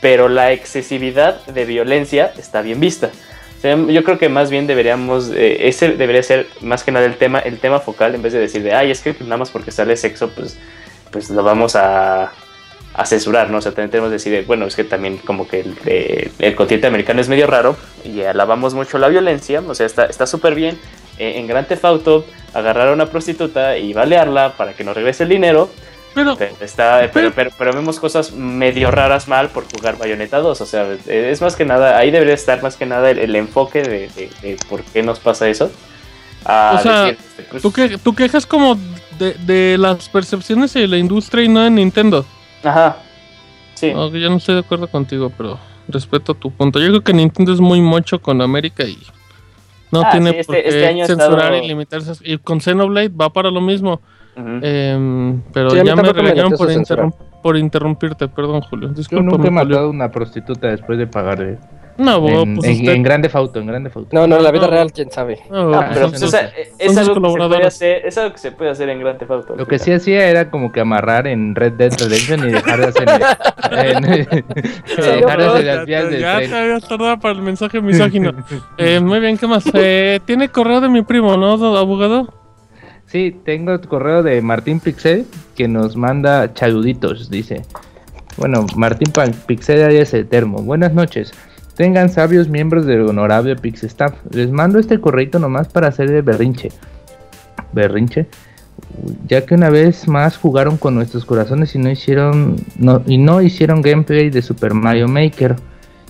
[0.00, 3.10] pero la excesividad de violencia está bien vista.
[3.58, 7.06] O sea, yo creo que más bien deberíamos, eh, ese debería ser más que nada
[7.06, 9.50] el tema, el tema focal, en vez de decir de, ay, es que nada más
[9.50, 10.58] porque sale sexo, pues,
[11.10, 12.32] pues lo vamos a,
[12.98, 13.58] a censurar, ¿no?
[13.58, 16.54] O sea, también tenemos que decir, bueno, es que también como que el, eh, el
[16.56, 20.78] continente americano es medio raro y alabamos mucho la violencia, o sea, está súper bien
[21.18, 25.24] eh, en Grand Theft Auto agarrar a una prostituta y balearla para que nos regrese
[25.24, 25.68] el dinero,
[26.14, 30.58] Pero, pero, está, pero, pero, pero vemos cosas medio raras mal por jugar Bayonetta 2,
[30.62, 33.82] o sea, es más que nada, ahí debería estar más que nada el, el enfoque
[33.82, 35.70] de, de- de por qué nos pasa eso.
[36.78, 38.78] O sea, decir, este, pues, tú, que, tú quejas como
[39.18, 42.24] de, de las percepciones de la industria y no de Nintendo.
[42.64, 42.96] Ajá,
[43.74, 43.92] sí.
[43.94, 46.78] No, yo no estoy de acuerdo contigo, pero respeto tu punto.
[46.80, 48.98] Yo creo que Nintendo es muy mocho con América y
[49.92, 52.12] no Ah, tiene sí, este- por qué este año censurar estado- y limitarse.
[52.24, 54.00] Y con Xenoblade va para lo mismo.
[54.38, 58.92] Em, pero Sí, ya me regañaron por, interrum- por interrumpirte, perdón, Julio.
[58.94, 61.58] Yo nunca he matado a una prostituta después de pagarle.
[61.98, 62.92] No, bo, en, pues en- usted.
[62.92, 64.10] en Grande Fauto, en Grande Fauto.
[64.12, 64.70] No, no, la vida No.
[64.72, 65.40] real, quién sabe.
[65.50, 68.32] No, Ah, pero pues, pues, o sea, es, algo que se puede hacer, es algo
[68.32, 69.56] que se puede hacer en Grand Theft Auto.
[69.56, 72.86] Lo que sí hacía era como que amarrar en Red Dead Redemption y dejar de
[72.86, 73.08] hacer,
[73.72, 74.02] en-
[74.96, 76.54] dejar de hacer ya, las vías del ya tren.
[76.54, 78.32] habías tardado para el mensaje misógino.
[78.78, 79.64] Eh, muy bien, ¿qué más?
[79.74, 82.32] Eh, Tiene correo de mi primo, ¿no, do- abogado?
[83.06, 87.62] Sí, tengo el correo de Martín Pixel que nos manda chaluditos, dice.
[88.36, 89.12] Bueno, Martín
[89.46, 90.58] Pixel es el termo.
[90.58, 91.32] Buenas noches.
[91.76, 94.14] Tengan sabios miembros del honorable Pixestaff.
[94.30, 96.70] Les mando este correito nomás para hacer de berrinche.
[97.72, 98.26] Berrinche.
[99.28, 102.56] Ya que una vez más jugaron con nuestros corazones y no hicieron
[103.06, 105.56] y no hicieron gameplay de Super Mario Maker.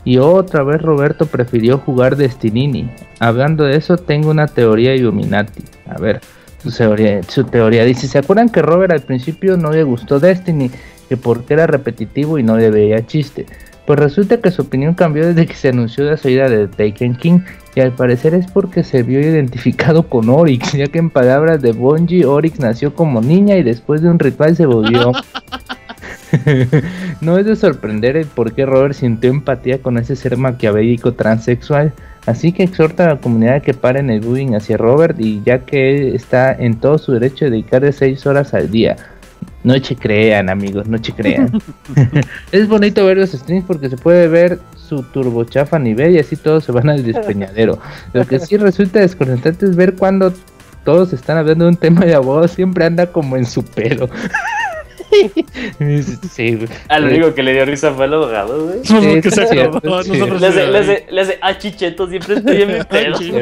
[0.05, 2.89] Y otra vez Roberto prefirió jugar Destinini.
[3.19, 5.65] Hablando de eso, tengo una teoría Illuminati.
[5.89, 6.21] A ver,
[6.63, 10.71] su teoría, su teoría dice, ¿se acuerdan que Robert al principio no le gustó Destiny?
[11.09, 13.47] Que porque era repetitivo y no le veía chiste.
[13.87, 17.41] Pues resulta que su opinión cambió desde que se anunció la salida de Taken King
[17.77, 21.73] y al parecer es porque se vio identificado con Oryx, ya que en palabras de
[21.73, 25.13] Bungie, Oryx nació como niña y después de un ritual se volvió...
[27.21, 31.93] no es de sorprender el por qué Robert sintió empatía con ese ser maquiavélico transexual,
[32.27, 35.95] así que exhorta a la comunidad que paren el bullying hacia Robert y ya que
[35.95, 38.97] él está en todo su derecho de dedicarle 6 horas al día.
[39.65, 41.51] No che crean amigos, no che crean.
[42.53, 46.65] es bonito ver los streams porque se puede ver su turbochafa nivel y así todos
[46.65, 47.79] se van al despeñadero.
[48.13, 50.33] Lo que sí resulta desconcertante es ver cuando
[50.85, 54.09] todos están hablando de un tema de abogado, siempre anda como en su pelo.
[56.31, 56.69] Sí, güey.
[56.89, 58.79] Al único que le dio risa fue al abogado, güey.
[58.81, 60.03] Pues porque Sí, se cierto, acabó.
[60.03, 60.11] sí.
[60.13, 62.75] Nosotros Le hace, le hace, le hace, ah, chicheto, siempre estoy en mi.
[63.17, 63.33] Sí.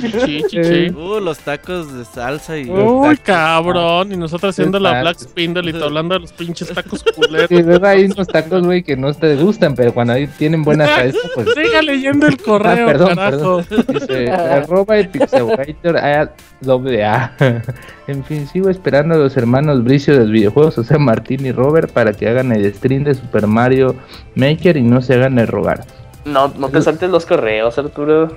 [0.00, 0.90] Chi, chi, chi.
[0.90, 2.68] Uh, los tacos de salsa y.
[2.70, 4.12] Uy, cabrón.
[4.12, 5.18] Y nosotros haciendo la Black.
[5.18, 7.48] Spindle y hablando de los pinches tacos culeros.
[7.48, 10.86] Sí, luego hay unos tacos, güey, que no te gustan, pero cuando ahí tienen buena
[10.86, 11.48] salsa, pues...
[11.54, 13.62] Siga leyendo el correo, Ah, perdón, carajo.
[13.68, 13.86] perdón.
[14.00, 17.32] Dice, arroba el Pixelgator a doble A.
[18.08, 21.52] En fin, sigo esperando a los hermanos Bricio de los videojuegos, o sea, Martín y
[21.52, 23.94] Robert, para que hagan el stream de Super Mario
[24.34, 25.84] Maker y no se hagan el rogar.
[26.24, 28.34] No, no te saltes los correos, Arturo.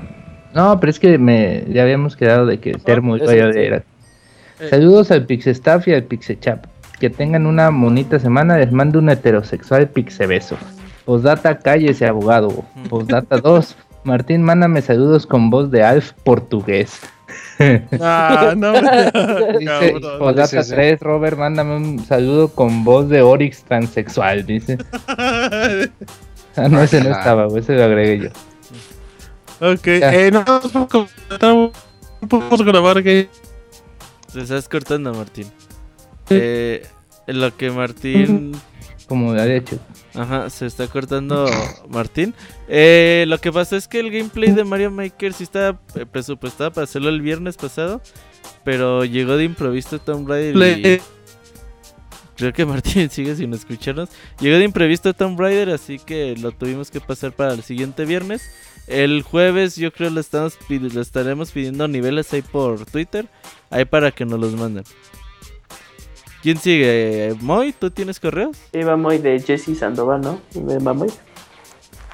[0.53, 3.35] No, pero es que me ya habíamos quedado de que termo iba a.
[3.35, 3.83] Eh.
[4.69, 6.65] Saludos al Pixestaff y al Pixechap.
[6.99, 8.57] Que tengan una bonita semana.
[8.57, 10.57] Les mando un heterosexual Pixebeso.
[11.05, 12.65] Postdata, cállese, abogado.
[12.89, 13.77] Postdata 2.
[14.03, 16.99] Martín, mándame saludos con voz de Alf portugués.
[18.01, 18.73] Ah, no,
[19.59, 20.01] Dice cabrón.
[20.19, 20.75] Postdata ¿Cuál es ese?
[20.75, 24.77] 3, Robert, mándame un saludo con voz de Oryx transexual, dice.
[26.57, 28.29] Ah, no, ese no estaba, ese lo agregué
[29.59, 29.67] yo.
[29.73, 30.13] Ok, Ya.
[30.13, 30.45] eh, no,
[31.41, 31.71] no
[32.29, 33.27] podemos grabar que
[34.31, 35.47] Te estás cortando, Martín.
[36.29, 36.85] Eh,
[37.27, 38.53] en lo que Martín.
[39.09, 39.77] Como de hecho.
[40.15, 41.45] Ajá, se está cortando
[41.89, 42.33] Martín.
[42.67, 46.71] Eh, lo que pasa es que el gameplay de Mario Maker sí estaba eh, presupuestado
[46.71, 48.01] para hacerlo el viernes pasado,
[48.63, 50.57] pero llegó de improviso Tomb Raider y...
[50.81, 51.01] Le-
[52.37, 54.09] Creo que Martín sigue sin escucharnos.
[54.41, 58.43] Llegó de imprevisto Tomb Raider, así que lo tuvimos que pasar para el siguiente viernes.
[58.87, 63.25] El jueves yo creo le, estamos le estaremos pidiendo niveles ahí por Twitter,
[63.69, 64.83] ahí para que nos los manden.
[66.45, 67.35] ¿Quién sigue?
[67.41, 68.55] Moy, ¿tú tienes correos?
[68.71, 70.39] Iba muy de Jesse Sandoval, ¿no?
[70.85, 71.07] Va muy.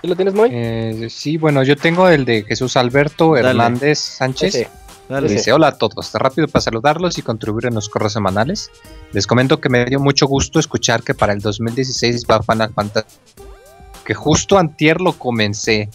[0.02, 0.48] ¿Y lo tienes muy?
[0.54, 3.50] Eh, sí, bueno, yo tengo el de Jesús Alberto Dale.
[3.50, 4.56] Hernández Sánchez.
[4.56, 4.70] Ese.
[5.10, 5.28] Dale.
[5.28, 8.72] Dice, hola a todos, rápido para saludarlos y contribuir en los correos semanales.
[9.12, 13.08] Les comento que me dio mucho gusto escuchar que para el 2016 va Final Fantasy.
[14.06, 15.90] Que justo antier lo comencé.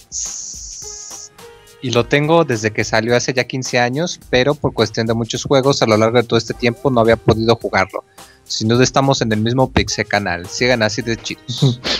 [1.82, 5.44] Y lo tengo desde que salió hace ya 15 años, pero por cuestión de muchos
[5.44, 8.04] juegos a lo largo de todo este tiempo no había podido jugarlo.
[8.44, 11.80] Sin duda estamos en el mismo Pixel canal, sigan así de chidos.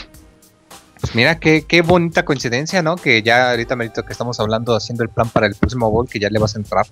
[0.99, 2.97] Pues mira, qué, qué bonita coincidencia, ¿no?
[2.97, 6.19] Que ya ahorita, Merito, que estamos hablando, haciendo el plan para el próximo Bowl, que
[6.19, 6.87] ya le vas a entrar.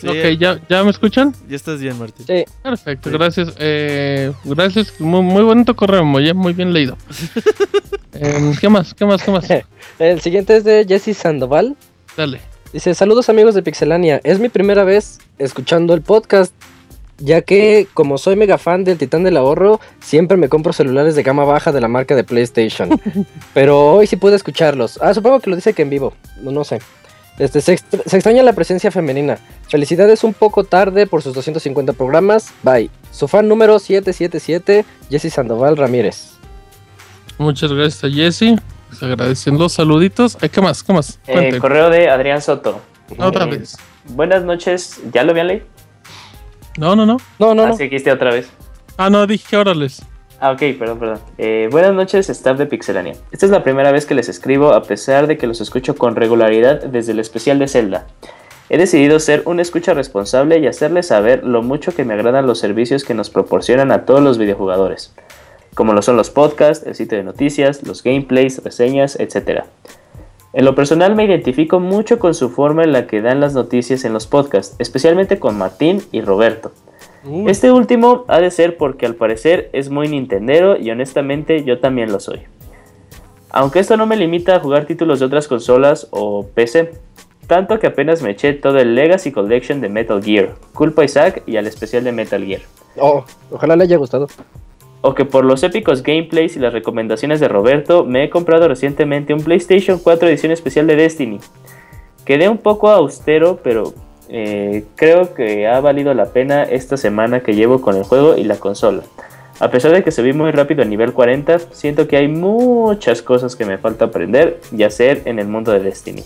[0.00, 1.34] Sí, Ok, ¿ya, ¿ya me escuchan?
[1.48, 2.26] ya estás bien, Martín.
[2.26, 2.44] Sí.
[2.62, 3.16] Perfecto, Sí.
[3.16, 3.48] gracias.
[3.58, 6.96] Eh, gracias, muy, muy bonito correo, eh, muy bien leído.
[8.12, 8.92] Em, ¿Qué más?
[8.94, 9.22] ¿Qué más?
[9.22, 9.46] ¿Qué más?
[9.98, 11.76] El siguiente es de Jesse Sandoval.
[12.16, 12.40] Dale.
[12.72, 14.20] Dice, saludos amigos de Pixelania.
[14.24, 16.52] Es mi primera vez escuchando el podcast,
[17.18, 21.22] ya que como soy mega fan del Titán del Ahorro, siempre me compro celulares de
[21.22, 22.90] gama baja de la marca de PlayStation.
[23.54, 24.98] Pero hoy sí pude escucharlos.
[25.02, 26.80] Ah, supongo que lo dice que en vivo, no, no sé.
[27.40, 29.38] Este, se, extra- se extraña la presencia femenina.
[29.68, 32.52] Felicidades un poco tarde por sus 250 programas.
[32.62, 32.90] Bye.
[33.10, 36.32] Su fan número 777, Jesse Sandoval Ramírez.
[37.38, 38.60] Muchas gracias a Jesse.
[38.92, 40.36] Se agradecen los saluditos.
[40.42, 40.82] Eh, ¿Qué más?
[40.82, 41.18] ¿Qué más?
[41.26, 42.80] Eh, correo de Adrián Soto.
[43.18, 43.76] Otra Eh, vez.
[44.10, 45.00] Buenas noches.
[45.12, 45.64] ¿Ya lo habían leído?
[46.76, 47.16] No, no, no.
[47.38, 47.72] No, no, no.
[47.74, 48.48] Así que esté otra vez.
[48.98, 50.02] Ah, no, dije órales.
[50.42, 51.18] Ah, ok, perdón, perdón.
[51.36, 53.12] Eh, buenas noches, staff de Pixelania.
[53.30, 56.16] Esta es la primera vez que les escribo, a pesar de que los escucho con
[56.16, 58.06] regularidad desde el especial de Zelda.
[58.70, 62.58] He decidido ser un escucha responsable y hacerles saber lo mucho que me agradan los
[62.58, 65.14] servicios que nos proporcionan a todos los videojugadores,
[65.74, 69.64] como lo son los podcasts, el sitio de noticias, los gameplays, reseñas, etc.
[70.54, 74.06] En lo personal me identifico mucho con su forma en la que dan las noticias
[74.06, 76.72] en los podcasts, especialmente con Martín y Roberto.
[77.24, 81.78] Uy, Este último ha de ser porque al parecer es muy nintendero y honestamente yo
[81.78, 82.40] también lo soy.
[83.50, 86.92] Aunque esto no me limita a jugar títulos de otras consolas o PC,
[87.46, 91.42] tanto que apenas me eché todo el Legacy Collection de Metal Gear, culpa a Isaac
[91.46, 92.60] y al especial de Metal Gear.
[92.96, 94.28] Oh, ojalá le haya gustado.
[95.02, 99.34] O que por los épicos gameplays y las recomendaciones de Roberto me he comprado recientemente
[99.34, 101.40] un PlayStation 4 edición especial de Destiny.
[102.24, 103.94] Quedé un poco austero, pero
[104.32, 108.44] eh, creo que ha valido la pena esta semana que llevo con el juego y
[108.44, 109.02] la consola.
[109.58, 113.56] A pesar de que subí muy rápido a nivel 40, siento que hay muchas cosas
[113.56, 116.22] que me falta aprender y hacer en el mundo de Destiny.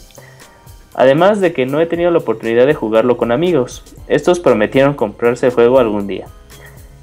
[0.94, 3.82] Además de que no he tenido la oportunidad de jugarlo con amigos.
[4.06, 6.26] Estos prometieron comprarse el juego algún día.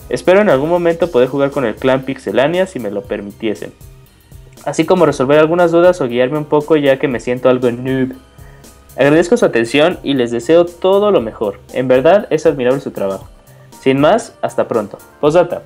[0.08, 3.74] Espero en algún momento poder jugar con el clan Pixelania si me lo permitiesen.
[4.66, 8.14] Así como resolver algunas dudas o guiarme un poco ya que me siento algo noob.
[9.02, 11.60] Agradezco su atención y les deseo todo lo mejor.
[11.74, 13.28] En verdad es admirable su trabajo.
[13.82, 15.00] Sin más, hasta pronto.
[15.20, 15.64] Posdata.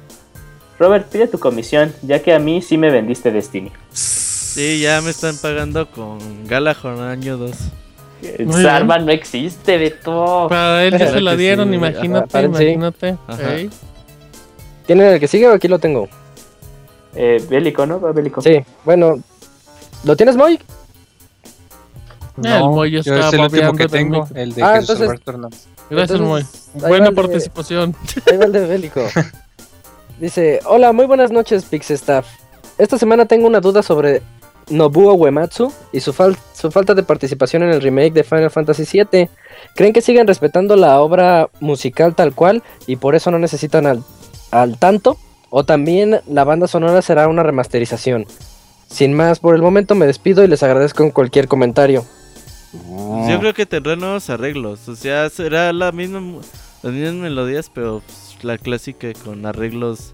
[0.79, 3.73] Robert, pide tu comisión, ya que a mí sí me vendiste Destiny.
[3.91, 7.51] Sí, ya me están pagando con Galahorn año 2.
[8.45, 10.47] Muy Sarma no existe, Beto.
[10.47, 12.63] Para él ya se sí, dieron, imagínate, Ajá, sí.
[12.63, 13.17] imagínate.
[13.53, 13.69] Ey.
[14.85, 16.07] ¿Tienen el que sigue o aquí lo tengo?
[17.13, 17.99] Eh, bélico, ¿no?
[17.99, 18.41] Va bélico.
[18.41, 19.21] Sí, bueno.
[20.05, 20.37] ¿Lo tienes,
[22.43, 25.65] El Moy yo está es el último que tengo, el de Ah, entonces- Alberto Hernández.
[25.89, 26.45] Gracias, Moy.
[26.73, 27.95] Buena participación.
[28.29, 29.01] Ahí va el de Bélico.
[30.19, 32.25] Dice, hola, muy buenas noches, Pixestaff.
[32.77, 34.21] Esta semana tengo una duda sobre
[34.69, 38.83] Nobuo Uematsu y su, fal- su falta de participación en el remake de Final Fantasy
[39.03, 39.29] VII.
[39.75, 44.03] ¿Creen que siguen respetando la obra musical tal cual y por eso no necesitan al,
[44.51, 45.17] al tanto?
[45.49, 48.25] ¿O también la banda sonora será una remasterización?
[48.87, 52.05] Sin más, por el momento me despido y les agradezco en cualquier comentario.
[53.29, 54.87] Yo creo que tendrá nuevos arreglos.
[54.87, 56.21] O sea, será la misma,
[56.83, 60.13] las mismas melodías, pero pues, la clásica con arreglos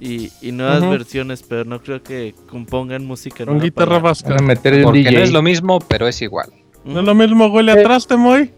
[0.00, 1.42] y, y nuevas versiones.
[1.48, 4.36] Pero no creo que compongan música Con nueva guitarra para- vasca.
[4.42, 5.12] Meter Porque DJ.
[5.12, 6.50] no es lo mismo, pero es igual.
[6.84, 7.80] No es lo mismo, huele Eh.
[7.80, 8.52] atrás, te Moy.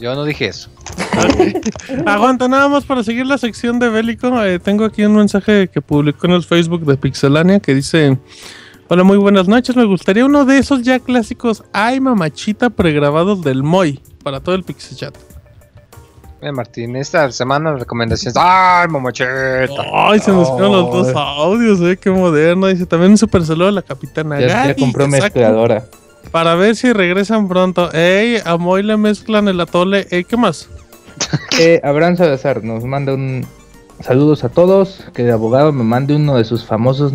[0.00, 0.68] Yo no dije eso.
[2.06, 4.42] Aguanta nada más para seguir la sección de Bélico.
[4.44, 8.18] eh, tengo aquí un mensaje que publicó en el Facebook de Pixelania que dice:
[8.94, 9.74] Hola, muy buenas noches.
[9.74, 14.64] Me gustaría uno de esos ya clásicos Ay Mamachita pregrabados del Moy para todo el
[14.64, 15.16] Pixel Chat.
[16.42, 18.36] Eh, Martín, esta semana recomendaciones.
[18.38, 19.82] ¡Ay, mamacheta!
[19.94, 22.66] Ay, se nos quedan los dos audios, eh, qué moderno.
[22.66, 25.86] Dice también un super saludo a la capitana Ya, compró mezcladora.
[26.30, 27.90] Para ver si regresan pronto.
[27.94, 30.06] Ey, a Moy le mezclan el atole.
[30.10, 30.68] Ey, ¿qué más?
[31.58, 33.46] Eh, Abraham Salazar nos manda un
[34.00, 35.06] saludos a todos.
[35.14, 37.14] Que de abogado me mande uno de sus famosos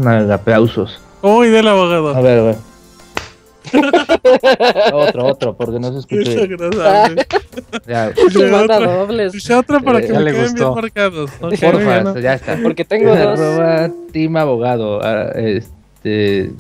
[1.18, 1.40] aplausos.
[1.40, 2.16] Uy, del abogado.
[2.16, 2.56] A ver, a ver.
[4.94, 6.44] otro, otro, porque no se Es escucha.
[6.44, 7.26] agradable.
[7.88, 8.12] Ya,
[8.52, 9.52] Manda otra- dobles.
[9.52, 10.74] otra para Eh, que ya me le queden gustó.
[10.74, 11.32] bien marcados.
[11.32, 12.58] Porfa, ya está.
[12.64, 13.40] Porque tengo dos.
[13.40, 15.02] Arroba Team Abogado.
[15.04, 16.52] ah, Este.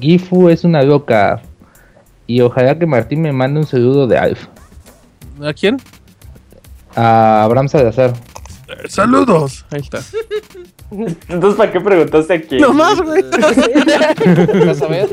[0.00, 1.40] Gifu es una loca.
[2.26, 4.46] Y ojalá que Martín me mande un saludo de Alf.
[5.42, 5.76] ¿A quién?
[6.96, 8.12] A Abraham Salazar.
[8.68, 9.64] Eh, Saludos.
[9.70, 10.00] Ahí está.
[11.28, 12.58] Entonces, ¿para qué preguntaste aquí?
[12.58, 13.22] No más, güey.
[14.66, 15.08] Vas a ver.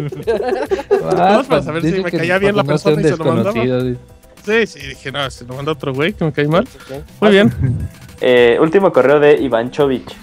[1.01, 3.53] Vamos para saber si me caía bien la para persona y se lo mandaba.
[4.45, 6.67] Sí, sí, dije, no, se lo manda otro güey que me cae mal.
[7.21, 7.53] Muy bien.
[8.21, 10.15] Eh, último correo de Iván Chovich.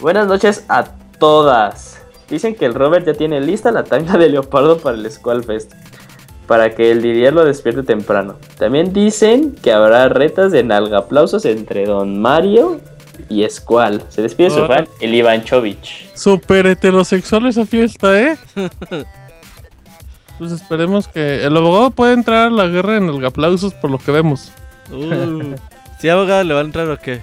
[0.00, 0.84] Buenas noches a
[1.18, 2.00] todas.
[2.28, 5.72] Dicen que el Robert ya tiene lista la tanga de leopardo para el Squallfest.
[6.46, 8.36] Para que el Didier lo despierte temprano.
[8.56, 12.80] También dicen que habrá retas de nalgaplausos entre Don Mario
[13.28, 14.02] y Squall.
[14.08, 16.08] Se despide su fan, el Iván Chovich.
[16.14, 18.36] Súper heterosexual esa fiesta, ¿eh?
[20.38, 23.98] Pues esperemos que el abogado pueda entrar a la guerra en el aplausos por lo
[23.98, 24.52] que vemos.
[24.90, 25.54] Uh,
[25.98, 27.22] ¿Sí, abogado, le va a entrar o qué?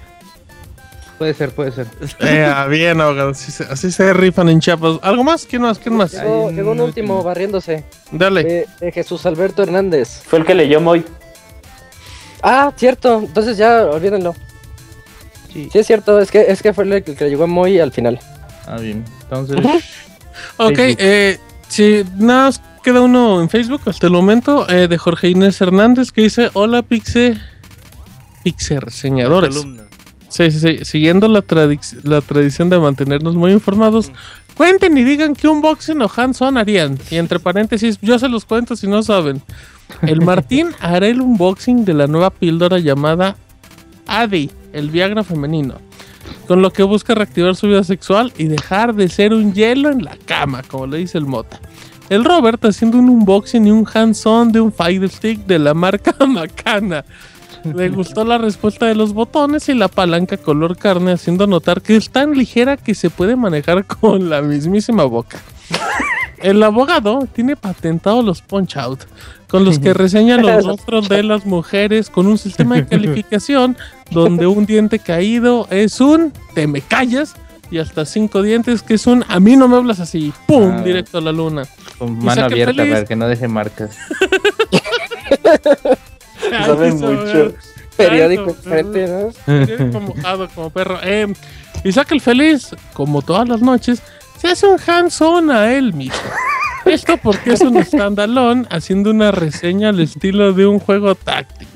[1.18, 1.86] Puede ser, puede ser.
[2.18, 3.30] Eh, ah, bien, abogado.
[3.30, 4.98] Así se, así se rifan en Chiapas.
[5.00, 5.46] ¿Algo más?
[5.46, 5.78] ¿Quién más?
[5.78, 6.12] ¿Quién más?
[6.12, 7.84] Llegó, llegó un último barriéndose.
[8.10, 8.42] Dale.
[8.42, 10.22] De, de Jesús Alberto Hernández.
[10.26, 11.04] Fue el que leyó Moy.
[12.42, 13.20] Ah, cierto.
[13.20, 14.34] Entonces ya olvídenlo.
[15.54, 15.68] Sí.
[15.72, 16.18] Sí, es cierto.
[16.18, 18.18] Es que, es que fue el que, que llegó muy al final.
[18.66, 19.04] Ah, bien.
[19.22, 19.56] Entonces,
[20.58, 25.28] Ok, eh, si nada más queda uno en Facebook hasta el momento eh, de Jorge
[25.28, 27.38] Inés Hernández que dice: Hola, Pixe.
[28.42, 29.54] Pixe reseñadores.
[30.28, 30.84] Sí, sí, sí.
[30.84, 34.10] Siguiendo la, tradic- la tradición de mantenernos muy informados,
[34.56, 36.98] cuenten y digan qué unboxing o hands-on harían.
[37.10, 39.40] Y entre paréntesis, yo se los cuento si no saben.
[40.02, 43.36] El Martín hará el unboxing de la nueva píldora llamada
[44.06, 45.76] Adi, el Viagra femenino.
[46.46, 50.04] Con lo que busca reactivar su vida sexual y dejar de ser un hielo en
[50.04, 51.60] la cama, como le dice el Mota.
[52.10, 56.14] El Robert haciendo un unboxing y un hands-on de un Fire Stick de la marca
[56.26, 57.04] Macana.
[57.64, 61.96] Le gustó la respuesta de los botones y la palanca color carne, haciendo notar que
[61.96, 65.38] es tan ligera que se puede manejar con la mismísima boca.
[66.38, 69.00] El abogado tiene patentado los punch out,
[69.48, 73.76] con los que reseña los rostros de las mujeres con un sistema de calificación
[74.10, 77.34] donde un diente caído es un te me callas
[77.70, 80.82] y hasta cinco dientes que es un a mí no me hablas así, pum, Ah.
[80.82, 81.64] directo a la luna.
[81.98, 82.92] con mano abierta feliz.
[82.92, 83.96] para que no deje marcas.
[86.66, 87.54] Sabe Ay, mucho.
[87.96, 88.54] Periódico.
[88.54, 90.98] Periódico mojado como perro.
[91.02, 91.32] Eh,
[91.84, 94.02] Isaac el Feliz, como todas las noches,
[94.38, 96.18] se hace un hands-on a él mismo.
[96.84, 101.70] Esto porque es un standalone haciendo una reseña al estilo de un juego táctico.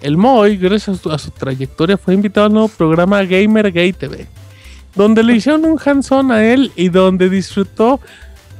[0.00, 4.26] El Moy, gracias a su, trayectoria, fue invitado al nuevo programa Gamer Gay TV,
[4.96, 8.00] donde le hicieron un hands-on a él y donde disfrutó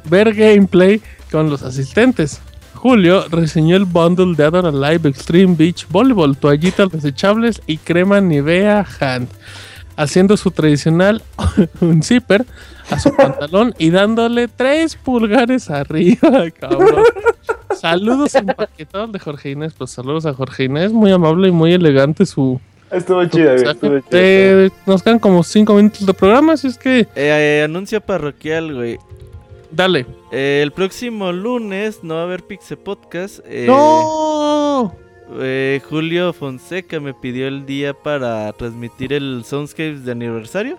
[0.05, 1.03] ver gameplay
[1.33, 2.41] con los asistentes.
[2.75, 8.87] Julio reseñó el bundle de Adora Live Extreme Beach Volleyball, toallitas desechables y crema Nivea
[9.01, 9.29] Hand,
[9.97, 11.23] haciendo su tradicional
[11.81, 12.47] un zipper
[12.93, 17.05] a su pantalón y dándole tres pulgares arriba, cabrón.
[17.79, 22.27] Saludos empaquetados de Jorge Inés, pues saludos a Jorge Inés, muy amable y muy elegante
[22.27, 22.61] su...
[22.91, 23.53] Estuvo chido.
[23.55, 24.01] Estuvo chido.
[24.13, 28.75] Eh, nos quedan como cinco minutos de programa, así es que Eh, eh, anuncio parroquial,
[28.75, 28.99] güey.
[29.71, 30.05] dale.
[30.31, 33.41] Eh, el próximo lunes no va a haber Pixe Podcast.
[33.47, 34.95] eh, ¡No!
[35.41, 40.77] eh, Julio Fonseca me pidió el día para transmitir el Soundscapes de aniversario.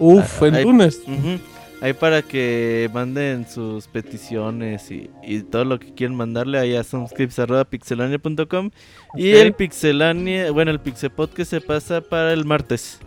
[0.00, 1.00] Uf, el Ahí- lunes.
[1.06, 1.38] Ujú.
[1.82, 6.82] Ahí para que manden sus peticiones y, y todo lo que quieran mandarle ahí a
[6.84, 8.70] soundscripts.pixelania.com
[9.16, 9.38] y Ok.
[9.40, 12.98] el Pixelania, bueno, el Pixel Podcast se pasa para el martes.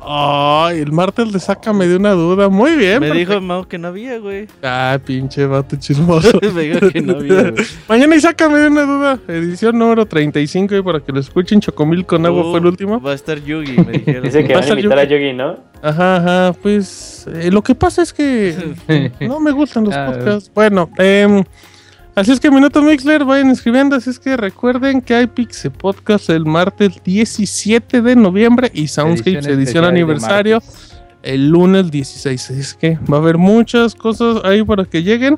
[0.00, 2.48] Ay, el martes le sácame de una duda.
[2.48, 3.00] Muy bien.
[3.00, 3.32] Me perfecto.
[3.32, 4.46] dijo Mau que no había, güey.
[4.62, 6.38] Ah, pinche vato chismoso.
[6.54, 7.64] Me dijo que no había, güey.
[7.88, 9.18] Mañana y sácame de una duda.
[9.28, 13.00] Edición número 35 y para que lo escuchen, Chocomil con agua Uh, fue el último.
[13.00, 14.22] Va a estar Yugi, me dijeron.
[14.24, 15.32] Dice que Va a invitar a Yugi.
[15.32, 15.56] ¿no?
[15.82, 18.54] Ajá, ajá, pues eh, lo que pasa es que
[19.20, 20.50] no me gustan los Ah, podcasts.
[20.54, 21.44] Bueno, em,
[22.18, 23.96] así es que Minuto Mixler, vayan escribiendo.
[23.96, 29.46] Así es que recuerden que hay Pixe Podcast el martes 17 de noviembre y Soundscapes
[29.46, 30.60] edición, aniversario
[31.22, 32.50] el lunes 16.
[32.50, 35.36] Así es que va a haber muchas cosas ahí para que lleguen.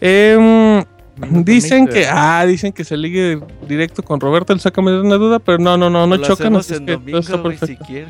[0.00, 0.84] Em,
[1.30, 5.38] Dicen que, ah, dicen que se ligue directo con Roberto, el sácame de una duda,
[5.38, 6.56] pero no, no, no, no chocan.
[6.56, 7.84] así es en que domingo, todo está perfecto.
[7.86, 8.08] quiere.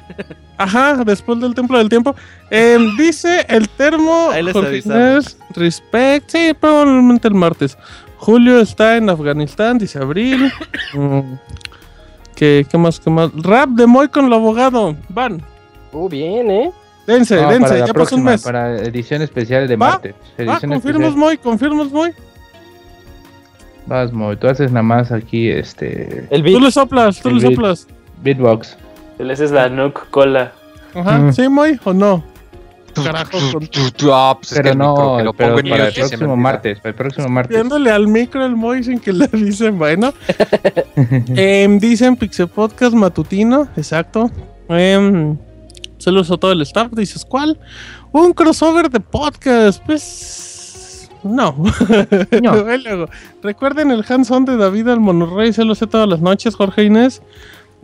[0.57, 2.15] Ajá, después del templo del tiempo.
[2.51, 4.85] Em, dice el termo Ahí les.
[4.87, 7.78] Inés, Respect, sí, probablemente el martes.
[8.19, 10.53] Julio está en Afganistán, dice Abril.
[10.95, 11.35] Mm,
[12.35, 12.99] ¿Qué, ¿Qué más?
[13.01, 13.31] ¿Qué más?
[13.35, 14.97] Rap de Moy con el abogado.
[15.09, 15.43] Van,
[15.93, 16.70] Uh, bien, ¿eh?
[17.07, 18.43] dense, No, dense, para ya la pasó un próxima, mes.
[18.43, 20.15] para edición especial de Va, martes.
[20.20, 21.17] Ah, Edición confirmas especial.
[21.17, 22.11] Moy, confirmas Moy.
[23.89, 26.62] Vas, Moy, tú haces nada más aquí este El Tú beat.
[26.62, 27.55] le soplas, tú El le beat.
[27.55, 27.86] soplas.
[28.23, 28.76] beatbox.
[29.18, 30.52] Le haces la Nook Cola.
[30.94, 31.33] Ajá, Mm.
[31.33, 32.23] ¿sí, Moy, o no?
[32.94, 33.68] Carajo, con-
[34.12, 35.94] ah, pues es que Pero el micro no, que lo pero pongo en para el
[35.94, 37.57] próximo martes, para el próximo martes.
[37.57, 40.12] Viéndole al micro el Moy sin que le dicen, bueno.
[41.36, 44.31] Em, dicen Pixel Podcast matutino, exacto.
[44.68, 45.36] Em,
[45.99, 47.58] saludos a todo el staff, dices, ¿cuál?
[48.12, 50.57] Un crossover de podcast, pues...
[51.22, 51.56] No.
[52.42, 52.52] No.
[52.66, 53.06] Ahí luego.
[53.42, 57.22] Recuerden el hands-on de David al Monorrey, se lo sé todas las noches, Jorge Inés.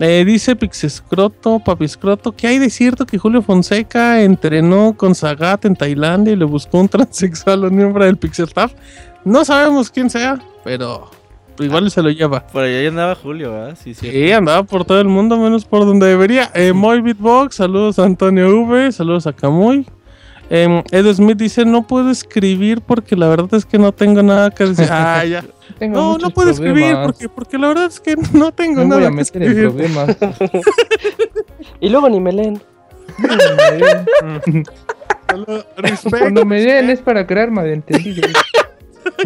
[0.01, 5.77] Eh, dice Pixescroto, Papiscroto, que hay de cierto que Julio Fonseca entrenó con Sagat en
[5.77, 8.73] Tailandia y le buscó un transexual a un miembro del Pixel Staff?
[9.25, 11.11] No sabemos quién sea, pero
[11.61, 12.45] igual se lo lleva.
[12.49, 13.79] Por allá andaba Julio, ¿verdad?
[13.81, 14.11] Sí, sí.
[14.11, 16.51] Sí, andaba por todo el mundo, menos por donde debería.
[16.55, 19.87] Eh, Moy Beatbox, saludos a Antonio V, saludos a Camuy.
[20.51, 24.51] Eh, Ed Smith dice, no puedo escribir porque la verdad es que no tengo nada
[24.51, 24.87] que decir.
[24.91, 25.45] Ah, ya.
[25.79, 27.07] Tengo No, no puedo escribir problemas.
[27.07, 29.49] porque, porque la verdad es que no tengo Me voy nada a que meter en
[29.49, 29.71] escribir.
[29.71, 30.17] problemas.
[31.81, 32.61] Y luego ni me leen.
[36.11, 38.31] Cuando me den es para crear malentendidos.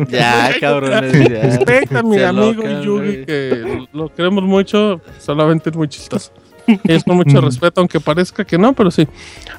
[0.09, 1.13] Ya, cabrones.
[1.13, 1.43] Ya.
[1.43, 6.33] respect a mi Se amigo alocan, Yugi, que lo queremos mucho, solamente es muy chistoso.
[6.67, 9.07] Y es con mucho respeto, aunque parezca que no, pero sí.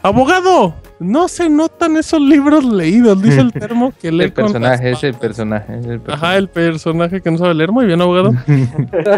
[0.02, 5.04] Abogado, no se notan esos libros leídos, dice el termo que lee El personaje, es
[5.04, 5.80] el personaje.
[5.80, 6.38] es el Ajá, personaje.
[6.38, 7.72] el personaje que no sabe leer.
[7.72, 8.34] Muy bien, abogado.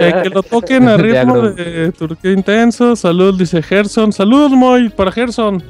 [0.01, 2.95] Eh, que lo toquen a ritmo de Turquía Intenso.
[2.95, 4.11] Saludos, dice Gerson.
[4.13, 5.63] Saludos, Moy, para Gerson.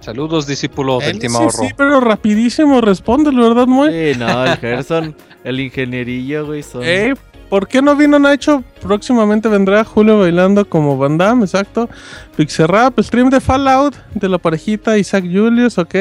[0.00, 3.90] Saludos, discípulo del sí, pero rapidísimo responde, ¿verdad, Moy?
[3.90, 5.14] Sí, no, el Gerson,
[5.44, 6.82] el ingenierillo, güey, son.
[6.84, 7.14] Eh,
[7.54, 8.64] ¿Por qué no vino Nacho?
[8.82, 11.88] Próximamente vendrá Julio bailando como Van Damme, exacto.
[12.36, 15.94] Pixerrap, stream de Fallout de la parejita Isaac Julius, ok.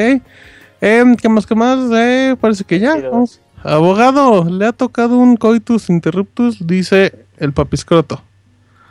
[0.82, 1.78] Em, ¿Qué más, qué más?
[1.94, 2.96] Eh, parece que ya.
[2.96, 3.40] Vamos.
[3.62, 8.24] Abogado, le ha tocado un coitus interruptus, dice el papiscroto.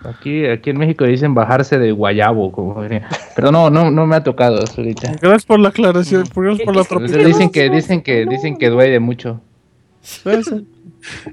[0.05, 2.53] Aquí, aquí en México dicen bajarse de guayabo.
[2.53, 3.09] Como, diría.
[3.35, 5.17] pero no, no, no me ha tocado eso ahorita.
[5.21, 9.41] Gracias por la aclaración, gracias por la dicen que, dicen que, dicen que duele mucho.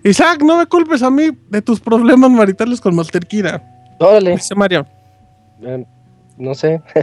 [0.04, 3.62] Isaac, no me culpes a mí de tus problemas maritales con Master Kira.
[4.00, 4.32] Órale.
[4.32, 4.86] Dice Mario.
[5.62, 5.86] Eh,
[6.38, 6.82] no sé.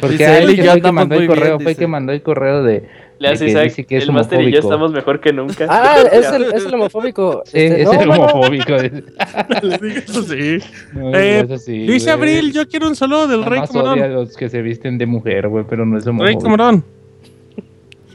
[0.00, 1.70] Porque Dice, ahí él y que yo fue el que mandó el correo, bien, fue
[1.72, 1.78] dice.
[1.80, 2.88] que mandó el correo de,
[3.18, 5.66] Le hace que Isaac, dice que es el Master y yo estamos mejor que nunca.
[5.68, 7.42] Ah, es el, es el homofóbico.
[7.46, 8.74] Sí, Este, es no, el bueno, homofóbico.
[8.74, 10.58] Eso sí.
[10.92, 12.34] No, Eh, eso sí, Dice güey.
[12.36, 14.12] Abril, yo quiero un saludo del Nada Rey a Camarón.
[14.12, 16.42] los que se visten de mujer, güey, pero no es Rey homofóbico.
[16.42, 16.84] Camarón.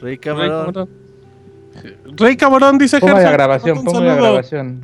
[0.00, 0.88] Rey Camarón.
[2.16, 4.80] Rey Camarón dice Ponga la Gerson, grabación, la grabación.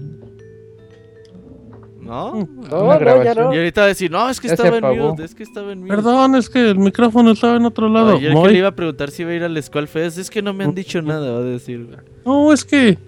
[2.01, 2.33] ¿No?
[2.35, 3.37] no, no, ya grabación.
[3.47, 3.55] no.
[3.55, 5.71] Y ahorita va a decir, no, es que Ya estaba en mute, es que estaba
[5.73, 5.95] en mute.
[5.95, 8.17] Perdón, es que el micrófono estaba en otro lado.
[8.17, 8.53] Ayer que Moy.
[8.53, 10.65] le iba a preguntar si iba a ir al Skull Fest, es que no me
[10.65, 11.87] han dicho nada, va a decir.
[12.25, 12.99] No, es que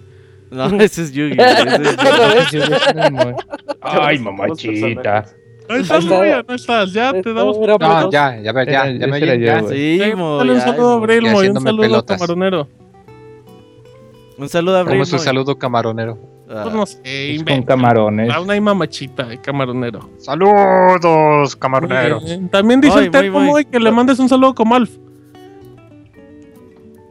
[0.51, 1.35] No, ese es Yugi.
[1.35, 3.35] güey, ese es Yugi.
[3.81, 5.25] Ay, mamachita.
[5.69, 7.57] Ahí estás, no estás, ya te damos.
[7.59, 9.63] No, ya, ya, ya, ya me ya.
[9.63, 11.03] Sí, mo, Dale un ya, saludo a mo.
[11.03, 12.17] Abril, Y un saludo pelotas.
[12.17, 12.67] camaronero.
[14.37, 14.95] Un saludo a Abril.
[14.97, 15.23] Vamos un mo.
[15.23, 16.17] saludo camaronero.
[16.49, 17.73] Ah, Pues no sé, Es con inventa.
[17.73, 18.31] camarones.
[18.33, 20.09] Aún hay mamachita camaronero.
[20.17, 22.19] Saludos, camaronero.
[22.21, 22.49] Bien.
[22.49, 24.91] También dice el Termo que le mandes un saludo como Alf.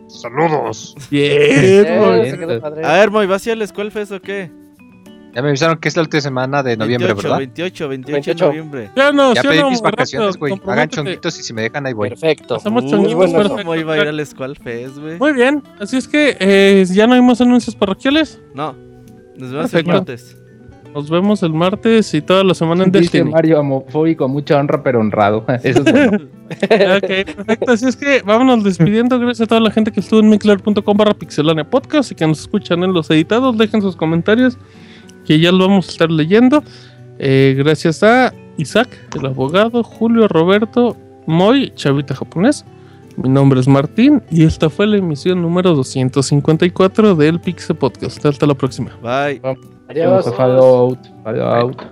[0.09, 0.94] Saludos.
[1.10, 1.86] Bien.
[2.84, 4.51] A ver, Moy, ¿vas a ir al Skull Fest o qué?
[5.35, 7.39] Ya me avisaron que es la última semana de noviembre, 28, ¿verdad?
[7.39, 8.44] 28, 28 28.
[8.44, 8.91] de noviembre.
[8.94, 10.55] Ya no, Ya sí, pedí no, mis vacaciones, güey.
[10.67, 12.11] Hagan chonguitos y si me dejan ahí voy.
[12.11, 12.57] Perfecto.
[12.57, 15.19] Hacemos chonguitos, bueno, va a ir al Skull Fest, güey.
[15.19, 18.41] Muy bien, así es que eh, ya no hay más anuncios parroquiales.
[18.55, 18.77] No,
[19.36, 20.36] nos vemos el martes.
[20.94, 23.31] Nos vemos el martes y toda la semana en Dice Destiny.
[23.31, 25.47] Mario homofóbico, mucha honra, pero honrado.
[25.62, 26.19] Eso es bueno.
[26.52, 27.73] ok, perfecto.
[27.73, 29.19] Así es que vámonos despidiendo.
[29.19, 32.41] Gracias a toda la gente que estuvo en mixler.com barra pixelania podcast y que nos
[32.41, 33.57] escuchan en los editados.
[33.57, 34.59] Dejen sus comentarios
[35.25, 36.62] que ya los vamos a estar leyendo.
[37.18, 42.65] Eh, gracias a Isaac, el abogado, Julio, Roberto, Moy, Chavita Japonés.
[43.17, 48.25] Mi nombre es Martín y esta fue la emisión número 254 del Pixel Podcast.
[48.25, 48.91] Hasta la próxima.
[49.02, 49.41] Bye.
[49.89, 50.34] Adiós.
[50.34, 51.83] Fallout, Fallout.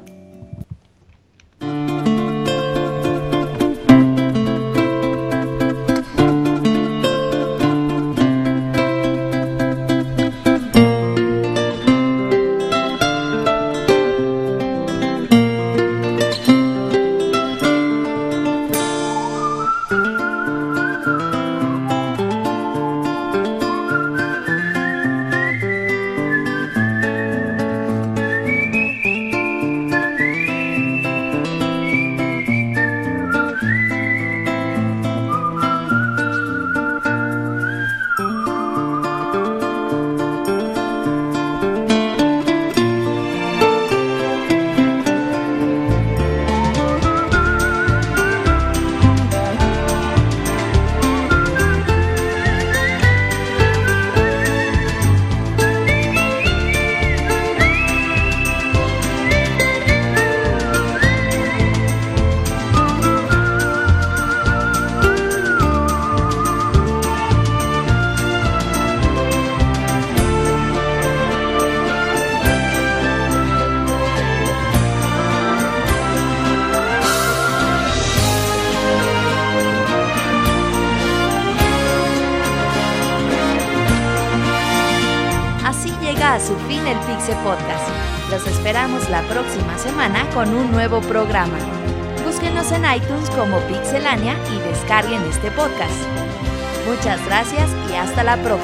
[98.36, 98.59] La.